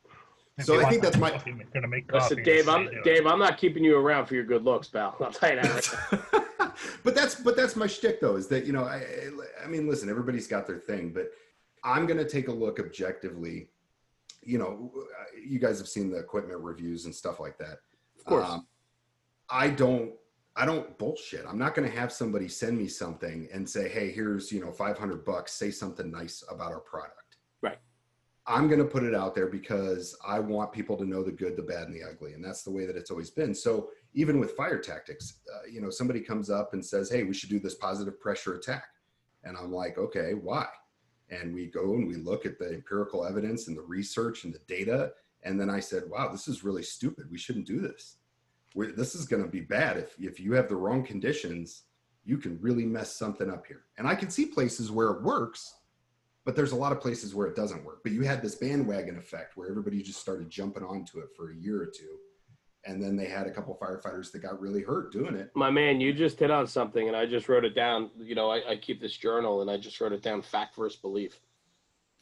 If 0.61 0.67
So 0.67 0.81
I 0.81 0.89
think 0.89 1.03
that's 1.03 1.17
my- 1.17 1.31
coffee, 1.31 1.55
Gonna 1.75 1.89
make 1.89 2.09
coffee. 2.09 2.37
Listen, 2.37 2.45
Dave. 2.45 2.69
I'm 2.69 2.87
say 2.87 2.93
do 2.93 2.99
it. 2.99 3.05
Dave. 3.05 3.27
I'm 3.27 3.39
not 3.39 3.59
keeping 3.59 3.83
you 3.85 3.97
around 3.97 4.27
for 4.27 4.35
your 4.35 4.45
good 4.45 4.65
looks, 4.65 4.89
pal. 4.89 5.17
I'll 5.21 5.33
tell 5.33 5.55
you 5.55 5.63
that. 5.63 6.13
Right 6.13 6.73
but 7.05 7.15
that's 7.15 7.35
but 7.35 7.57
that's 7.57 7.77
my 7.77 7.87
shtick 7.87 8.21
though 8.21 8.37
is 8.37 8.47
that 8.49 8.65
you 8.65 8.73
know 8.73 8.85
I 8.85 9.03
I 9.63 9.67
mean 9.67 9.87
listen 9.89 10.09
everybody's 10.09 10.47
got 10.47 10.67
their 10.67 10.79
thing 10.79 11.11
but 11.13 11.31
I'm 11.85 12.07
gonna 12.07 12.25
take 12.29 12.49
a 12.49 12.53
look 12.53 12.79
objectively 12.79 13.71
you 14.43 14.59
know 14.59 14.93
you 15.43 15.59
guys 15.59 15.79
have 15.79 15.89
seen 15.89 16.11
the 16.11 16.19
equipment 16.19 16.61
reviews 16.61 17.05
and 17.07 17.15
stuff 17.15 17.41
like 17.41 17.59
that 17.59 17.79
Of 18.19 18.25
course. 18.25 18.49
Um, 18.49 18.67
I 19.51 19.69
don't 19.69 20.13
I 20.57 20.65
don't 20.65 20.97
bullshit 20.99 21.45
I'm 21.47 21.59
not 21.59 21.75
gonna 21.75 21.91
have 21.91 22.13
somebody 22.13 22.47
send 22.49 22.79
me 22.79 22.87
something 22.87 23.49
and 23.53 23.69
say 23.69 23.89
hey 23.89 24.11
here's 24.11 24.53
you 24.53 24.61
know 24.65 24.71
500 24.73 25.25
bucks 25.25 25.53
say 25.53 25.71
something 25.71 26.11
nice 26.11 26.45
about 26.51 26.73
our 26.73 26.81
product 26.81 27.15
Right. 27.17 27.20
I'm 28.47 28.69
going 28.69 28.81
to 28.81 28.87
put 28.87 29.05
it 29.05 29.15
out 29.15 29.35
there 29.35 29.47
because 29.47 30.17
I 30.27 30.41
want 30.41 30.73
people 30.73 30.97
to 30.97 31.05
know 31.05 31.23
the 31.23 31.31
good, 31.31 31.57
the 31.57 31.63
bad, 31.63 31.89
and 31.89 31.95
the 31.95 32.03
ugly. 32.03 32.33
And 32.33 32.45
that's 32.45 32.63
the 32.63 32.71
way 32.71 32.87
that 32.87 32.97
it's 32.97 33.11
always 33.11 33.31
been. 33.31 33.55
So 33.55 33.91
even 34.15 34.41
with 34.41 34.57
fire 34.57 34.79
tactics, 34.79 35.41
uh, 35.55 35.69
you 35.71 35.81
know, 35.81 35.91
somebody 35.91 36.21
comes 36.21 36.51
up 36.51 36.73
and 36.73 36.85
says, 36.85 37.11
Hey, 37.11 37.23
we 37.23 37.35
should 37.35 37.51
do 37.51 37.61
this 37.61 37.75
positive 37.75 38.19
pressure 38.19 38.55
attack. 38.55 38.85
And 39.45 39.57
I'm 39.57 39.73
like, 39.73 39.99
okay, 39.99 40.33
why? 40.35 40.67
And 41.31 41.55
we 41.55 41.67
go 41.67 41.95
and 41.95 42.07
we 42.07 42.17
look 42.17 42.45
at 42.45 42.59
the 42.59 42.73
empirical 42.73 43.25
evidence 43.25 43.69
and 43.69 43.77
the 43.77 43.83
research 43.83 44.45
and 44.45 44.53
the 44.53 44.61
data. 44.67 45.13
And 45.43 45.61
then 45.61 45.71
I 45.71 45.81
said, 45.81 46.05
wow, 46.09 46.29
this 46.29 46.49
is 46.49 46.65
really 46.65 46.83
stupid. 46.83 47.31
We 47.31 47.39
shouldn't 47.39 47.67
do 47.67 47.81
this. 47.81 48.17
we 48.75 48.93
this 48.93 49.15
is 49.15 49.27
going 49.27 49.43
to 49.43 49.49
be 49.49 49.61
bad. 49.61 49.97
If, 49.97 50.15
if 50.19 50.41
you 50.41 50.53
have 50.55 50.69
the 50.69 50.77
wrong 50.77 51.05
conditions, 51.05 51.85
you 52.25 52.37
can 52.37 52.61
really 52.61 52.85
mess 52.85 53.17
something 53.17 53.51
up 53.51 53.67
here. 53.67 53.85
And 53.97 54.07
I 54.07 54.15
can 54.15 54.31
see 54.31 54.47
places 54.47 54.91
where 54.91 55.11
it 55.11 55.23
works, 55.23 55.75
but 56.45 56.57
there's 56.57 56.73
a 56.73 56.77
lot 56.77 56.93
of 56.93 57.01
places 57.01 57.35
where 57.35 57.47
it 57.47 57.57
doesn't 57.57 57.85
work. 57.85 58.01
But 58.03 58.13
you 58.13 58.23
had 58.23 58.43
this 58.43 58.55
bandwagon 58.55 59.19
effect 59.19 59.57
where 59.57 59.69
everybody 59.69 60.03
just 60.03 60.21
started 60.21 60.49
jumping 60.49 60.83
onto 60.83 61.19
it 61.19 61.29
for 61.37 61.51
a 61.51 61.55
year 61.55 61.83
or 61.83 61.87
two. 61.87 62.17
And 62.87 63.03
then 63.03 63.15
they 63.15 63.27
had 63.27 63.47
a 63.47 63.51
couple 63.51 63.77
firefighters 63.81 64.33
that 64.33 64.41
got 64.41 64.59
really 64.59 64.83
hurt 64.83 65.13
doing 65.13 65.35
it. 65.35 65.51
My 65.55 65.71
man, 65.71 66.01
you 66.01 66.15
just 66.15 66.39
hit 66.39 66.51
on 66.51 66.67
something, 66.67 67.09
and 67.09 67.17
I 67.17 67.27
just 67.27 67.47
wrote 67.47 67.67
it 67.67 67.75
down. 67.75 68.09
You 68.19 68.35
know, 68.35 68.51
I, 68.51 68.71
I 68.71 68.77
keep 68.77 69.03
this 69.03 69.15
journal, 69.15 69.61
and 69.61 69.71
I 69.71 69.77
just 69.77 70.01
wrote 70.01 70.13
it 70.13 70.23
down: 70.23 70.41
fact 70.41 70.77
versus 70.77 70.99
belief. 70.99 71.39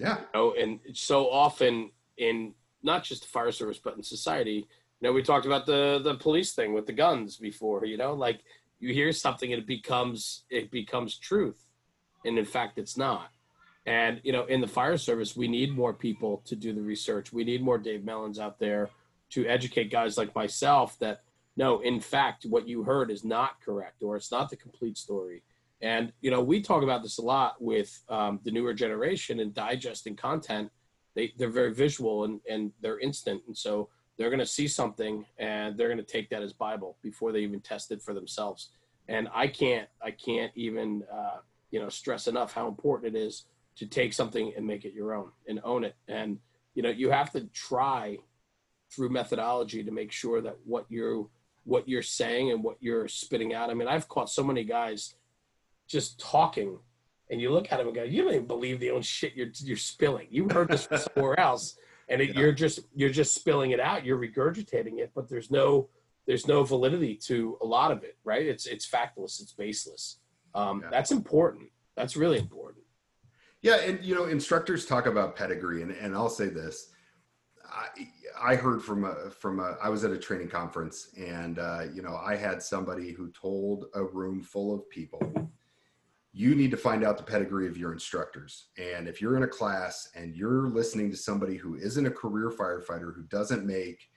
Yeah. 0.01 0.19
You 0.19 0.27
know, 0.35 0.55
and 0.61 0.81
so 0.95 1.31
often 1.31 1.93
in 2.17 2.55
not 2.83 3.05
just 3.05 3.23
the 3.23 3.29
fire 3.29 3.53
service, 3.53 3.79
but 3.79 3.97
in 3.97 4.03
society, 4.03 4.67
you 5.01 5.09
know, 5.09 5.13
we 5.13 5.23
talked 5.23 5.47
about 5.47 5.65
the 5.65 6.01
the 6.03 6.17
police 6.17 6.55
thing 6.55 6.73
with 6.73 6.87
the 6.87 6.93
guns 6.93 7.37
before. 7.37 7.85
You 7.85 7.97
know, 7.97 8.15
like 8.15 8.41
you 8.81 8.93
hear 8.93 9.13
something 9.13 9.53
and 9.53 9.63
it 9.63 9.67
becomes 9.69 10.43
it 10.51 10.73
becomes 10.73 11.19
truth, 11.19 11.65
and 12.25 12.37
in 12.37 12.45
fact, 12.45 12.79
it's 12.79 12.97
not. 12.97 13.31
And 13.89 14.21
you 14.23 14.33
know, 14.33 14.45
in 14.45 14.61
the 14.61 14.67
fire 14.67 14.99
service, 14.99 15.35
we 15.35 15.49
need 15.49 15.75
more 15.75 15.95
people 15.95 16.43
to 16.45 16.55
do 16.55 16.75
the 16.75 16.83
research. 16.83 17.33
We 17.33 17.43
need 17.43 17.63
more 17.63 17.79
Dave 17.79 18.05
Mellons 18.05 18.39
out 18.39 18.59
there 18.59 18.91
to 19.31 19.47
educate 19.47 19.91
guys 19.91 20.19
like 20.19 20.35
myself 20.35 20.99
that 20.99 21.23
no, 21.57 21.81
in 21.81 21.99
fact, 21.99 22.45
what 22.45 22.69
you 22.69 22.83
heard 22.83 23.11
is 23.11 23.25
not 23.25 23.63
correct 23.65 24.03
or 24.03 24.15
it's 24.17 24.31
not 24.31 24.51
the 24.51 24.57
complete 24.57 24.99
story. 24.99 25.43
And 25.81 26.13
you 26.21 26.31
know, 26.31 26.43
we 26.43 26.61
talk 26.61 26.83
about 26.83 27.03
this 27.03 27.17
a 27.17 27.23
lot 27.23 27.63
with 27.63 27.99
um, 28.11 28.41
the 28.45 28.51
newer 28.51 28.75
generation 28.75 29.41
and 29.41 29.55
digesting 29.55 30.17
content. 30.17 30.71
They 31.15 31.33
they're 31.39 31.49
very 31.49 31.73
visual 31.73 32.25
and 32.25 32.41
and 32.47 32.73
they're 32.83 32.99
instant, 32.99 33.41
and 33.47 33.57
so 33.57 33.89
they're 34.19 34.29
going 34.29 34.39
to 34.39 34.47
see 34.47 34.69
something 34.69 35.25
and 35.39 35.79
they're 35.79 35.89
going 35.89 35.97
to 35.97 36.13
take 36.13 36.29
that 36.29 36.43
as 36.43 36.53
Bible 36.53 36.99
before 37.03 37.33
they 37.33 37.41
even 37.41 37.61
test 37.61 37.91
it 37.91 38.03
for 38.03 38.13
themselves. 38.13 38.69
And 39.09 39.29
I 39.35 39.47
can't 39.47 39.89
I 40.03 40.11
can't 40.11 40.53
even 40.57 41.05
uh, 41.11 41.39
you 41.71 41.81
know 41.81 41.89
stress 41.89 42.27
enough 42.27 42.53
how 42.53 42.69
important 42.69 43.17
it 43.17 43.19
is 43.19 43.47
to 43.79 43.87
take 43.87 44.13
something 44.13 44.53
and 44.57 44.67
make 44.67 44.85
it 44.85 44.93
your 44.93 45.15
own 45.15 45.31
and 45.47 45.61
own 45.65 45.85
it. 45.85 45.97
And 46.09 46.39
you 46.75 46.83
know, 46.83 46.91
you 46.91 47.11
have 47.11 47.33
to 47.33 47.47
try 47.53 48.19
through 48.91 49.11
methodology 49.11 49.85
to 49.85 49.91
make 49.91 50.13
sure 50.13 50.41
that 50.41 50.57
what 50.65 50.87
you're 50.89 51.27
what 51.65 51.89
you're 51.89 52.03
saying 52.03 52.51
and 52.51 52.63
what 52.65 52.77
you're 52.81 53.09
spitting 53.09 53.53
out. 53.53 53.71
I 53.71 53.75
mean, 53.75 53.89
I've 53.89 54.09
caught 54.09 54.31
so 54.31 54.43
many 54.43 54.65
guys 54.65 55.15
just 55.87 56.19
talking, 56.19 56.79
and 57.31 57.41
you 57.41 57.51
look 57.51 57.71
at 57.71 57.79
them 57.79 57.89
and 57.89 57.97
go, 57.97 58.03
"You 58.03 58.23
don't 58.23 58.35
even 58.35 58.47
believe 58.47 58.81
the 58.81 58.91
own 58.91 59.03
shit 59.03 59.35
you're 59.35 59.51
you're 59.59 59.77
spilling. 59.77 60.27
You 60.31 60.49
heard 60.49 60.69
this 60.69 60.87
from 60.87 60.99
somewhere 60.99 61.39
else, 61.49 61.77
and 62.09 62.21
it, 62.21 62.31
yeah. 62.31 62.41
you're 62.41 62.53
just 62.53 62.81
you're 62.95 63.11
just 63.11 63.35
spilling 63.35 63.71
it 63.71 63.81
out. 63.81 64.05
You're 64.05 64.19
regurgitating 64.19 64.99
it, 64.99 65.13
but 65.15 65.29
there's 65.29 65.51
no 65.51 65.89
there's 66.27 66.47
no 66.47 66.63
validity 66.65 67.17
to 67.27 67.59
a 67.63 67.67
lot 67.67 67.93
of 67.93 68.03
it, 68.03 68.17
right? 68.25 68.45
It's 68.47 68.67
it's 68.67 68.89
factless, 68.89 69.41
it's 69.41 69.53
baseless. 69.53 70.19
Um, 70.55 70.81
yeah. 70.83 70.91
That's 70.91 71.13
important. 71.13 71.71
That's 71.97 72.17
really 72.17 72.39
important. 72.39 72.85
Yeah, 73.63 73.77
and 73.77 74.05
you 74.05 74.15
know, 74.15 74.27
instructors 74.27 74.87
talk 74.87 75.07
about 75.07 75.35
pedigree, 75.35 75.83
and, 75.83 75.91
and 75.91 76.15
I'll 76.15 76.29
say 76.29 76.47
this: 76.47 76.91
I, 77.69 77.87
I 78.41 78.55
heard 78.55 78.83
from 78.83 79.05
a, 79.05 79.31
from 79.31 79.59
a, 79.59 79.77
I 79.83 79.89
was 79.89 80.05
at 80.05 80.13
a 80.13 80.19
training 80.19 80.49
conference, 80.49 81.11
and 81.19 81.59
uh, 81.59 81.85
you 81.93 82.03
know, 82.03 82.17
I 82.17 82.37
had 82.37 82.63
somebody 82.63 83.13
who 83.13 83.33
told 83.33 83.87
a 83.95 84.05
room 84.05 84.43
full 84.43 84.73
of 84.73 84.89
people, 84.91 85.51
you 86.33 86.55
need 86.55 86.71
to 86.71 86.77
find 86.77 87.03
out 87.03 87.17
the 87.17 87.25
pedigree 87.25 87.67
of 87.67 87.77
your 87.77 87.93
instructors, 87.93 88.69
and 88.79 89.09
if 89.09 89.21
you're 89.21 89.37
in 89.37 89.43
a 89.43 89.49
class 89.49 90.09
and 90.15 90.37
you're 90.37 90.69
listening 90.69 91.11
to 91.11 91.17
somebody 91.17 91.57
who 91.57 91.75
isn't 91.75 92.07
a 92.07 92.11
career 92.11 92.51
firefighter 92.57 93.13
who 93.13 93.25
doesn't 93.25 93.67
make, 93.67 94.09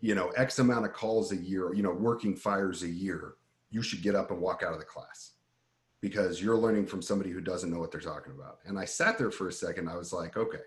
you 0.00 0.14
know, 0.14 0.28
X 0.36 0.60
amount 0.60 0.86
of 0.86 0.92
calls 0.92 1.32
a 1.32 1.36
year, 1.36 1.74
you 1.74 1.82
know, 1.82 1.92
working 1.92 2.36
fires 2.36 2.84
a 2.84 2.88
year, 2.88 3.34
you 3.70 3.82
should 3.82 4.02
get 4.02 4.14
up 4.14 4.30
and 4.30 4.40
walk 4.40 4.62
out 4.64 4.72
of 4.72 4.78
the 4.78 4.84
class 4.84 5.33
because 6.04 6.42
you're 6.42 6.58
learning 6.58 6.84
from 6.84 7.00
somebody 7.00 7.30
who 7.30 7.40
doesn't 7.40 7.70
know 7.70 7.78
what 7.78 7.90
they're 7.90 7.98
talking 7.98 8.34
about. 8.34 8.58
And 8.66 8.78
I 8.78 8.84
sat 8.84 9.16
there 9.16 9.30
for 9.30 9.48
a 9.48 9.52
second. 9.52 9.88
I 9.88 9.96
was 9.96 10.12
like, 10.12 10.36
okay. 10.36 10.60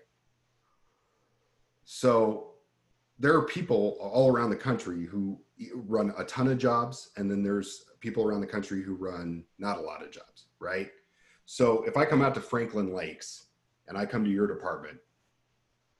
So 1.84 2.54
there 3.20 3.36
are 3.36 3.42
people 3.42 3.96
all 4.00 4.32
around 4.32 4.50
the 4.50 4.56
country 4.56 5.06
who 5.06 5.38
run 5.72 6.12
a 6.18 6.24
ton 6.24 6.48
of 6.48 6.58
jobs. 6.58 7.10
And 7.16 7.30
then 7.30 7.44
there's 7.44 7.84
people 8.00 8.26
around 8.26 8.40
the 8.40 8.48
country 8.48 8.82
who 8.82 8.96
run 8.96 9.44
not 9.60 9.78
a 9.78 9.80
lot 9.80 10.02
of 10.02 10.10
jobs, 10.10 10.46
right? 10.58 10.90
So 11.46 11.84
if 11.84 11.96
I 11.96 12.04
come 12.04 12.20
out 12.20 12.34
to 12.34 12.40
Franklin 12.40 12.92
Lakes 12.92 13.46
and 13.86 13.96
I 13.96 14.06
come 14.06 14.24
to 14.24 14.30
your 14.30 14.48
department, 14.48 14.98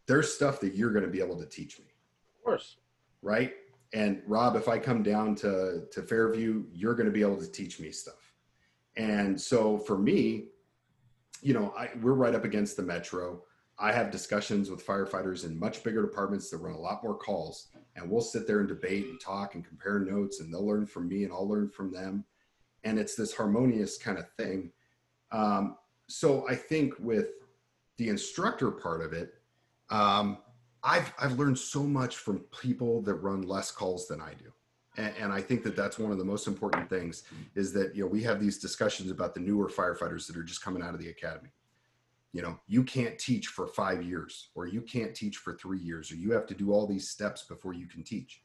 there's 0.09 0.35
stuff 0.35 0.59
that 0.63 0.75
you're 0.75 0.91
going 0.91 1.05
to 1.05 1.13
be 1.13 1.21
able 1.21 1.39
to 1.39 1.47
teach 1.47 1.79
me. 1.79 1.87
Of 2.39 2.45
course. 2.45 2.79
Right. 3.23 3.53
And 3.93 4.21
Rob, 4.27 4.57
if 4.57 4.67
I 4.67 4.81
come 4.81 5.05
down 5.05 5.37
to, 5.37 5.85
to 5.93 6.03
Fairview, 6.03 6.65
you're 6.73 6.97
going 6.97 7.07
to 7.07 7.13
be 7.13 7.23
able 7.23 7.39
to 7.39 7.47
teach 7.47 7.79
me 7.79 7.93
stuff 7.93 8.28
and 8.99 9.41
so 9.41 9.79
for 9.79 9.97
me, 9.97 10.49
you 11.41 11.55
know, 11.55 11.73
I, 11.79 11.91
we're 12.03 12.15
right 12.15 12.35
up 12.35 12.45
against 12.45 12.77
the 12.77 12.83
metro. 12.83 13.43
I 13.79 13.93
have 13.93 14.11
discussions 14.11 14.71
with 14.71 14.85
firefighters 14.85 15.47
in 15.47 15.57
much 15.57 15.85
bigger 15.85 16.03
departments 16.03 16.51
that 16.51 16.59
run 16.59 16.75
a 16.75 16.81
lot 16.81 17.05
more 17.05 17.17
calls, 17.17 17.69
and 17.95 18.11
we'll 18.11 18.21
sit 18.21 18.49
there 18.49 18.59
and 18.59 18.69
debate 18.69 19.07
and 19.07 19.21
talk 19.21 19.55
and 19.55 19.65
compare 19.65 20.01
notes, 20.01 20.41
and 20.41 20.53
they'll 20.53 20.67
learn 20.67 20.85
from 20.85 21.09
me 21.09 21.23
and 21.23 21.33
I'll 21.33 21.49
learn 21.49 21.71
from 21.71 21.93
them. 21.93 22.25
And 22.83 22.99
it's 22.99 23.15
this 23.15 23.33
harmonious 23.33 23.97
kind 23.97 24.19
of 24.19 24.29
thing. 24.33 24.73
Um, 25.31 25.77
so 26.09 26.49
I 26.49 26.57
think 26.57 26.95
with 26.99 27.29
the 27.99 28.09
instructor 28.09 28.73
part 28.73 29.01
of 29.01 29.13
it, 29.13 29.35
um, 29.91 30.39
I've 30.83 31.13
I've 31.21 31.39
learned 31.39 31.59
so 31.59 31.83
much 31.85 32.17
from 32.17 32.41
people 32.61 33.03
that 33.03 33.15
run 33.15 33.43
less 33.43 33.71
calls 33.71 34.09
than 34.09 34.21
I 34.21 34.35
do 34.35 34.53
and, 34.99 35.15
and, 35.19 35.33
I 35.33 35.41
think 35.41 35.63
that 35.63 35.77
that's 35.77 35.99
one 35.99 36.11
of 36.11 36.19
the 36.19 36.25
most 36.25 36.47
important 36.47 36.91
things 36.91 37.23
is 37.55 37.73
that 37.73 37.95
you 37.95 38.03
know 38.03 38.09
we 38.09 38.23
have 38.25 38.41
these 38.41 38.59
discussions 38.59 39.11
about 39.11 39.33
the 39.33 39.41
newer 39.41 39.69
firefighters 39.69 40.27
that 40.27 40.37
are 40.37 40.43
just 40.43 40.63
coming 40.63 40.83
out 40.83 40.93
of 40.93 41.01
the 41.01 41.09
academy. 41.09 41.51
You 42.33 42.43
know, 42.43 42.59
you 42.67 42.85
can't 42.85 43.19
teach 43.19 43.47
for 43.47 43.69
five 43.69 44.03
years, 44.03 44.51
or 44.55 44.67
you 44.67 44.83
can't 44.83 45.15
teach 45.15 45.39
for 45.39 45.55
three 45.55 45.79
years, 45.79 46.13
or 46.13 46.17
you 46.17 46.33
have 46.33 46.47
to 46.49 46.55
do 46.55 46.73
all 46.73 46.87
these 46.87 47.09
steps 47.09 47.45
before 47.45 47.73
you 47.73 47.87
can 47.87 48.03
teach. 48.03 48.43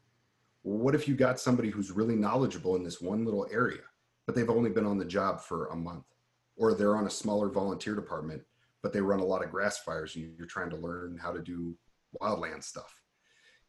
Well, 0.64 0.78
what 0.78 0.96
if 0.96 1.08
you 1.08 1.16
got 1.16 1.40
somebody 1.40 1.70
who's 1.70 1.92
really 1.92 2.16
knowledgeable 2.16 2.78
in 2.78 2.84
this 2.84 3.02
one 3.02 3.26
little 3.26 3.48
area, 3.52 3.82
but 4.26 4.36
they've 4.36 4.50
only 4.50 4.70
been 4.70 4.86
on 4.86 4.98
the 4.98 5.06
job 5.06 5.42
for 5.42 5.68
a 5.68 5.76
month, 5.76 6.06
or 6.56 6.74
they're 6.74 6.96
on 6.96 7.08
a 7.08 7.12
smaller 7.12 7.50
volunteer 7.50 7.96
department, 7.96 8.42
but 8.82 8.94
they 8.94 9.02
run 9.02 9.20
a 9.20 9.26
lot 9.26 9.44
of 9.44 9.52
grass 9.52 9.80
fires, 9.80 10.16
and 10.16 10.34
you're 10.38 10.48
trying 10.48 10.70
to 10.70 10.78
learn 10.78 11.18
how 11.22 11.32
to 11.34 11.42
do 11.42 11.76
wildland 12.22 12.64
stuff. 12.64 13.02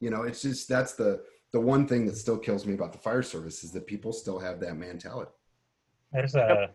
You 0.00 0.10
know, 0.10 0.22
it's 0.22 0.42
just 0.42 0.68
that's 0.68 0.92
the 0.92 1.22
the 1.54 1.60
one 1.60 1.86
thing 1.86 2.04
that 2.04 2.16
still 2.16 2.36
kills 2.36 2.66
me 2.66 2.74
about 2.74 2.90
the 2.90 2.98
fire 2.98 3.22
service 3.22 3.62
is 3.62 3.70
that 3.70 3.86
people 3.86 4.12
still 4.12 4.40
have 4.40 4.58
that 4.58 4.76
mentality. 4.76 5.30
There's 6.12 6.34
a, 6.34 6.68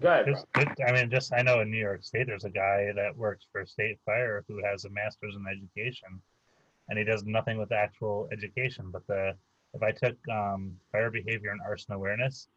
Go 0.00 0.08
ahead, 0.08 0.26
there's, 0.26 0.44
I 0.84 0.92
mean, 0.92 1.08
just 1.10 1.32
I 1.32 1.42
know 1.42 1.60
in 1.60 1.70
New 1.70 1.78
York 1.78 2.02
State, 2.02 2.26
there's 2.26 2.44
a 2.44 2.50
guy 2.50 2.90
that 2.96 3.16
works 3.16 3.46
for 3.52 3.64
State 3.64 4.00
Fire 4.04 4.44
who 4.48 4.60
has 4.64 4.84
a 4.84 4.90
master's 4.90 5.36
in 5.36 5.44
education, 5.46 6.20
and 6.88 6.98
he 6.98 7.04
does 7.04 7.22
nothing 7.24 7.56
with 7.56 7.70
actual 7.70 8.28
education. 8.32 8.90
But 8.90 9.06
the 9.06 9.36
if 9.74 9.82
I 9.84 9.92
took 9.92 10.16
um, 10.28 10.72
fire 10.90 11.12
behavior 11.12 11.52
and 11.52 11.60
arson 11.60 11.94
awareness, 11.94 12.48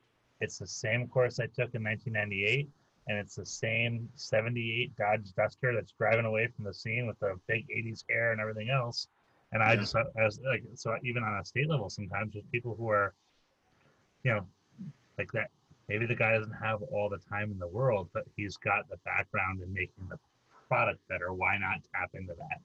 it's 0.41 0.57
the 0.57 0.65
same 0.65 1.07
course 1.07 1.39
I 1.39 1.45
took 1.45 1.75
in 1.75 1.83
1998, 1.83 2.67
and 3.09 3.17
it's 3.19 3.35
the 3.35 3.45
same 3.45 4.09
78 4.15 4.95
Dodge 4.95 5.33
Duster 5.37 5.75
that's 5.75 5.91
driving 5.91 6.25
away 6.25 6.47
from 6.47 6.65
the 6.65 6.73
scene 6.73 7.05
with 7.05 7.19
the 7.19 7.39
big 7.47 7.67
80s 7.69 8.05
hair 8.09 8.31
and 8.31 8.41
everything 8.41 8.71
else 8.71 9.07
and 9.51 9.63
I 9.63 9.75
just 9.75 9.95
as 10.17 10.39
like 10.45 10.63
so 10.75 10.95
even 11.03 11.23
on 11.23 11.39
a 11.39 11.45
state 11.45 11.69
level, 11.69 11.89
sometimes 11.89 12.35
with 12.35 12.49
people 12.51 12.75
who 12.77 12.89
are, 12.89 13.13
you 14.23 14.31
know, 14.31 14.45
like 15.17 15.31
that. 15.33 15.49
Maybe 15.87 16.05
the 16.05 16.15
guy 16.15 16.37
doesn't 16.37 16.53
have 16.53 16.83
all 16.91 17.09
the 17.09 17.17
time 17.17 17.51
in 17.51 17.57
the 17.57 17.67
world, 17.67 18.09
but 18.13 18.23
he's 18.35 18.57
got 18.57 18.87
the 18.89 18.97
background 19.05 19.61
in 19.61 19.73
making 19.73 20.07
the 20.07 20.19
product 20.67 20.99
better. 21.09 21.33
Why 21.33 21.57
not 21.57 21.79
tap 21.95 22.11
into 22.13 22.33
that? 22.37 22.59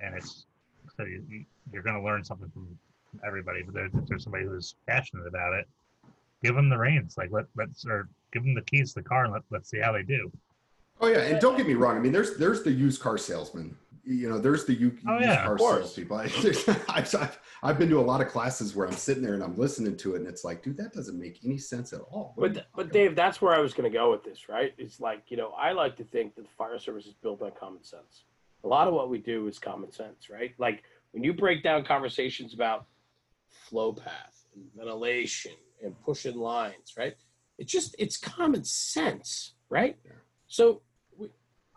And 0.00 0.14
it's 0.14 0.46
so 0.96 1.04
you, 1.04 1.44
you're 1.70 1.82
going 1.82 1.96
to 1.96 2.02
learn 2.02 2.24
something 2.24 2.50
from 2.50 2.66
everybody. 3.26 3.62
But 3.62 3.74
there, 3.74 3.86
if 3.86 4.06
there's 4.06 4.24
somebody 4.24 4.44
who's 4.44 4.74
passionate 4.88 5.26
about 5.26 5.52
it, 5.52 5.68
give 6.42 6.54
them 6.54 6.70
the 6.70 6.78
reins. 6.78 7.16
Like 7.18 7.30
let 7.30 7.44
let's 7.56 7.84
or 7.84 8.08
give 8.32 8.42
them 8.42 8.54
the 8.54 8.62
keys 8.62 8.94
to 8.94 9.02
the 9.02 9.08
car 9.08 9.24
and 9.24 9.34
let 9.34 9.42
let's 9.50 9.68
see 9.68 9.78
how 9.78 9.92
they 9.92 10.02
do. 10.02 10.32
Oh 10.98 11.08
yeah, 11.08 11.18
and 11.18 11.38
don't 11.40 11.58
get 11.58 11.66
me 11.66 11.74
wrong. 11.74 11.96
I 11.96 12.00
mean, 12.00 12.12
there's 12.12 12.38
there's 12.38 12.62
the 12.62 12.72
used 12.72 13.02
car 13.02 13.18
salesman 13.18 13.76
you 14.06 14.28
know, 14.28 14.38
there's 14.38 14.64
the 14.64 14.74
used 14.74 14.98
oh, 15.08 15.18
yeah, 15.18 15.44
car 15.44 15.58
salespeople. 15.58 16.16
I've, 16.88 17.14
I've, 17.14 17.38
I've 17.62 17.78
been 17.78 17.88
to 17.90 17.98
a 17.98 18.00
lot 18.00 18.20
of 18.20 18.28
classes 18.28 18.76
where 18.76 18.86
I'm 18.86 18.92
sitting 18.92 19.22
there 19.22 19.34
and 19.34 19.42
I'm 19.42 19.56
listening 19.56 19.96
to 19.96 20.14
it, 20.14 20.18
and 20.18 20.28
it's 20.28 20.44
like, 20.44 20.62
dude, 20.62 20.76
that 20.76 20.92
doesn't 20.92 21.18
make 21.18 21.40
any 21.44 21.58
sense 21.58 21.92
at 21.92 22.00
all. 22.00 22.32
What 22.36 22.54
but 22.54 22.66
but 22.74 22.92
Dave, 22.92 23.12
about? 23.12 23.24
that's 23.24 23.42
where 23.42 23.52
I 23.52 23.58
was 23.58 23.74
going 23.74 23.90
to 23.90 23.96
go 23.96 24.12
with 24.12 24.22
this, 24.22 24.48
right? 24.48 24.72
It's 24.78 25.00
like 25.00 25.24
you 25.28 25.36
know, 25.36 25.50
I 25.50 25.72
like 25.72 25.96
to 25.96 26.04
think 26.04 26.36
that 26.36 26.42
the 26.42 26.50
fire 26.56 26.78
service 26.78 27.06
is 27.06 27.14
built 27.14 27.42
on 27.42 27.50
common 27.58 27.82
sense. 27.82 28.24
A 28.62 28.68
lot 28.68 28.86
of 28.86 28.94
what 28.94 29.10
we 29.10 29.18
do 29.18 29.48
is 29.48 29.58
common 29.58 29.90
sense, 29.90 30.30
right? 30.30 30.54
Like 30.58 30.84
when 31.10 31.24
you 31.24 31.32
break 31.32 31.64
down 31.64 31.84
conversations 31.84 32.54
about 32.54 32.86
flow 33.48 33.92
path 33.92 34.46
and 34.54 34.64
ventilation 34.76 35.52
and 35.82 36.00
pushing 36.04 36.36
lines, 36.36 36.94
right? 36.96 37.16
It's 37.58 37.72
just 37.72 37.96
it's 37.98 38.16
common 38.16 38.62
sense, 38.62 39.54
right? 39.68 39.96
Yeah. 40.04 40.12
So 40.46 40.82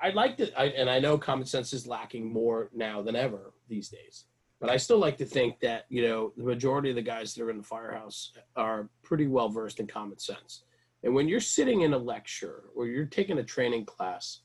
I 0.02 0.10
like 0.12 0.38
to, 0.38 0.60
I, 0.60 0.66
and 0.66 0.90
I 0.90 1.00
know 1.00 1.18
common 1.18 1.46
sense 1.46 1.74
is 1.74 1.88
lacking 1.88 2.32
more 2.32 2.70
now 2.74 3.02
than 3.02 3.16
ever 3.16 3.54
these 3.68 3.90
days. 3.90 4.26
But 4.60 4.70
I 4.70 4.78
still 4.78 4.98
like 4.98 5.18
to 5.18 5.26
think 5.26 5.60
that 5.62 5.86
you 5.90 6.02
know 6.02 6.34
the 6.36 6.44
majority 6.44 6.90
of 6.90 6.96
the 6.96 7.02
guys 7.02 7.34
that 7.34 7.44
are 7.44 7.50
in 7.50 7.58
the 7.58 7.64
firehouse 7.64 8.34
are 8.56 8.90
pretty 9.04 9.28
well 9.28 9.50
versed 9.50 9.80
in 9.80 9.88
common 9.88 10.20
sense. 10.20 10.64
And 11.04 11.16
when 11.16 11.30
you're 11.30 11.40
sitting 11.40 11.82
in 11.82 11.94
a 11.94 11.98
lecture 11.98 12.64
or 12.76 12.86
you're 12.88 13.06
taking 13.06 13.40
a 13.40 13.44
training 13.44 13.86
class, 13.86 14.42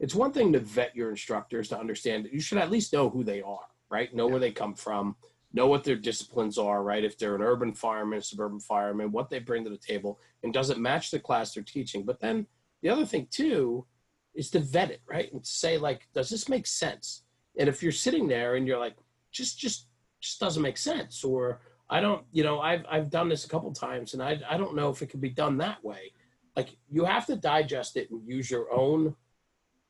it's 0.00 0.14
one 0.14 0.32
thing 0.32 0.52
to 0.52 0.58
vet 0.58 0.94
your 0.94 1.10
instructors 1.10 1.68
to 1.68 1.78
understand 1.78 2.24
that 2.24 2.32
you 2.32 2.40
should 2.40 2.58
at 2.58 2.70
least 2.70 2.92
know 2.92 3.08
who 3.08 3.24
they 3.24 3.40
are, 3.40 3.66
right? 3.88 4.14
Know 4.14 4.26
where 4.26 4.40
they 4.40 4.50
come 4.50 4.74
from, 4.74 5.16
know 5.54 5.66
what 5.66 5.82
their 5.82 5.96
disciplines 5.96 6.58
are, 6.58 6.82
right? 6.82 7.04
If 7.04 7.16
they're 7.16 7.36
an 7.36 7.40
urban 7.40 7.72
fireman, 7.72 8.20
suburban 8.20 8.60
fireman, 8.60 9.12
what 9.12 9.30
they 9.30 9.38
bring 9.38 9.64
to 9.64 9.70
the 9.70 9.78
table, 9.78 10.20
and 10.42 10.52
does 10.52 10.68
it 10.68 10.78
match 10.78 11.10
the 11.10 11.20
class 11.20 11.54
they're 11.54 11.62
teaching? 11.62 12.04
But 12.04 12.20
then 12.20 12.46
the 12.82 12.90
other 12.90 13.06
thing 13.06 13.28
too 13.30 13.86
is 14.34 14.50
to 14.50 14.60
vet 14.60 14.90
it, 14.90 15.00
right? 15.06 15.32
And 15.32 15.44
say 15.46 15.78
like, 15.78 16.08
does 16.12 16.28
this 16.28 16.48
make 16.48 16.66
sense? 16.66 17.22
And 17.58 17.68
if 17.68 17.82
you're 17.82 17.92
sitting 17.92 18.26
there 18.26 18.56
and 18.56 18.66
you're 18.66 18.78
like, 18.78 18.96
just 19.30 19.58
just 19.58 19.86
just 20.20 20.40
doesn't 20.40 20.62
make 20.62 20.78
sense, 20.78 21.22
or 21.22 21.60
I 21.90 22.00
don't, 22.00 22.24
you 22.32 22.42
know, 22.42 22.60
I've 22.60 22.84
I've 22.88 23.10
done 23.10 23.28
this 23.28 23.44
a 23.44 23.48
couple 23.48 23.72
times 23.72 24.14
and 24.14 24.22
I 24.22 24.40
I 24.48 24.56
don't 24.56 24.76
know 24.76 24.90
if 24.90 25.02
it 25.02 25.10
can 25.10 25.20
be 25.20 25.30
done 25.30 25.58
that 25.58 25.84
way. 25.84 26.12
Like 26.56 26.76
you 26.88 27.04
have 27.04 27.26
to 27.26 27.36
digest 27.36 27.96
it 27.96 28.10
and 28.10 28.26
use 28.26 28.50
your 28.50 28.72
own 28.72 29.14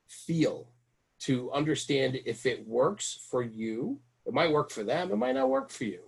feel 0.09 0.69
to 1.21 1.51
understand 1.53 2.21
if 2.27 2.47
it 2.47 2.67
works 2.67 3.27
for 3.31 3.43
you. 3.43 3.99
It 4.27 4.33
might 4.33 4.53
work 4.53 4.71
for 4.71 4.83
them. 4.83 5.11
It 5.11 5.17
might 5.17 5.35
not 5.35 5.51
work 5.51 5.71
for 5.71 5.85
you. 5.85 6.01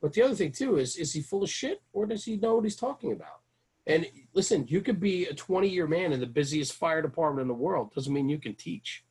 But 0.00 0.12
the 0.12 0.22
other 0.22 0.34
thing 0.34 0.52
too 0.52 0.76
is, 0.76 0.96
is 0.96 1.12
he 1.12 1.22
full 1.22 1.42
of 1.42 1.50
shit 1.50 1.82
or 1.92 2.06
does 2.06 2.24
he 2.24 2.36
know 2.36 2.56
what 2.56 2.64
he's 2.64 2.76
talking 2.76 3.12
about? 3.12 3.40
And 3.86 4.06
listen, 4.32 4.66
you 4.68 4.80
could 4.80 4.98
be 4.98 5.26
a 5.26 5.34
20 5.34 5.68
year 5.68 5.86
man 5.86 6.12
in 6.12 6.20
the 6.20 6.26
busiest 6.26 6.72
fire 6.72 7.02
department 7.02 7.42
in 7.42 7.48
the 7.48 7.54
world. 7.54 7.94
Doesn't 7.94 8.12
mean 8.12 8.28
you 8.28 8.38
can 8.38 8.54
teach. 8.54 9.04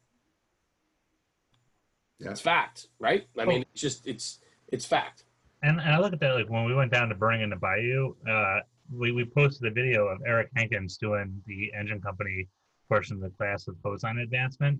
Yeah. 2.19 2.32
It's 2.32 2.41
fact, 2.41 2.88
right? 2.99 3.28
I 3.38 3.45
mean, 3.45 3.65
it's 3.74 3.82
just 3.82 4.07
it's 4.07 4.39
it's 4.69 4.86
fact. 4.86 5.26
And, 5.61 5.80
and 5.80 5.89
I 5.89 5.99
look 5.99 6.13
at 6.13 6.19
that 6.19 6.34
like 6.36 6.49
when 6.49 6.65
we 6.65 6.74
went 6.74 6.91
down 6.91 7.09
to 7.09 7.15
Burning 7.15 7.41
in 7.41 7.49
the 7.49 7.55
Bayou, 7.55 8.15
uh, 8.30 8.59
we, 8.91 9.11
we 9.11 9.26
posted 9.26 9.71
a 9.71 9.74
video 9.74 10.07
of 10.07 10.21
Eric 10.26 10.49
Hankins 10.55 10.97
doing 10.97 11.41
the 11.47 11.71
engine 11.78 12.01
company 12.01 12.47
portion 12.89 13.15
of 13.15 13.21
the 13.21 13.30
class 13.30 13.67
of 13.67 13.82
cosine 13.82 14.19
advancement. 14.19 14.80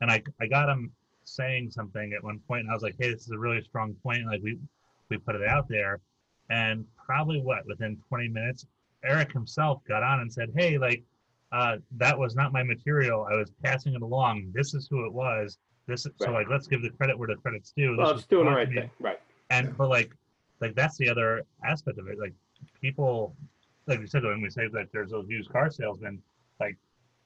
And 0.00 0.10
I, 0.10 0.22
I 0.40 0.46
got 0.46 0.68
him 0.68 0.92
saying 1.24 1.70
something 1.70 2.12
at 2.12 2.22
one 2.22 2.40
point, 2.46 2.62
and 2.62 2.70
I 2.70 2.74
was 2.74 2.82
like, 2.82 2.96
hey, 2.98 3.12
this 3.12 3.22
is 3.22 3.30
a 3.30 3.38
really 3.38 3.62
strong 3.62 3.94
point. 4.02 4.26
Like, 4.26 4.40
we, 4.42 4.58
we 5.08 5.18
put 5.18 5.34
it 5.34 5.46
out 5.46 5.68
there. 5.68 6.00
And 6.48 6.84
probably 7.04 7.40
what, 7.40 7.66
within 7.66 7.98
20 8.08 8.28
minutes, 8.28 8.66
Eric 9.04 9.32
himself 9.32 9.82
got 9.88 10.02
on 10.02 10.20
and 10.20 10.32
said, 10.32 10.50
hey, 10.56 10.78
like, 10.78 11.02
uh, 11.52 11.76
that 11.96 12.16
was 12.16 12.36
not 12.36 12.52
my 12.52 12.62
material. 12.62 13.26
I 13.30 13.36
was 13.36 13.50
passing 13.62 13.94
it 13.94 14.02
along. 14.02 14.52
This 14.54 14.74
is 14.74 14.86
who 14.88 15.04
it 15.06 15.12
was. 15.12 15.58
This 15.86 16.06
is, 16.06 16.12
right. 16.20 16.26
so 16.28 16.32
like 16.32 16.48
let's 16.48 16.68
give 16.68 16.82
the 16.82 16.90
credit 16.90 17.18
where 17.18 17.26
the 17.26 17.36
credit's 17.36 17.72
due. 17.76 17.96
Well, 17.96 18.10
it's 18.10 18.24
doing 18.24 18.44
the 18.44 18.52
right 18.52 18.68
thing, 18.68 18.88
right? 19.00 19.18
And 19.50 19.76
but 19.76 19.88
like, 19.88 20.12
like 20.60 20.76
that's 20.76 20.96
the 20.98 21.08
other 21.08 21.42
aspect 21.64 21.98
of 21.98 22.06
it. 22.06 22.20
Like 22.20 22.34
people, 22.80 23.34
like 23.88 23.98
you 23.98 24.06
said, 24.06 24.22
when 24.22 24.40
we 24.40 24.50
say 24.50 24.68
that 24.68 24.92
there's 24.92 25.10
those 25.10 25.28
used 25.28 25.50
car 25.50 25.68
salesmen, 25.70 26.22
like 26.60 26.76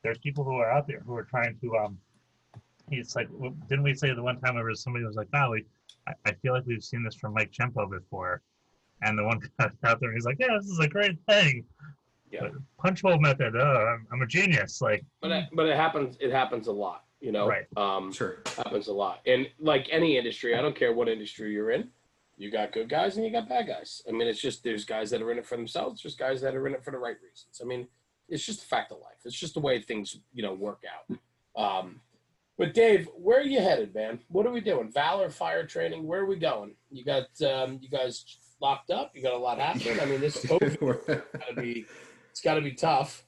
there's 0.02 0.18
people 0.18 0.44
who 0.44 0.52
are 0.52 0.70
out 0.70 0.86
there 0.86 1.02
who 1.04 1.14
are 1.16 1.24
trying 1.24 1.58
to 1.60 1.76
um 1.76 1.98
it's 2.90 3.16
like 3.16 3.28
didn't 3.68 3.82
we 3.82 3.94
say 3.94 4.14
the 4.14 4.22
one 4.22 4.38
time 4.40 4.54
there 4.54 4.64
was 4.64 4.82
somebody 4.82 5.04
was 5.04 5.16
like 5.16 5.28
wow 5.32 5.50
we, 5.50 5.64
I, 6.06 6.12
I 6.26 6.32
feel 6.34 6.52
like 6.52 6.66
we've 6.66 6.84
seen 6.84 7.02
this 7.02 7.14
from 7.14 7.32
mike 7.32 7.50
Ciampo 7.50 7.90
before 7.90 8.42
and 9.04 9.18
the 9.18 9.24
one 9.24 9.40
guy 9.58 9.68
out 9.84 10.00
there 10.00 10.12
he's 10.12 10.24
like 10.24 10.36
yeah 10.38 10.56
this 10.56 10.70
is 10.70 10.78
a 10.78 10.88
great 10.88 11.16
thing 11.28 11.64
yeah 12.30 12.48
punch 12.78 13.02
hole 13.02 13.18
method 13.18 13.54
oh, 13.56 13.94
I'm, 13.94 14.06
I'm 14.12 14.22
a 14.22 14.26
genius 14.26 14.80
like 14.80 15.04
but 15.20 15.30
it, 15.30 15.48
but 15.52 15.66
it 15.66 15.76
happens 15.76 16.16
it 16.20 16.32
happens 16.32 16.66
a 16.66 16.72
lot 16.72 17.04
you 17.20 17.32
know 17.32 17.48
right 17.48 17.66
um 17.76 18.12
sure 18.12 18.38
happens 18.56 18.88
a 18.88 18.92
lot 18.92 19.20
and 19.26 19.48
like 19.60 19.88
any 19.90 20.18
industry 20.18 20.56
i 20.56 20.60
don't 20.60 20.76
care 20.76 20.92
what 20.92 21.08
industry 21.08 21.52
you're 21.52 21.70
in 21.70 21.88
you 22.36 22.50
got 22.50 22.72
good 22.72 22.88
guys 22.88 23.16
and 23.16 23.24
you 23.24 23.30
got 23.30 23.48
bad 23.48 23.66
guys 23.66 24.02
i 24.08 24.12
mean 24.12 24.26
it's 24.26 24.40
just 24.40 24.64
there's 24.64 24.84
guys 24.84 25.10
that 25.10 25.22
are 25.22 25.30
in 25.30 25.38
it 25.38 25.46
for 25.46 25.56
themselves 25.56 26.02
there's 26.02 26.16
guys 26.16 26.40
that 26.40 26.54
are 26.54 26.66
in 26.66 26.74
it 26.74 26.84
for 26.84 26.90
the 26.90 26.98
right 26.98 27.16
reasons 27.22 27.60
i 27.62 27.64
mean 27.64 27.86
it's 28.28 28.44
just 28.44 28.62
a 28.62 28.66
fact 28.66 28.92
of 28.92 28.98
life. 28.98 29.18
It's 29.24 29.38
just 29.38 29.54
the 29.54 29.60
way 29.60 29.80
things, 29.80 30.18
you 30.32 30.42
know, 30.42 30.54
work 30.54 30.82
out. 30.84 31.18
Um, 31.60 32.00
but 32.56 32.74
Dave, 32.74 33.08
where 33.16 33.40
are 33.40 33.44
you 33.44 33.60
headed, 33.60 33.94
man? 33.94 34.20
What 34.28 34.46
are 34.46 34.50
we 34.50 34.60
doing? 34.60 34.90
Valor 34.90 35.28
fire 35.28 35.66
training. 35.66 36.06
Where 36.06 36.20
are 36.20 36.26
we 36.26 36.36
going? 36.36 36.74
You 36.90 37.04
got 37.04 37.26
um, 37.42 37.78
you 37.82 37.88
guys 37.88 38.38
locked 38.64 38.90
up. 38.90 39.12
You 39.14 39.22
got 39.22 39.34
a 39.34 39.38
lot 39.38 39.58
happening. 39.58 40.00
I 40.00 40.06
mean, 40.06 40.20
this 40.20 40.44
COVID 40.44 41.06
gotta 41.06 41.60
be 41.60 41.86
it's 42.30 42.40
got 42.40 42.54
to 42.54 42.60
be 42.60 42.72
tough. 42.72 43.24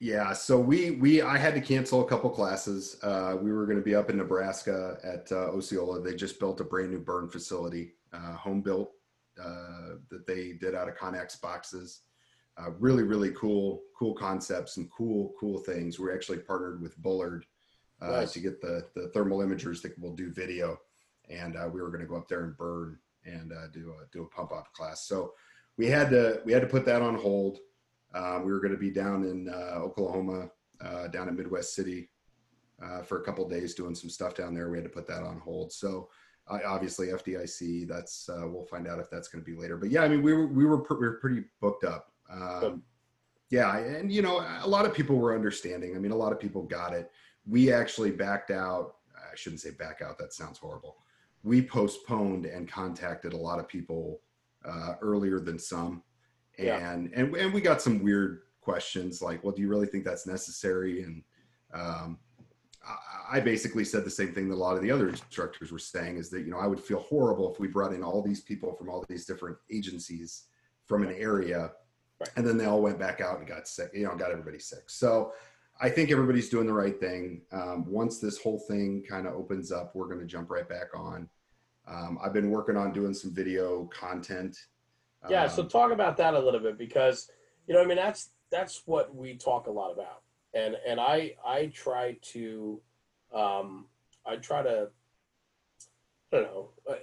Yeah. 0.00 0.32
So 0.32 0.58
we 0.58 0.92
we 0.92 1.22
I 1.22 1.36
had 1.36 1.54
to 1.54 1.60
cancel 1.60 2.04
a 2.04 2.08
couple 2.08 2.30
classes. 2.30 2.96
Uh, 3.02 3.36
we 3.40 3.52
were 3.52 3.66
going 3.66 3.78
to 3.78 3.84
be 3.84 3.94
up 3.94 4.10
in 4.10 4.16
Nebraska 4.16 4.98
at 5.04 5.30
uh, 5.30 5.56
Osceola. 5.56 6.00
They 6.00 6.14
just 6.14 6.40
built 6.40 6.60
a 6.60 6.64
brand 6.64 6.90
new 6.90 6.98
burn 6.98 7.28
facility, 7.28 7.94
uh, 8.12 8.34
home 8.34 8.62
built 8.62 8.92
uh, 9.40 9.96
that 10.10 10.26
they 10.26 10.52
did 10.52 10.74
out 10.74 10.88
of 10.88 10.96
Conex 10.96 11.40
boxes 11.40 12.02
uh, 12.58 12.70
really 12.78 13.02
really 13.02 13.30
cool 13.32 13.82
cool 13.96 14.14
concepts 14.14 14.76
and 14.76 14.90
cool 14.90 15.32
cool 15.38 15.58
things 15.58 15.98
we 15.98 16.12
actually 16.12 16.38
partnered 16.38 16.80
with 16.80 16.96
bullard 16.98 17.44
uh, 18.02 18.08
nice. 18.08 18.32
to 18.32 18.40
get 18.40 18.60
the 18.60 18.86
the 18.94 19.08
thermal 19.08 19.38
imagers 19.38 19.80
that 19.82 19.98
will 19.98 20.14
do 20.14 20.30
video 20.30 20.78
and 21.28 21.56
uh, 21.56 21.68
we 21.72 21.80
were 21.80 21.88
going 21.88 22.00
to 22.00 22.06
go 22.06 22.16
up 22.16 22.28
there 22.28 22.44
and 22.44 22.56
burn 22.56 22.98
and 23.28 23.52
uh, 23.52 23.68
do 23.72 23.92
a 23.92 24.06
do 24.12 24.22
a 24.22 24.28
pump 24.28 24.52
up 24.52 24.72
class 24.72 25.06
so 25.06 25.32
we 25.76 25.86
had 25.86 26.10
to 26.10 26.40
we 26.44 26.52
had 26.52 26.62
to 26.62 26.68
put 26.68 26.84
that 26.84 27.02
on 27.02 27.14
hold 27.14 27.58
uh, 28.14 28.40
we 28.42 28.50
were 28.50 28.60
going 28.60 28.72
to 28.72 28.78
be 28.78 28.90
down 28.90 29.24
in 29.24 29.48
uh, 29.48 29.78
oklahoma 29.78 30.48
down 31.12 31.28
at 31.28 31.34
midwest 31.34 31.74
city 31.74 32.10
for 33.04 33.20
a 33.20 33.24
couple 33.24 33.48
days 33.48 33.74
doing 33.74 33.94
some 33.94 34.10
stuff 34.10 34.34
down 34.34 34.54
there 34.54 34.70
we 34.70 34.78
had 34.78 34.84
to 34.84 34.90
put 34.90 35.06
that 35.06 35.22
on 35.22 35.38
hold 35.38 35.72
so 35.72 36.08
obviously 36.66 37.08
FDIC. 37.08 37.86
That's 37.86 38.28
uh, 38.28 38.46
we'll 38.46 38.64
find 38.64 38.88
out 38.88 38.98
if 38.98 39.10
that's 39.10 39.28
going 39.28 39.44
to 39.44 39.50
be 39.50 39.56
later. 39.56 39.76
But 39.76 39.90
yeah, 39.90 40.02
I 40.02 40.08
mean 40.08 40.22
we 40.22 40.32
were 40.32 40.46
we 40.46 40.64
were, 40.64 40.78
pr- 40.78 40.94
we 40.94 41.06
were 41.06 41.18
pretty 41.20 41.44
booked 41.60 41.84
up. 41.84 42.12
Um, 42.30 42.82
yeah, 43.50 43.78
and 43.78 44.12
you 44.12 44.22
know, 44.22 44.44
a 44.62 44.68
lot 44.68 44.84
of 44.84 44.94
people 44.94 45.16
were 45.16 45.34
understanding. 45.34 45.96
I 45.96 45.98
mean, 45.98 46.12
a 46.12 46.16
lot 46.16 46.32
of 46.32 46.40
people 46.40 46.62
got 46.62 46.92
it. 46.92 47.10
We 47.46 47.72
actually 47.72 48.10
backed 48.10 48.50
out. 48.50 48.96
I 49.16 49.34
shouldn't 49.34 49.60
say 49.60 49.70
back 49.70 50.02
out. 50.02 50.18
That 50.18 50.32
sounds 50.32 50.58
horrible. 50.58 50.96
We 51.42 51.62
postponed 51.62 52.46
and 52.46 52.70
contacted 52.70 53.32
a 53.32 53.36
lot 53.36 53.58
of 53.58 53.68
people 53.68 54.20
uh, 54.64 54.94
earlier 55.00 55.40
than 55.40 55.58
some, 55.58 56.02
and 56.58 56.66
yeah. 56.66 56.92
and 56.92 57.14
and 57.14 57.52
we 57.52 57.60
got 57.60 57.80
some 57.80 58.02
weird 58.02 58.40
questions 58.60 59.22
like, 59.22 59.42
"Well, 59.42 59.54
do 59.54 59.62
you 59.62 59.68
really 59.68 59.86
think 59.86 60.04
that's 60.04 60.26
necessary?" 60.26 61.02
And 61.02 61.22
um, 61.72 62.18
I 63.30 63.40
basically 63.40 63.84
said 63.84 64.04
the 64.04 64.10
same 64.10 64.32
thing 64.32 64.48
that 64.48 64.56
a 64.56 64.56
lot 64.56 64.76
of 64.76 64.82
the 64.82 64.90
other 64.90 65.08
instructors 65.08 65.70
were 65.70 65.78
saying 65.78 66.16
is 66.16 66.28
that 66.30 66.40
you 66.40 66.50
know 66.50 66.58
I 66.58 66.66
would 66.66 66.80
feel 66.80 67.00
horrible 67.00 67.52
if 67.52 67.60
we 67.60 67.68
brought 67.68 67.92
in 67.92 68.02
all 68.02 68.22
these 68.22 68.40
people 68.40 68.74
from 68.74 68.88
all 68.88 69.04
these 69.08 69.24
different 69.24 69.56
agencies 69.70 70.44
from 70.86 71.02
an 71.02 71.14
area 71.14 71.70
Right. 72.20 72.30
And 72.36 72.46
then 72.46 72.56
they 72.56 72.64
all 72.64 72.82
went 72.82 72.98
back 72.98 73.20
out 73.20 73.38
and 73.38 73.46
got 73.46 73.68
sick, 73.68 73.90
you 73.94 74.04
know, 74.04 74.16
got 74.16 74.32
everybody 74.32 74.58
sick. 74.58 74.90
So 74.90 75.32
I 75.80 75.88
think 75.88 76.10
everybody's 76.10 76.48
doing 76.48 76.66
the 76.66 76.72
right 76.72 76.98
thing. 76.98 77.42
Um, 77.52 77.84
once 77.86 78.18
this 78.18 78.38
whole 78.38 78.58
thing 78.58 79.04
kind 79.08 79.26
of 79.26 79.34
opens 79.34 79.70
up, 79.70 79.94
we're 79.94 80.06
going 80.08 80.20
to 80.20 80.26
jump 80.26 80.50
right 80.50 80.68
back 80.68 80.88
on. 80.94 81.28
Um, 81.86 82.18
I've 82.22 82.32
been 82.32 82.50
working 82.50 82.76
on 82.76 82.92
doing 82.92 83.14
some 83.14 83.32
video 83.32 83.84
content. 83.86 84.56
Yeah. 85.30 85.44
Um, 85.44 85.50
so 85.50 85.64
talk 85.64 85.92
about 85.92 86.16
that 86.16 86.34
a 86.34 86.38
little 86.38 86.60
bit 86.60 86.76
because, 86.76 87.30
you 87.66 87.74
know, 87.74 87.82
I 87.82 87.86
mean, 87.86 87.96
that's, 87.96 88.30
that's 88.50 88.82
what 88.86 89.14
we 89.14 89.36
talk 89.36 89.68
a 89.68 89.70
lot 89.70 89.92
about. 89.92 90.22
And, 90.52 90.76
and 90.86 90.98
I, 90.98 91.36
I 91.46 91.66
try 91.66 92.16
to, 92.32 92.80
um, 93.32 93.86
I 94.26 94.36
try 94.36 94.62
to, 94.62 94.88
I 96.32 96.36
don't 96.36 96.42
know, 96.42 96.70
uh, 96.90 96.94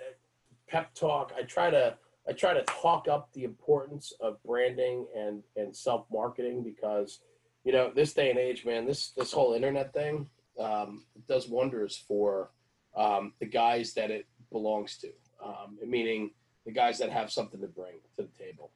pep 0.68 0.94
talk. 0.94 1.32
I 1.38 1.44
try 1.44 1.70
to, 1.70 1.98
I 2.28 2.34
try 2.34 2.54
to 2.54 2.64
talk 2.64 3.08
up 3.08 3.32
the 3.34 3.44
importance 3.44 4.12
of 4.20 4.42
branding 4.44 5.06
and 5.16 5.44
and 5.56 5.76
self 5.76 6.06
marketing 6.12 6.64
because 6.64 7.20
you 7.66 7.72
know 7.72 7.92
this 7.94 8.14
day 8.14 8.30
and 8.30 8.40
age, 8.40 8.64
man, 8.64 8.86
this 8.86 9.10
this 9.10 9.34
whole 9.34 9.54
internet 9.54 9.92
thing 9.92 10.30
um, 10.60 11.04
does 11.28 11.50
wonders 11.50 11.98
for 12.08 12.52
um, 12.96 13.34
the 13.40 13.46
guys 13.46 13.94
that 13.96 14.12
it 14.12 14.28
belongs 14.52 14.98
to, 15.00 15.10
um, 15.44 15.78
meaning 15.86 16.32
the 16.66 16.72
guys 16.72 17.00
that 17.00 17.10
have 17.10 17.32
something 17.32 17.60
to 17.60 17.68
bring 17.68 17.96
to 18.16 18.22
the 18.22 18.44
table. 18.44 18.72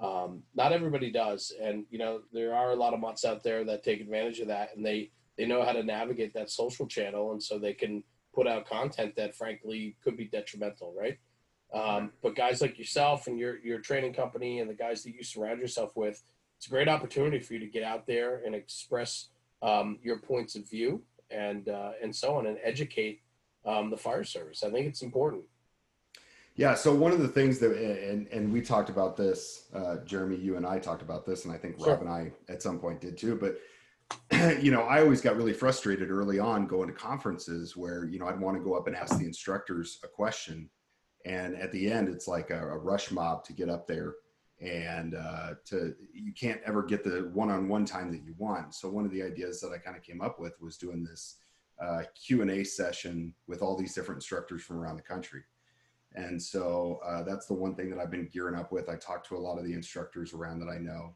Um, 0.00 0.42
not 0.54 0.72
everybody 0.72 1.10
does, 1.12 1.52
and 1.62 1.84
you 1.88 1.98
know 1.98 2.22
there 2.32 2.54
are 2.54 2.72
a 2.72 2.76
lot 2.76 2.92
of 2.92 3.00
mutts 3.00 3.24
out 3.24 3.44
there 3.44 3.64
that 3.64 3.84
take 3.84 4.00
advantage 4.00 4.40
of 4.40 4.48
that, 4.48 4.76
and 4.76 4.84
they 4.84 5.10
they 5.38 5.46
know 5.46 5.64
how 5.64 5.72
to 5.72 5.84
navigate 5.84 6.34
that 6.34 6.50
social 6.50 6.86
channel, 6.86 7.30
and 7.30 7.42
so 7.42 7.58
they 7.58 7.72
can 7.72 8.02
put 8.34 8.48
out 8.48 8.68
content 8.68 9.14
that 9.16 9.36
frankly 9.36 9.94
could 10.02 10.16
be 10.16 10.24
detrimental, 10.24 10.92
right? 10.98 11.18
Um, 11.72 12.12
but 12.22 12.34
guys 12.34 12.60
like 12.60 12.78
yourself 12.78 13.28
and 13.28 13.38
your 13.38 13.58
your 13.60 13.78
training 13.78 14.14
company 14.14 14.58
and 14.58 14.68
the 14.68 14.74
guys 14.74 15.04
that 15.04 15.14
you 15.14 15.22
surround 15.22 15.60
yourself 15.60 15.92
with, 15.94 16.22
it's 16.62 16.68
a 16.68 16.70
great 16.70 16.88
opportunity 16.88 17.40
for 17.40 17.54
you 17.54 17.58
to 17.58 17.66
get 17.66 17.82
out 17.82 18.06
there 18.06 18.40
and 18.46 18.54
express 18.54 19.30
um, 19.62 19.98
your 20.00 20.20
points 20.20 20.54
of 20.54 20.70
view 20.70 21.02
and 21.28 21.68
uh, 21.68 21.90
and 22.00 22.14
so 22.14 22.36
on 22.36 22.46
and 22.46 22.56
educate 22.62 23.20
um, 23.66 23.90
the 23.90 23.96
fire 23.96 24.22
service. 24.22 24.62
I 24.62 24.70
think 24.70 24.86
it's 24.86 25.02
important. 25.02 25.42
Yeah. 26.54 26.74
So 26.74 26.94
one 26.94 27.10
of 27.10 27.18
the 27.18 27.26
things 27.26 27.58
that 27.58 27.72
and 27.72 28.28
and 28.28 28.52
we 28.52 28.60
talked 28.60 28.90
about 28.90 29.16
this, 29.16 29.64
uh, 29.74 29.96
Jeremy, 30.04 30.36
you 30.36 30.56
and 30.56 30.64
I 30.64 30.78
talked 30.78 31.02
about 31.02 31.26
this, 31.26 31.46
and 31.46 31.52
I 31.52 31.56
think 31.56 31.80
sure. 31.80 31.94
Rob 31.94 32.02
and 32.02 32.08
I 32.08 32.30
at 32.48 32.62
some 32.62 32.78
point 32.78 33.00
did 33.00 33.18
too. 33.18 33.34
But 33.34 33.58
you 34.62 34.70
know, 34.70 34.82
I 34.82 35.02
always 35.02 35.20
got 35.20 35.36
really 35.36 35.52
frustrated 35.52 36.12
early 36.12 36.38
on 36.38 36.68
going 36.68 36.86
to 36.86 36.94
conferences 36.94 37.76
where 37.76 38.04
you 38.04 38.20
know 38.20 38.28
I'd 38.28 38.38
want 38.38 38.56
to 38.56 38.62
go 38.62 38.74
up 38.74 38.86
and 38.86 38.94
ask 38.94 39.18
the 39.18 39.26
instructors 39.26 39.98
a 40.04 40.06
question 40.06 40.70
and 41.24 41.56
at 41.56 41.72
the 41.72 41.90
end 41.90 42.08
it's 42.08 42.26
like 42.26 42.50
a, 42.50 42.58
a 42.58 42.76
rush 42.76 43.12
mob 43.12 43.44
to 43.44 43.52
get 43.52 43.68
up 43.68 43.86
there 43.86 44.14
and 44.62 45.16
uh, 45.16 45.54
to 45.64 45.94
you 46.14 46.32
can't 46.32 46.60
ever 46.64 46.82
get 46.82 47.02
the 47.02 47.30
one-on-one 47.34 47.84
time 47.84 48.12
that 48.12 48.22
you 48.24 48.34
want. 48.38 48.74
So 48.74 48.88
one 48.88 49.04
of 49.04 49.10
the 49.10 49.22
ideas 49.22 49.60
that 49.60 49.72
i 49.72 49.78
kind 49.78 49.96
of 49.96 50.02
came 50.02 50.20
up 50.20 50.38
with 50.38 50.60
was 50.60 50.76
doing 50.76 51.02
this 51.02 51.36
uh, 51.82 52.02
q&a 52.14 52.62
session 52.62 53.34
with 53.48 53.60
all 53.60 53.76
these 53.76 53.94
different 53.94 54.18
instructors 54.18 54.62
from 54.62 54.78
around 54.78 54.96
the 54.96 55.02
country. 55.02 55.42
And 56.14 56.40
so 56.40 57.00
uh, 57.04 57.22
that's 57.22 57.46
the 57.46 57.54
one 57.54 57.74
thing 57.74 57.90
that 57.90 57.98
i've 57.98 58.10
been 58.10 58.28
gearing 58.32 58.54
up 58.54 58.70
with. 58.70 58.88
I 58.88 58.96
talked 58.96 59.26
to 59.28 59.36
a 59.36 59.38
lot 59.38 59.58
of 59.58 59.64
the 59.64 59.72
instructors 59.72 60.32
around 60.32 60.60
that 60.60 60.68
i 60.68 60.78
know 60.78 61.14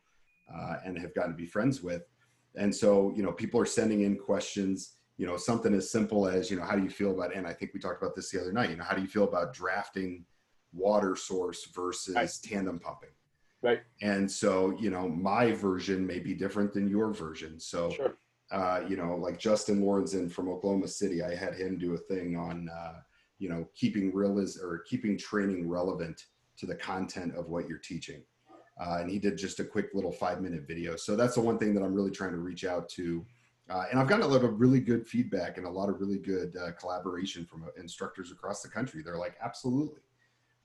uh, 0.53 0.77
and 0.85 0.99
have 0.99 1.15
gotten 1.15 1.31
to 1.31 1.37
be 1.37 1.47
friends 1.47 1.83
with. 1.83 2.03
And 2.57 2.75
so 2.75 3.13
you 3.15 3.23
know 3.23 3.33
people 3.33 3.61
are 3.61 3.67
sending 3.67 4.03
in 4.03 4.17
questions 4.17 4.95
you 5.19 5.27
know 5.27 5.37
something 5.37 5.73
as 5.73 5.91
simple 5.91 6.27
as 6.27 6.51
you 6.51 6.57
know 6.59 6.65
how 6.65 6.77
do 6.77 6.83
you 6.83 6.91
feel 6.91 7.13
about 7.13 7.35
and 7.35 7.47
i 7.47 7.53
think 7.53 7.73
we 7.73 7.81
talked 7.81 8.03
about 8.03 8.15
this 8.15 8.31
the 8.31 8.39
other 8.39 8.53
night 8.53 8.69
you 8.69 8.77
know 8.77 8.85
how 8.85 8.95
do 8.95 9.01
you 9.01 9.09
feel 9.09 9.25
about 9.25 9.55
drafting 9.55 10.27
water 10.75 11.17
source 11.17 11.65
versus 11.75 12.39
tandem 12.41 12.79
pumping 12.79 13.09
right 13.67 13.83
and 14.01 14.31
so 14.31 14.77
you 14.79 14.91
know 14.91 15.09
my 15.09 15.53
version 15.53 16.07
may 16.07 16.19
be 16.19 16.35
different 16.35 16.73
than 16.73 16.89
your 16.89 17.13
version 17.13 17.59
so 17.59 17.91
sure. 17.91 18.17
Uh, 18.51 18.81
you 18.89 18.97
know, 18.97 19.17
like 19.17 19.39
Justin 19.39 19.83
Lorenzen 19.83 20.31
from 20.31 20.49
Oklahoma 20.49 20.87
City, 20.87 21.23
I 21.23 21.35
had 21.35 21.55
him 21.55 21.79
do 21.79 21.95
a 21.95 21.99
thing 21.99 22.37
on, 22.37 22.69
uh, 22.69 23.01
you 23.39 23.49
know, 23.49 23.69
keeping 23.75 24.15
real 24.15 24.39
is 24.39 24.61
or 24.63 24.85
keeping 24.89 25.19
training 25.19 25.69
relevant 25.69 26.27
to 26.59 26.67
the 26.67 26.75
content 26.75 27.35
of 27.35 27.49
what 27.49 27.69
you're 27.69 27.79
teaching. 27.79 28.23
Uh, 28.81 28.99
and 29.01 29.11
he 29.11 29.19
did 29.19 29.37
just 29.37 29.59
a 29.59 29.65
quick 29.65 29.89
little 29.95 30.13
five 30.13 30.41
minute 30.41 30.67
video. 30.67 30.97
So 30.97 31.17
that's 31.17 31.35
the 31.35 31.41
one 31.41 31.59
thing 31.59 31.75
that 31.75 31.83
I'm 31.83 31.95
really 31.95 32.11
trying 32.11 32.33
to 32.33 32.39
reach 32.39 32.65
out 32.65 32.89
to. 32.91 33.27
Uh, 33.69 33.85
and 33.91 33.99
I've 33.99 34.07
gotten 34.07 34.25
a 34.25 34.29
lot 34.29 34.45
of 34.45 34.61
really 34.61 34.81
good 34.81 35.05
feedback 35.05 35.59
and 35.59 35.67
a 35.67 35.71
lot 35.71 35.89
of 35.89 36.01
really 36.01 36.19
good 36.19 36.57
uh, 36.57 36.71
collaboration 36.73 37.45
from 37.45 37.65
uh, 37.65 37.69
instructors 37.77 38.31
across 38.31 38.63
the 38.63 38.69
country. 38.69 39.03
They're 39.03 39.17
like, 39.17 39.37
absolutely, 39.43 40.03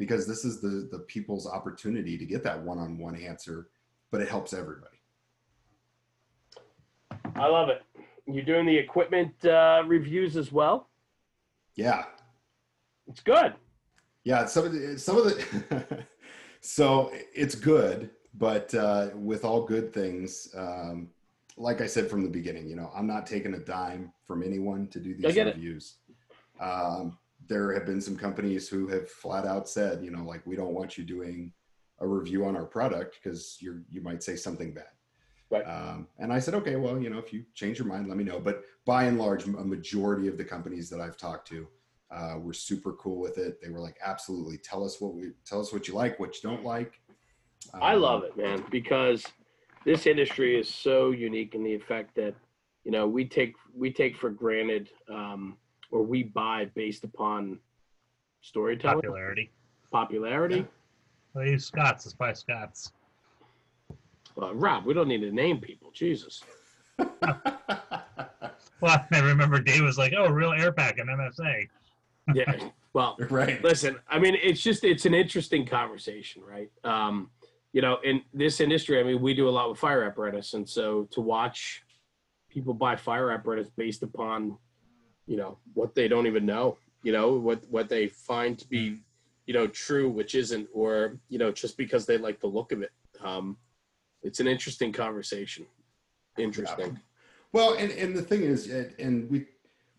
because 0.02 0.26
this 0.26 0.44
is 0.44 0.60
the 0.62 0.90
the 0.92 0.98
people's 0.98 1.46
opportunity 1.46 2.18
to 2.18 2.26
get 2.26 2.42
that 2.42 2.60
one 2.60 2.80
on 2.80 2.98
one 2.98 3.16
answer, 3.16 3.68
but 4.10 4.20
it 4.20 4.28
helps 4.28 4.52
everybody. 4.52 4.98
I 7.36 7.46
love 7.46 7.70
it. 7.70 7.84
You're 8.26 8.44
doing 8.44 8.66
the 8.66 8.76
equipment 8.76 9.46
uh, 9.46 9.84
reviews 9.86 10.38
as 10.38 10.52
well. 10.52 10.90
Yeah, 11.76 12.06
it's 13.08 13.20
good. 13.20 13.54
Yeah, 14.24 14.46
some 14.46 14.66
of 14.66 14.74
the 14.74 14.98
some 14.98 15.18
of 15.18 15.26
the 15.26 16.06
so 16.62 17.12
it's 17.36 17.54
good, 17.54 18.10
but 18.34 18.74
uh, 18.74 19.10
with 19.14 19.46
all 19.46 19.62
good 19.62 19.94
things, 19.94 20.50
um, 20.58 21.10
like 21.58 21.80
I 21.80 21.86
said 21.86 22.10
from 22.10 22.24
the 22.24 22.30
beginning, 22.30 22.68
you 22.68 22.76
know, 22.76 22.90
I'm 22.96 23.06
not 23.06 23.28
taking 23.28 23.54
a 23.54 23.60
dime 23.60 24.12
from 24.26 24.42
anyone 24.42 24.88
to 24.88 25.00
do 25.00 25.14
these 25.14 25.36
reviews. 25.36 25.98
Um, 26.60 27.20
there 27.52 27.74
have 27.74 27.86
been 27.86 28.00
some 28.00 28.16
companies 28.16 28.70
who 28.70 28.88
have 28.88 29.10
flat 29.10 29.46
out 29.46 29.68
said, 29.68 30.02
you 30.02 30.10
know, 30.10 30.24
like 30.24 30.42
we 30.48 30.56
don't 30.56 30.74
want 30.74 30.98
you 30.98 31.04
doing 31.04 31.52
a 32.00 32.08
review 32.08 32.46
on 32.46 32.56
our 32.56 32.66
product 32.66 33.20
because 33.22 33.58
you're 33.60 33.82
you 33.90 34.02
might 34.02 34.24
say 34.24 34.38
something 34.38 34.74
bad. 34.74 34.86
Right. 35.50 35.64
Um, 35.64 36.08
and 36.18 36.32
I 36.32 36.40
said, 36.40 36.54
okay, 36.56 36.78
well, 36.78 36.98
you 36.98 37.10
know, 37.10 37.20
if 37.20 37.34
you 37.34 37.44
change 37.54 37.78
your 37.78 37.90
mind, 37.90 38.08
let 38.08 38.16
me 38.16 38.24
know. 38.24 38.40
But 38.40 38.64
by 38.86 39.04
and 39.04 39.20
large, 39.20 39.46
a 39.46 39.50
majority 39.50 40.30
of 40.30 40.38
the 40.38 40.46
companies 40.46 40.90
that 40.92 41.02
I've 41.02 41.18
talked 41.18 41.46
to 41.50 41.68
uh, 42.10 42.38
were 42.40 42.54
super 42.54 42.94
cool 42.94 43.20
with 43.20 43.38
it. 43.38 43.62
They 43.62 43.70
were 43.70 43.82
like, 43.82 43.98
absolutely, 44.02 44.58
tell 44.58 44.86
us 44.86 45.02
what 45.02 45.14
we 45.14 45.32
tell 45.46 45.60
us 45.60 45.74
what 45.74 45.90
you 45.90 45.94
like, 45.94 46.22
what 46.22 46.42
you 46.42 46.50
don't 46.50 46.64
like. 46.64 47.02
Um, 47.74 47.84
I 47.84 47.96
love 47.96 48.24
it, 48.24 48.38
man, 48.38 48.64
because 48.72 49.26
this 49.84 50.08
industry 50.08 50.58
is 50.58 50.70
so 50.70 51.12
unique 51.12 51.54
in 51.54 51.66
the 51.66 51.74
effect 51.74 52.16
that 52.16 52.34
you 52.86 52.92
know 52.92 53.06
we 53.06 53.26
take 53.26 53.56
we 53.76 53.92
take 53.92 54.16
for 54.16 54.30
granted 54.30 54.90
um, 55.10 55.58
or 55.92 56.04
we 56.04 56.24
buy 56.24 56.66
based 56.76 57.04
upon 57.04 57.60
storytelling 58.42 59.02
popularity 59.02 59.52
popularity 59.92 60.58
yeah. 60.58 60.64
well 61.34 61.46
use 61.46 61.66
Scots. 61.66 62.06
let's 62.06 62.16
buy 62.16 62.34
scott's 62.34 62.92
well, 64.36 64.54
rob 64.54 64.86
we 64.86 64.94
don't 64.94 65.08
need 65.08 65.22
to 65.22 65.32
name 65.32 65.60
people 65.60 65.92
jesus 65.92 66.44
well 66.98 67.40
i 69.12 69.20
remember 69.20 69.60
dave 69.60 69.84
was 69.84 69.98
like 69.98 70.14
oh 70.18 70.30
real 70.30 70.54
air 70.54 70.72
pack 70.72 70.98
and 70.98 71.10
msa 71.10 71.68
yeah. 72.34 72.70
Well, 72.94 73.18
right. 73.30 73.64
Listen, 73.64 73.98
I 74.10 74.20
mean, 74.20 74.36
it's 74.42 74.62
just 74.62 74.84
it's 74.84 75.06
an 75.06 75.14
interesting 75.14 75.66
conversation, 75.66 76.42
right? 76.44 76.70
Um, 76.84 77.30
you 77.74 77.82
know, 77.82 77.98
in 78.04 78.22
this 78.34 78.60
industry, 78.60 79.00
I 79.00 79.04
mean, 79.04 79.22
we 79.22 79.34
do 79.34 79.48
a 79.48 79.52
lot 79.52 79.70
with 79.70 79.80
fire 79.80 80.04
apparatus, 80.04 80.54
and 80.54 80.68
so 80.68 81.08
to 81.12 81.22
watch 81.22 81.84
people 82.50 82.74
buy 82.74 82.96
fire 82.96 83.32
apparatus 83.32 83.70
based 83.78 84.04
upon, 84.04 84.58
you 85.28 85.38
know, 85.38 85.58
what 85.74 85.96
they 85.96 86.08
don't 86.08 86.28
even 86.28 86.46
know, 86.46 86.78
you 87.04 87.12
know, 87.12 87.34
what 87.34 87.64
what 87.70 87.90
they 87.90 88.08
find 88.08 88.58
to 88.60 88.68
be, 88.68 89.00
you 89.46 89.54
know, 89.54 89.68
true, 89.68 90.10
which 90.10 90.36
isn't, 90.36 90.68
or 90.74 91.18
you 91.30 91.38
know, 91.38 91.52
just 91.52 91.78
because 91.78 92.06
they 92.06 92.18
like 92.18 92.40
the 92.40 92.48
look 92.48 92.72
of 92.72 92.82
it. 92.82 92.92
Um, 93.24 93.58
it's 94.24 94.40
an 94.40 94.48
interesting 94.48 94.92
conversation. 94.92 95.66
Interesting. 96.38 96.94
Yeah. 96.94 97.00
Well, 97.54 97.74
and 97.74 97.92
and 97.92 98.16
the 98.16 98.22
thing 98.22 98.44
is, 98.44 98.68
and 99.00 99.30
we 99.30 99.48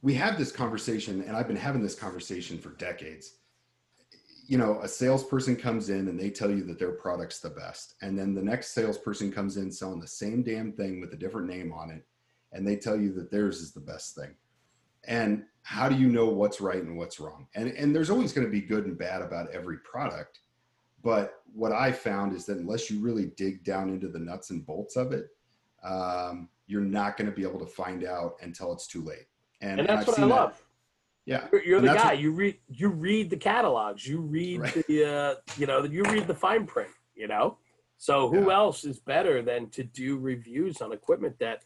we 0.00 0.14
have 0.14 0.38
this 0.38 0.52
conversation, 0.52 1.22
and 1.22 1.36
I've 1.36 1.46
been 1.46 1.56
having 1.56 1.82
this 1.82 1.94
conversation 1.94 2.58
for 2.58 2.70
decades. 2.70 3.34
You 4.48 4.58
know, 4.58 4.80
a 4.82 4.88
salesperson 4.88 5.56
comes 5.56 5.88
in 5.88 6.08
and 6.08 6.18
they 6.18 6.28
tell 6.28 6.50
you 6.50 6.64
that 6.64 6.78
their 6.78 6.92
product's 6.92 7.38
the 7.38 7.50
best. 7.50 7.94
And 8.02 8.18
then 8.18 8.34
the 8.34 8.42
next 8.42 8.74
salesperson 8.74 9.32
comes 9.32 9.56
in 9.56 9.70
selling 9.70 10.00
the 10.00 10.06
same 10.06 10.42
damn 10.42 10.72
thing 10.72 11.00
with 11.00 11.12
a 11.14 11.16
different 11.16 11.48
name 11.48 11.72
on 11.72 11.90
it, 11.90 12.04
and 12.52 12.66
they 12.66 12.76
tell 12.76 13.00
you 13.00 13.12
that 13.14 13.30
theirs 13.30 13.60
is 13.60 13.72
the 13.72 13.80
best 13.80 14.14
thing. 14.14 14.34
And 15.06 15.44
how 15.62 15.88
do 15.88 15.96
you 15.96 16.08
know 16.08 16.26
what's 16.26 16.60
right 16.60 16.82
and 16.82 16.96
what's 16.96 17.20
wrong? 17.20 17.46
And, 17.54 17.68
and 17.68 17.94
there's 17.94 18.10
always 18.10 18.32
going 18.32 18.46
to 18.46 18.50
be 18.50 18.60
good 18.60 18.86
and 18.86 18.98
bad 18.98 19.22
about 19.22 19.50
every 19.50 19.78
product. 19.78 20.40
But 21.02 21.42
what 21.52 21.72
I 21.72 21.92
found 21.92 22.34
is 22.34 22.46
that 22.46 22.58
unless 22.58 22.90
you 22.90 23.00
really 23.00 23.26
dig 23.36 23.64
down 23.64 23.88
into 23.88 24.08
the 24.08 24.18
nuts 24.18 24.50
and 24.50 24.64
bolts 24.64 24.96
of 24.96 25.12
it, 25.12 25.28
um, 25.82 26.48
you're 26.66 26.80
not 26.80 27.16
going 27.16 27.28
to 27.28 27.34
be 27.34 27.42
able 27.42 27.58
to 27.58 27.66
find 27.66 28.04
out 28.04 28.36
until 28.40 28.72
it's 28.72 28.86
too 28.86 29.02
late. 29.02 29.26
And, 29.60 29.80
and 29.80 29.88
that's 29.88 30.06
what 30.06 30.18
I 30.18 30.24
love. 30.24 30.52
That. 30.52 30.62
Yeah, 31.24 31.46
you're, 31.52 31.64
you're 31.64 31.80
the 31.80 31.86
guy. 31.88 32.06
What, 32.06 32.18
you 32.18 32.32
read 32.32 32.56
you 32.68 32.88
read 32.88 33.30
the 33.30 33.36
catalogs. 33.36 34.04
You 34.04 34.20
read 34.20 34.60
right. 34.60 34.86
the 34.88 35.04
uh, 35.04 35.34
you 35.56 35.66
know 35.68 35.84
you 35.84 36.02
read 36.02 36.26
the 36.26 36.34
fine 36.34 36.66
print. 36.66 36.90
You 37.14 37.28
know, 37.28 37.58
so 37.96 38.28
who 38.28 38.48
yeah. 38.48 38.56
else 38.56 38.84
is 38.84 38.98
better 38.98 39.40
than 39.40 39.70
to 39.70 39.84
do 39.84 40.18
reviews 40.18 40.80
on 40.80 40.92
equipment 40.92 41.38
that 41.38 41.62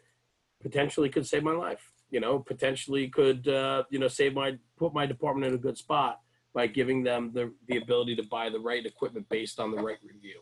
potentially 0.60 1.08
could 1.08 1.26
save 1.26 1.42
my 1.42 1.52
life? 1.52 1.90
You 2.11 2.20
know, 2.20 2.39
potentially 2.39 3.09
could 3.09 3.49
uh, 3.49 3.85
you 3.91 3.99
know 3.99 4.09
save 4.09 4.35
my 4.35 4.57
put 4.78 4.95
my 4.95 5.07
department 5.07 5.47
in 5.47 5.55
a 5.55 5.59
good 5.59 5.77
spot 5.77 6.20
by 6.55 6.66
giving 6.66 7.03
them 7.03 7.33
the 7.35 7.53
the 7.69 7.78
ability 7.78 8.16
to 8.16 8.23
buy 8.24 8.49
the 8.49 8.61
right 8.61 8.85
equipment 8.85 9.28
based 9.28 9.59
on 9.61 9.70
the 9.70 9.78
right 9.78 9.99
review. 10.05 10.41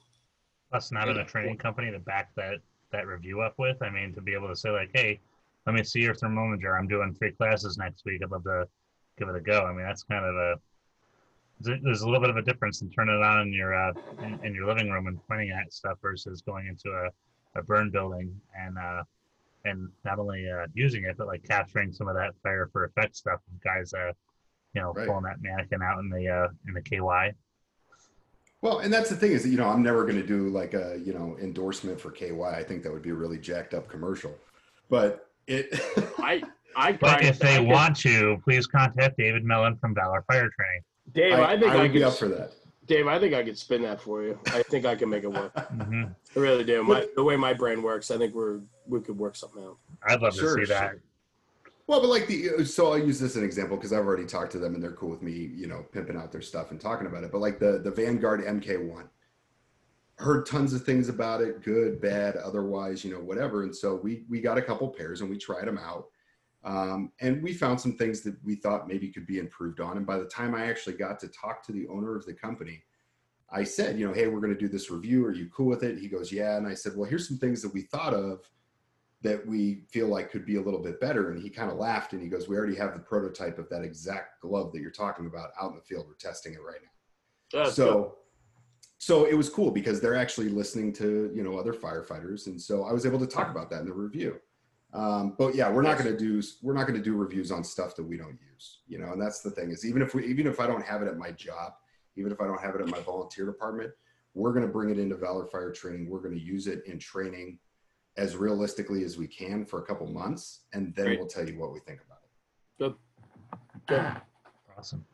Plus, 0.71 0.93
not 0.93 1.09
in 1.09 1.19
a 1.19 1.25
training 1.25 1.57
company 1.57 1.91
to 1.91 1.99
back 1.99 2.35
that 2.37 2.59
that 2.93 3.07
review 3.07 3.41
up 3.41 3.55
with. 3.59 3.83
I 3.83 3.91
mean, 3.91 4.15
to 4.15 4.21
be 4.21 4.35
able 4.35 4.49
to 4.49 4.57
say 4.57 4.71
like, 4.71 4.91
hey 4.95 5.21
let 5.67 5.75
me 5.75 5.83
see 5.83 6.01
your 6.01 6.15
thermometer. 6.15 6.77
I'm 6.77 6.87
doing 6.87 7.15
three 7.15 7.33
classes 7.33 7.79
next 7.79 8.05
week. 8.05 8.21
I'd 8.23 8.31
love 8.31 8.45
to 8.45 8.67
give 9.19 9.29
it 9.29 9.37
a 9.37 9.41
go. 9.41 9.65
I 9.65 9.73
mean, 9.73 9.85
that's 9.85 10.03
kind 10.03 10.25
of 10.25 10.35
a 10.35 10.55
there's 11.61 12.03
a 12.03 12.07
little 12.07 12.21
bit 12.21 12.31
of 12.31 12.37
a 12.37 12.43
difference 12.43 12.83
in 12.83 12.91
turning 12.91 13.17
it 13.17 13.23
on 13.25 13.43
in 13.43 13.53
your 13.53 13.75
uh, 13.75 13.93
in, 14.23 14.39
in, 14.43 14.55
your 14.55 14.67
living 14.67 14.91
room 14.91 15.07
and 15.07 15.19
pointing 15.29 15.51
at 15.51 15.73
stuff 15.73 15.99
versus 16.03 16.43
going 16.43 16.67
into 16.67 16.91
a, 16.91 17.59
a 17.59 17.63
burn 17.63 17.91
building 17.91 18.39
and 18.59 18.77
uh, 18.77 19.03
and 19.65 19.89
not 20.05 20.19
only 20.19 20.49
uh, 20.51 20.67
using 20.75 21.05
it 21.05 21.17
but 21.17 21.27
like 21.27 21.43
capturing 21.45 21.93
some 21.93 22.09
of 22.09 22.15
that 22.15 22.33
fire 22.43 22.69
for 22.73 22.85
effect 22.85 23.17
stuff. 23.17 23.41
Guys, 23.63 23.93
uh, 23.95 24.13
you 24.75 24.81
know, 24.81 24.93
right. 24.93 25.07
pulling 25.07 25.25
that 25.25 25.41
mannequin 25.41 25.83
out 25.83 25.99
in 26.01 26.11
the 26.11 26.29
uh, 26.29 26.49
in 26.67 26.75
the 26.75 26.83
KY. 26.83 27.35
Well, 28.61 28.79
and 28.79 28.93
that's 28.93 29.11
the 29.11 29.17
thing 29.17 29.33
is 29.33 29.43
that 29.43 29.51
you 29.51 29.59
know 29.59 29.69
I'm 29.69 29.83
never 29.83 30.05
going 30.05 30.17
to 30.17 30.27
do 30.27 30.49
like 30.49 30.75
a 30.75 30.99
you 31.05 31.13
know 31.13 31.37
endorsement 31.41 32.01
for 32.01 32.11
KY. 32.11 32.43
I 32.43 32.63
think 32.63 32.83
that 32.83 32.93
would 32.93 33.03
be 33.03 33.11
a 33.11 33.15
really 33.15 33.39
jacked 33.39 33.75
up 33.75 33.89
commercial. 33.89 34.35
But 34.89 35.29
it. 35.47 35.81
I 36.19 36.43
I. 36.77 36.93
But 36.93 37.25
if 37.25 37.39
they 37.39 37.61
want 37.61 37.97
to, 38.01 38.41
please 38.45 38.67
contact 38.67 39.17
David 39.19 39.45
Mellon 39.45 39.77
from 39.77 39.95
Valor 39.95 40.25
Fire 40.27 40.51
Training. 40.59 40.83
Dave, 41.13 41.35
I, 41.35 41.53
I 41.53 41.61
think 41.61 41.73
I, 41.73 41.79
I 41.79 41.83
would 41.83 41.93
be 41.93 42.03
up 42.03 42.15
for 42.15 42.29
that. 42.29 42.53
Dave, 42.87 43.07
I 43.07 43.19
think 43.19 43.35
I 43.35 43.43
could 43.43 43.57
spin 43.57 43.83
that 43.83 44.01
for 44.01 44.23
you. 44.23 44.39
I 44.47 44.63
think 44.63 44.85
I 44.85 44.95
can 44.95 45.09
make 45.09 45.25
it 45.25 45.33
work. 45.33 45.55
mm-hmm. 45.57 46.05
I 46.05 46.41
really 46.41 46.65
do. 46.65 46.83
My, 46.83 47.07
the 47.17 47.25
way 47.25 47.37
my 47.37 47.55
brain 47.55 47.83
works, 47.83 48.11
I 48.11 48.19
think 48.19 48.35
we're 48.35 48.61
we 48.87 49.01
could 49.01 49.19
work 49.19 49.37
something 49.37 49.63
out. 49.63 49.79
I'd 50.07 50.21
love 50.21 50.35
sure, 50.35 50.57
to 50.57 50.67
see 50.67 50.73
that. 50.73 50.97
Well, 51.87 52.01
but 52.01 52.09
like 52.09 52.27
the 52.27 52.65
so 52.65 52.93
I'll 52.93 52.99
use 52.99 53.21
this 53.21 53.33
as 53.33 53.37
an 53.37 53.45
example 53.45 53.77
because 53.77 53.93
I've 53.93 54.07
already 54.07 54.25
talked 54.25 54.53
to 54.53 54.59
them 54.59 54.75
and 54.75 54.83
they're 54.83 54.93
cool 54.93 55.11
with 55.11 55.23
me, 55.23 55.33
you 55.33 55.67
know, 55.67 55.85
pimping 55.93 56.17
out 56.17 56.33
their 56.33 56.41
stuff 56.41 56.71
and 56.71 56.81
talking 56.81 57.07
about 57.07 57.25
it. 57.25 57.33
But 57.33 57.41
like 57.41 57.59
the 57.59 57.79
the 57.79 57.91
Vanguard 57.91 58.43
MK1, 58.43 59.07
heard 60.17 60.47
tons 60.47 60.73
of 60.73 60.85
things 60.85 61.09
about 61.09 61.43
it, 61.43 61.63
good, 61.63 62.01
bad, 62.01 62.37
otherwise, 62.37 63.05
you 63.05 63.13
know, 63.13 63.21
whatever. 63.21 63.65
And 63.65 63.75
so 63.75 63.97
we 63.97 64.25
we 64.31 64.41
got 64.41 64.57
a 64.57 64.63
couple 64.63 64.89
pairs 64.89 65.21
and 65.21 65.29
we 65.29 65.37
tried 65.37 65.67
them 65.67 65.79
out. 65.79 66.07
Um, 66.65 67.13
and 67.21 67.43
we 67.43 67.53
found 67.53 67.79
some 67.79 67.99
things 67.99 68.23
that 68.23 68.43
we 68.43 68.55
thought 68.55 68.89
maybe 68.89 69.09
could 69.09 69.27
be 69.27 69.39
improved 69.39 69.81
on. 69.81 69.99
And 69.99 70.07
by 70.07 70.17
the 70.17 70.25
time 70.25 70.55
I 70.55 70.65
actually 70.65 70.97
got 70.97 71.21
to 71.21 71.29
talk 71.29 71.63
to 71.65 71.73
the 71.73 71.87
owner 71.89 72.17
of 72.17 72.25
the 72.25 72.33
company, 72.33 72.83
I 73.51 73.65
said, 73.65 73.99
you 73.99 74.07
know, 74.07 74.15
hey, 74.15 74.29
we're 74.29 74.41
going 74.41 74.55
to 74.55 74.59
do 74.59 74.69
this 74.69 74.91
review. 74.91 75.27
Are 75.27 75.33
you 75.33 75.51
cool 75.55 75.67
with 75.67 75.83
it? 75.83 75.99
He 75.99 76.09
goes, 76.09 76.33
yeah. 76.33 76.57
And 76.57 76.67
I 76.67 76.73
said, 76.73 76.97
well, 76.97 77.09
here's 77.09 77.29
some 77.29 77.37
things 77.37 77.61
that 77.61 77.75
we 77.75 77.83
thought 77.83 78.15
of 78.15 78.49
that 79.25 79.45
we 79.45 79.81
feel 79.89 80.07
like 80.07 80.31
could 80.31 80.45
be 80.45 80.57
a 80.57 80.61
little 80.61 80.81
bit 80.81 81.01
better. 81.01 81.31
And 81.31 81.43
he 81.43 81.49
kind 81.49 81.71
of 81.71 81.79
laughed 81.79 82.13
and 82.13 82.23
he 82.23 82.29
goes, 82.29 82.47
we 82.47 82.57
already 82.57 82.77
have 82.77 82.93
the 82.93 83.01
prototype 83.01 83.59
of 83.59 83.69
that 83.71 83.83
exact 83.83 84.41
glove 84.43 84.71
that 84.73 84.81
you're 84.81 84.91
talking 84.91 85.27
about 85.27 85.51
out 85.61 85.71
in 85.71 85.77
the 85.77 85.83
field. 85.83 86.05
We're 86.07 86.15
testing 86.15 86.53
it 86.53 86.61
right 86.63 86.79
now. 86.83 87.65
That's 87.65 87.75
so. 87.75 88.19
So 88.99 89.27
it 89.27 89.35
was 89.35 89.51
cool 89.51 89.71
because 89.71 90.01
they're 90.01 90.17
actually 90.17 90.49
listening 90.49 90.93
to 90.95 91.31
you 91.35 91.43
know 91.43 91.59
other 91.59 91.75
firefighters 91.75 92.47
and 92.47 92.59
so 92.59 92.85
i 92.85 92.93
was 92.93 93.05
able 93.05 93.19
to 93.19 93.27
talk 93.27 93.51
about 93.51 93.69
that 93.69 93.81
in 93.81 93.87
the 93.87 93.93
review 93.93 94.41
um, 94.95 95.35
but 95.37 95.55
yeah 95.55 95.69
we're 95.69 95.83
not 95.83 95.99
going 95.99 96.11
to 96.11 96.17
do 96.17 96.41
we're 96.63 96.73
not 96.73 96.87
going 96.87 96.97
to 96.97 97.05
do 97.05 97.15
reviews 97.15 97.51
on 97.51 97.63
stuff 97.63 97.95
that 97.97 98.03
we 98.03 98.17
don't 98.17 98.39
use 98.55 98.79
you 98.87 98.97
know 98.97 99.13
and 99.13 99.21
that's 99.21 99.43
the 99.43 99.51
thing 99.51 99.71
is 99.71 99.85
even 99.85 100.01
if 100.01 100.15
we 100.15 100.25
even 100.25 100.47
if 100.47 100.59
i 100.59 100.67
don't 100.67 100.83
have 100.83 101.03
it 101.03 101.09
at 101.09 101.19
my 101.19 101.31
job 101.33 101.75
even 102.17 102.33
if 102.33 102.41
i 102.41 102.47
don't 102.47 102.63
have 102.63 102.75
it 102.77 102.81
at 102.81 102.89
my 102.89 103.01
volunteer 103.01 103.45
department 103.45 103.91
we're 104.33 104.55
going 104.55 104.65
to 104.65 104.73
bring 104.73 104.89
it 104.89 104.99
into 104.99 105.17
valor 105.17 105.45
fire 105.49 105.71
training 105.71 106.09
we're 106.09 106.21
going 106.21 106.35
to 106.35 106.41
use 106.41 106.67
it 106.67 106.83
in 106.87 106.99
training 106.99 107.59
as 108.17 108.37
realistically 108.37 109.05
as 109.05 109.17
we 109.17 109.27
can 109.27 109.65
for 109.65 109.81
a 109.81 109.83
couple 109.85 110.07
months 110.07 110.61
and 110.73 110.95
then 110.95 111.07
Great. 111.07 111.19
we'll 111.19 111.29
tell 111.29 111.49
you 111.49 111.59
what 111.59 111.73
we 111.73 111.81
think 111.81 112.01
about 112.07 112.19
it 112.23 112.83
good 112.83 112.95
good 113.87 114.23
awesome 114.79 115.05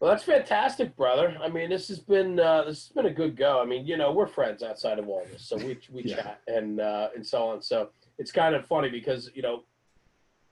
well, 0.00 0.10
that's 0.10 0.24
fantastic, 0.24 0.96
brother. 0.96 1.36
I 1.42 1.50
mean, 1.50 1.68
this 1.68 1.88
has 1.88 1.98
been 1.98 2.40
uh, 2.40 2.64
this 2.64 2.86
has 2.86 2.88
been 2.88 3.04
a 3.04 3.12
good 3.12 3.36
go. 3.36 3.60
I 3.60 3.66
mean, 3.66 3.86
you 3.86 3.98
know, 3.98 4.12
we're 4.12 4.26
friends 4.26 4.62
outside 4.62 4.98
of 4.98 5.10
all 5.10 5.26
this, 5.30 5.42
so 5.42 5.58
we 5.58 5.78
we 5.92 6.04
yeah. 6.04 6.16
chat 6.16 6.40
and 6.46 6.80
uh, 6.80 7.10
and 7.14 7.24
so 7.24 7.46
on. 7.48 7.60
So 7.60 7.90
it's 8.16 8.32
kind 8.32 8.54
of 8.54 8.64
funny 8.64 8.88
because 8.88 9.30
you 9.34 9.42
know 9.42 9.64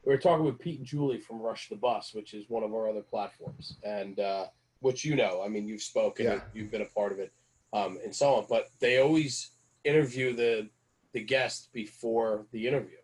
we 0.04 0.12
were 0.12 0.18
talking 0.18 0.44
with 0.44 0.58
Pete 0.58 0.78
and 0.78 0.86
Julie 0.86 1.18
from 1.18 1.40
Rush 1.40 1.70
the 1.70 1.76
Bus, 1.76 2.12
which 2.12 2.34
is 2.34 2.50
one 2.50 2.62
of 2.62 2.74
our 2.74 2.90
other 2.90 3.00
platforms, 3.00 3.78
and 3.82 4.20
uh, 4.20 4.46
which 4.80 5.02
you 5.02 5.16
know, 5.16 5.42
I 5.42 5.48
mean, 5.48 5.66
you've 5.66 5.82
spoken, 5.82 6.26
Yeah. 6.26 6.40
you've 6.52 6.70
been 6.70 6.82
a 6.82 6.86
part 6.94 7.12
of 7.12 7.18
it, 7.18 7.32
um, 7.72 7.98
and 8.04 8.14
so 8.14 8.34
on. 8.34 8.44
But 8.50 8.68
they 8.80 9.00
always 9.00 9.52
interview 9.82 10.36
the 10.36 10.68
the 11.12 11.22
guest 11.22 11.72
before 11.72 12.46
the 12.52 12.66
interview. 12.66 12.98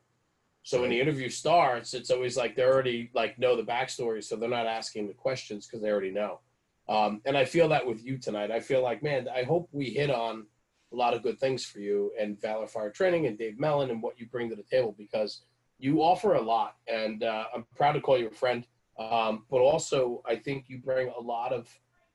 So 0.62 0.80
when 0.80 0.90
the 0.90 1.00
interview 1.00 1.28
starts, 1.28 1.92
it's 1.92 2.10
always 2.10 2.36
like 2.36 2.56
they 2.56 2.64
already 2.64 3.10
like 3.14 3.38
know 3.38 3.54
the 3.54 3.62
backstory, 3.62 4.24
so 4.24 4.34
they're 4.34 4.48
not 4.48 4.66
asking 4.66 5.08
the 5.08 5.14
questions 5.14 5.66
because 5.66 5.82
they 5.82 5.90
already 5.90 6.10
know. 6.10 6.40
Um, 6.88 7.20
and 7.24 7.36
I 7.36 7.44
feel 7.44 7.68
that 7.68 7.86
with 7.86 8.04
you 8.04 8.18
tonight. 8.18 8.50
I 8.50 8.60
feel 8.60 8.82
like, 8.82 9.02
man, 9.02 9.28
I 9.34 9.42
hope 9.42 9.68
we 9.72 9.86
hit 9.86 10.10
on 10.10 10.46
a 10.92 10.96
lot 10.96 11.12
of 11.12 11.22
good 11.22 11.38
things 11.38 11.64
for 11.64 11.80
you 11.80 12.12
and 12.18 12.40
Valor 12.40 12.66
Fire 12.66 12.90
Training 12.90 13.26
and 13.26 13.36
Dave 13.36 13.58
Mellon 13.58 13.90
and 13.90 14.02
what 14.02 14.18
you 14.18 14.26
bring 14.26 14.48
to 14.50 14.56
the 14.56 14.62
table 14.62 14.94
because 14.96 15.42
you 15.78 16.02
offer 16.02 16.34
a 16.34 16.40
lot, 16.40 16.76
and 16.88 17.24
uh, 17.24 17.44
I'm 17.54 17.66
proud 17.76 17.92
to 17.92 18.00
call 18.00 18.18
you 18.18 18.28
a 18.28 18.30
friend. 18.30 18.66
Um, 18.98 19.44
but 19.50 19.58
also, 19.58 20.22
I 20.24 20.36
think 20.36 20.66
you 20.68 20.78
bring 20.78 21.12
a 21.18 21.20
lot 21.20 21.52
of 21.52 21.68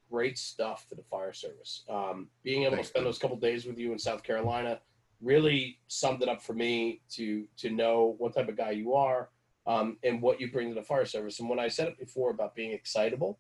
great 0.10 0.38
stuff 0.38 0.88
to 0.88 0.96
the 0.96 1.04
fire 1.04 1.34
service. 1.34 1.84
Um, 1.90 2.30
being 2.42 2.64
able 2.64 2.76
Thanks, 2.76 2.88
to 2.88 2.94
spend 2.94 3.06
those 3.06 3.20
couple 3.20 3.38
days 3.38 3.66
with 3.66 3.78
you 3.78 3.92
in 3.92 4.00
South 4.00 4.24
Carolina 4.24 4.80
really 5.22 5.80
summed 5.88 6.22
it 6.22 6.30
up 6.30 6.42
for 6.42 6.54
me 6.54 7.02
to 7.12 7.46
to 7.58 7.70
know 7.70 8.16
what 8.18 8.34
type 8.34 8.50
of 8.50 8.58
guy 8.58 8.72
you 8.72 8.94
are 8.94 9.30
um, 9.68 9.98
and 10.04 10.22
what 10.22 10.40
you 10.40 10.52
bring 10.52 10.70
to 10.70 10.76
the 10.76 10.84
fire 10.84 11.06
service. 11.06 11.40
And 11.40 11.50
when 11.50 11.60
I 11.60 11.68
said 11.68 11.88
it 11.88 12.00
before 12.00 12.32
about 12.32 12.56
being 12.56 12.72
excitable, 12.72 13.40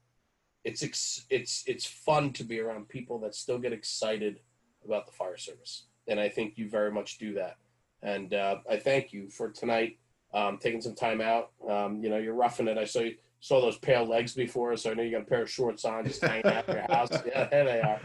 it's 0.63 0.83
ex- 0.83 1.25
it's 1.29 1.63
it's 1.67 1.85
fun 1.85 2.33
to 2.33 2.43
be 2.43 2.59
around 2.59 2.89
people 2.89 3.19
that 3.19 3.35
still 3.35 3.57
get 3.57 3.73
excited 3.73 4.39
about 4.85 5.05
the 5.05 5.11
fire 5.11 5.37
service, 5.37 5.85
and 6.07 6.19
I 6.19 6.29
think 6.29 6.57
you 6.57 6.69
very 6.69 6.91
much 6.91 7.17
do 7.17 7.33
that. 7.33 7.57
And 8.01 8.33
uh, 8.33 8.57
I 8.69 8.77
thank 8.77 9.11
you 9.11 9.29
for 9.29 9.49
tonight 9.49 9.97
um, 10.33 10.57
taking 10.57 10.81
some 10.81 10.95
time 10.95 11.21
out. 11.21 11.51
Um, 11.69 12.01
you 12.03 12.09
know, 12.09 12.17
you're 12.17 12.33
roughing 12.33 12.67
it. 12.67 12.77
I 12.77 12.85
saw 12.85 12.99
you 12.99 13.15
saw 13.39 13.61
those 13.61 13.77
pale 13.77 14.05
legs 14.05 14.33
before, 14.33 14.75
so 14.75 14.91
I 14.91 14.93
know 14.93 15.03
you 15.03 15.11
got 15.11 15.21
a 15.21 15.25
pair 15.25 15.41
of 15.41 15.49
shorts 15.49 15.85
on, 15.85 16.05
just 16.05 16.21
hanging 16.21 16.45
out 16.45 16.67
in 16.67 16.75
your 16.75 16.85
house. 16.89 17.09
Yeah, 17.25 17.45
there 17.45 17.65
they 17.65 17.81
are. 17.81 18.01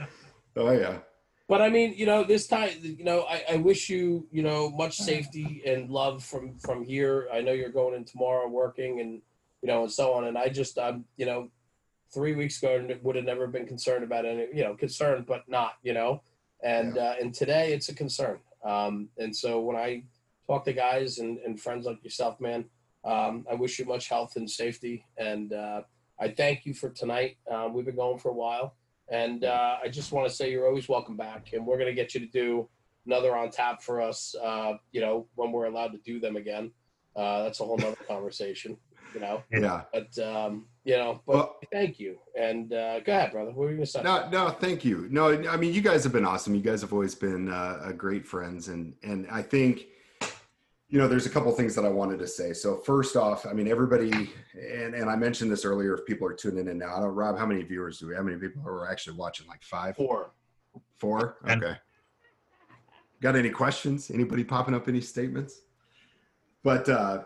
Oh 0.57 0.71
yeah. 0.71 0.99
But 1.47 1.61
I 1.61 1.69
mean, 1.69 1.95
you 1.95 2.07
know, 2.07 2.25
this 2.25 2.47
time, 2.47 2.71
you 2.81 3.05
know, 3.05 3.23
I, 3.29 3.45
I 3.53 3.57
wish 3.57 3.91
you, 3.91 4.27
you 4.33 4.43
know, 4.43 4.71
much 4.71 4.97
safety 4.97 5.63
and 5.67 5.91
love 5.91 6.25
from 6.25 6.59
from 6.59 6.83
here. 6.85 7.29
I 7.33 7.43
know 7.43 7.53
you're 7.53 7.69
going 7.69 7.95
in 7.95 8.05
tomorrow, 8.05 8.49
working, 8.49 9.01
and 9.01 9.21
you 9.61 9.69
know, 9.69 9.83
and 9.83 9.93
so 9.93 10.15
on. 10.15 10.25
And 10.25 10.39
I 10.39 10.49
just, 10.49 10.79
I'm, 10.79 11.05
you 11.17 11.27
know, 11.27 11.51
three 12.13 12.35
weeks 12.35 12.63
ago 12.63 12.87
would 13.03 13.17
have 13.17 13.25
never 13.25 13.47
been 13.47 13.67
concerned 13.67 14.05
about 14.05 14.25
any, 14.25 14.47
you 14.55 14.63
know, 14.63 14.75
concerned, 14.75 15.27
but 15.27 15.47
not, 15.49 15.75
you 15.83 15.93
know, 15.93 16.23
and 16.63 16.97
uh, 16.97 17.15
and 17.21 17.35
today 17.35 17.73
it's 17.73 17.89
a 17.91 17.95
concern. 17.95 18.39
Um, 18.65 19.09
and 19.19 19.35
so 19.37 19.61
when 19.61 19.77
I 19.77 20.05
talk 20.47 20.65
to 20.65 20.73
guys 20.73 21.19
and, 21.19 21.39
and 21.39 21.61
friends 21.61 21.85
like 21.85 22.03
yourself, 22.03 22.41
man, 22.41 22.65
um, 23.05 23.47
I 23.51 23.55
wish 23.55 23.79
you 23.79 23.85
much 23.85 24.09
health 24.09 24.37
and 24.37 24.51
safety. 24.51 25.05
And 25.19 25.53
uh, 25.53 25.83
I 26.19 26.29
thank 26.29 26.65
you 26.65 26.73
for 26.73 26.89
tonight. 26.89 27.37
Um, 27.51 27.75
we've 27.75 27.85
been 27.85 27.97
going 27.97 28.19
for 28.19 28.31
a 28.31 28.35
while. 28.35 28.77
And 29.11 29.45
uh, 29.45 29.77
I 29.83 29.89
just 29.89 30.13
want 30.13 30.29
to 30.29 30.35
say 30.35 30.51
you're 30.51 30.67
always 30.67 30.89
welcome 30.89 31.17
back, 31.17 31.53
and 31.53 31.67
we're 31.67 31.77
going 31.77 31.89
to 31.89 31.95
get 31.95 32.15
you 32.15 32.21
to 32.21 32.27
do 32.27 32.69
another 33.07 33.37
on 33.37 33.51
tap 33.51 33.83
for 33.83 34.01
us. 34.01 34.35
Uh, 34.43 34.75
you 34.93 35.01
know, 35.01 35.27
when 35.35 35.53
we're 35.53 35.67
allowed 35.67 35.93
to 35.93 35.99
do 35.99 36.19
them 36.21 36.37
again. 36.37 36.71
Uh, 37.17 37.45
that's 37.45 37.61
a 37.61 37.65
whole 37.65 37.77
nother 37.79 37.97
conversation. 38.09 38.77
You 39.15 39.21
know, 39.21 39.43
Yeah. 39.53 39.83
but 39.93 40.19
um, 40.19 40.67
you 40.85 40.97
know, 40.97 41.21
but 41.25 41.37
Well- 41.37 41.59
thank 41.71 42.01
you. 42.01 42.19
And 42.37 42.73
uh, 42.73 42.99
go 43.01 43.13
ahead, 43.13 43.31
brother. 43.31 43.51
What 43.51 43.59
were 43.59 43.71
you 43.71 43.77
going 43.77 43.87
to 43.87 43.91
say? 43.93 44.03
No, 44.03 44.29
no, 44.31 44.49
thank 44.51 44.85
you. 44.85 45.07
No, 45.11 45.31
I 45.49 45.57
mean, 45.57 45.73
you 45.73 45.83
guys 45.83 46.03
have 46.03 46.13
been 46.13 46.25
awesome. 46.25 46.55
You 46.57 46.63
guys 46.63 46.81
have 46.81 46.93
always 46.93 47.15
been 47.15 47.49
uh, 47.49 47.55
uh, 47.85 47.93
great 47.93 48.27
friends, 48.27 48.67
and 48.69 48.95
and 49.05 49.29
I 49.31 49.43
think, 49.43 49.87
you 50.95 51.01
know, 51.01 51.09
there's 51.09 51.27
a 51.27 51.31
couple 51.31 51.51
things 51.51 51.75
that 51.75 51.85
I 51.85 51.89
wanted 51.89 52.21
to 52.21 52.27
say. 52.29 52.53
So 52.53 52.77
first 52.77 53.17
off, 53.17 53.47
I 53.47 53.53
mean, 53.53 53.67
everybody, 53.67 54.13
and 54.55 54.95
and 54.95 55.11
I 55.11 55.17
mentioned 55.17 55.51
this 55.51 55.65
earlier. 55.65 55.95
If 55.95 56.07
people 56.07 56.25
are 56.29 56.33
tuning 56.33 56.69
in 56.69 56.79
now, 56.79 56.95
I 56.97 57.01
don't, 57.01 57.13
Rob, 57.17 57.37
how 57.37 57.47
many 57.47 57.65
viewers 57.65 57.99
do 57.99 58.07
we? 58.07 58.15
Have? 58.15 58.23
How 58.23 58.27
many 58.31 58.39
people 58.39 58.63
are 58.65 58.89
actually 58.89 59.17
watching? 59.17 59.49
Like 59.49 59.65
five 59.65 59.97
four 59.97 60.31
four 60.73 60.81
Four. 60.95 61.21
four? 61.43 61.51
And- 61.51 61.65
Okay. 61.65 61.77
Got 63.21 63.35
any 63.35 63.51
questions? 63.51 64.09
Anybody 64.13 64.45
popping 64.45 64.73
up 64.73 64.87
any 64.87 65.01
statements? 65.01 65.63
But 66.63 66.89
uh, 66.89 67.25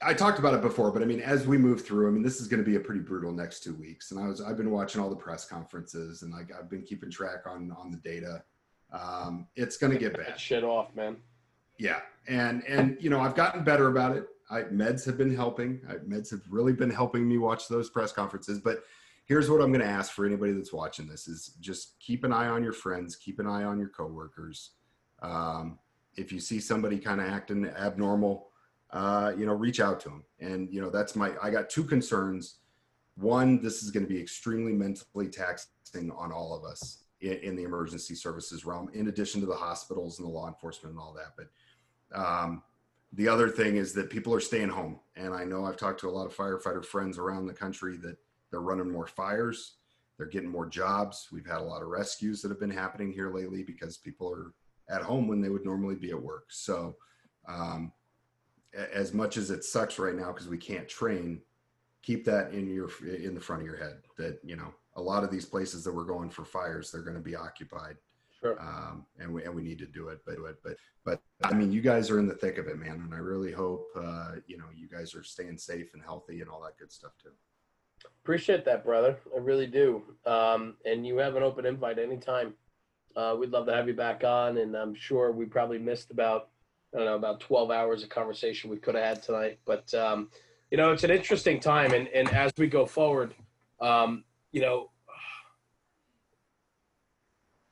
I 0.00 0.14
talked 0.14 0.38
about 0.38 0.54
it 0.54 0.60
before, 0.60 0.92
but 0.92 1.02
I 1.02 1.04
mean, 1.04 1.20
as 1.20 1.44
we 1.44 1.58
move 1.58 1.84
through, 1.84 2.06
I 2.06 2.10
mean, 2.12 2.22
this 2.22 2.40
is 2.40 2.46
going 2.46 2.62
to 2.62 2.70
be 2.70 2.76
a 2.76 2.80
pretty 2.80 3.00
brutal 3.00 3.32
next 3.32 3.64
two 3.64 3.74
weeks. 3.74 4.12
And 4.12 4.20
I 4.20 4.28
was, 4.28 4.40
I've 4.40 4.56
been 4.56 4.70
watching 4.70 5.00
all 5.00 5.10
the 5.10 5.16
press 5.16 5.44
conferences, 5.44 6.22
and 6.22 6.32
like 6.32 6.52
I've 6.56 6.70
been 6.70 6.82
keeping 6.82 7.10
track 7.10 7.46
on 7.46 7.74
on 7.76 7.90
the 7.90 7.96
data. 7.96 8.44
Um, 8.92 9.48
it's 9.56 9.76
going 9.76 9.92
to 9.92 9.98
get 9.98 10.16
bad. 10.16 10.38
shit 10.38 10.62
off, 10.62 10.94
man. 10.94 11.16
Yeah, 11.78 12.00
and 12.26 12.62
and 12.66 12.96
you 13.00 13.10
know, 13.10 13.20
I've 13.20 13.34
gotten 13.34 13.64
better 13.64 13.88
about 13.88 14.16
it. 14.16 14.26
I, 14.50 14.62
meds 14.62 15.04
have 15.06 15.18
been 15.18 15.34
helping. 15.34 15.80
I, 15.88 15.94
meds 15.94 16.30
have 16.30 16.40
really 16.50 16.72
been 16.72 16.90
helping 16.90 17.28
me 17.28 17.38
watch 17.38 17.68
those 17.68 17.90
press 17.90 18.12
conferences. 18.12 18.58
But 18.58 18.82
here's 19.26 19.50
what 19.50 19.60
I'm 19.60 19.70
going 19.70 19.84
to 19.84 19.86
ask 19.86 20.12
for 20.12 20.26
anybody 20.26 20.52
that's 20.52 20.72
watching 20.72 21.06
this: 21.06 21.28
is 21.28 21.52
just 21.60 21.98
keep 22.00 22.24
an 22.24 22.32
eye 22.32 22.48
on 22.48 22.62
your 22.62 22.72
friends, 22.72 23.16
keep 23.16 23.38
an 23.38 23.46
eye 23.46 23.64
on 23.64 23.78
your 23.78 23.88
coworkers. 23.88 24.70
Um, 25.22 25.78
if 26.16 26.32
you 26.32 26.40
see 26.40 26.60
somebody 26.60 26.98
kind 26.98 27.20
of 27.20 27.28
acting 27.28 27.66
abnormal, 27.66 28.48
uh, 28.90 29.32
you 29.36 29.46
know, 29.46 29.54
reach 29.54 29.80
out 29.80 30.00
to 30.00 30.08
them. 30.08 30.24
And 30.40 30.72
you 30.72 30.80
know, 30.80 30.90
that's 30.90 31.14
my. 31.14 31.32
I 31.42 31.50
got 31.50 31.70
two 31.70 31.84
concerns. 31.84 32.56
One, 33.16 33.60
this 33.62 33.82
is 33.82 33.90
going 33.90 34.06
to 34.06 34.12
be 34.12 34.20
extremely 34.20 34.72
mentally 34.72 35.28
taxing 35.28 36.10
on 36.12 36.32
all 36.32 36.56
of 36.56 36.64
us 36.64 37.02
in, 37.20 37.32
in 37.38 37.56
the 37.56 37.64
emergency 37.64 38.14
services 38.14 38.64
realm, 38.64 38.90
in 38.94 39.08
addition 39.08 39.40
to 39.40 39.46
the 39.46 39.54
hospitals 39.54 40.18
and 40.18 40.28
the 40.28 40.32
law 40.32 40.48
enforcement 40.48 40.94
and 40.94 41.00
all 41.00 41.12
that. 41.14 41.34
But 41.36 41.48
um, 42.14 42.62
the 43.12 43.28
other 43.28 43.48
thing 43.48 43.76
is 43.76 43.92
that 43.94 44.10
people 44.10 44.34
are 44.34 44.40
staying 44.40 44.68
home, 44.68 45.00
and 45.16 45.34
I 45.34 45.44
know 45.44 45.64
I've 45.64 45.76
talked 45.76 46.00
to 46.00 46.08
a 46.08 46.10
lot 46.10 46.26
of 46.26 46.36
firefighter 46.36 46.84
friends 46.84 47.18
around 47.18 47.46
the 47.46 47.54
country 47.54 47.96
that 47.98 48.16
they're 48.50 48.60
running 48.60 48.90
more 48.90 49.06
fires, 49.06 49.76
they're 50.16 50.26
getting 50.26 50.50
more 50.50 50.66
jobs. 50.66 51.28
We've 51.32 51.46
had 51.46 51.58
a 51.58 51.64
lot 51.64 51.82
of 51.82 51.88
rescues 51.88 52.42
that 52.42 52.48
have 52.48 52.60
been 52.60 52.70
happening 52.70 53.12
here 53.12 53.32
lately 53.32 53.62
because 53.62 53.96
people 53.96 54.30
are 54.32 54.52
at 54.90 55.02
home 55.02 55.28
when 55.28 55.40
they 55.40 55.48
would 55.48 55.64
normally 55.64 55.94
be 55.94 56.10
at 56.10 56.20
work. 56.20 56.46
So, 56.48 56.96
um, 57.48 57.92
as 58.92 59.14
much 59.14 59.36
as 59.36 59.50
it 59.50 59.64
sucks 59.64 59.98
right 59.98 60.14
now 60.14 60.32
because 60.32 60.48
we 60.48 60.58
can't 60.58 60.88
train, 60.88 61.40
keep 62.02 62.24
that 62.24 62.52
in 62.52 62.68
your 62.68 62.88
in 63.06 63.34
the 63.34 63.40
front 63.40 63.62
of 63.62 63.66
your 63.66 63.76
head 63.76 63.98
that 64.16 64.38
you 64.44 64.56
know 64.56 64.72
a 64.96 65.02
lot 65.02 65.24
of 65.24 65.30
these 65.30 65.44
places 65.44 65.84
that 65.84 65.94
we're 65.94 66.04
going 66.04 66.30
for 66.30 66.44
fires 66.44 66.90
they're 66.90 67.02
going 67.02 67.16
to 67.16 67.22
be 67.22 67.36
occupied 67.36 67.96
Sure. 68.40 68.60
um, 68.60 69.04
and 69.18 69.32
we 69.32 69.44
and 69.44 69.54
we 69.54 69.62
need 69.62 69.78
to 69.78 69.86
do 69.86 70.08
it. 70.08 70.20
But 70.24 70.36
but 70.62 70.76
but 71.04 71.20
I 71.42 71.54
mean, 71.54 71.72
you 71.72 71.80
guys 71.80 72.10
are 72.10 72.18
in 72.18 72.28
the 72.28 72.34
thick 72.34 72.58
of 72.58 72.68
it, 72.68 72.78
man, 72.78 73.00
and 73.04 73.14
I 73.14 73.18
really 73.18 73.52
hope 73.52 73.88
uh, 73.96 74.32
you 74.46 74.58
know 74.58 74.66
you 74.74 74.88
guys 74.88 75.14
are 75.14 75.24
staying 75.24 75.58
safe 75.58 75.94
and 75.94 76.02
healthy 76.02 76.40
and 76.40 76.48
all 76.48 76.62
that 76.62 76.78
good 76.78 76.92
stuff 76.92 77.12
too. 77.22 77.30
Appreciate 78.22 78.64
that, 78.66 78.84
brother. 78.84 79.18
I 79.34 79.38
really 79.38 79.66
do. 79.66 80.02
Um, 80.24 80.76
and 80.84 81.06
you 81.06 81.16
have 81.18 81.34
an 81.34 81.42
open 81.42 81.66
invite 81.66 81.98
anytime. 81.98 82.54
Uh, 83.16 83.34
we'd 83.38 83.50
love 83.50 83.66
to 83.66 83.74
have 83.74 83.88
you 83.88 83.94
back 83.94 84.22
on, 84.22 84.58
and 84.58 84.76
I'm 84.76 84.94
sure 84.94 85.32
we 85.32 85.46
probably 85.46 85.78
missed 85.78 86.10
about 86.10 86.50
I 86.94 86.98
don't 86.98 87.06
know 87.06 87.16
about 87.16 87.40
12 87.40 87.70
hours 87.70 88.02
of 88.02 88.08
conversation 88.08 88.70
we 88.70 88.78
could 88.78 88.94
have 88.94 89.04
had 89.04 89.22
tonight. 89.22 89.58
But 89.66 89.92
um, 89.94 90.30
you 90.70 90.76
know, 90.76 90.92
it's 90.92 91.04
an 91.04 91.10
interesting 91.10 91.58
time, 91.58 91.92
and 91.92 92.08
and 92.08 92.28
as 92.30 92.52
we 92.56 92.68
go 92.68 92.86
forward, 92.86 93.34
um, 93.80 94.24
you 94.52 94.60
know, 94.60 94.90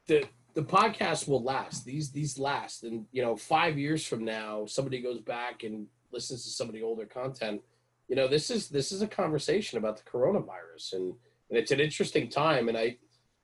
the 0.07 0.25
the 0.57 0.65
podcast 0.65 1.29
will 1.29 1.45
last. 1.45 1.85
These 1.85 2.11
these 2.11 2.37
last, 2.37 2.83
and 2.83 3.07
you 3.13 3.23
know, 3.23 3.37
five 3.37 3.79
years 3.79 4.05
from 4.05 4.25
now, 4.25 4.67
somebody 4.67 5.01
goes 5.01 5.21
back 5.21 5.63
and 5.63 5.87
listens 6.11 6.43
to 6.45 6.51
some 6.51 6.67
of 6.67 6.75
the 6.75 6.83
older 6.83 7.07
content 7.07 7.63
you 8.09 8.17
know 8.17 8.29
this 8.29 8.51
is 8.51 8.69
this 8.69 8.93
is 8.93 9.03
a 9.03 9.07
conversation 9.07 9.79
about 9.79 9.97
the 9.97 10.11
coronavirus. 10.11 10.95
And 10.95 11.15
and 11.51 11.59
it's 11.59 11.71
an 11.71 11.81
interesting 11.81 12.29
time. 12.29 12.69
And 12.69 12.77
i 12.79 12.97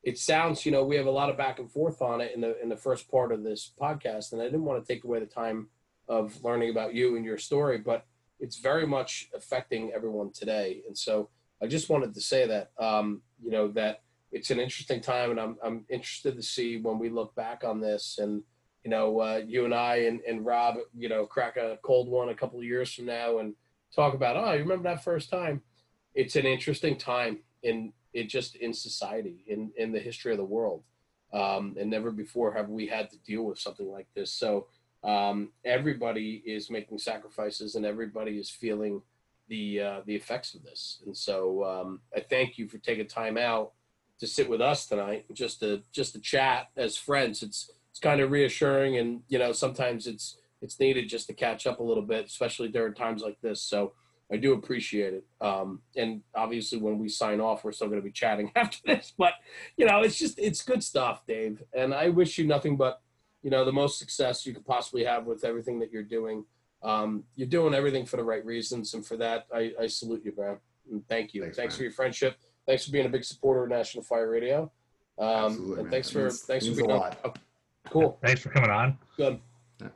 it 0.02 0.18
sounds 0.18 0.66
you 0.66 0.72
know 0.72 0.84
we 0.84 0.96
have 0.96 1.06
a 1.06 1.10
lot 1.10 1.30
of 1.30 1.36
back 1.36 1.58
and 1.58 1.70
forth 1.70 2.02
on 2.02 2.20
it 2.20 2.32
in 2.34 2.40
the 2.40 2.60
in 2.62 2.68
the 2.68 2.76
first 2.76 3.10
part 3.10 3.32
of 3.32 3.42
this 3.42 3.72
podcast. 3.80 4.32
And 4.32 4.40
i 4.40 4.44
didn't 4.44 4.64
want 4.64 4.84
to 4.84 4.92
take 4.92 5.04
away 5.04 5.20
the 5.20 5.26
time 5.26 5.68
of 6.08 6.42
learning 6.44 6.70
about 6.70 6.94
you 6.94 7.16
and 7.16 7.24
your 7.24 7.38
story 7.38 7.78
but 7.78 8.06
it's 8.40 8.56
very 8.58 8.86
much 8.86 9.28
affecting 9.34 9.92
everyone 9.92 10.32
today. 10.32 10.82
And 10.86 10.96
so 10.96 11.28
i 11.62 11.66
just 11.66 11.88
wanted 11.88 12.14
to 12.14 12.20
say 12.20 12.46
that 12.46 12.70
um 12.78 13.22
you 13.42 13.50
know 13.50 13.68
that 13.68 14.02
it's 14.32 14.50
an 14.50 14.58
interesting 14.58 15.00
time 15.00 15.30
and 15.30 15.40
i'm 15.40 15.56
i'm 15.62 15.84
interested 15.88 16.34
to 16.34 16.42
see 16.42 16.78
when 16.78 16.98
we 16.98 17.08
look 17.08 17.34
back 17.34 17.62
on 17.64 17.80
this 17.80 18.18
and 18.18 18.42
you 18.84 18.90
know 18.90 19.20
uh, 19.20 19.40
you 19.46 19.64
and 19.64 19.74
i 19.74 19.96
and, 19.96 20.20
and 20.26 20.44
rob 20.44 20.76
you 20.96 21.08
know 21.08 21.24
crack 21.26 21.56
a 21.56 21.78
cold 21.82 22.08
one 22.08 22.30
a 22.30 22.34
couple 22.34 22.58
of 22.58 22.64
years 22.64 22.92
from 22.92 23.06
now 23.06 23.38
and 23.38 23.54
talk 23.94 24.14
about 24.14 24.36
oh 24.36 24.52
you 24.52 24.60
remember 24.60 24.88
that 24.88 25.04
first 25.04 25.30
time? 25.30 25.62
It's 26.14 26.36
an 26.36 26.46
interesting 26.46 26.96
time 26.96 27.38
in 27.62 27.92
it 28.12 28.28
just 28.28 28.56
in 28.56 28.72
society 28.72 29.44
in 29.46 29.70
in 29.76 29.92
the 29.92 30.00
history 30.00 30.32
of 30.32 30.38
the 30.38 30.44
world. 30.44 30.82
Um, 31.32 31.76
and 31.80 31.88
never 31.88 32.10
before 32.10 32.52
have 32.52 32.68
we 32.68 32.86
had 32.86 33.10
to 33.10 33.18
deal 33.18 33.44
with 33.44 33.58
something 33.58 33.90
like 33.90 34.06
this. 34.14 34.30
So 34.30 34.66
um, 35.02 35.52
everybody 35.64 36.42
is 36.44 36.70
making 36.70 36.98
sacrifices 36.98 37.74
and 37.74 37.86
everybody 37.86 38.32
is 38.32 38.50
feeling 38.50 39.00
the 39.48 39.80
uh, 39.80 40.00
the 40.06 40.14
effects 40.14 40.54
of 40.54 40.62
this. 40.62 41.02
And 41.06 41.16
so 41.16 41.64
um, 41.64 42.00
i 42.14 42.20
thank 42.20 42.58
you 42.58 42.68
for 42.68 42.78
taking 42.78 43.06
time 43.06 43.38
out 43.38 43.72
to 44.22 44.26
sit 44.26 44.48
with 44.48 44.62
us 44.62 44.86
tonight 44.86 45.26
just 45.34 45.60
to 45.60 45.82
just 45.92 46.14
to 46.14 46.20
chat 46.20 46.68
as 46.76 46.96
friends 46.96 47.42
it's 47.42 47.70
it's 47.90 48.00
kind 48.00 48.22
of 48.22 48.30
reassuring 48.30 48.96
and 48.96 49.20
you 49.28 49.38
know 49.38 49.52
sometimes 49.52 50.06
it's 50.06 50.38
it's 50.62 50.78
needed 50.78 51.08
just 51.08 51.26
to 51.26 51.34
catch 51.34 51.66
up 51.66 51.80
a 51.80 51.82
little 51.82 52.02
bit, 52.02 52.26
especially 52.26 52.68
during 52.68 52.94
times 52.94 53.20
like 53.20 53.38
this. 53.42 53.60
So 53.60 53.92
I 54.32 54.36
do 54.36 54.54
appreciate 54.54 55.12
it. 55.12 55.24
Um, 55.40 55.80
and 55.96 56.22
obviously, 56.34 56.78
when 56.78 56.98
we 56.98 57.08
sign 57.08 57.40
off, 57.40 57.64
we're 57.64 57.72
still 57.72 57.88
going 57.88 58.00
to 58.00 58.04
be 58.04 58.12
chatting 58.12 58.52
after 58.56 58.78
this. 58.86 59.12
But 59.18 59.34
you 59.76 59.84
know, 59.84 60.00
it's 60.00 60.16
just 60.16 60.38
it's 60.38 60.62
good 60.62 60.82
stuff, 60.82 61.26
Dave. 61.26 61.62
And 61.74 61.92
I 61.92 62.08
wish 62.08 62.38
you 62.38 62.46
nothing 62.46 62.76
but 62.76 63.02
you 63.42 63.50
know 63.50 63.64
the 63.64 63.72
most 63.72 63.98
success 63.98 64.46
you 64.46 64.54
could 64.54 64.64
possibly 64.64 65.04
have 65.04 65.26
with 65.26 65.44
everything 65.44 65.80
that 65.80 65.92
you're 65.92 66.02
doing. 66.04 66.44
Um, 66.82 67.24
you're 67.36 67.48
doing 67.48 67.74
everything 67.74 68.06
for 68.06 68.16
the 68.16 68.24
right 68.24 68.44
reasons, 68.44 68.94
and 68.94 69.04
for 69.04 69.16
that, 69.16 69.46
I, 69.54 69.72
I 69.80 69.86
salute 69.88 70.22
you, 70.24 70.32
man. 70.36 70.58
And 70.90 71.06
thank 71.08 71.34
you. 71.34 71.42
Thanks, 71.42 71.56
Thanks, 71.56 71.76
for 71.76 71.82
your 71.82 71.92
friendship. 71.92 72.36
Thanks 72.66 72.84
for 72.86 72.92
being 72.92 73.06
a 73.06 73.08
big 73.08 73.24
supporter 73.24 73.64
of 73.64 73.70
National 73.70 74.04
Fire 74.04 74.30
Radio. 74.30 74.70
Um, 75.18 75.28
Absolutely, 75.28 75.72
and 75.74 75.82
man. 75.84 75.90
thanks 75.90 76.08
That 76.08 76.12
for 76.12 76.18
means- 76.20 76.42
thanks 76.42 76.64
for 76.64 76.70
means 76.70 76.78
a 76.78 76.82
being 76.82 76.90
on- 76.92 76.98
lot. 77.00 77.18
oh, 77.24 77.32
cool. 77.90 78.18
Thanks 78.24 78.40
for 78.40 78.50
coming 78.50 78.70
on. 78.70 78.98
Good. 79.16 79.40
Yeah. 79.80 79.88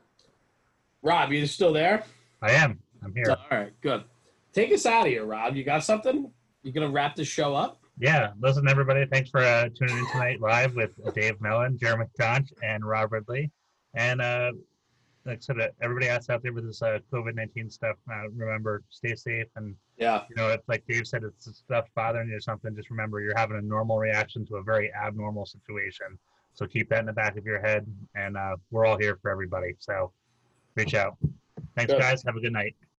Rob, 1.02 1.32
you 1.32 1.46
still 1.46 1.72
there? 1.72 2.04
I 2.42 2.52
am. 2.52 2.80
I'm 3.02 3.14
here. 3.14 3.30
All 3.30 3.36
right, 3.58 3.72
good. 3.80 4.04
Take 4.52 4.72
us 4.72 4.84
out 4.86 5.02
of 5.06 5.12
here, 5.12 5.24
Rob. 5.24 5.54
You 5.56 5.64
got 5.64 5.84
something? 5.84 6.30
You 6.62 6.72
gonna 6.72 6.90
wrap 6.90 7.14
this 7.16 7.28
show 7.28 7.54
up? 7.54 7.80
Yeah, 7.98 8.32
listen, 8.40 8.68
everybody. 8.68 9.06
Thanks 9.06 9.30
for 9.30 9.40
uh, 9.40 9.68
tuning 9.74 9.96
in 9.98 10.06
tonight 10.10 10.40
live 10.40 10.74
with 10.74 10.90
Dave 11.14 11.40
Mellon, 11.40 11.78
Jeremy 11.78 12.06
Johnch, 12.20 12.52
and 12.62 12.84
Rob 12.84 13.12
Ridley. 13.12 13.50
And 13.94 14.20
uh, 14.20 14.52
like 15.26 15.38
I 15.38 15.40
said, 15.40 15.56
everybody 15.82 16.08
else 16.08 16.30
out 16.30 16.42
there 16.42 16.52
with 16.52 16.66
this 16.66 16.82
uh, 16.82 16.98
COVID 17.12 17.34
19 17.34 17.68
stuff, 17.70 17.96
uh, 18.10 18.28
remember, 18.34 18.82
stay 18.90 19.14
safe. 19.14 19.46
And, 19.56 19.74
Yeah. 19.96 20.22
you 20.30 20.36
know, 20.36 20.48
it's 20.50 20.68
like 20.68 20.84
Dave 20.86 21.06
said, 21.06 21.24
it's 21.24 21.52
stuff 21.58 21.88
bothering 21.94 22.28
you 22.28 22.36
or 22.36 22.40
something. 22.40 22.74
Just 22.76 22.90
remember 22.90 23.20
you're 23.20 23.36
having 23.36 23.56
a 23.58 23.62
normal 23.62 23.98
reaction 23.98 24.46
to 24.46 24.56
a 24.56 24.62
very 24.62 24.92
abnormal 24.94 25.44
situation. 25.46 26.18
So 26.54 26.66
keep 26.66 26.88
that 26.90 27.00
in 27.00 27.06
the 27.06 27.12
back 27.12 27.36
of 27.36 27.44
your 27.44 27.60
head. 27.60 27.86
And 28.14 28.36
uh, 28.36 28.56
we're 28.70 28.86
all 28.86 28.96
here 28.98 29.18
for 29.20 29.30
everybody. 29.30 29.74
So 29.78 30.12
reach 30.76 30.94
out. 30.94 31.16
Thanks, 31.74 31.92
Good. 31.92 32.00
guys. 32.00 32.22
Have 32.24 32.36
a 32.36 32.40
good 32.40 32.52
night. 32.52 32.76